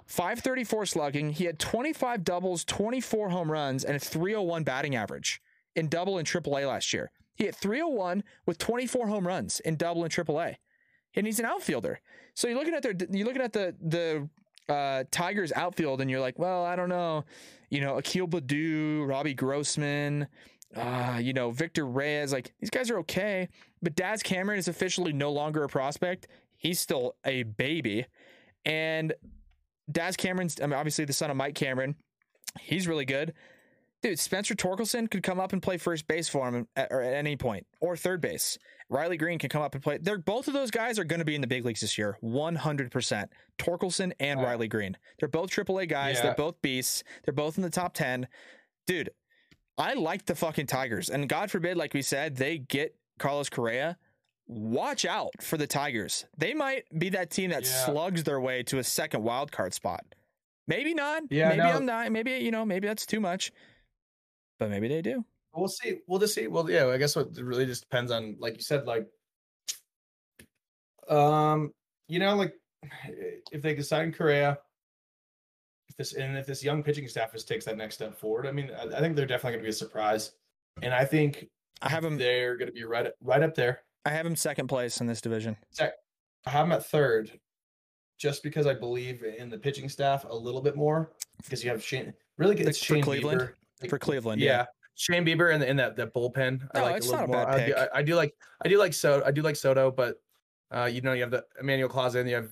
534 0.07 0.87
slugging. 0.87 1.29
He 1.29 1.45
had 1.45 1.59
25 1.59 2.25
doubles, 2.25 2.65
24 2.65 3.29
home 3.29 3.53
runs, 3.53 3.85
and 3.85 3.95
a 3.95 3.99
301 3.99 4.65
batting 4.65 4.97
average 4.97 5.43
in 5.77 5.91
double 5.91 6.17
and 6.17 6.27
triple 6.27 6.57
A 6.57 6.65
last 6.65 6.95
year. 6.95 7.11
He 7.35 7.45
hit 7.45 7.55
301 7.55 8.25
with 8.47 8.57
24 8.57 9.09
home 9.09 9.27
runs 9.27 9.61
in 9.61 9.77
double 9.77 10.05
and 10.05 10.11
triple 10.11 10.41
A. 10.41 10.57
And 11.17 11.27
he's 11.27 11.39
an 11.39 11.45
outfielder. 11.45 12.01
So 12.33 12.49
you're 12.49 12.57
looking 12.57 12.73
at 12.73 12.83
their 12.83 12.95
you're 13.11 13.27
looking 13.27 13.43
at 13.43 13.53
the 13.53 13.77
the 13.79 14.27
uh, 14.69 15.05
Tigers 15.11 15.53
outfield 15.53 16.01
and 16.01 16.11
you're 16.11 16.21
like, 16.21 16.39
well, 16.39 16.65
I 16.65 16.77
don't 16.77 16.89
know. 16.89 17.25
You 17.71 17.81
know, 17.81 17.97
Akil 17.99 18.29
Baddoo, 18.29 19.07
Robbie 19.09 19.35
Grossman, 19.35 20.29
uh, 20.77 21.19
you 21.21 21.33
know, 21.33 21.51
Victor 21.51 21.87
Reyes, 21.87 22.33
like 22.33 22.53
these 22.61 22.71
guys 22.71 22.91
are 22.91 22.99
okay. 22.99 23.49
But 23.83 23.95
Daz 23.95 24.23
Cameron 24.23 24.59
is 24.59 24.69
officially 24.69 25.13
no 25.13 25.33
longer 25.33 25.65
a 25.65 25.69
prospect. 25.69 26.29
He's 26.57 26.81
still 26.81 27.17
a 27.25 27.43
baby. 27.43 28.07
And 28.65 29.13
Daz 29.91 30.17
Cameron's 30.17 30.61
I 30.61 30.67
mean, 30.67 30.75
obviously 30.75 31.05
the 31.05 31.13
son 31.13 31.31
of 31.31 31.37
Mike 31.37 31.55
Cameron. 31.55 31.97
He's 32.61 32.87
really 32.87 33.05
good. 33.05 33.35
Dude, 34.03 34.19
Spencer 34.19 34.55
Torkelson 34.55 35.11
could 35.11 35.23
come 35.23 35.41
up 35.41 35.53
and 35.53 35.63
play 35.63 35.79
first 35.79 36.07
base 36.07 36.29
for 36.29 36.47
him 36.47 36.69
at, 36.77 36.89
or 36.91 37.01
at 37.01 37.15
any 37.15 37.37
point, 37.37 37.67
or 37.81 37.97
third 37.97 38.21
base. 38.21 38.59
Riley 38.91 39.17
Greene 39.17 39.39
can 39.39 39.49
come 39.49 39.63
up 39.63 39.75
and 39.75 39.83
play. 39.83 39.99
They're 39.99 40.19
both 40.19 40.47
of 40.47 40.55
those 40.55 40.71
guys 40.71 40.99
are 40.99 41.05
going 41.05 41.19
to 41.19 41.25
be 41.25 41.35
in 41.35 41.41
the 41.41 41.47
big 41.47 41.65
leagues 41.65 41.81
this 41.81 41.97
year, 41.99 42.17
one 42.21 42.55
hundred 42.55 42.91
percent. 42.91 43.31
Torkelson 43.59 44.13
and 44.21 44.41
Yeah. 44.41 44.47
Riley 44.47 44.69
Greene. 44.69 44.97
They're 45.19 45.29
both 45.29 45.51
AAA 45.51 45.89
guys. 45.89 46.21
They're 46.21 46.35
both 46.35 46.61
beasts. 46.63 47.03
They're 47.25 47.35
both 47.35 47.57
in 47.57 47.63
the 47.63 47.71
top 47.71 47.95
ten. 47.95 48.29
Dude, 48.87 49.11
I 49.79 49.95
like 49.95 50.27
the 50.27 50.35
fucking 50.35 50.67
Tigers, 50.67 51.09
and 51.09 51.29
God 51.29 51.51
forbid, 51.51 51.77
like 51.77 51.95
we 51.95 52.03
said, 52.03 52.37
they 52.37 52.59
get 52.59 52.95
Carlos 53.19 53.49
Correa. 53.49 53.97
Watch 54.47 55.07
out 55.07 55.33
for 55.41 55.57
the 55.57 55.67
Tigers. 55.67 56.27
They 56.37 56.53
might 56.53 56.85
be 56.99 57.09
that 57.09 57.31
team 57.31 57.51
that 57.51 57.63
Yeah. 57.65 57.87
slugs 57.87 58.25
their 58.25 58.41
way 58.41 58.63
to 58.65 58.79
a 58.79 58.85
second 58.85 59.23
wild 59.23 59.51
card 59.51 59.73
spot. 59.73 60.05
Maybe 60.69 60.93
not. 60.93 61.23
Yeah, 61.31 61.49
maybe 61.49 61.63
no. 61.63 61.71
I'm 61.71 61.87
not. 61.87 62.13
Maybe 62.13 62.33
you 62.33 62.51
know. 62.51 62.65
Maybe 62.67 62.87
that's 62.87 63.07
too 63.07 63.21
much. 63.21 63.51
But 64.59 64.69
maybe 64.71 64.89
they 64.89 65.01
do. 65.03 65.25
We'll 65.55 65.69
see. 65.69 65.99
We'll 66.07 66.19
just 66.19 66.35
see. 66.35 66.47
Well, 66.47 66.69
yeah, 66.69 66.87
I 66.89 66.99
guess 66.99 67.15
what 67.15 67.29
it 67.37 67.45
really 67.45 67.67
just 67.67 67.83
depends 67.83 68.11
on, 68.11 68.37
like 68.39 68.57
you 68.57 68.63
said, 68.63 68.87
like, 68.87 69.07
um, 71.09 71.73
you 72.09 72.19
know, 72.19 72.35
like 72.35 72.55
if 73.53 73.63
they 73.63 73.75
decide 73.75 74.05
in 74.05 74.13
Correa, 74.13 74.59
if 75.89 75.97
this 75.97 76.15
and 76.15 76.37
if 76.37 76.47
this 76.47 76.65
young 76.65 76.83
pitching 76.83 77.07
staff 77.09 77.33
just 77.33 77.47
takes 77.47 77.65
that 77.67 77.77
next 77.77 77.97
step 77.97 78.19
forward, 78.19 78.47
I 78.47 78.53
mean, 78.53 78.71
I, 78.77 78.97
I 78.97 79.01
think 79.01 79.17
they're 79.17 79.27
definitely 79.27 79.53
going 79.53 79.63
to 79.63 79.67
be 79.67 79.71
a 79.71 79.73
surprise, 79.73 80.33
and 80.83 80.93
I 80.93 81.05
think 81.05 81.47
I 81.83 81.89
have 81.89 82.03
them. 82.03 82.19
they're 82.19 82.57
going 82.57 82.69
to 82.69 82.73
be 82.73 82.85
right, 82.85 83.11
right 83.23 83.43
up 83.43 83.55
there. 83.55 83.83
I 84.05 84.11
have 84.11 84.25
them 84.25 84.37
second 84.37 84.69
place 84.69 85.01
in 85.01 85.07
this 85.07 85.21
division. 85.21 85.57
I 85.81 85.91
have 86.51 86.67
them 86.67 86.73
at 86.73 86.85
third, 86.87 87.31
just 88.19 88.43
because 88.43 88.67
I 88.67 88.75
believe 88.75 89.23
in 89.23 89.49
the 89.49 89.59
pitching 89.59 89.89
staff 89.89 90.27
a 90.29 90.35
little 90.35 90.61
bit 90.61 90.77
more. 90.77 91.13
Because 91.43 91.65
you 91.65 91.71
have 91.71 91.83
Shane, 91.83 92.13
really, 92.39 92.57
it's 92.57 92.79
For 92.79 92.95
Shane 92.95 93.03
Cleveland? 93.03 93.41
Bieber. 93.41 93.89
For 93.89 93.99
Cleveland, 93.99 94.41
yeah. 94.41 94.51
yeah. 94.51 94.65
Shane 94.95 95.25
Bieber 95.25 95.53
and 95.53 95.63
in 95.63 95.77
that 95.77 95.97
that 95.97 96.15
bullpen. 96.15 96.69
I 96.75 96.79
No, 96.79 96.85
like 96.85 96.97
it's 96.97 97.09
a 97.09 97.11
little 97.11 97.29
not 97.29 97.35
a 97.35 97.37
more. 97.37 97.47
bad 97.47 97.61
I, 97.61 97.67
do, 97.67 97.73
pick. 97.75 97.83
I, 97.83 97.99
I 97.99 98.03
do 98.03 98.15
like 98.15 98.35
I 98.65 98.69
do 98.69 98.79
like 98.79 98.95
Soto. 98.95 99.27
I 99.27 99.31
do 99.31 99.43
like 99.43 99.57
Soto, 99.57 99.91
but 99.91 100.21
uh, 100.75 100.85
you 100.85 101.01
know 101.01 101.13
you 101.13 101.23
have 101.23 101.31
the 101.31 101.45
Emmanuel 101.61 101.89
Clase 101.89 102.15
and 102.15 102.29
you 102.29 102.37
have 102.37 102.51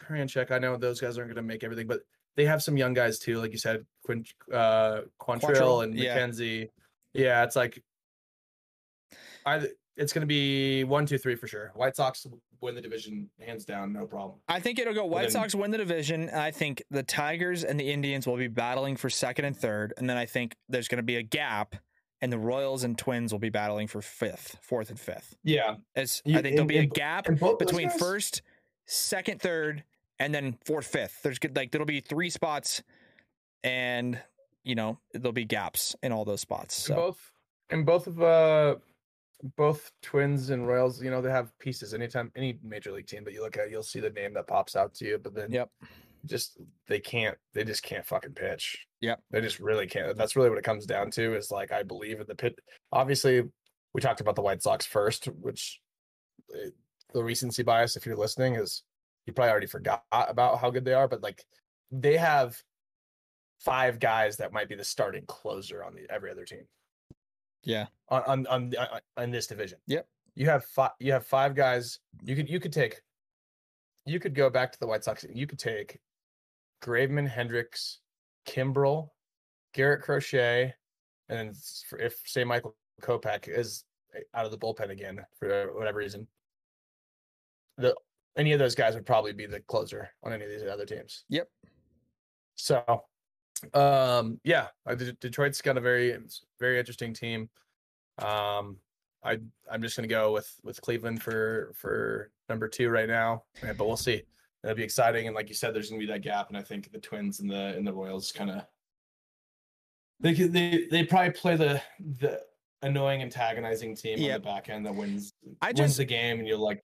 Karinchak. 0.00 0.50
I 0.50 0.58
know 0.58 0.76
those 0.76 1.00
guys 1.00 1.18
aren't 1.18 1.28
going 1.28 1.36
to 1.36 1.42
make 1.42 1.64
everything, 1.64 1.86
but 1.86 2.00
they 2.36 2.44
have 2.44 2.62
some 2.62 2.76
young 2.76 2.94
guys 2.94 3.18
too, 3.18 3.38
like 3.38 3.52
you 3.52 3.58
said, 3.58 3.84
Quin, 4.04 4.24
uh, 4.52 5.02
Quantrill 5.20 5.40
Quantrill, 5.40 5.84
and 5.84 5.98
yeah. 5.98 6.16
McKenzie. 6.18 6.68
Yeah, 7.14 7.44
it's 7.44 7.56
like 7.56 7.82
I. 9.44 9.66
It's 9.96 10.12
going 10.12 10.20
to 10.22 10.26
be 10.26 10.84
one, 10.84 11.06
two, 11.06 11.18
three 11.18 11.34
for 11.36 11.46
sure. 11.46 11.72
White 11.74 11.96
Sox 11.96 12.26
win 12.60 12.74
the 12.74 12.80
division 12.80 13.30
hands 13.40 13.64
down, 13.64 13.92
no 13.92 14.06
problem. 14.06 14.38
I 14.48 14.60
think 14.60 14.78
it'll 14.78 14.92
go 14.94 15.04
White 15.06 15.22
then- 15.22 15.30
Sox 15.30 15.54
win 15.54 15.70
the 15.70 15.78
division. 15.78 16.28
I 16.30 16.50
think 16.50 16.82
the 16.90 17.02
Tigers 17.02 17.64
and 17.64 17.78
the 17.80 17.90
Indians 17.90 18.26
will 18.26 18.36
be 18.36 18.48
battling 18.48 18.96
for 18.96 19.08
second 19.08 19.44
and 19.46 19.56
third. 19.56 19.94
And 19.96 20.08
then 20.08 20.16
I 20.16 20.26
think 20.26 20.54
there's 20.68 20.88
going 20.88 20.98
to 20.98 21.02
be 21.02 21.16
a 21.16 21.22
gap, 21.22 21.76
and 22.20 22.30
the 22.32 22.38
Royals 22.38 22.84
and 22.84 22.96
Twins 22.98 23.32
will 23.32 23.38
be 23.38 23.48
battling 23.50 23.86
for 23.88 24.02
fifth, 24.02 24.58
fourth, 24.62 24.90
and 24.90 25.00
fifth. 25.00 25.34
Yeah, 25.42 25.76
As 25.94 26.20
You- 26.24 26.38
I 26.38 26.42
think 26.42 26.56
there'll 26.56 26.60
and- 26.62 26.68
be 26.68 26.78
a 26.78 26.86
gap 26.86 27.26
and 27.28 27.38
both 27.38 27.58
those 27.58 27.68
between 27.68 27.90
first, 27.90 28.42
second, 28.84 29.40
third, 29.40 29.82
and 30.18 30.34
then 30.34 30.58
fourth, 30.64 30.86
fifth. 30.86 31.22
There's 31.22 31.38
good 31.38 31.56
like 31.56 31.72
there'll 31.72 31.86
be 31.86 32.00
three 32.00 32.30
spots, 32.30 32.82
and 33.64 34.20
you 34.62 34.74
know 34.74 34.98
there'll 35.12 35.32
be 35.32 35.44
gaps 35.44 35.94
in 36.02 36.12
all 36.12 36.24
those 36.24 36.40
spots. 36.40 36.74
So 36.74 36.94
both 36.94 37.32
and 37.70 37.84
both 37.86 38.06
of 38.06 38.22
uh 38.22 38.76
both 39.56 39.90
twins 40.02 40.50
and 40.50 40.66
royals 40.66 41.02
you 41.02 41.10
know 41.10 41.20
they 41.20 41.30
have 41.30 41.56
pieces 41.58 41.92
anytime 41.92 42.32
any 42.36 42.58
major 42.62 42.90
league 42.92 43.06
team 43.06 43.22
that 43.24 43.34
you 43.34 43.42
look 43.42 43.58
at 43.58 43.70
you'll 43.70 43.82
see 43.82 44.00
the 44.00 44.10
name 44.10 44.32
that 44.32 44.46
pops 44.46 44.74
out 44.76 44.94
to 44.94 45.04
you 45.04 45.18
but 45.18 45.34
then 45.34 45.50
Yep. 45.50 45.70
just 46.24 46.58
they 46.88 46.98
can't 46.98 47.36
they 47.52 47.62
just 47.62 47.82
can't 47.82 48.06
fucking 48.06 48.32
pitch 48.32 48.86
Yep. 49.02 49.20
they 49.30 49.40
just 49.42 49.60
really 49.60 49.86
can't 49.86 50.16
that's 50.16 50.36
really 50.36 50.48
what 50.48 50.58
it 50.58 50.64
comes 50.64 50.86
down 50.86 51.10
to 51.12 51.36
is 51.36 51.50
like 51.50 51.70
i 51.70 51.82
believe 51.82 52.18
in 52.20 52.26
the 52.26 52.34
pit 52.34 52.58
obviously 52.92 53.42
we 53.96 54.02
talked 54.02 54.20
about 54.20 54.36
the 54.36 54.42
White 54.42 54.62
Sox 54.62 54.84
first, 54.84 55.24
which 55.24 55.80
uh, 56.54 56.68
the 57.14 57.24
recency 57.24 57.62
bias, 57.62 57.96
if 57.96 58.04
you're 58.04 58.14
listening, 58.14 58.56
is 58.56 58.82
you 59.24 59.32
probably 59.32 59.50
already 59.50 59.66
forgot 59.66 60.02
about 60.12 60.58
how 60.60 60.68
good 60.68 60.84
they 60.84 60.92
are, 60.92 61.08
but 61.08 61.22
like 61.22 61.42
they 61.90 62.18
have 62.18 62.54
five 63.60 63.98
guys 63.98 64.36
that 64.36 64.52
might 64.52 64.68
be 64.68 64.74
the 64.74 64.84
starting 64.84 65.24
closer 65.26 65.82
on 65.82 65.94
the 65.94 66.02
every 66.12 66.30
other 66.30 66.44
team 66.44 66.64
Yeah. 67.66 67.86
on 68.08 68.22
on 68.26 68.46
on, 68.46 68.74
on, 68.78 69.00
on 69.16 69.30
this 69.30 69.46
division. 69.46 69.78
Yep. 69.86 70.08
You 70.34 70.46
have 70.46 70.64
five. 70.64 70.92
You 71.00 71.12
have 71.12 71.26
five 71.26 71.54
guys. 71.54 71.98
You 72.22 72.36
could 72.36 72.48
you 72.48 72.60
could 72.60 72.72
take. 72.72 73.02
You 74.06 74.20
could 74.20 74.34
go 74.34 74.48
back 74.48 74.72
to 74.72 74.78
the 74.78 74.86
White 74.86 75.04
Sox. 75.04 75.26
You 75.28 75.46
could 75.46 75.58
take 75.58 75.98
Graveman, 76.82 77.28
Hendriks, 77.28 77.96
Kimbrel, 78.46 79.10
Garrett 79.74 80.02
Crochet, 80.02 80.72
and 81.28 81.38
then 81.38 81.52
for- 81.88 81.98
if 81.98 82.20
say 82.24 82.44
Michael 82.44 82.76
Kopech 83.02 83.48
is 83.48 83.84
eh, 84.14 84.20
out 84.34 84.44
of 84.44 84.52
the 84.52 84.58
bullpen 84.58 84.90
again 84.90 85.20
for 85.38 85.72
whatever 85.74 85.98
reason, 85.98 86.28
the 87.78 87.94
any 88.36 88.52
of 88.52 88.58
those 88.58 88.74
guys 88.74 88.94
would 88.94 89.06
probably 89.06 89.32
be 89.32 89.46
the 89.46 89.60
closer 89.60 90.10
on 90.22 90.32
any 90.32 90.44
of 90.44 90.50
these 90.50 90.62
other 90.62 90.86
teams. 90.86 91.24
Yep. 91.30 91.48
So, 92.54 93.02
um, 93.74 94.40
yeah, 94.44 94.68
I, 94.86 94.94
Detroit's 94.94 95.62
got 95.62 95.76
a 95.76 95.80
very 95.80 96.16
very 96.60 96.78
interesting 96.78 97.12
team. 97.14 97.48
Um, 98.18 98.78
I 99.24 99.38
I'm 99.70 99.82
just 99.82 99.96
gonna 99.96 100.08
go 100.08 100.32
with 100.32 100.52
with 100.62 100.80
Cleveland 100.80 101.22
for 101.22 101.72
for 101.74 102.30
number 102.48 102.68
two 102.68 102.88
right 102.90 103.08
now, 103.08 103.44
but 103.62 103.86
we'll 103.86 103.96
see. 103.96 104.22
It'll 104.62 104.76
be 104.76 104.82
exciting, 104.82 105.26
and 105.26 105.34
like 105.34 105.48
you 105.48 105.54
said, 105.54 105.74
there's 105.74 105.90
gonna 105.90 106.00
be 106.00 106.06
that 106.06 106.22
gap, 106.22 106.48
and 106.48 106.56
I 106.56 106.62
think 106.62 106.90
the 106.92 106.98
Twins 106.98 107.40
and 107.40 107.50
the 107.50 107.74
and 107.76 107.86
the 107.86 107.92
Royals 107.92 108.32
kind 108.32 108.50
of 108.50 108.62
they 110.20 110.34
could- 110.34 110.52
they 110.52 110.86
they 110.90 111.04
probably 111.04 111.32
play 111.32 111.56
the 111.56 111.82
the 112.18 112.42
annoying 112.82 113.22
antagonizing 113.22 113.96
team 113.96 114.18
on 114.18 114.22
the 114.34 114.38
back 114.40 114.68
end 114.68 114.86
that 114.86 114.94
wins 114.94 115.32
I 115.60 115.72
wins 115.72 115.96
the 115.96 116.04
game, 116.04 116.38
and 116.38 116.46
you're 116.48 116.56
like, 116.58 116.82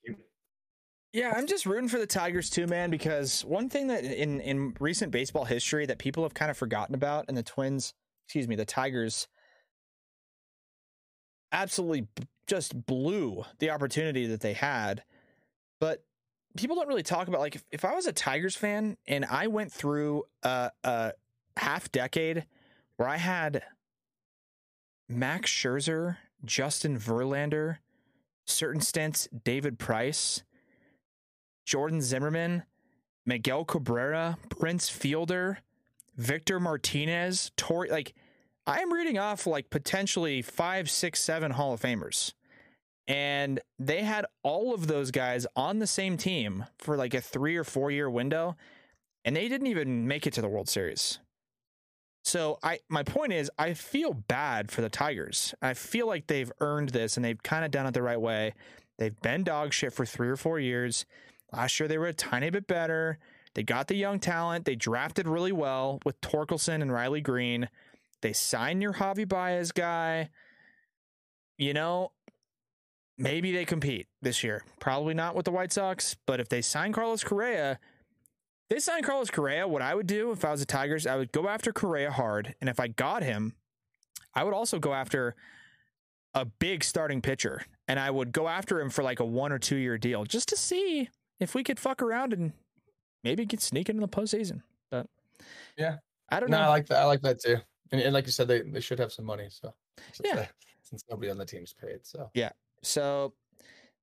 Yeah, 1.13 1.35
I'm 1.37 1.47
just 1.47 1.67
rooting 1.67 1.89
for 1.89 1.99
the 1.99 2.07
Tigers 2.07 2.49
too, 2.49 2.67
man, 2.67 2.91
because 2.91 3.45
one 3.45 3.69
thing 3.69 3.89
that 3.89 4.05
in 4.05 4.41
in 4.41 4.75
recent 4.81 5.13
baseball 5.13 5.45
history 5.45 5.85
that 5.87 5.99
people 5.99 6.23
have 6.23 6.33
kind 6.33 6.51
of 6.51 6.57
forgotten 6.57 6.95
about 6.95 7.27
and 7.29 7.37
the 7.37 7.43
Twins, 7.43 7.93
excuse 8.27 8.49
me, 8.49 8.57
the 8.57 8.65
Tigers 8.65 9.29
absolutely 11.53 12.09
just 12.47 12.87
blew 12.87 13.45
the 13.59 13.71
opportunity 13.71 14.27
that 14.27 14.41
they 14.41 14.55
had. 14.55 15.05
But 15.81 16.03
people 16.57 16.77
don't 16.77 16.89
really 16.89 17.03
talk 17.03 17.29
about 17.29 17.41
like 17.41 17.57
if, 17.57 17.65
if 17.71 17.85
I 17.85 17.95
was 17.95 18.07
a 18.07 18.13
Tigers 18.13 18.57
fan 18.57 18.97
and 19.07 19.27
I 19.27 19.49
went 19.49 19.71
through 19.71 20.25
a, 20.43 20.71
a 20.83 21.13
half 21.59 21.93
decade 21.93 22.47
where 22.97 23.09
I 23.09 23.19
had 23.19 23.63
Max 25.11 25.51
Scherzer, 25.51 26.17
Justin 26.43 26.99
Verlander, 26.99 27.79
certain 28.47 28.81
stints 28.81 29.29
David 29.45 29.79
Price, 29.79 30.43
Jordan 31.65 32.01
Zimmermann, 32.01 32.65
Miguel 33.25 33.65
Cabrera, 33.65 34.37
Prince 34.49 34.89
Fielder, 34.89 35.59
Victor 36.17 36.61
Martinez, 36.61 37.53
Torii. 37.57 37.91
Like, 37.91 38.15
I 38.67 38.81
am 38.81 38.93
reading 38.93 39.19
off 39.19 39.47
like 39.47 39.71
potentially 39.71 40.43
five, 40.43 40.91
six, 40.91 41.21
seven 41.21 41.53
Hall 41.53 41.73
of 41.73 41.81
Famers. 41.81 42.33
And 43.09 43.61
they 43.79 44.03
had 44.03 44.27
all 44.43 44.73
of 44.73 44.87
those 44.87 45.11
guys 45.11 45.47
on 45.57 45.81
the 45.81 45.87
same 45.87 46.17
team 46.17 46.67
for 46.79 46.97
like 46.97 47.15
a 47.15 47.21
three 47.21 47.57
or 47.57 47.65
four 47.65 47.91
year 47.91 48.09
window, 48.09 48.57
and 49.25 49.35
they 49.35 49.49
didn't 49.49 49.67
even 49.67 50.07
make 50.07 50.27
it 50.27 50.33
to 50.35 50.41
the 50.41 50.49
World 50.49 50.69
Series. 50.69 51.19
So 52.25 52.59
I 52.63 52.79
my 52.89 53.03
point 53.03 53.33
is 53.33 53.51
I 53.59 53.75
feel 53.75 54.15
bad 54.15 54.71
for 54.71 54.81
the 54.81 54.89
Tigers. 54.89 55.55
I 55.61 55.75
feel 55.75 56.07
like 56.07 56.29
they've 56.29 56.53
earned 56.61 56.91
this 56.91 57.17
and 57.17 57.25
they've 57.25 57.43
kind 57.43 57.65
of 57.65 57.71
done 57.73 57.87
it 57.87 57.95
the 57.95 58.03
right 58.03 58.21
way. 58.21 58.55
They've 58.99 59.21
been 59.21 59.43
dog 59.43 59.73
shit 59.73 59.93
for 59.93 60.07
three 60.07 60.29
or 60.29 60.37
four 60.37 60.61
years. 60.61 61.05
Last 61.53 61.79
year 61.79 61.89
they 61.89 61.99
were 61.99 62.07
a 62.07 62.15
tiny 62.15 62.51
bit 62.51 62.66
better. 62.66 63.19
They 63.55 63.62
got 63.62 63.89
the 63.89 63.97
young 63.97 64.19
talent. 64.19 64.65
They 64.65 64.77
drafted 64.77 65.29
really 65.29 65.53
well 65.53 66.01
with 66.05 66.20
Torkelson 66.20 66.81
and 66.81 66.93
Riley 66.93 67.20
Greene. 67.20 67.69
They 68.23 68.33
signed 68.33 68.83
your 68.83 68.95
Javy 68.95 69.29
Baez 69.29 69.73
guy. 69.73 70.31
You 71.59 71.74
know, 71.74 72.12
maybe 73.19 73.53
they 73.53 73.65
compete 73.65 74.07
this 74.23 74.43
year. 74.43 74.65
Probably 74.81 75.12
not 75.12 75.35
with 75.35 75.45
the 75.45 75.51
White 75.51 75.73
Sox, 75.73 76.16
but 76.27 76.41
if 76.41 76.49
they 76.49 76.62
sign 76.62 76.93
Carlos 76.93 77.23
Correa, 77.23 77.79
they 78.70 78.79
sign 78.79 79.03
Carlos 79.03 79.31
Correa, 79.31 79.69
what 79.69 79.83
I 79.83 79.95
would 79.95 80.07
do 80.07 80.33
if 80.33 80.45
I 80.45 80.51
was 80.51 80.61
the 80.61 80.66
Tigers, 80.66 81.07
I 81.07 81.16
would 81.16 81.31
go 81.33 81.47
after 81.47 81.73
Correa 81.73 82.11
hard. 82.11 82.55
And 82.61 82.70
if 82.70 82.81
I 82.81 82.89
got 82.89 83.23
him, 83.23 83.53
I 84.35 84.45
would 84.45 84.55
also 84.55 84.79
go 84.79 84.95
after 84.95 85.35
a 86.33 86.47
big 86.47 86.83
starting 86.83 87.20
pitcher. 87.20 87.66
And 87.87 88.01
I 88.01 88.11
would 88.11 88.33
go 88.33 88.49
after 88.49 88.81
him 88.81 88.89
for 88.89 89.03
like 89.03 89.20
a 89.20 89.27
one 89.27 89.53
or 89.53 89.59
two 89.59 89.77
year 89.77 89.99
deal 89.99 90.24
just 90.24 90.49
to 90.49 90.57
see 90.57 91.11
if 91.43 91.55
we 91.55 91.64
could 91.64 91.78
fuck 91.81 92.01
around 92.01 92.32
and 92.32 92.52
maybe 93.24 93.44
get 93.44 93.60
sneak 93.60 93.89
into 93.89 94.01
the 94.01 94.09
postseason. 94.09 94.62
But 94.90 95.06
Yeah. 95.77 95.97
I 96.31 96.40
don't 96.40 96.51
no, 96.51 96.59
I 96.59 96.62
know. 96.64 96.69
like 96.70 96.86
that. 96.86 96.98
I 97.01 97.05
like 97.05 97.20
that 97.23 97.40
too. 97.40 97.56
And, 97.90 98.01
and 98.01 98.14
like 98.14 98.24
you 98.27 98.32
said, 98.32 98.48
they 98.48 98.62
they 98.62 98.81
should 98.81 98.98
have 98.98 99.12
some 99.12 99.24
money. 99.27 99.48
So 99.51 99.74
since 100.12 100.20
Yeah. 100.28 100.35
they- 100.36 100.48
since 100.82 101.05
nobody 101.10 101.31
on 101.31 101.39
the 101.39 101.47
team's 101.47 101.73
paid. 101.73 102.06
So 102.06 102.31
yeah. 102.35 102.51
So 102.82 103.32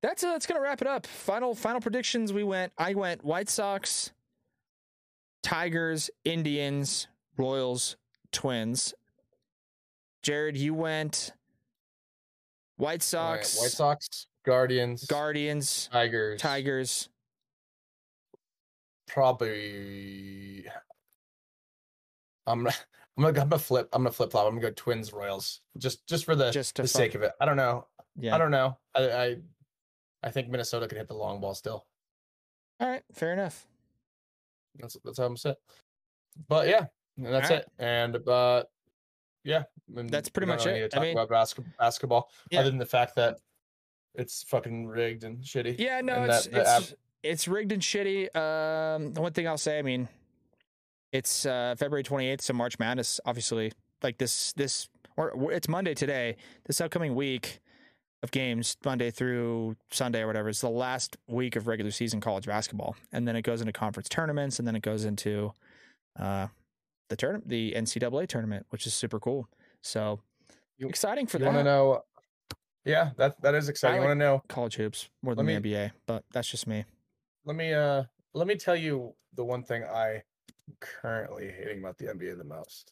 that's 0.02 0.24
uh, 0.24 0.32
that's 0.32 0.46
gonna 0.48 0.62
wrap 0.62 0.82
it 0.82 0.88
up. 0.88 1.06
Final 1.08 1.54
final 1.56 1.82
predictions. 1.82 2.32
We 2.34 2.44
went. 2.44 2.72
I 2.78 2.94
went 2.96 3.24
White 3.24 3.50
Sox, 3.50 4.12
Tigers, 5.44 6.10
Indians, 6.26 7.08
Royals, 7.38 7.96
Twins. 8.32 8.94
Jared, 10.24 10.58
you 10.58 10.74
went 10.74 11.32
White 12.78 13.14
all 13.16 13.32
right, 13.36 13.46
Sox, 13.46 13.60
White 13.60 13.72
Sox, 13.72 14.28
Guardians, 14.46 15.06
Guardians, 15.06 15.90
Tigers, 15.92 16.42
Tigers. 16.42 17.10
Probably. 19.10 20.66
I'm 22.48 22.64
gonna, 22.64 22.76
I'm 23.18 23.24
gonna, 23.24 23.42
I'm 23.42 23.50
gonna 23.50 23.60
flip. 23.60 23.90
I'm 23.94 24.04
gonna 24.04 24.12
flip 24.12 24.32
flop. 24.32 24.46
I'm 24.48 24.52
gonna 24.56 24.68
go 24.70 24.74
Twins 24.76 25.12
Royals 25.14 25.62
just 25.78 26.06
just 26.08 26.26
for 26.26 26.36
the 26.36 26.52
Just 26.52 26.76
the 26.76 26.84
fuck- 26.84 26.90
sake 26.90 27.16
of 27.16 27.22
it. 27.24 27.32
I 27.42 27.46
don't 27.46 27.58
know. 27.58 27.88
Yeah. 28.18 28.36
I 28.36 28.38
don't 28.38 28.52
know. 28.52 28.78
I, 28.96 29.10
I 29.12 29.36
I 30.24 30.32
think 30.32 30.50
Minnesota 30.50 30.88
can 30.88 30.98
hit 30.98 31.08
the 31.08 31.14
long 31.16 31.42
ball 31.42 31.54
still. 31.56 31.86
All 32.80 32.90
right. 32.90 33.04
Fair 33.14 33.34
enough. 33.34 33.66
That's 34.80 34.98
that's 35.04 35.18
how 35.18 35.26
I'm 35.26 35.38
set. 35.38 35.58
But 36.48 36.68
yeah, 36.68 36.86
that's 37.18 37.50
Alright. 37.50 37.66
it. 37.66 37.72
And 37.80 38.28
uh, 38.28 38.64
yeah, 39.44 39.64
and 39.96 40.10
That's 40.10 40.30
pretty 40.30 40.48
much 40.48 40.66
really 40.66 40.80
need 40.80 40.86
it. 40.86 40.92
to 40.92 40.98
I 40.98 41.00
talk 41.00 41.04
mean- 41.08 41.18
about 41.18 41.30
basket, 41.30 41.66
basketball 41.78 42.30
Yeah. 42.52 42.60
other 42.62 42.70
than 42.70 42.80
the 42.80 42.86
fact 42.86 43.16
that 43.16 43.38
it's 44.16 44.44
fucking 44.44 44.88
rigged 44.88 45.24
and 45.24 45.40
shitty. 45.44 45.78
Yeah. 45.80 46.02
No. 46.02 46.24
It's 46.24 46.48
that- 46.48 46.82
it's 46.82 46.94
it's 47.24 47.48
rigged 47.48 47.72
and 47.72 47.82
shitty. 47.82 48.34
Um. 48.36 49.14
The 49.14 49.22
one 49.22 49.34
thing 49.34 49.48
I'll 49.48 49.58
say. 49.58 49.80
I 49.80 49.82
mean, 49.82 50.08
it's 51.12 51.46
uh, 51.46 51.76
February 51.78 52.04
28th, 52.04 52.42
so 52.42 52.54
March 52.54 52.78
Madness. 52.80 53.20
Obviously, 53.26 53.72
like 54.04 54.18
this 54.18 54.54
this 54.54 54.90
or 55.18 55.34
it's 55.52 55.68
Monday 55.68 55.94
today. 55.94 56.38
This 56.66 56.80
upcoming 56.82 57.16
week 57.16 57.60
of 58.22 58.32
games, 58.32 58.76
Monday 58.84 59.12
through 59.12 59.76
Sunday 59.92 60.22
or 60.22 60.28
whatever, 60.28 60.50
is 60.50 60.62
the 60.62 60.70
last 60.70 61.18
week 61.28 61.56
of 61.56 61.68
regular 61.68 61.92
season 61.92 62.20
college 62.22 62.46
basketball, 62.46 62.96
and 63.12 63.28
then 63.28 63.36
it 63.36 63.42
goes 63.44 63.62
into 63.62 63.72
conference 63.74 64.10
tournaments, 64.10 64.60
and 64.60 64.68
then 64.68 64.76
it 64.76 64.82
goes 64.82 65.06
into 65.06 65.54
uh, 66.20 66.48
the 67.10 67.16
tournament, 67.16 67.48
the 67.50 67.74
NCAA 67.78 68.28
tournament, 68.28 68.66
which 68.70 68.86
is 68.86 68.94
super 68.94 69.20
cool. 69.20 69.48
So 69.82 70.20
You- 70.78 70.90
exciting 70.90 71.28
for 71.28 71.38
you 71.38 71.46
that. 71.46 71.54
want 71.54 71.60
to 71.60 71.64
know? 71.64 72.04
Yeah, 72.86 73.12
that 73.18 73.42
that 73.42 73.56
is 73.56 73.70
exciting. 73.70 73.98
I 73.98 74.00
like- 74.00 74.08
want 74.10 74.20
to 74.20 74.26
know. 74.26 74.44
college 74.50 74.76
hoops 74.76 75.10
more 75.22 75.34
than 75.34 75.46
Let 75.46 75.64
the 75.64 75.70
NBA, 75.72 75.92
but 76.06 76.24
that's 76.34 76.50
just 76.50 76.68
me. 76.68 76.84
Let 77.46 77.56
me 77.56 77.74
uh 77.74 78.04
let 78.34 78.48
me 78.48 78.56
tell 78.56 78.76
you 78.76 79.14
the 79.36 79.44
one 79.44 79.64
thing 79.64 79.84
I 79.84 80.16
am 80.16 80.76
currently 80.80 81.52
hating 81.52 81.80
about 81.80 81.98
the 81.98 82.06
NBA 82.06 82.38
the 82.38 82.44
most. 82.44 82.92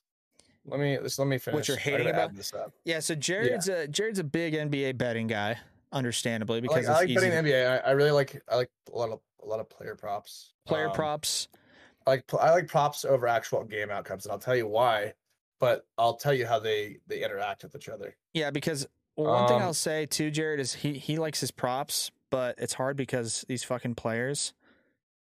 Let 0.66 0.80
me 0.80 0.98
just 1.02 1.20
let 1.20 1.28
me 1.28 1.38
finish. 1.38 1.56
What 1.56 1.68
you're 1.68 1.78
hating 1.78 2.10
about? 2.10 2.36
this 2.36 2.54
up. 2.54 2.74
Yeah, 2.84 3.00
so 3.00 3.16
Jared's 3.16 3.70
a 3.70 3.88
Jared's 3.88 4.20
a 4.20 4.24
big 4.24 4.54
NBA 4.54 4.98
betting 4.98 5.28
guy, 5.28 5.58
understandably 5.92 6.58
I 6.58 6.62
because 6.62 6.88
like, 6.88 6.96
I 6.96 7.00
like 7.00 7.16
betting 7.16 7.32
to- 7.32 7.44
NBA. 7.52 7.70
I, 7.86 7.90
I 7.90 7.92
really 7.92 8.12
like 8.12 8.42
I 8.50 8.56
like 8.56 8.72
a 8.94 8.98
lot 8.98 9.10
of 9.10 9.20
a 9.44 9.46
lot 9.46 9.60
of 9.60 9.70
player 9.70 9.96
props. 9.96 10.54
player 10.66 10.88
Um, 10.90 10.94
props. 10.94 11.48
I 12.06 12.12
like 12.12 12.34
I 12.40 12.52
like 12.52 12.68
props 12.68 13.06
over 13.06 13.28
actual 13.28 13.64
game 13.64 13.90
outcomes, 13.92 14.26
and 14.26 14.32
I'll 14.34 14.40
tell 14.40 14.56
you 14.56 14.68
why. 14.68 15.14
But 15.60 15.86
I'll 15.98 16.16
tell 16.16 16.34
you 16.34 16.46
how 16.46 16.60
they 16.60 16.98
they 17.08 17.24
interact 17.24 17.64
with 17.64 17.76
each 17.76 17.90
other. 17.90 18.16
Yeah, 18.34 18.52
because 18.52 18.88
one 19.16 19.48
thing 19.48 19.58
Um, 19.58 19.64
I'll 19.64 19.74
say 19.74 20.06
too, 20.06 20.30
Jared, 20.32 20.60
is 20.60 20.74
he 20.74 20.94
he 20.94 21.18
likes 21.18 21.40
his 21.40 21.52
props, 21.52 22.12
but 22.30 22.56
it's 22.58 22.74
hard 22.74 22.98
because 22.98 23.46
these 23.48 23.64
fucking 23.64 23.96
players 23.96 24.54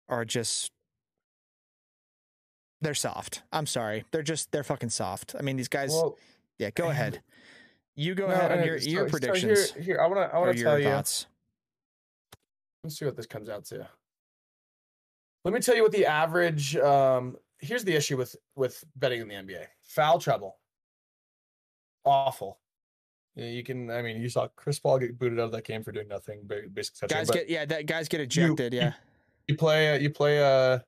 are 0.08 0.26
just 0.26 0.72
they're 2.82 2.94
soft. 2.94 3.44
I'm 3.52 3.66
sorry, 3.66 4.06
they're 4.12 4.24
just 4.24 4.52
they're 4.52 4.64
fucking 4.64 4.90
soft. 4.90 5.36
I 5.38 5.42
mean, 5.42 5.58
these 5.58 5.68
guys. 5.68 5.92
Well, 5.92 6.18
yeah, 6.58 6.70
go 6.72 6.90
ahead. 6.90 7.22
You 7.96 8.16
go 8.16 8.28
no, 8.28 8.34
ahead 8.34 8.52
on 8.60 8.66
your 8.66 8.80
so- 8.80 8.90
your 8.90 9.08
so 9.08 9.12
predictions 9.12 9.72
here, 9.72 9.84
here, 9.84 10.02
I 10.02 10.08
want 10.08 10.30
to 10.30 10.36
I 10.36 10.40
want 10.40 10.54
to 10.54 10.58
your 10.58 10.70
tell 10.70 10.80
you. 10.80 10.86
thoughts. 10.86 11.26
Let's 12.84 12.98
see 12.98 13.06
what 13.06 13.18
this 13.18 13.26
comes 13.26 13.50
out 13.50 13.66
to. 13.66 13.88
Let 15.44 15.54
me 15.54 15.60
tell 15.60 15.76
you 15.76 15.84
what 15.84 15.92
the 15.92 16.06
average. 16.06 16.76
Um, 16.78 17.36
here's 17.60 17.84
the 17.84 17.94
issue 17.94 18.16
with 18.18 18.36
with 18.56 18.84
betting 18.96 19.22
in 19.22 19.28
the 19.28 19.36
NBA: 19.36 19.66
foul 19.82 20.20
trouble. 20.20 20.58
Awful. 22.06 22.58
You 23.36 23.64
can. 23.64 23.90
I 23.90 24.02
mean, 24.02 24.22
you 24.22 24.30
saw 24.30 24.48
Chris 24.56 24.80
Paul 24.80 25.00
get 25.00 25.18
booted 25.18 25.40
out 25.40 25.44
of 25.46 25.52
that 25.54 25.64
game 25.64 25.84
for 25.84 25.92
doing 25.92 26.08
nothing, 26.08 26.42
ba- 26.44 26.64
basically. 26.74 27.08
Guys 27.08 27.28
but 27.28 27.36
get 27.36 27.50
yeah, 27.50 27.66
that 27.66 27.86
guys 27.86 28.08
get 28.10 28.22
ejected. 28.22 28.74
yeah, 28.74 28.94
you 29.48 29.56
play. 29.56 29.94
Uh, 29.96 30.00
you 30.00 30.10
play. 30.10 30.44
Uh, 30.44 30.80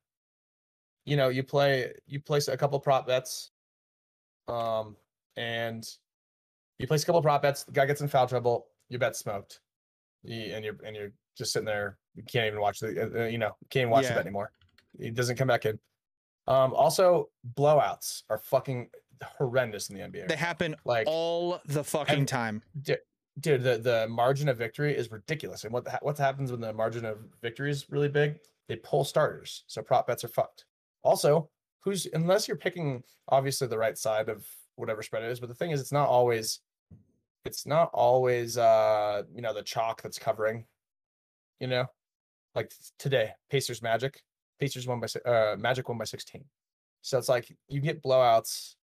you 1.05 1.18
know, 1.18 1.30
you 1.30 1.43
play. 1.43 1.93
You 2.07 2.19
place 2.19 2.47
a 2.47 2.57
couple 2.57 2.80
prop 2.80 3.07
bets. 3.07 3.51
Um, 4.47 4.97
and 5.38 5.88
you 6.77 6.88
place 6.88 7.03
a 7.03 7.05
couple 7.05 7.22
prop 7.22 7.41
bets. 7.41 7.63
The 7.63 7.72
guy 7.72 7.85
gets 7.85 8.01
in 8.01 8.07
foul 8.07 8.27
trouble. 8.27 8.68
Your 8.89 8.99
bet 8.99 9.15
smoked. 9.15 9.61
You, 10.23 10.53
and 10.53 10.65
you're 10.65 10.76
and 10.85 10.95
you're 10.95 11.11
just 11.38 11.53
sitting 11.53 11.65
there. 11.65 11.97
You 12.15 12.23
can't 12.23 12.47
even 12.47 12.59
watch 12.59 12.80
the. 12.80 13.03
Uh, 13.03 13.23
uh, 13.23 13.26
you 13.27 13.38
know, 13.38 13.55
can't 13.69 13.84
even 13.84 13.91
watch 13.91 14.03
Yeah. 14.03 14.09
the 14.09 14.15
bet 14.15 14.26
anymore. 14.26 14.51
It 14.99 15.13
doesn't 15.15 15.38
come 15.38 15.47
back 15.47 15.65
in. 15.65 15.80
Um, 16.47 16.73
also 16.73 17.30
blowouts 17.55 18.23
are 18.30 18.39
fucking 18.39 18.89
horrendous 19.38 19.89
in 19.89 19.95
the 19.95 20.02
NBA. 20.02 20.27
they 20.27 20.35
happen 20.35 20.76
like 20.85 21.07
all 21.07 21.60
the 21.65 21.84
fucking 21.84 22.26
time. 22.26 22.61
dude 23.39 23.64
the, 23.64 23.77
the 23.77 24.07
margin 24.10 24.49
of 24.49 24.57
victory 24.57 24.95
is 24.95 25.11
ridiculous. 25.11 25.64
And 25.64 25.73
what 25.73 25.88
ha- 25.88 25.99
what 26.02 26.18
happens 26.18 26.52
when 26.52 26.61
the 26.61 26.73
margin 26.73 27.06
of 27.06 27.19
victory 27.41 27.72
is 27.72 27.89
really 27.89 28.10
big? 28.10 28.39
They 28.68 28.76
pull 28.77 29.03
starters 29.03 29.64
so 29.68 29.81
prop 29.81 30.07
bets 30.07 30.23
are 30.23 30.30
fucked. 30.30 30.65
Also 31.03 31.49
who's 31.84 32.07
unless 32.14 32.48
you're 32.48 32.57
picking 32.57 33.03
obviously 33.30 33.68
the 33.68 33.77
right 33.77 33.98
side 33.98 34.30
of 34.30 34.45
whatever 34.76 35.02
spread 35.02 35.23
it 35.23 35.31
is 35.31 35.39
but 35.39 35.49
the 35.49 35.56
thing 35.56 35.72
is 35.72 35.81
it's 35.81 35.91
not 35.91 36.07
always 36.07 36.60
it's 37.45 37.65
not 37.65 37.89
always 37.93 38.57
uh 38.57 39.23
you 39.34 39.41
know 39.41 39.53
the 39.53 39.64
chalk 39.64 40.02
that's 40.02 40.19
covering 40.19 40.65
you 41.60 41.68
know? 41.68 41.85
Like 42.56 42.73
today 42.99 43.31
pacers 43.49 43.81
magic 43.81 44.22
pacers 44.60 44.88
won 44.88 44.99
by 44.99 45.07
uh 45.30 45.56
magic 45.57 45.88
won 45.88 45.98
by 45.98 46.03
16 46.06 46.43
so 47.02 47.18
it's 47.18 47.30
like 47.30 47.56
you 47.68 47.80
get 47.80 48.03
blowouts 48.03 48.76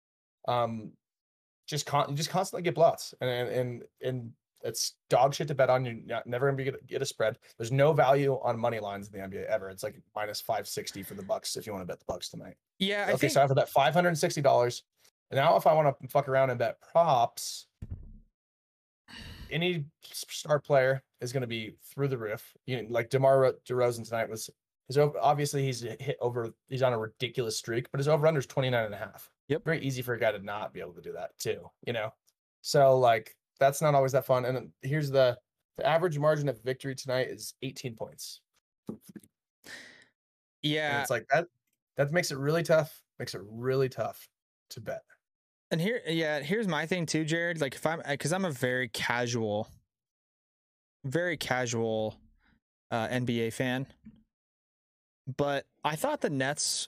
um 0.47 0.91
just 1.67 1.85
con- 1.85 2.15
just 2.15 2.29
constantly 2.29 2.63
get 2.63 2.75
blowouts 2.75 3.13
and 3.21 3.29
and 3.29 3.49
and, 3.49 3.83
and 4.01 4.31
it's 4.63 4.93
dog 5.09 5.33
shit 5.33 5.47
to 5.47 5.55
bet 5.55 5.69
on. 5.69 5.85
You're 5.85 5.95
not, 6.05 6.25
never 6.25 6.47
gonna 6.47 6.57
be 6.57 6.63
get, 6.65 6.87
get 6.87 7.01
a 7.01 7.05
spread. 7.05 7.37
There's 7.57 7.71
no 7.71 7.93
value 7.93 8.39
on 8.43 8.59
money 8.59 8.79
lines 8.79 9.07
in 9.07 9.19
the 9.19 9.27
NBA 9.27 9.45
ever. 9.45 9.69
It's 9.69 9.83
like 9.83 10.01
minus 10.15 10.41
five 10.41 10.67
sixty 10.67 11.03
for 11.03 11.13
the 11.13 11.23
Bucks 11.23 11.55
if 11.55 11.67
you 11.67 11.73
want 11.73 11.83
to 11.83 11.87
bet 11.87 11.99
the 11.99 12.05
Bucks 12.07 12.29
tonight. 12.29 12.55
Yeah, 12.79 13.05
I 13.07 13.11
okay, 13.11 13.17
think 13.17 13.33
so 13.33 13.39
I 13.39 13.43
have 13.43 13.49
to 13.49 13.55
bet 13.55 13.69
five 13.69 13.93
hundred 13.93 14.09
and 14.09 14.17
sixty 14.17 14.41
dollars. 14.41 14.83
Now 15.31 15.57
if 15.57 15.67
I 15.67 15.73
want 15.73 15.95
to 16.01 16.07
fuck 16.07 16.27
around 16.27 16.49
and 16.49 16.59
bet 16.59 16.77
props, 16.81 17.67
any 19.51 19.85
star 20.11 20.59
player 20.59 21.03
is 21.21 21.33
going 21.33 21.41
to 21.41 21.47
be 21.47 21.75
through 21.93 22.07
the 22.07 22.17
roof. 22.17 22.53
You 22.65 22.81
know, 22.81 22.87
like 22.89 23.09
Demar 23.09 23.39
Ro- 23.39 23.53
Derozan 23.67 24.05
tonight 24.05 24.29
was. 24.29 24.49
His 24.87 24.97
over, 24.97 25.19
obviously 25.21 25.65
he's 25.65 25.81
hit 25.81 26.17
over. 26.21 26.53
He's 26.69 26.81
on 26.81 26.93
a 26.93 26.97
ridiculous 26.97 27.57
streak, 27.57 27.91
but 27.91 27.99
his 27.99 28.07
over 28.07 28.25
under 28.25 28.39
is 28.39 28.45
29 28.45 28.85
and 28.85 28.93
a 28.93 28.97
half. 28.97 29.29
Yep. 29.49 29.63
Very 29.63 29.81
easy 29.81 30.01
for 30.01 30.13
a 30.13 30.19
guy 30.19 30.31
to 30.31 30.39
not 30.39 30.73
be 30.73 30.81
able 30.81 30.93
to 30.93 31.01
do 31.01 31.13
that 31.13 31.37
too. 31.39 31.69
You 31.85 31.93
know, 31.93 32.13
so 32.61 32.97
like 32.97 33.35
that's 33.59 33.81
not 33.81 33.95
always 33.95 34.11
that 34.11 34.25
fun. 34.25 34.45
And 34.45 34.69
here's 34.81 35.09
the 35.09 35.37
the 35.77 35.85
average 35.85 36.17
margin 36.17 36.49
of 36.49 36.61
victory 36.63 36.95
tonight 36.95 37.27
is 37.27 37.53
18 37.61 37.95
points. 37.95 38.41
And 38.89 38.99
yeah, 40.63 41.01
it's 41.01 41.09
like 41.09 41.27
that. 41.31 41.47
That 41.97 42.11
makes 42.11 42.31
it 42.31 42.37
really 42.37 42.63
tough. 42.63 43.01
Makes 43.19 43.35
it 43.35 43.41
really 43.45 43.89
tough 43.89 44.27
to 44.71 44.81
bet. 44.81 45.01
And 45.71 45.81
here, 45.81 46.01
yeah, 46.07 46.39
here's 46.39 46.67
my 46.67 46.85
thing 46.85 47.05
too, 47.05 47.25
Jared. 47.25 47.59
Like, 47.59 47.75
if 47.75 47.85
I'm, 47.85 48.01
because 48.07 48.31
I'm 48.31 48.45
a 48.45 48.51
very 48.51 48.87
casual, 48.87 49.67
very 51.03 51.35
casual 51.35 52.15
uh, 52.91 53.07
NBA 53.07 53.53
fan, 53.53 53.85
but 55.35 55.65
I 55.83 55.95
thought 55.95 56.21
the 56.21 56.29
Nets, 56.29 56.87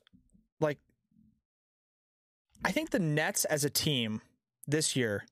I 2.63 2.71
think 2.71 2.89
the 2.89 2.99
Nets 2.99 3.45
as 3.45 3.63
a 3.63 3.69
team 3.69 4.21
this 4.67 4.95
year 4.95 5.25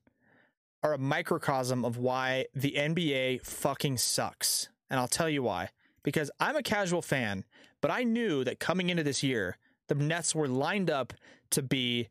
are 0.82 0.94
a 0.94 0.98
microcosm 0.98 1.84
of 1.84 1.98
why 1.98 2.46
the 2.54 2.74
NBA 2.76 3.44
fucking 3.44 3.98
sucks. 3.98 4.68
And 4.88 4.98
I'll 4.98 5.08
tell 5.08 5.28
you 5.28 5.42
why. 5.42 5.70
Because 6.02 6.30
I'm 6.40 6.56
a 6.56 6.62
casual 6.62 7.02
fan, 7.02 7.44
but 7.80 7.90
I 7.90 8.04
knew 8.04 8.44
that 8.44 8.60
coming 8.60 8.88
into 8.88 9.02
this 9.02 9.22
year, 9.22 9.58
the 9.88 9.94
Nets 9.94 10.34
were 10.34 10.48
lined 10.48 10.90
up 10.90 11.12
to 11.50 11.62
be 11.62 12.08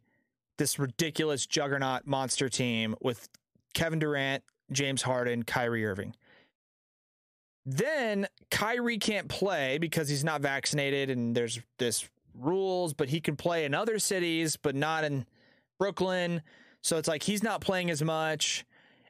this 0.58 0.78
ridiculous 0.78 1.46
juggernaut 1.46 2.06
monster 2.06 2.50
team 2.50 2.96
with 3.02 3.30
Kevin 3.74 4.00
Durant, 4.00 4.44
James 4.72 5.02
Harden, 5.02 5.44
Kyrie 5.44 5.86
Irving. 5.86 6.16
Then 7.66 8.28
Kyrie 8.50 8.98
can't 8.98 9.28
play 9.28 9.78
because 9.78 10.10
he's 10.10 10.24
not 10.24 10.42
vaccinated 10.42 11.10
and 11.10 11.36
there's 11.36 11.60
this 11.80 12.08
rules, 12.40 12.94
but 12.94 13.10
he 13.10 13.20
can 13.20 13.36
play 13.36 13.66
in 13.66 13.74
other 13.74 14.00
cities, 14.00 14.58
but 14.58 14.76
not 14.76 15.04
in 15.04 15.26
Brooklyn. 15.80 16.42
So 16.82 16.98
it's 16.98 17.08
like 17.08 17.24
he's 17.24 17.44
not 17.44 17.62
playing 17.62 17.90
as 17.90 18.02
much. 18.02 18.66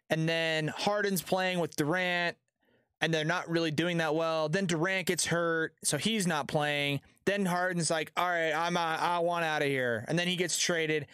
And 0.09 0.27
then 0.27 0.69
Harden's 0.69 1.21
playing 1.21 1.59
with 1.59 1.75
Durant 1.75 2.37
and 3.01 3.13
they're 3.13 3.25
not 3.25 3.49
really 3.49 3.71
doing 3.71 3.97
that 3.97 4.15
well. 4.15 4.49
Then 4.49 4.65
Durant 4.65 5.07
gets 5.07 5.25
hurt, 5.25 5.73
so 5.83 5.97
he's 5.97 6.25
not 6.25 6.47
playing. 6.47 7.01
Then 7.25 7.45
Harden's 7.45 7.91
like, 7.91 8.11
"All 8.17 8.27
right, 8.27 8.53
I'm 8.53 8.77
I 8.77 9.19
want 9.19 9.45
out 9.45 9.61
of 9.61 9.67
here," 9.67 10.05
and 10.07 10.17
then 10.17 10.27
he 10.27 10.35
gets 10.35 10.57
traded. 10.57 11.07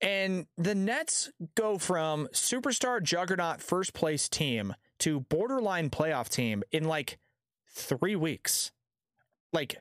And 0.00 0.46
the 0.58 0.74
Nets 0.74 1.30
go 1.54 1.78
from 1.78 2.28
superstar 2.28 3.02
juggernaut 3.02 3.60
first 3.60 3.94
place 3.94 4.28
team 4.28 4.74
to 5.00 5.20
borderline 5.20 5.90
playoff 5.90 6.28
team 6.28 6.62
in 6.70 6.84
like 6.84 7.18
three 7.70 8.16
weeks, 8.16 8.70
like 9.52 9.80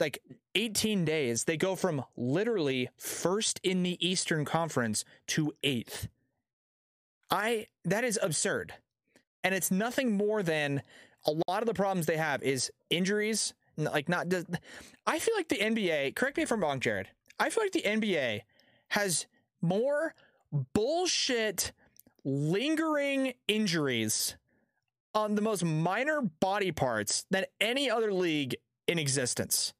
like 0.00 0.20
18 0.54 1.04
days. 1.04 1.44
They 1.44 1.56
go 1.56 1.76
from 1.76 2.04
literally 2.16 2.88
first 2.96 3.60
in 3.62 3.82
the 3.82 3.98
Eastern 4.06 4.44
Conference 4.44 5.04
to 5.28 5.52
eighth. 5.62 6.08
I 7.30 7.66
that 7.84 8.04
is 8.04 8.18
absurd 8.22 8.74
and 9.44 9.54
it's 9.54 9.70
nothing 9.70 10.16
more 10.16 10.42
than 10.42 10.82
a 11.26 11.32
lot 11.46 11.62
of 11.62 11.66
the 11.66 11.74
problems 11.74 12.06
they 12.06 12.16
have 12.16 12.42
is 12.42 12.72
injuries 12.90 13.54
like 13.76 14.08
not 14.08 14.26
i 15.06 15.18
feel 15.18 15.34
like 15.36 15.48
the 15.48 15.58
nba 15.58 16.14
correct 16.16 16.36
me 16.36 16.42
if 16.42 16.50
i'm 16.50 16.60
wrong 16.60 16.80
jared 16.80 17.08
i 17.38 17.50
feel 17.50 17.62
like 17.62 17.72
the 17.72 17.82
nba 17.82 18.40
has 18.88 19.26
more 19.60 20.14
bullshit 20.72 21.72
lingering 22.24 23.34
injuries 23.48 24.36
on 25.14 25.34
the 25.34 25.42
most 25.42 25.64
minor 25.64 26.22
body 26.40 26.72
parts 26.72 27.26
than 27.30 27.44
any 27.60 27.90
other 27.90 28.12
league 28.12 28.56
in 28.86 28.98
existence 28.98 29.74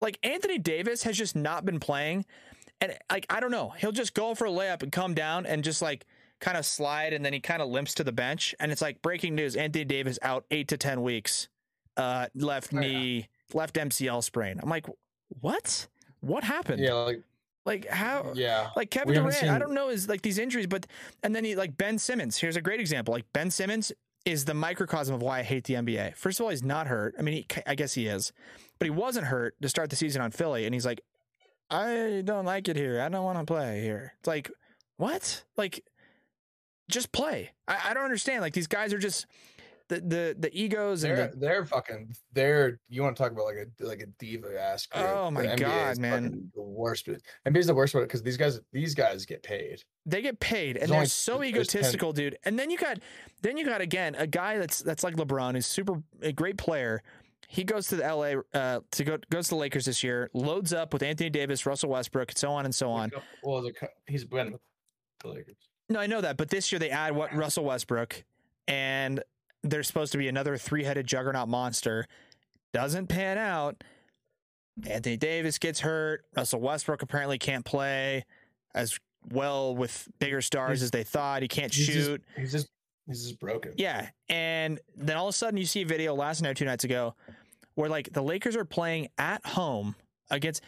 like 0.00 0.18
anthony 0.22 0.58
davis 0.58 1.02
has 1.02 1.16
just 1.16 1.34
not 1.36 1.64
been 1.64 1.80
playing 1.80 2.24
and 2.80 2.96
like 3.10 3.26
i 3.30 3.40
don't 3.40 3.50
know 3.50 3.72
he'll 3.78 3.92
just 3.92 4.14
go 4.14 4.34
for 4.34 4.46
a 4.46 4.50
layup 4.50 4.82
and 4.82 4.92
come 4.92 5.14
down 5.14 5.46
and 5.46 5.64
just 5.64 5.80
like 5.82 6.04
kind 6.40 6.56
of 6.56 6.66
slide 6.66 7.12
and 7.12 7.24
then 7.24 7.32
he 7.32 7.40
kind 7.40 7.62
of 7.62 7.68
limps 7.68 7.94
to 7.94 8.04
the 8.04 8.12
bench 8.12 8.54
and 8.60 8.70
it's 8.70 8.82
like 8.82 9.00
breaking 9.02 9.34
news 9.34 9.56
anthony 9.56 9.84
davis 9.84 10.18
out 10.22 10.44
eight 10.50 10.68
to 10.68 10.76
ten 10.76 11.02
weeks 11.02 11.48
uh 11.96 12.26
left 12.34 12.74
Oh, 12.74 12.80
yeah. 12.80 12.88
knee 12.88 13.28
left 13.54 13.74
mcl 13.76 14.22
sprain 14.22 14.60
i'm 14.62 14.68
like 14.68 14.86
what 15.40 15.86
what 16.20 16.44
happened 16.44 16.80
Yeah, 16.82 16.92
like 16.94 17.22
like 17.64 17.88
how 17.88 18.32
yeah. 18.36 18.68
like 18.76 18.90
Kevin 18.92 19.14
Durant, 19.14 19.42
I 19.42 19.58
don't 19.58 19.74
know 19.74 19.88
is 19.88 20.08
like 20.08 20.22
these 20.22 20.38
injuries, 20.38 20.68
but 20.68 20.86
and 21.24 21.34
then 21.34 21.44
he 21.44 21.56
like 21.56 21.76
Ben 21.76 21.98
Simmons. 21.98 22.36
Here's 22.36 22.54
a 22.54 22.60
great 22.60 22.78
example. 22.78 23.12
Like 23.12 23.24
Ben 23.32 23.50
Simmons 23.50 23.90
is 24.26 24.44
the 24.44 24.54
microcosm 24.54 25.14
of 25.14 25.22
why 25.22 25.38
I 25.38 25.42
hate 25.42 25.64
the 25.64 25.74
NBA. 25.74 26.16
First 26.16 26.40
of 26.40 26.44
all, 26.44 26.50
he's 26.50 26.64
not 26.64 26.88
hurt. 26.88 27.14
I 27.18 27.22
mean, 27.22 27.34
he, 27.34 27.46
I 27.66 27.76
guess 27.76 27.94
he 27.94 28.08
is, 28.08 28.32
but 28.78 28.86
he 28.86 28.90
wasn't 28.90 29.26
hurt 29.26 29.54
to 29.62 29.68
start 29.68 29.88
the 29.88 29.96
season 29.96 30.20
on 30.20 30.32
Philly, 30.32 30.66
and 30.66 30.74
he's 30.74 30.84
like, 30.84 31.00
I 31.70 32.22
don't 32.24 32.44
like 32.44 32.68
it 32.68 32.76
here. 32.76 33.00
I 33.00 33.08
don't 33.08 33.24
want 33.24 33.38
to 33.38 33.44
play 33.44 33.82
here. 33.82 34.14
It's 34.18 34.26
like, 34.26 34.50
what? 34.96 35.44
Like, 35.56 35.84
just 36.90 37.12
play. 37.12 37.52
I, 37.66 37.90
I 37.90 37.94
don't 37.94 38.04
understand. 38.04 38.42
Like 38.42 38.52
these 38.52 38.66
guys 38.66 38.92
are 38.92 38.98
just 38.98 39.26
the 39.88 40.00
the 40.00 40.36
the 40.38 40.50
egos 40.58 41.04
and 41.04 41.16
They're 41.16 41.28
the, 41.28 41.36
they're 41.36 41.64
fucking 41.64 42.14
they're 42.32 42.80
you 42.88 43.02
want 43.02 43.16
to 43.16 43.22
talk 43.22 43.30
about 43.32 43.44
like 43.44 43.56
a 43.56 43.84
like 43.84 44.00
a 44.00 44.06
diva 44.18 44.60
ass 44.60 44.86
group. 44.86 45.04
Oh 45.06 45.30
my 45.30 45.46
The 45.46 45.56
God, 45.56 45.98
man. 45.98 46.50
The 46.54 46.62
worst. 46.62 47.06
NBA 47.46 47.56
is 47.56 47.66
the 47.66 47.74
worst 47.74 47.94
one 47.94 48.02
because 48.04 48.22
these 48.22 48.36
guys 48.36 48.60
these 48.72 48.94
guys 48.94 49.24
get 49.26 49.42
paid. 49.42 49.82
they 50.04 50.22
get 50.22 50.40
paid 50.40 50.76
and 50.76 50.88
There's 50.90 50.90
they're 50.90 50.96
only- 50.98 51.06
so 51.06 51.38
there's 51.38 51.68
10 51.68 51.80
egotistical, 51.80 52.12
dude. 52.12 52.36
And 52.44 52.58
then 52.58 52.70
you 52.70 52.78
got 52.78 52.98
then 53.42 53.56
you 53.56 53.64
got 53.64 53.80
again 53.80 54.14
a 54.16 54.26
guy 54.26 54.58
that's 54.58 54.80
that's 54.82 55.04
like 55.04 55.14
LeBron, 55.16 55.54
who's 55.54 55.66
super 55.66 56.02
a 56.20 56.32
great 56.32 56.56
player. 56.58 57.02
He 57.48 57.62
goes 57.62 57.86
to 57.88 57.96
the 57.96 58.02
LA 58.02 58.58
uh, 58.58 58.80
to 58.90 59.04
go 59.04 59.18
goes 59.30 59.44
to 59.48 59.50
the 59.50 59.60
Lakers 59.60 59.84
this 59.84 60.02
year, 60.02 60.30
loads 60.34 60.72
up 60.72 60.92
with 60.92 61.04
Anthony 61.04 61.30
Davis, 61.30 61.64
Russell 61.64 61.90
Westbrook, 61.90 62.30
and 62.30 62.38
so 62.38 62.50
on 62.50 62.64
and 62.64 62.74
so 62.74 62.90
on. 62.90 63.12
Well, 63.44 63.64
he's 64.08 64.24
been 64.24 64.50
with 64.52 64.60
the 65.22 65.28
Lakers. 65.28 65.56
No, 65.88 66.00
I 66.00 66.08
know 66.08 66.20
that, 66.22 66.36
but 66.38 66.48
this 66.50 66.72
year 66.72 66.80
they 66.80 66.90
add 66.90 67.14
what 67.14 67.32
Russell 67.36 67.64
Westbrook, 67.64 68.24
and 68.66 69.22
there's 69.70 69.86
supposed 69.86 70.12
to 70.12 70.18
be 70.18 70.28
another 70.28 70.56
three-headed 70.56 71.06
juggernaut 71.06 71.48
monster. 71.48 72.06
Doesn't 72.72 73.06
pan 73.08 73.38
out. 73.38 73.82
Anthony 74.86 75.16
Davis 75.16 75.58
gets 75.58 75.80
hurt. 75.80 76.24
Russell 76.36 76.60
Westbrook 76.60 77.02
apparently 77.02 77.38
can't 77.38 77.64
play 77.64 78.24
as 78.74 78.98
well 79.30 79.74
with 79.74 80.08
bigger 80.18 80.42
stars 80.42 80.80
He's- 80.80 80.84
as 80.84 80.90
they 80.90 81.02
thought. 81.04 81.42
He 81.42 81.48
can't 81.48 81.72
He's 81.74 81.86
just- 81.86 81.98
shoot. 81.98 82.24
he's 82.36 82.52
just 82.52 82.68
he's 83.06 83.22
just 83.22 83.40
broken. 83.40 83.72
Yeah, 83.76 84.10
and 84.28 84.78
then 84.96 85.16
all 85.16 85.28
of 85.28 85.34
a 85.34 85.36
sudden 85.36 85.56
you 85.58 85.64
see 85.66 85.82
a 85.82 85.86
video 85.86 86.14
last 86.14 86.42
night, 86.42 86.50
or 86.50 86.54
two 86.54 86.64
nights 86.66 86.84
ago, 86.84 87.14
where 87.74 87.88
like 87.88 88.12
the 88.12 88.22
Lakers 88.22 88.56
are 88.56 88.64
playing 88.64 89.08
at 89.16 89.44
home 89.46 89.94
against. 90.30 90.62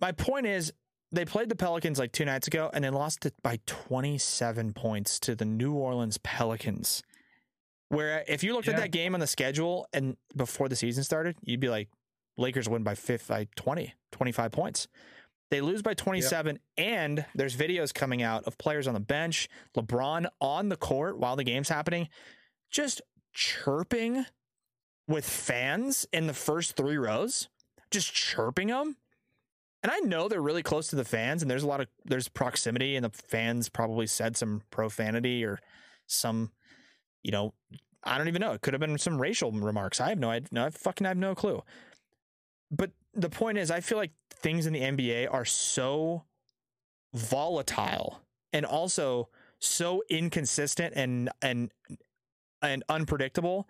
My 0.00 0.12
point 0.12 0.46
is, 0.46 0.72
they 1.10 1.24
played 1.24 1.48
the 1.48 1.56
Pelicans 1.56 1.98
like 1.98 2.12
two 2.12 2.24
nights 2.26 2.46
ago 2.46 2.70
and 2.72 2.84
they 2.84 2.90
lost 2.90 3.24
it 3.26 3.34
by 3.42 3.58
27 3.66 4.72
points 4.74 5.18
to 5.20 5.34
the 5.34 5.44
New 5.46 5.72
Orleans 5.72 6.18
Pelicans. 6.18 7.02
Where 7.90 8.20
uh, 8.20 8.24
if 8.28 8.42
you 8.42 8.52
looked 8.54 8.68
Yeah. 8.68 8.74
at 8.74 8.80
that 8.80 8.90
game 8.90 9.14
on 9.14 9.20
the 9.20 9.26
schedule 9.26 9.86
and 9.92 10.16
before 10.36 10.68
the 10.68 10.76
season 10.76 11.04
started, 11.04 11.36
you'd 11.42 11.60
be 11.60 11.68
like, 11.70 11.88
Lakers 12.36 12.68
win 12.68 12.82
by 12.84 12.94
fifth 12.94 13.28
by 13.28 13.48
20, 13.56 13.94
25 14.12 14.52
points. 14.52 14.86
They 15.50 15.60
lose 15.62 15.80
by 15.82 15.94
27, 15.94 16.58
and 16.76 17.24
there's 17.34 17.56
videos 17.56 17.92
coming 17.94 18.22
out 18.22 18.44
of 18.44 18.58
players 18.58 18.86
on 18.86 18.92
the 18.94 19.00
bench, 19.00 19.48
LeBron 19.76 20.26
on 20.40 20.68
the 20.68 20.76
court 20.76 21.18
while 21.18 21.36
the 21.36 21.42
game's 21.44 21.70
happening, 21.70 22.08
just 22.70 23.00
chirping 23.32 24.26
with 25.08 25.24
fans 25.28 26.06
in 26.12 26.26
the 26.26 26.34
first 26.34 26.76
three 26.76 26.98
rows, 26.98 27.48
just 27.90 28.12
chirping 28.12 28.68
them. 28.68 28.98
And 29.82 29.90
I 29.90 30.00
know 30.00 30.28
they're 30.28 30.42
really 30.42 30.62
close 30.62 30.88
to 30.88 30.96
the 30.96 31.04
fans, 31.04 31.40
and 31.40 31.50
there's 31.50 31.62
a 31.62 31.66
lot 31.68 31.80
of 31.80 31.86
there's 32.04 32.28
proximity, 32.28 32.94
and 32.94 33.04
the 33.04 33.10
fans 33.10 33.68
probably 33.70 34.06
said 34.06 34.36
some 34.36 34.60
profanity 34.70 35.44
or 35.44 35.60
some, 36.06 36.50
you 37.22 37.32
know, 37.32 37.52
I 38.04 38.18
don't 38.18 38.28
even 38.28 38.40
know. 38.40 38.52
It 38.52 38.62
could 38.62 38.74
have 38.74 38.80
been 38.80 38.98
some 38.98 39.20
racial 39.20 39.52
remarks. 39.52 40.00
I 40.00 40.10
have 40.10 40.18
no, 40.18 40.30
I, 40.30 40.42
no, 40.50 40.66
I 40.66 40.70
fucking 40.70 41.06
have 41.06 41.16
no 41.16 41.34
clue. 41.34 41.62
But 42.70 42.90
the 43.14 43.30
point 43.30 43.58
is, 43.58 43.70
I 43.70 43.80
feel 43.80 43.98
like 43.98 44.12
things 44.30 44.66
in 44.66 44.72
the 44.72 44.80
NBA 44.80 45.32
are 45.32 45.44
so 45.44 46.24
volatile 47.14 48.20
and 48.52 48.64
also 48.64 49.28
so 49.58 50.02
inconsistent 50.08 50.94
and 50.94 51.30
and 51.42 51.70
and 52.62 52.84
unpredictable. 52.88 53.68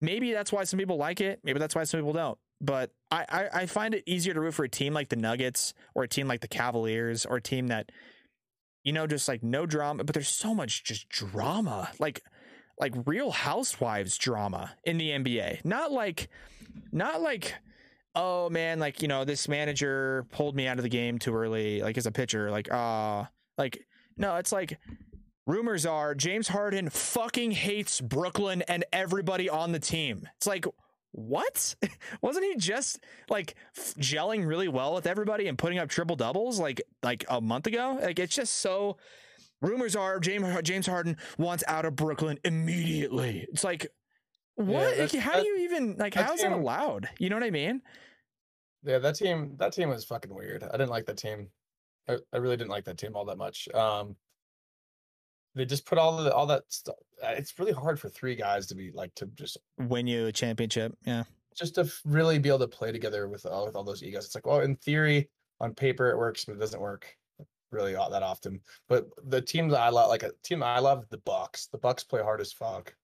Maybe 0.00 0.32
that's 0.32 0.52
why 0.52 0.64
some 0.64 0.78
people 0.78 0.96
like 0.96 1.20
it. 1.20 1.40
Maybe 1.42 1.58
that's 1.58 1.74
why 1.74 1.84
some 1.84 2.00
people 2.00 2.12
don't. 2.12 2.38
But 2.60 2.90
I, 3.10 3.24
I, 3.28 3.48
I 3.62 3.66
find 3.66 3.94
it 3.94 4.02
easier 4.06 4.34
to 4.34 4.40
root 4.40 4.54
for 4.54 4.64
a 4.64 4.68
team 4.68 4.92
like 4.92 5.08
the 5.08 5.16
Nuggets 5.16 5.74
or 5.94 6.04
a 6.04 6.08
team 6.08 6.26
like 6.28 6.40
the 6.40 6.48
Cavaliers 6.48 7.24
or 7.24 7.36
a 7.36 7.42
team 7.42 7.68
that, 7.68 7.90
you 8.84 8.92
know, 8.92 9.06
just 9.06 9.28
like 9.28 9.42
no 9.42 9.64
drama. 9.64 10.04
But 10.04 10.14
there's 10.14 10.28
so 10.28 10.54
much 10.54 10.84
just 10.84 11.08
drama, 11.08 11.90
like 11.98 12.22
like 12.80 12.94
Real 13.06 13.30
Housewives 13.30 14.16
drama 14.18 14.74
in 14.84 14.98
the 14.98 15.10
NBA. 15.10 15.64
Not 15.64 15.92
like, 15.92 16.28
not 16.92 17.20
like, 17.20 17.54
oh 18.14 18.48
man, 18.50 18.78
like 18.78 19.02
you 19.02 19.08
know 19.08 19.24
this 19.24 19.48
manager 19.48 20.26
pulled 20.30 20.56
me 20.56 20.66
out 20.66 20.78
of 20.78 20.82
the 20.82 20.88
game 20.88 21.18
too 21.18 21.34
early, 21.34 21.82
like 21.82 21.98
as 21.98 22.06
a 22.06 22.12
pitcher, 22.12 22.50
like 22.50 22.68
ah, 22.72 23.28
like 23.56 23.86
no, 24.16 24.36
it's 24.36 24.52
like 24.52 24.78
rumors 25.46 25.86
are 25.86 26.14
James 26.14 26.48
Harden 26.48 26.90
fucking 26.90 27.52
hates 27.52 28.00
Brooklyn 28.00 28.62
and 28.62 28.84
everybody 28.92 29.48
on 29.48 29.72
the 29.72 29.78
team. 29.78 30.28
It's 30.36 30.46
like, 30.46 30.66
what? 31.12 31.74
Wasn't 32.22 32.44
he 32.44 32.56
just 32.56 33.00
like 33.30 33.54
f- 33.76 33.94
gelling 33.94 34.46
really 34.46 34.68
well 34.68 34.94
with 34.94 35.06
everybody 35.06 35.48
and 35.48 35.56
putting 35.56 35.78
up 35.78 35.88
triple 35.88 36.16
doubles 36.16 36.60
like 36.60 36.82
like 37.02 37.24
a 37.28 37.40
month 37.40 37.66
ago? 37.66 37.98
Like 38.00 38.18
it's 38.18 38.34
just 38.34 38.54
so. 38.56 38.98
Rumors 39.60 39.96
are 39.96 40.20
James 40.20 40.46
James 40.62 40.86
Harden 40.86 41.16
wants 41.36 41.64
out 41.66 41.84
of 41.84 41.96
Brooklyn 41.96 42.38
immediately. 42.44 43.46
It's 43.52 43.64
like, 43.64 43.88
what? 44.54 44.96
that's- 44.96 45.12
Like, 45.14 45.22
how 45.22 45.40
do 45.40 45.46
you 45.46 45.56
even 45.58 45.96
like? 45.98 46.14
How 46.14 46.32
is 46.34 46.40
that 46.42 46.52
allowed? 46.52 47.08
You 47.18 47.28
know 47.30 47.36
what 47.36 47.42
I 47.44 47.50
mean? 47.50 47.82
Yeah, 48.84 48.98
that 48.98 49.16
team 49.16 49.56
that 49.58 49.72
team 49.72 49.88
was 49.88 50.04
fucking 50.04 50.32
weird. 50.34 50.62
I 50.62 50.72
didn't 50.72 50.90
like 50.90 51.06
that 51.06 51.16
team. 51.18 51.48
I, 52.08 52.18
I 52.32 52.36
really 52.38 52.56
didn't 52.56 52.70
like 52.70 52.84
that 52.84 52.96
team 52.98 53.16
all 53.16 53.24
that 53.26 53.38
much. 53.38 53.68
Um 53.74 54.14
they 55.54 55.64
just 55.64 55.84
put 55.86 55.98
all 55.98 56.16
the 56.22 56.32
all 56.32 56.46
that 56.46 56.62
stuff. 56.68 56.94
It's 57.22 57.58
really 57.58 57.72
hard 57.72 57.98
for 57.98 58.08
three 58.08 58.36
guys 58.36 58.66
to 58.68 58.76
be 58.76 58.92
like 58.94 59.12
to 59.16 59.26
just 59.34 59.58
Win 59.78 60.06
you 60.06 60.26
a 60.26 60.32
championship. 60.32 60.96
Yeah. 61.04 61.24
just 61.56 61.74
to 61.74 61.92
really 62.04 62.38
be 62.38 62.48
able 62.48 62.60
to 62.60 62.68
play 62.68 62.92
together 62.92 63.28
with 63.28 63.44
all 63.44 63.66
with 63.66 63.74
all 63.74 63.82
those 63.82 64.04
egos. 64.04 64.24
It's 64.26 64.34
like, 64.36 64.46
well, 64.46 64.60
in 64.60 64.76
theory, 64.76 65.28
on 65.60 65.74
paper 65.74 66.10
it 66.10 66.16
works, 66.16 66.44
but 66.44 66.52
it 66.52 66.60
doesn't 66.60 66.80
work 66.80 67.16
really 67.70 67.94
all 67.96 68.10
that 68.10 68.22
often. 68.22 68.60
But 68.88 69.08
the 69.28 69.40
team 69.40 69.68
that 69.68 69.80
I 69.80 69.88
love, 69.90 70.08
like 70.08 70.22
a 70.22 70.32
team 70.42 70.62
I 70.62 70.78
love, 70.78 71.04
the 71.10 71.18
Bucks. 71.18 71.66
The 71.66 71.78
Bucks 71.78 72.04
play 72.04 72.22
hard 72.22 72.40
as 72.40 72.52
fuck. 72.52 72.94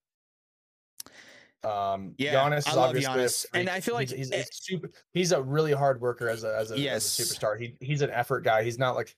Um, 1.62 2.14
Yeah, 2.18 2.34
Giannis 2.34 2.66
I 2.66 2.70
is 2.70 2.76
love 2.76 2.94
Giannis, 2.94 3.46
and. 3.54 3.70
I 3.70 3.80
feel 3.80 3.94
like 3.94 4.10
he's, 4.10 4.18
he's, 4.18 4.32
eh 4.32 4.36
he's 4.38 4.48
super. 4.52 4.90
He's 5.12 5.32
a 5.32 5.42
really 5.42 5.72
hard 5.72 6.00
worker 6.00 6.28
as 6.28 6.44
a 6.44 6.54
as 6.56 6.70
a, 6.70 6.78
Yes. 6.78 7.18
as 7.18 7.30
a 7.30 7.34
superstar. 7.34 7.58
He 7.58 7.76
he's 7.80 8.02
an 8.02 8.10
effort 8.10 8.42
guy. 8.44 8.62
He's 8.62 8.78
not 8.78 8.94
like, 8.96 9.16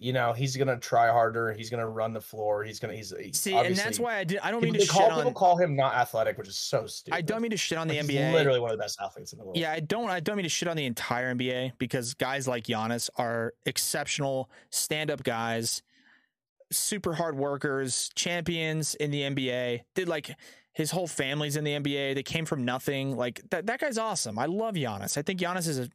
you 0.00 0.14
know, 0.14 0.32
he's 0.32 0.56
gonna 0.56 0.78
try 0.78 1.10
harder. 1.10 1.52
He's 1.52 1.68
gonna 1.68 1.86
run 1.86 2.14
the 2.14 2.22
floor. 2.22 2.64
He's 2.64 2.80
gonna 2.80 2.94
he's 2.94 3.12
See, 3.32 3.54
and 3.54 3.76
that's 3.76 4.00
why 4.00 4.16
I 4.16 4.24
did. 4.24 4.38
I 4.42 4.50
don't 4.50 4.62
mean 4.62 4.72
to 4.72 4.86
call, 4.86 5.02
shit 5.02 5.10
people 5.10 5.28
on. 5.28 5.34
call 5.34 5.56
him 5.58 5.76
not 5.76 5.94
athletic, 5.94 6.38
which 6.38 6.48
is 6.48 6.56
so 6.56 6.86
stupid. 6.86 7.18
I 7.18 7.20
don't 7.20 7.42
mean 7.42 7.50
to 7.50 7.58
shit 7.58 7.76
on 7.76 7.86
the 7.86 7.98
NBA. 7.98 8.32
Literally 8.32 8.60
one 8.60 8.70
of 8.70 8.78
the 8.78 8.82
best 8.82 8.98
athletes 8.98 9.34
in 9.34 9.38
the 9.38 9.44
world. 9.44 9.58
Yeah, 9.58 9.72
I 9.72 9.80
don't. 9.80 10.08
I 10.08 10.20
don't 10.20 10.36
mean 10.36 10.44
to 10.44 10.48
shit 10.48 10.68
on 10.68 10.76
the 10.78 10.86
entire 10.86 11.34
NBA 11.34 11.72
because 11.76 12.14
guys 12.14 12.48
like 12.48 12.64
Giannis 12.64 13.10
are 13.16 13.52
exceptional 13.66 14.50
stand-up 14.70 15.22
guys, 15.22 15.82
super 16.72 17.12
hard 17.12 17.36
workers, 17.36 18.08
champions 18.14 18.94
in 18.94 19.10
the 19.10 19.20
NBA. 19.20 19.82
Did 19.94 20.08
like 20.08 20.34
his 20.72 20.90
whole 20.90 21.08
family's 21.08 21.56
in 21.56 21.64
the 21.64 21.72
NBA. 21.78 22.14
They 22.14 22.22
came 22.22 22.46
from 22.46 22.64
nothing. 22.64 23.18
Like 23.18 23.42
that. 23.50 23.66
That 23.66 23.80
guy's 23.80 23.98
awesome. 23.98 24.38
I 24.38 24.46
love 24.46 24.76
Giannis. 24.76 25.18
I 25.18 25.22
think 25.22 25.40
Giannis 25.40 25.68
is 25.68 25.78
a 25.78 25.90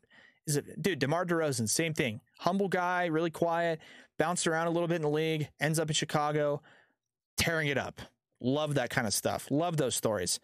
is 0.48 0.58
a 0.58 0.62
dude. 0.62 1.00
Demar 1.00 1.26
Derozan, 1.26 1.68
same 1.68 1.94
thing. 1.94 2.22
Humble 2.40 2.68
guy, 2.68 3.06
really 3.06 3.32
quiet. 3.32 3.80
Bounced 4.18 4.48
around 4.48 4.68
a 4.68 4.72
little 4.72 4.88
bit 4.88 4.96
in 4.96 5.02
the 5.02 5.10
league. 5.10 5.50
Ends 5.60 5.80
up 5.80 5.90
in 5.90 5.94
Chicago, 5.94 6.62
tearing 7.38 7.68
it 7.68 7.78
up. 7.78 8.02
Love 8.40 8.76
that 8.76 8.90
kind 8.90 9.08
of 9.08 9.14
stuff. 9.14 9.48
Love 9.50 9.78
those 9.78 9.96
stories. 9.96 10.40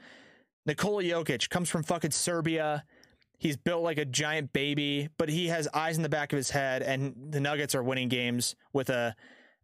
Nikola 0.65 1.03
Jokic 1.03 1.49
comes 1.49 1.69
from 1.69 1.84
fucking 1.84 2.11
Serbia. 2.11 2.84
He's 3.38 3.57
built 3.57 3.84
like 3.84 3.98
a 3.98 4.06
giant 4.06 4.53
baby, 4.53 5.10
but 5.18 5.28
he 5.28 5.48
has 5.48 5.68
eyes 5.73 5.98
in 5.98 6.03
the 6.03 6.10
back 6.10 6.32
of 6.32 6.38
his 6.38 6.52
head, 6.52 6.84
and 6.84 7.15
the 7.32 7.40
Nuggets 7.40 7.73
are 7.73 7.82
winning 7.82 8.07
games 8.07 8.56
with 8.72 8.90
a 8.90 9.15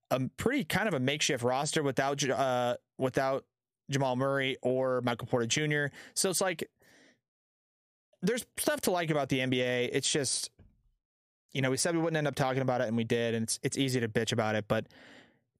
a 0.09 0.22
pretty 0.38 0.64
kind 0.64 0.88
of 0.88 0.93
a 0.93 0.99
makeshift 0.99 1.43
roster 1.43 1.84
without 1.84 2.27
uh, 2.27 2.77
without 2.97 3.45
Jamal 3.89 4.15
Murray 4.15 4.57
or 4.61 5.01
Michael 5.01 5.27
Porter 5.27 5.45
Jr. 5.45 5.93
So 6.14 6.30
it's 6.30 6.41
like 6.41 6.69
there's 8.28 8.45
stuff 8.58 8.82
to 8.82 8.91
like 8.91 9.10
about 9.10 9.30
the 9.30 9.40
NBA. 9.40 9.90
It's 9.91 10.12
just 10.12 10.52
you 11.54 11.62
know 11.62 11.72
we 11.72 11.78
said 11.78 11.95
we 11.95 12.02
wouldn't 12.02 12.18
end 12.18 12.28
up 12.28 12.36
talking 12.36 12.62
about 12.62 12.82
it, 12.82 12.88
and 12.88 12.95
we 12.95 13.04
did, 13.04 13.34
and 13.34 13.44
it's 13.44 13.60
it's 13.64 13.78
easy 13.78 13.99
to 13.99 14.08
bitch 14.08 14.32
about 14.32 14.56
it, 14.56 14.66
but 14.68 14.86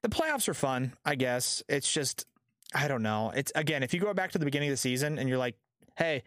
the 0.04 0.10
playoffs 0.10 0.48
are 0.48 0.54
fun, 0.54 0.94
I 1.04 1.16
guess. 1.16 1.64
It's 1.68 1.92
just 1.92 2.26
I 2.74 2.88
don't 2.88 3.04
know. 3.04 3.32
It's 3.36 3.52
again, 3.56 3.84
if 3.84 3.94
you 3.94 4.00
go 4.00 4.14
back 4.14 4.32
to 4.32 4.38
the 4.38 4.46
beginning 4.46 4.70
of 4.70 4.74
the 4.74 4.78
season 4.78 5.18
and 5.18 5.28
you're 5.28 5.38
like, 5.38 5.56
hey, 5.98 6.24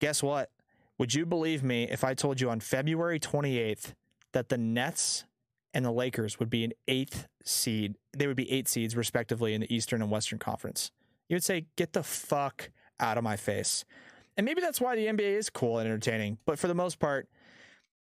guess 0.00 0.22
what? 0.22 0.50
Would 0.98 1.14
you 1.14 1.24
believe 1.24 1.62
me 1.62 1.84
if 1.84 2.04
I 2.04 2.14
told 2.14 2.40
you 2.40 2.50
on 2.50 2.60
February 2.60 3.18
28th 3.18 3.94
that 4.32 4.48
the 4.48 4.58
Nets 4.58 5.24
and 5.72 5.84
the 5.84 5.90
Lakers 5.90 6.38
would 6.38 6.50
be 6.50 6.64
an 6.64 6.72
eighth 6.88 7.26
seed? 7.42 7.96
They 8.16 8.26
would 8.26 8.36
be 8.36 8.50
eight 8.50 8.68
seeds, 8.68 8.94
respectively, 8.94 9.54
in 9.54 9.62
the 9.62 9.74
Eastern 9.74 10.02
and 10.02 10.10
Western 10.10 10.38
Conference. 10.38 10.90
You 11.28 11.36
would 11.36 11.44
say, 11.44 11.66
get 11.76 11.94
the 11.94 12.02
fuck 12.02 12.70
out 12.98 13.16
of 13.16 13.24
my 13.24 13.36
face. 13.36 13.84
And 14.40 14.46
maybe 14.46 14.62
that's 14.62 14.80
why 14.80 14.96
the 14.96 15.04
NBA 15.04 15.36
is 15.36 15.50
cool 15.50 15.80
and 15.80 15.86
entertaining. 15.86 16.38
But 16.46 16.58
for 16.58 16.66
the 16.66 16.74
most 16.74 16.98
part, 16.98 17.28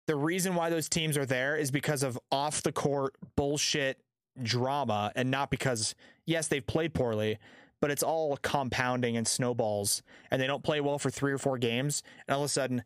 the 0.08 0.16
reason 0.16 0.56
why 0.56 0.70
those 0.70 0.88
teams 0.88 1.18
are 1.18 1.26
there 1.26 1.58
is 1.58 1.70
because 1.70 2.02
of 2.02 2.18
off 2.32 2.64
the 2.64 2.72
court 2.72 3.14
bullshit 3.36 4.00
drama 4.42 5.12
and 5.18 5.30
not 5.30 5.52
because, 5.52 5.96
yes, 6.26 6.48
they've 6.48 6.66
played 6.66 6.94
poorly, 6.94 7.40
but 7.82 7.92
it's 7.92 8.04
all 8.04 8.38
compounding 8.38 9.18
and 9.18 9.28
snowballs 9.28 10.02
and 10.32 10.42
they 10.42 10.48
don't 10.48 10.64
play 10.64 10.80
well 10.80 10.98
for 10.98 11.10
three 11.10 11.34
or 11.34 11.38
four 11.38 11.58
games. 11.58 12.04
And 12.26 12.36
all 12.36 12.44
of 12.44 12.46
a 12.46 12.48
sudden, 12.48 12.86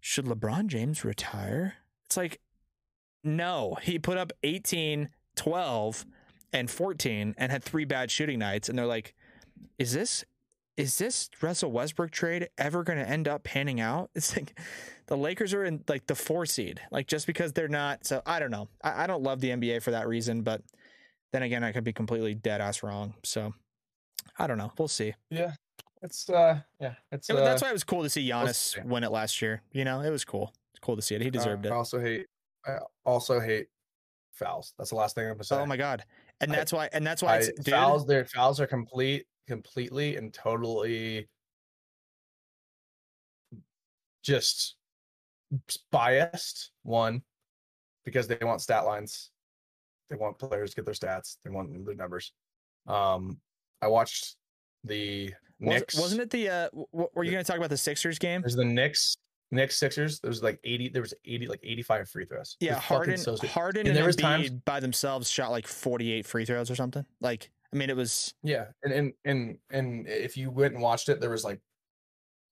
should 0.00 0.24
LeBron 0.24 0.68
James 0.68 1.04
retire? 1.04 1.74
It's 2.06 2.16
like, 2.16 2.40
no, 3.22 3.76
he 3.82 3.98
put 3.98 4.16
up 4.16 4.32
18, 4.42 5.10
12, 5.36 6.06
and 6.54 6.70
14 6.70 7.34
and 7.36 7.52
had 7.52 7.62
three 7.62 7.84
bad 7.84 8.10
shooting 8.10 8.38
nights. 8.38 8.70
And 8.70 8.78
they're 8.78 8.86
like, 8.86 9.14
is 9.78 9.92
this. 9.92 10.24
Is 10.76 10.98
this 10.98 11.30
Russell 11.40 11.70
Westbrook 11.70 12.10
trade 12.10 12.48
ever 12.58 12.82
going 12.82 12.98
to 12.98 13.08
end 13.08 13.28
up 13.28 13.44
panning 13.44 13.80
out? 13.80 14.10
It's 14.16 14.36
like 14.36 14.58
the 15.06 15.16
Lakers 15.16 15.54
are 15.54 15.64
in 15.64 15.84
like 15.88 16.06
the 16.06 16.14
four 16.14 16.46
seed, 16.46 16.80
like 16.90 17.06
just 17.06 17.26
because 17.26 17.52
they're 17.52 17.68
not. 17.68 18.06
So 18.06 18.22
I 18.26 18.38
don't 18.40 18.50
know. 18.50 18.68
I, 18.82 19.04
I 19.04 19.06
don't 19.06 19.22
love 19.22 19.40
the 19.40 19.50
NBA 19.50 19.82
for 19.82 19.92
that 19.92 20.08
reason, 20.08 20.42
but 20.42 20.62
then 21.32 21.42
again, 21.42 21.62
I 21.62 21.72
could 21.72 21.84
be 21.84 21.92
completely 21.92 22.34
dead 22.34 22.60
ass 22.60 22.82
wrong. 22.82 23.14
So 23.22 23.52
I 24.38 24.46
don't 24.46 24.58
know. 24.58 24.72
We'll 24.78 24.88
see. 24.88 25.14
Yeah, 25.30 25.52
it's 26.02 26.28
uh, 26.28 26.60
yeah, 26.80 26.94
it's. 27.12 27.28
Yeah, 27.28 27.36
Uh, 27.36 27.44
that's 27.44 27.62
why 27.62 27.70
it 27.70 27.72
was 27.72 27.84
cool 27.84 28.02
to 28.02 28.10
see 28.10 28.28
Giannis 28.28 28.74
see. 28.74 28.80
win 28.80 29.04
it 29.04 29.12
last 29.12 29.40
year. 29.42 29.62
You 29.72 29.84
know, 29.84 30.00
it 30.00 30.10
was 30.10 30.24
cool. 30.24 30.52
It's 30.72 30.80
cool 30.80 30.96
to 30.96 31.02
see 31.02 31.14
it. 31.14 31.22
He 31.22 31.30
deserved 31.30 31.66
uh, 31.66 31.68
it. 31.68 31.72
I 31.72 31.76
also 31.76 32.00
hate. 32.00 32.26
I 32.66 32.78
also 33.04 33.40
hate 33.40 33.68
fouls. 34.32 34.74
That's 34.78 34.90
the 34.90 34.96
last 34.96 35.14
thing 35.14 35.26
I'm 35.26 35.34
gonna 35.34 35.44
say. 35.44 35.56
Oh 35.56 35.66
my 35.66 35.76
god! 35.76 36.04
And 36.40 36.52
I- 36.52 36.56
that's 36.56 36.72
why. 36.72 36.88
And 36.92 37.06
that's 37.06 37.22
why 37.22 37.38
I, 37.38 37.48
fouls. 37.70 38.06
Their 38.06 38.24
fouls 38.24 38.60
are 38.60 38.66
complete, 38.66 39.26
completely 39.46 40.16
and 40.16 40.32
totally 40.32 41.28
just 44.22 44.76
biased. 45.90 46.70
One, 46.82 47.22
because 48.04 48.26
they 48.28 48.38
want 48.42 48.60
stat 48.60 48.84
lines. 48.84 49.30
They 50.10 50.16
want 50.16 50.38
players 50.38 50.70
to 50.70 50.76
get 50.76 50.84
their 50.84 50.94
stats. 50.94 51.36
They 51.44 51.50
want 51.50 51.84
their 51.86 51.94
numbers. 51.94 52.32
Um, 52.86 53.38
I 53.80 53.86
watched 53.88 54.36
the 54.84 55.32
Was, 55.60 55.80
Knicks. 55.80 55.98
wasn't 55.98 56.20
it 56.20 56.30
the? 56.30 56.48
uh 56.48 56.68
w- 56.70 57.08
Were 57.14 57.24
you 57.24 57.30
going 57.30 57.42
to 57.44 57.48
talk 57.50 57.56
about 57.58 57.70
the 57.70 57.76
Sixers 57.76 58.18
game? 58.18 58.42
There's 58.42 58.54
the 58.56 58.64
Knicks. 58.64 59.16
Knicks 59.50 59.76
Sixers, 59.76 60.18
there 60.20 60.30
was 60.30 60.42
like 60.42 60.58
80, 60.64 60.88
there 60.88 61.02
was 61.02 61.14
80, 61.24 61.46
like 61.46 61.60
85 61.62 62.08
free 62.08 62.24
throws. 62.24 62.56
Yeah, 62.60 62.74
Harden, 62.74 63.16
so. 63.16 63.36
Harden 63.46 63.80
And 63.80 63.88
and, 63.90 63.96
there 63.96 64.04
was 64.04 64.16
times- 64.16 64.50
by 64.50 64.80
themselves 64.80 65.30
shot 65.30 65.50
like 65.52 65.66
48 65.66 66.26
free 66.26 66.44
throws 66.44 66.70
or 66.70 66.74
something. 66.74 67.04
Like, 67.20 67.50
I 67.74 67.76
mean, 67.76 67.90
it 67.90 67.96
was 67.96 68.34
Yeah, 68.42 68.66
and 68.84 68.92
and 68.92 69.12
and 69.24 69.58
and 69.70 70.06
if 70.06 70.36
you 70.36 70.50
went 70.50 70.74
and 70.74 70.82
watched 70.82 71.08
it, 71.08 71.20
there 71.20 71.30
was 71.30 71.42
like, 71.42 71.60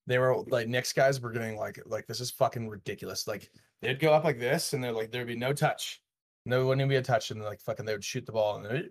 they 0.05 0.17
were 0.17 0.43
like 0.47 0.67
Knicks 0.67 0.91
guys 0.91 1.21
were 1.21 1.31
doing 1.31 1.55
like 1.55 1.79
like 1.85 2.05
this 2.07 2.19
is 2.19 2.29
fucking 2.31 2.67
ridiculous. 2.67 3.25
Like 3.25 3.49
they'd 3.81 3.99
go 3.99 4.13
up 4.13 4.25
like 4.25 4.37
this, 4.37 4.73
and 4.73 4.83
they're 4.83 4.91
like 4.91 5.11
there'd 5.11 5.27
be 5.27 5.37
no 5.37 5.53
touch, 5.53 6.01
no 6.45 6.67
wouldn't 6.67 6.89
be 6.89 6.97
a 6.97 7.01
touch, 7.01 7.31
and 7.31 7.41
like 7.41 7.61
fucking 7.61 7.85
they 7.85 7.93
would 7.93 8.03
shoot 8.03 8.25
the 8.25 8.33
ball, 8.33 8.57
and 8.57 8.89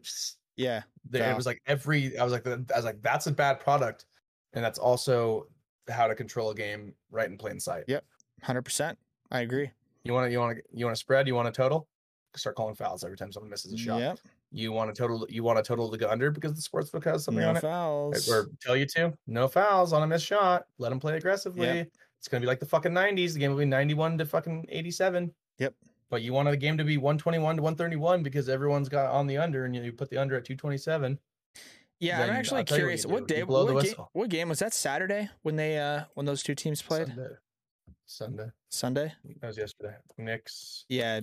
yeah, 0.57 0.83
there 1.09 1.31
it 1.31 1.37
was 1.37 1.47
like 1.47 1.61
every 1.67 2.19
I 2.19 2.25
was 2.25 2.33
like 2.33 2.47
I 2.47 2.77
was 2.77 2.85
like 2.85 3.03
that's 3.03 3.27
a 3.27 3.33
bad 3.33 3.61
product, 3.61 4.07
and 4.55 4.65
that's 4.65 4.79
also 4.79 5.49
how 5.91 6.07
to 6.07 6.15
control 6.15 6.51
a 6.51 6.55
game 6.55 6.95
right 7.11 7.29
in 7.29 7.37
plain 7.37 7.61
sight. 7.61 7.85
Yep. 7.89 8.05
100%. 8.45 8.97
I 9.31 9.41
agree. 9.41 9.71
You 10.05 10.13
want 10.13 10.27
to 10.27 10.33
you 10.33 10.39
want 10.39 10.57
to 10.57 10.63
you 10.73 10.87
want 10.87 10.97
to 10.97 11.01
spread? 11.01 11.29
You 11.29 11.35
want 11.35 11.49
a 11.49 11.53
total? 11.53 11.89
Start 12.35 12.57
calling 12.57 12.75
fouls 12.75 13.05
every 13.05 13.17
time 13.17 13.31
someone 13.31 13.51
misses 13.51 13.73
a 13.75 13.77
shot. 13.77 14.01
Yep. 14.01 14.19
You 14.53 14.71
want 14.71 14.91
a 14.91 14.93
total? 14.93 15.27
You 15.31 15.43
want 15.43 15.59
a 15.59 15.63
total 15.63 15.91
to 15.91 15.97
go 15.97 16.09
under 16.09 16.31
because 16.31 16.53
the 16.53 16.61
sportsbook 16.61 17.05
has 17.05 17.25
something 17.25 17.43
No 17.43 17.51
on 17.51 17.57
it. 17.57 17.63
No 17.63 17.69
fouls. 17.69 18.29
or 18.29 18.49
tell 18.61 18.77
you 18.77 18.87
to 18.87 19.15
no 19.27 19.49
fouls 19.49 19.93
on 19.93 20.03
a 20.03 20.07
missed 20.07 20.27
shot. 20.27 20.67
Let 20.79 20.91
them 20.91 21.01
play 21.01 21.17
aggressively. 21.17 21.87
It's 22.19 22.29
gonna 22.29 22.43
be 22.43 22.47
like 22.47 22.61
the 22.61 22.67
fucking 22.67 22.93
nineties. 22.93 23.35
The 23.35 23.41
game 23.41 23.51
will 23.51 23.59
be 23.59 23.65
ninety 23.65 23.95
one 23.95 24.19
to 24.19 24.27
fucking 24.27 24.67
eighty 24.69 24.91
seven. 24.91 25.33
Yep. 25.59 25.75
But 26.11 26.23
you 26.23 26.35
wanted 26.35 26.53
the 26.53 26.59
game 26.59 26.77
to 26.77 26.85
be 26.85 26.99
one 26.99 27.17
twenty 27.17 27.39
one 27.39 27.57
to 27.57 27.63
one 27.63 27.75
thirty 27.75 27.97
one 27.97 28.23
because 28.23 28.49
everyone's 28.49 28.89
got 28.89 29.11
on 29.11 29.27
the 29.27 29.39
under 29.39 29.65
and 29.65 29.75
you, 29.75 29.93
put 29.93 30.11
the 30.11 30.19
under 30.19 30.37
at 30.37 30.45
two 30.45 30.55
twenty 30.55 30.77
seven. 30.77 31.19
Yeah, 31.99 32.23
I'm 32.23 32.31
actually 32.31 32.59
you 32.59 32.61
what 32.61 32.67
curious. 32.67 33.07
What, 33.07 33.29
day? 33.29 33.43
What, 33.45 33.85
ga- 33.85 34.05
what 34.13 34.29
game 34.29 34.51
was 34.51 34.59
that? 34.59 34.75
Saturday 34.75 35.31
when 35.43 35.57
they 35.57 35.79
uh 35.79 36.03
when 36.15 36.27
those 36.27 36.43
two 36.43 36.55
teams 36.55 36.83
played? 36.83 37.09
Sunday. 37.09 37.35
Sunday. 38.07 38.51
Sunday. 38.69 39.13
That 39.41 39.47
was 39.47 39.57
yesterday. 39.57 39.95
Knicks. 40.19 40.85
Yeah. 40.89 41.21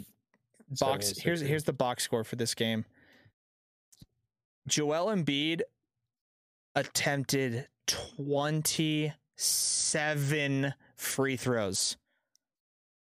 Box. 0.79 1.17
Here's 1.17 1.41
here's 1.41 1.63
the 1.63 1.73
box 1.73 2.03
score 2.03 2.23
for 2.23 2.35
this 2.35 2.55
game. 2.55 2.85
Joel 4.69 5.07
Embiid 5.07 5.61
attempted 6.75 7.67
27 7.87 10.73
free 10.95 11.35
throws. 11.35 11.97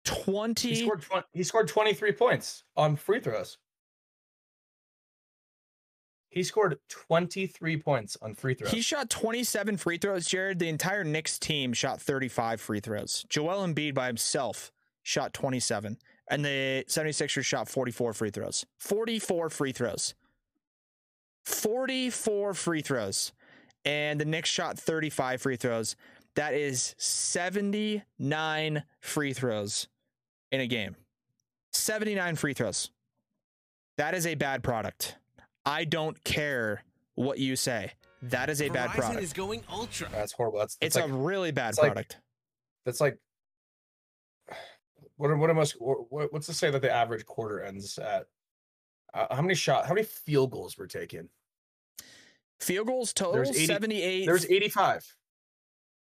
20 0.04 0.70
he 0.70 0.76
scored 0.76 1.04
20, 1.04 1.24
he 1.34 1.44
scored 1.44 1.68
twenty 1.68 1.94
three 1.94 2.12
points 2.12 2.64
on 2.76 2.96
free 2.96 3.20
throws. 3.20 3.60
He 6.32 6.44
scored 6.44 6.80
23 6.88 7.82
points 7.82 8.18
on 8.22 8.36
free 8.36 8.54
throws. 8.54 8.72
He 8.72 8.80
shot 8.80 9.10
27 9.10 9.76
free 9.76 9.98
throws, 9.98 10.26
Jared. 10.26 10.60
The 10.60 10.70
entire 10.70 11.04
Knicks 11.04 11.38
team 11.38 11.74
shot 11.74 12.02
35 12.02 12.62
free 12.62 12.80
throws. 12.80 13.26
Joel 13.28 13.68
Embiid 13.68 13.94
by 13.94 14.08
himself 14.08 14.72
shot 15.04 15.34
27. 15.34 15.98
And 16.30 16.46
the 16.46 16.86
76ers 16.88 17.44
shot 17.44 17.68
44 17.68 18.14
free 18.14 18.30
throws. 18.30 18.66
44 18.80 19.50
free 19.50 19.74
throws. 19.74 20.16
44 21.46 22.54
free 22.54 22.82
throws. 22.82 23.32
And 23.84 24.20
the 24.20 24.26
Knicks 24.26 24.50
shot 24.50 24.78
35 24.78 25.42
free 25.42 25.56
throws. 25.56 25.96
That 26.36 26.54
is 26.54 26.96
79 26.98 28.84
free 29.00 29.34
throws 29.34 29.88
in 30.52 30.62
a 30.62 30.68
game. 30.68 30.96
79 31.74 32.36
free 32.36 32.54
throws. 32.54 32.92
That 33.98 34.14
is 34.14 34.26
a 34.28 34.36
bad 34.36 34.64
product. 34.64 35.16
I 35.66 35.84
don't 35.84 36.24
care 36.24 36.84
what 37.16 37.40
you 37.40 37.56
say. 37.56 37.92
That 38.24 38.50
is 38.50 38.62
a 38.62 38.70
bad 38.70 38.92
product. 38.92 39.22
is 39.24 39.34
going 39.34 39.64
ultra. 39.70 40.08
That's 40.12 40.32
horrible. 40.32 40.60
That's, 40.60 40.76
that's 40.76 40.96
it's 40.96 41.04
like, 41.04 41.12
a 41.12 41.14
really 41.14 41.52
bad 41.52 41.70
it's 41.70 41.80
like- 41.80 41.94
product. 41.94 42.18
that's 42.86 43.02
like 43.02 43.18
what 45.18 45.30
are 45.30 45.38
what 45.38 45.50
are 45.50 45.54
most 45.54 45.76
what, 45.80 46.32
what's 46.34 46.48
to 46.48 46.54
say 46.54 46.72
that 46.72 46.82
the 46.82 46.92
average 46.92 47.26
quarter 47.26 47.62
ends 47.64 47.98
at 48.00 48.26
uh, 49.14 49.34
how 49.36 49.42
many 49.42 49.56
shot 49.56 49.86
how 49.86 49.94
many 49.94 50.06
field 50.06 50.52
goals 50.52 50.78
were 50.78 50.88
taken 50.88 51.30
Field 52.60 52.86
goals 52.88 53.12
total 53.14 53.34
There's 53.44 53.50
80 53.50 53.66
78. 53.66 54.26
there 54.26 54.34
was 54.34 54.46
85 54.50 55.16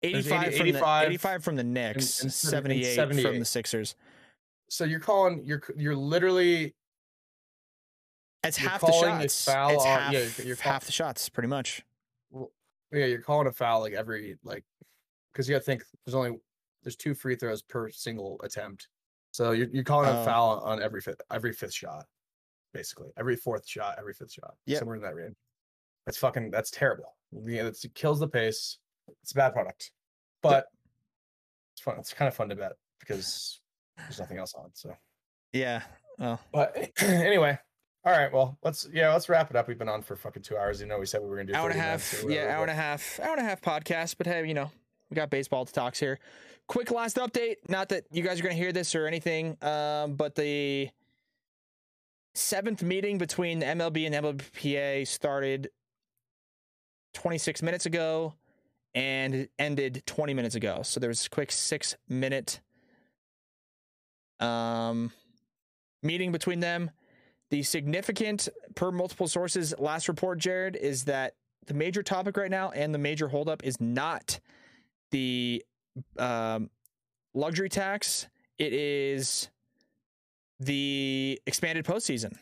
there's 0.01 0.15
85, 0.27 0.47
80 0.49 0.57
from 0.59 0.66
85 0.69 1.03
the 1.03 1.07
85 1.09 1.45
from 1.45 1.57
the 1.57 1.65
Knicks, 1.65 2.20
and 2.20 2.27
and 2.27 2.33
78, 2.33 3.23
from 3.23 3.39
the 3.39 3.45
Sixers. 3.45 3.95
so 4.70 4.85
you're 4.85 5.01
calling 5.01 5.43
you're 5.45 5.62
you're 5.77 5.97
literally 5.97 6.75
It's 8.45 8.57
half 8.57 8.81
the 8.81 8.93
shots. 8.93 9.45
foul 9.45 9.70
it's 9.70 9.83
on- 9.85 9.87
half, 9.87 10.12
yeah, 10.12 10.19
you're- 10.20 10.33
you're 10.47 10.57
call- 10.57 10.73
half 10.73 10.85
the 10.87 10.93
shots, 10.93 11.29
pretty 11.29 11.49
much. 11.49 11.83
yeah 12.93 13.05
you're 13.07 13.20
calling 13.20 13.47
a 13.49 13.53
foul 13.53 13.81
like 13.81 13.93
every 13.93 14.37
like 14.45 14.65
because 15.33 15.49
you 15.49 15.55
gotta 15.55 15.65
think 15.65 15.83
there's 16.07 16.15
only 16.15 16.39
there's 16.83 16.97
two 16.97 17.12
free 17.15 17.37
throws 17.37 17.61
per 17.62 17.91
single 17.91 18.41
attempt 18.43 18.89
so 19.33 19.51
you're, 19.51 19.69
you're 19.69 19.85
calling 19.85 20.09
Oh. 20.09 20.23
a 20.23 20.25
foul 20.25 20.61
on 20.61 20.81
every 20.81 21.01
fifth 21.03 21.20
every 21.31 21.53
fifth 21.53 21.75
shot 21.75 22.07
basically 22.78 23.09
every 23.18 23.34
fourth 23.36 23.66
shot 23.66 23.96
every 23.98 24.14
fifth 24.14 24.32
shot 24.32 24.55
Yep. 24.66 24.78
somewhere 24.78 24.96
in 24.96 25.02
that 25.02 25.14
range 25.14 25.34
that's 26.06 26.16
fucking 26.18 26.50
that's 26.50 26.70
terrible 26.70 27.16
yeah 27.44 27.64
it's, 27.66 27.84
it 27.84 27.94
kills 27.94 28.20
the 28.20 28.28
pace 28.28 28.78
it's 29.22 29.32
a 29.32 29.34
bad 29.34 29.52
product 29.52 29.90
but 30.42 30.66
it's 31.74 31.82
fun 31.82 31.96
it's 31.98 32.12
kind 32.14 32.28
of 32.28 32.34
fun 32.34 32.48
to 32.50 32.56
bet 32.56 32.72
because 33.00 33.60
there's 33.96 34.20
nothing 34.20 34.38
else 34.38 34.55
on 34.55 34.70
so 34.74 34.94
Yeah. 35.52 35.82
Oh, 36.20 36.38
but 36.52 36.76
anyway 37.02 37.59
all 38.05 38.12
right 38.12 38.32
well 38.32 38.56
let's 38.62 38.88
yeah 38.92 39.12
let's 39.12 39.28
wrap 39.28 39.50
it 39.50 39.56
up 39.56 39.66
we've 39.68 39.78
been 39.78 39.88
on 39.88 40.02
for 40.02 40.14
fucking 40.16 40.42
two 40.42 40.56
hours 40.56 40.80
you 40.80 40.86
know 40.86 40.98
we 41.00 41.06
said 41.06 41.20
we 41.20 41.28
were 41.28 41.36
gonna 41.36 41.48
do 41.48 41.55
hour 41.55 41.68
and 41.68 41.78
a 41.78 41.82
half. 41.82 42.24
Yeah, 42.28 42.55
hour 42.55 42.62
and 42.62 42.70
a 42.70 42.74
half. 42.74 43.18
Hour 43.20 43.32
and 43.32 43.40
a 43.40 43.44
half 43.44 43.60
podcast. 43.60 44.14
But 44.18 44.26
hey, 44.28 44.46
you 44.46 44.55
know, 44.55 44.70
we 45.10 45.14
got 45.16 45.30
baseball 45.30 45.64
to 45.66 45.72
talks 45.72 45.98
here. 45.98 46.18
Quick 46.68 46.90
last 46.92 47.16
update. 47.16 47.56
Not 47.68 47.88
that 47.90 48.05
you 48.12 48.22
guys 48.22 48.38
are 48.38 48.42
going 48.44 48.55
to 48.55 48.60
hear 48.62 48.72
this 48.72 48.94
or 48.94 49.06
anything, 49.06 49.56
um, 49.62 50.14
but 50.14 50.34
the 50.36 50.88
seventh 52.34 52.82
meeting 52.82 53.18
between 53.18 53.59
the 53.59 53.66
MLB 53.66 54.06
and 54.06 54.14
MLBPA 54.14 55.06
started 55.06 55.70
26 57.14 57.62
minutes 57.62 57.86
ago 57.86 58.34
and 58.94 59.48
ended 59.59 60.02
20 60.06 60.34
minutes 60.34 60.55
ago. 60.55 60.80
So 60.82 61.00
there 61.00 61.09
was 61.09 61.26
a 61.26 61.30
quick 61.30 61.52
six 61.52 61.96
minute 62.09 62.60
um, 64.40 65.12
meeting 66.02 66.32
between 66.32 66.60
them. 66.60 66.90
The 67.50 67.62
significant, 67.62 68.48
per 68.74 68.90
multiple 68.90 69.26
sources, 69.26 69.74
last 69.78 70.09
report, 70.09 70.38
Jared, 70.38 70.76
is 70.76 71.05
that 71.05 71.34
the 71.66 71.74
major 71.74 72.02
topic 72.02 72.36
right 72.36 72.50
now 72.50 72.70
and 72.70 72.94
the 72.94 72.98
major 72.98 73.28
holdup 73.28 73.64
is 73.64 73.80
not 73.80 74.40
the 75.10 75.64
um, 76.18 76.70
luxury 77.34 77.68
tax. 77.68 78.28
It 78.59 78.72
is 78.72 79.48
the 80.60 81.40
expanded 81.47 81.85
postseason. 81.85 82.36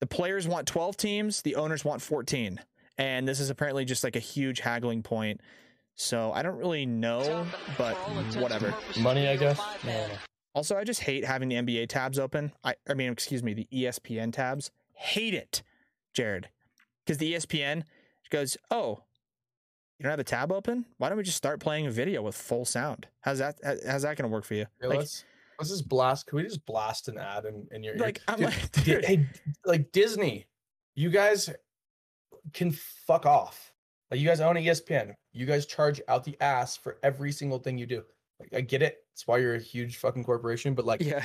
The 0.00 0.06
players 0.06 0.48
want 0.48 0.66
12 0.66 0.96
teams, 0.96 1.42
the 1.42 1.56
owners 1.56 1.84
want 1.84 2.02
14. 2.02 2.60
And 2.98 3.26
this 3.26 3.40
is 3.40 3.50
apparently 3.50 3.84
just 3.84 4.04
like 4.04 4.16
a 4.16 4.20
huge 4.20 4.60
haggling 4.60 5.02
point. 5.02 5.40
So 5.94 6.32
I 6.32 6.42
don't 6.42 6.56
really 6.56 6.86
know, 6.86 7.46
but 7.76 7.94
whatever. 8.36 8.74
money 8.98 9.28
i 9.28 9.36
guess 9.36 9.60
yeah. 9.84 10.08
Also, 10.54 10.76
I 10.76 10.84
just 10.84 11.00
hate 11.00 11.24
having 11.24 11.48
the 11.48 11.56
NBA 11.56 11.88
tabs 11.88 12.18
open. 12.18 12.52
I, 12.64 12.74
I 12.88 12.94
mean, 12.94 13.12
excuse 13.12 13.42
me, 13.42 13.54
the 13.54 13.68
ESPN 13.72 14.32
tabs. 14.32 14.70
Hate 14.94 15.34
it, 15.34 15.62
Jared. 16.12 16.48
Because 17.04 17.18
the 17.18 17.34
ESPN 17.34 17.84
goes, 18.30 18.56
oh, 18.70 19.00
you 19.98 20.04
don't 20.04 20.10
have 20.10 20.18
a 20.18 20.24
tab 20.24 20.50
open? 20.50 20.86
Why 20.98 21.08
don't 21.08 21.18
we 21.18 21.24
just 21.24 21.36
start 21.36 21.60
playing 21.60 21.86
a 21.86 21.90
video 21.90 22.22
with 22.22 22.34
full 22.34 22.64
sound? 22.64 23.06
How's 23.20 23.38
that? 23.38 23.58
How's 23.86 24.02
that 24.02 24.16
going 24.16 24.28
to 24.28 24.32
work 24.32 24.44
for 24.44 24.54
you? 24.54 24.66
Yeah, 24.80 24.88
like, 24.88 24.98
let's 25.00 25.24
let's 25.60 25.70
just 25.70 25.88
blast. 25.88 26.26
Can 26.26 26.36
we 26.36 26.42
just 26.42 26.64
blast 26.64 27.08
an 27.08 27.18
ad 27.18 27.44
in, 27.44 27.68
in 27.70 27.84
your 27.84 27.94
ear? 27.94 28.00
like, 28.00 28.22
I'm 28.26 28.38
Dude, 28.38 28.46
like, 28.46 28.72
dude, 28.84 29.04
hey, 29.04 29.26
like 29.66 29.92
Disney, 29.92 30.46
you 30.94 31.10
guys 31.10 31.50
can 32.54 32.72
fuck 32.72 33.26
off. 33.26 33.72
Like 34.10 34.20
you 34.20 34.26
guys 34.26 34.40
own 34.40 34.56
ESPN. 34.56 35.14
You 35.32 35.46
guys 35.46 35.66
charge 35.66 36.00
out 36.08 36.24
the 36.24 36.36
ass 36.40 36.76
for 36.76 36.98
every 37.02 37.30
single 37.30 37.58
thing 37.58 37.78
you 37.78 37.86
do. 37.86 38.02
Like 38.40 38.54
I 38.54 38.62
get 38.62 38.82
it. 38.82 39.04
It's 39.12 39.26
why 39.26 39.38
you're 39.38 39.54
a 39.54 39.60
huge 39.60 39.98
fucking 39.98 40.24
corporation. 40.24 40.74
But 40.74 40.86
like, 40.86 41.02
yeah, 41.02 41.22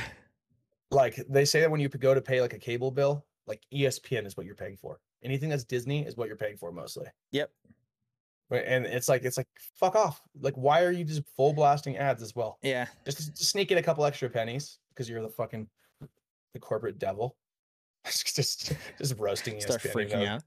like 0.91 1.15
they 1.29 1.45
say 1.45 1.61
that 1.61 1.71
when 1.71 1.79
you 1.79 1.87
go 1.87 2.13
to 2.13 2.21
pay 2.21 2.41
like 2.41 2.53
a 2.53 2.59
cable 2.59 2.91
bill, 2.91 3.25
like 3.47 3.63
ESPN 3.73 4.27
is 4.27 4.35
what 4.35 4.45
you're 4.45 4.55
paying 4.55 4.75
for. 4.75 4.99
Anything 5.23 5.49
that's 5.49 5.63
Disney 5.63 6.05
is 6.05 6.17
what 6.17 6.27
you're 6.27 6.37
paying 6.37 6.57
for 6.57 6.71
mostly. 6.71 7.07
Yep. 7.31 7.49
And 8.51 8.85
it's 8.85 9.09
like 9.09 9.23
it's 9.23 9.37
like 9.37 9.47
fuck 9.79 9.95
off. 9.95 10.21
Like 10.39 10.53
why 10.55 10.83
are 10.83 10.91
you 10.91 11.03
just 11.03 11.23
full 11.35 11.53
blasting 11.53 11.97
ads 11.97 12.21
as 12.21 12.35
well? 12.35 12.59
yeah. 12.61 12.85
just, 13.05 13.35
just 13.35 13.49
sneak 13.51 13.71
in 13.71 13.77
a 13.77 13.83
couple 13.83 14.05
extra 14.05 14.29
pennies 14.29 14.79
because 14.89 15.09
you're 15.09 15.21
the 15.21 15.29
fucking 15.29 15.67
the 16.53 16.59
corporate 16.59 16.99
devil. 16.99 17.35
just 18.05 18.73
just 18.97 19.15
roasting 19.17 19.59
Start 19.59 19.81
ESPN, 19.81 19.91
freaking 19.93 20.05
even 20.05 20.19
though- 20.19 20.25
out. 20.27 20.43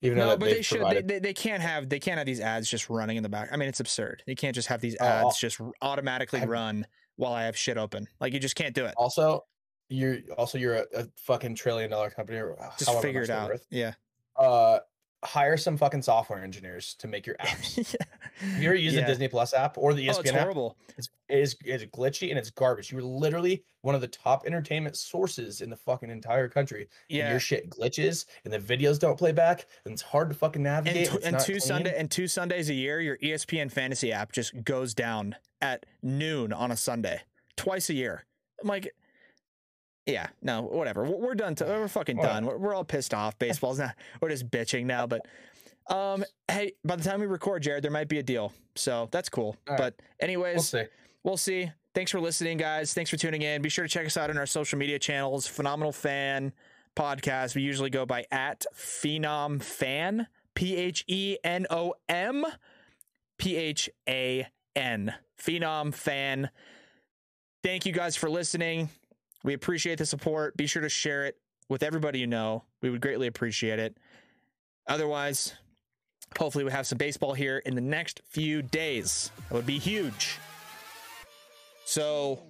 Even 0.00 0.18
No, 0.18 0.36
but 0.36 0.44
they 0.50 0.62
should. 0.62 0.76
They, 0.76 0.80
provided- 0.80 1.08
they, 1.08 1.18
they 1.18 1.34
can't 1.34 1.60
have. 1.60 1.88
They 1.88 1.98
can't 1.98 2.18
have 2.18 2.26
these 2.26 2.38
ads 2.38 2.70
just 2.70 2.88
running 2.88 3.16
in 3.16 3.24
the 3.24 3.28
back. 3.28 3.48
I 3.50 3.56
mean, 3.56 3.68
it's 3.68 3.80
absurd. 3.80 4.22
You 4.28 4.36
can't 4.36 4.54
just 4.54 4.68
have 4.68 4.80
these 4.80 4.96
Oh, 5.00 5.04
ads 5.04 5.24
I'll- 5.24 5.32
just 5.32 5.60
automatically 5.82 6.40
I've- 6.40 6.48
run 6.48 6.86
while 7.16 7.32
I 7.32 7.42
have 7.46 7.56
shit 7.56 7.76
open. 7.76 8.06
Like 8.20 8.32
you 8.32 8.38
just 8.38 8.54
can't 8.54 8.76
do 8.76 8.84
it. 8.86 8.94
also 8.96 9.44
you're 9.88 10.18
also 10.36 10.56
you're 10.56 10.74
a, 10.76 10.84
a 10.94 11.06
fucking 11.16 11.56
trillion 11.56 11.90
dollar 11.90 12.10
company 12.10 12.38
or 12.38 12.56
Just 12.78 13.02
figure 13.02 13.22
it 13.22 13.30
out. 13.30 13.48
worth. 13.48 13.66
Yeah. 13.70 13.94
Uh, 14.36 14.78
hire 15.24 15.56
some 15.56 15.76
fucking 15.76 16.02
software 16.02 16.42
engineers 16.42 16.94
to 16.94 17.08
make 17.08 17.26
your 17.26 17.34
apps. 17.40 17.76
yeah. 17.94 18.06
Have 18.52 18.62
you 18.62 18.68
ever 18.68 18.76
used 18.76 18.94
Yeah. 18.94 19.02
the 19.02 19.06
Disney 19.08 19.26
Plus 19.28 19.52
app 19.52 19.76
or 19.76 19.92
the 19.92 20.08
oh, 20.08 20.12
E 20.12 20.14
Oh, 20.14 20.18
ESPN 20.18 20.20
it's 20.20 20.30
app? 20.32 20.40
horrible. 20.40 20.76
It's, 20.96 21.08
it 21.28 21.38
is 21.38 21.56
it's 21.64 21.84
glitchy 21.86 22.30
and 22.30 22.38
it's 22.38 22.50
garbage. 22.50 22.92
You're 22.92 23.02
literally 23.02 23.64
one 23.82 23.94
of 23.96 24.00
the 24.00 24.06
top 24.08 24.46
entertainment 24.46 24.96
sources 24.96 25.60
in 25.60 25.70
the 25.70 25.76
fucking 25.76 26.08
entire 26.10 26.48
country. 26.48 26.82
And 27.10 27.18
Yeah. 27.18 27.30
your 27.32 27.40
shit 27.40 27.68
glitches 27.68 28.26
and 28.44 28.52
the 28.52 28.58
videos 28.60 28.98
don't 29.00 29.18
play 29.18 29.32
back 29.32 29.66
and 29.84 29.92
it's 29.92 30.02
hard 30.02 30.28
to 30.30 30.36
fucking 30.36 30.62
navigate. 30.62 31.08
tw- 31.08 31.14
it's 31.16 31.26
and 31.26 31.38
two 31.40 31.52
clean. 31.54 31.60
Sunday 31.60 31.94
and 31.98 32.10
two 32.10 32.28
Sundays 32.28 32.70
a 32.70 32.74
year, 32.74 33.00
your 33.00 33.16
ESPN 33.18 33.72
fantasy 33.72 34.12
app 34.12 34.30
just 34.32 34.62
goes 34.62 34.94
down 34.94 35.34
at 35.60 35.84
noon 36.02 36.52
on 36.52 36.70
a 36.70 36.76
Sunday, 36.76 37.22
twice 37.56 37.90
a 37.90 37.94
year. 37.94 38.24
I'm 38.62 38.68
like, 38.68 38.92
yeah, 40.08 40.28
no, 40.42 40.62
whatever. 40.62 41.04
We're, 41.04 41.34
done. 41.36 41.54
To, 41.56 41.64
we're 41.66 41.86
fucking 41.88 42.16
done. 42.16 42.44
We're, 42.46 42.56
we're 42.56 42.74
all 42.74 42.84
pissed 42.84 43.14
off. 43.14 43.38
Baseball's 43.38 43.78
not. 43.80 43.94
We're 44.20 44.30
just 44.30 44.50
bitching 44.50 44.86
now. 44.86 45.06
But 45.06 45.26
um, 45.94 46.24
hey, 46.50 46.72
by 46.84 46.96
the 46.96 47.04
time 47.04 47.20
we 47.20 47.26
record, 47.26 47.62
Jared, 47.62 47.84
there 47.84 47.90
might 47.90 48.08
be 48.08 48.18
a 48.18 48.22
deal. 48.22 48.52
So 48.74 49.08
that's 49.12 49.28
cool. 49.28 49.56
All 49.68 49.74
right. 49.74 49.78
But 49.78 49.94
anyways, 50.20 50.54
We'll 50.56 50.62
see. 50.62 50.82
we'll 51.22 51.36
see. 51.36 51.70
Thanks 51.94 52.10
for 52.10 52.20
listening, 52.20 52.58
guys. 52.58 52.92
Thanks 52.94 53.10
for 53.10 53.16
tuning 53.16 53.42
in. 53.42 53.62
Be 53.62 53.68
sure 53.68 53.84
to 53.84 53.88
check 53.88 54.06
us 54.06 54.16
out 54.16 54.30
on 54.30 54.38
our 54.38 54.46
social 54.46 54.78
media 54.78 54.98
channels. 54.98 55.46
Phenomenal 55.46 55.92
Fan 55.92 56.52
Podcast. 56.96 57.54
We 57.54 57.62
usually 57.62 57.90
go 57.90 58.06
by 58.06 58.24
at 58.30 58.64
Phenom 58.74 59.62
Phan, 59.62 60.26
P 60.54 60.76
H 60.76 61.04
E 61.08 61.38
N 61.42 61.66
O 61.70 61.94
M, 62.08 62.44
P 63.38 63.56
H 63.56 63.90
A 64.08 64.46
N. 64.76 65.14
Phenom 65.40 65.92
Phan. 65.94 66.50
Thank 67.64 67.86
you 67.86 67.92
guys 67.92 68.14
for 68.16 68.30
listening. 68.30 68.90
We 69.44 69.54
appreciate 69.54 69.98
the 69.98 70.06
support. 70.06 70.56
Be 70.56 70.66
sure 70.66 70.82
to 70.82 70.88
share 70.88 71.26
it 71.26 71.36
with 71.68 71.82
everybody 71.82 72.18
you 72.18 72.26
know. 72.26 72.64
We 72.82 72.90
would 72.90 73.00
greatly 73.00 73.26
appreciate 73.26 73.78
it. 73.78 73.96
Otherwise, 74.86 75.54
hopefully, 76.38 76.64
we 76.64 76.70
have 76.72 76.86
some 76.86 76.98
baseball 76.98 77.34
here 77.34 77.58
in 77.58 77.74
the 77.74 77.80
next 77.80 78.22
few 78.28 78.62
days. 78.62 79.30
That 79.48 79.54
would 79.54 79.66
be 79.66 79.78
huge. 79.78 80.38
So 81.84 82.40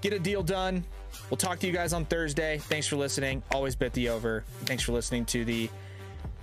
get 0.00 0.12
a 0.12 0.18
deal 0.18 0.42
done. 0.42 0.84
We'll 1.28 1.38
talk 1.38 1.58
to 1.60 1.66
you 1.66 1.72
guys 1.72 1.92
on 1.92 2.04
Thursday. 2.04 2.58
Thanks 2.58 2.86
for 2.86 2.96
listening. 2.96 3.42
Always 3.52 3.76
bet 3.76 3.92
the 3.92 4.08
over. 4.08 4.44
Thanks 4.64 4.82
for 4.82 4.92
listening 4.92 5.24
to 5.26 5.44
the 5.44 5.68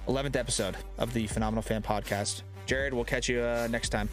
11th 0.08 0.36
episode 0.36 0.78
of 0.98 1.14
the 1.14 1.28
Phenomenal 1.28 1.62
Fan 1.62 1.82
Podcast. 1.82 2.44
Jared, 2.66 2.94
we'll 2.94 3.06
catch 3.06 3.28
you 3.28 3.42
uh, 3.42 3.68
next 3.70 3.90
time. 3.90 4.10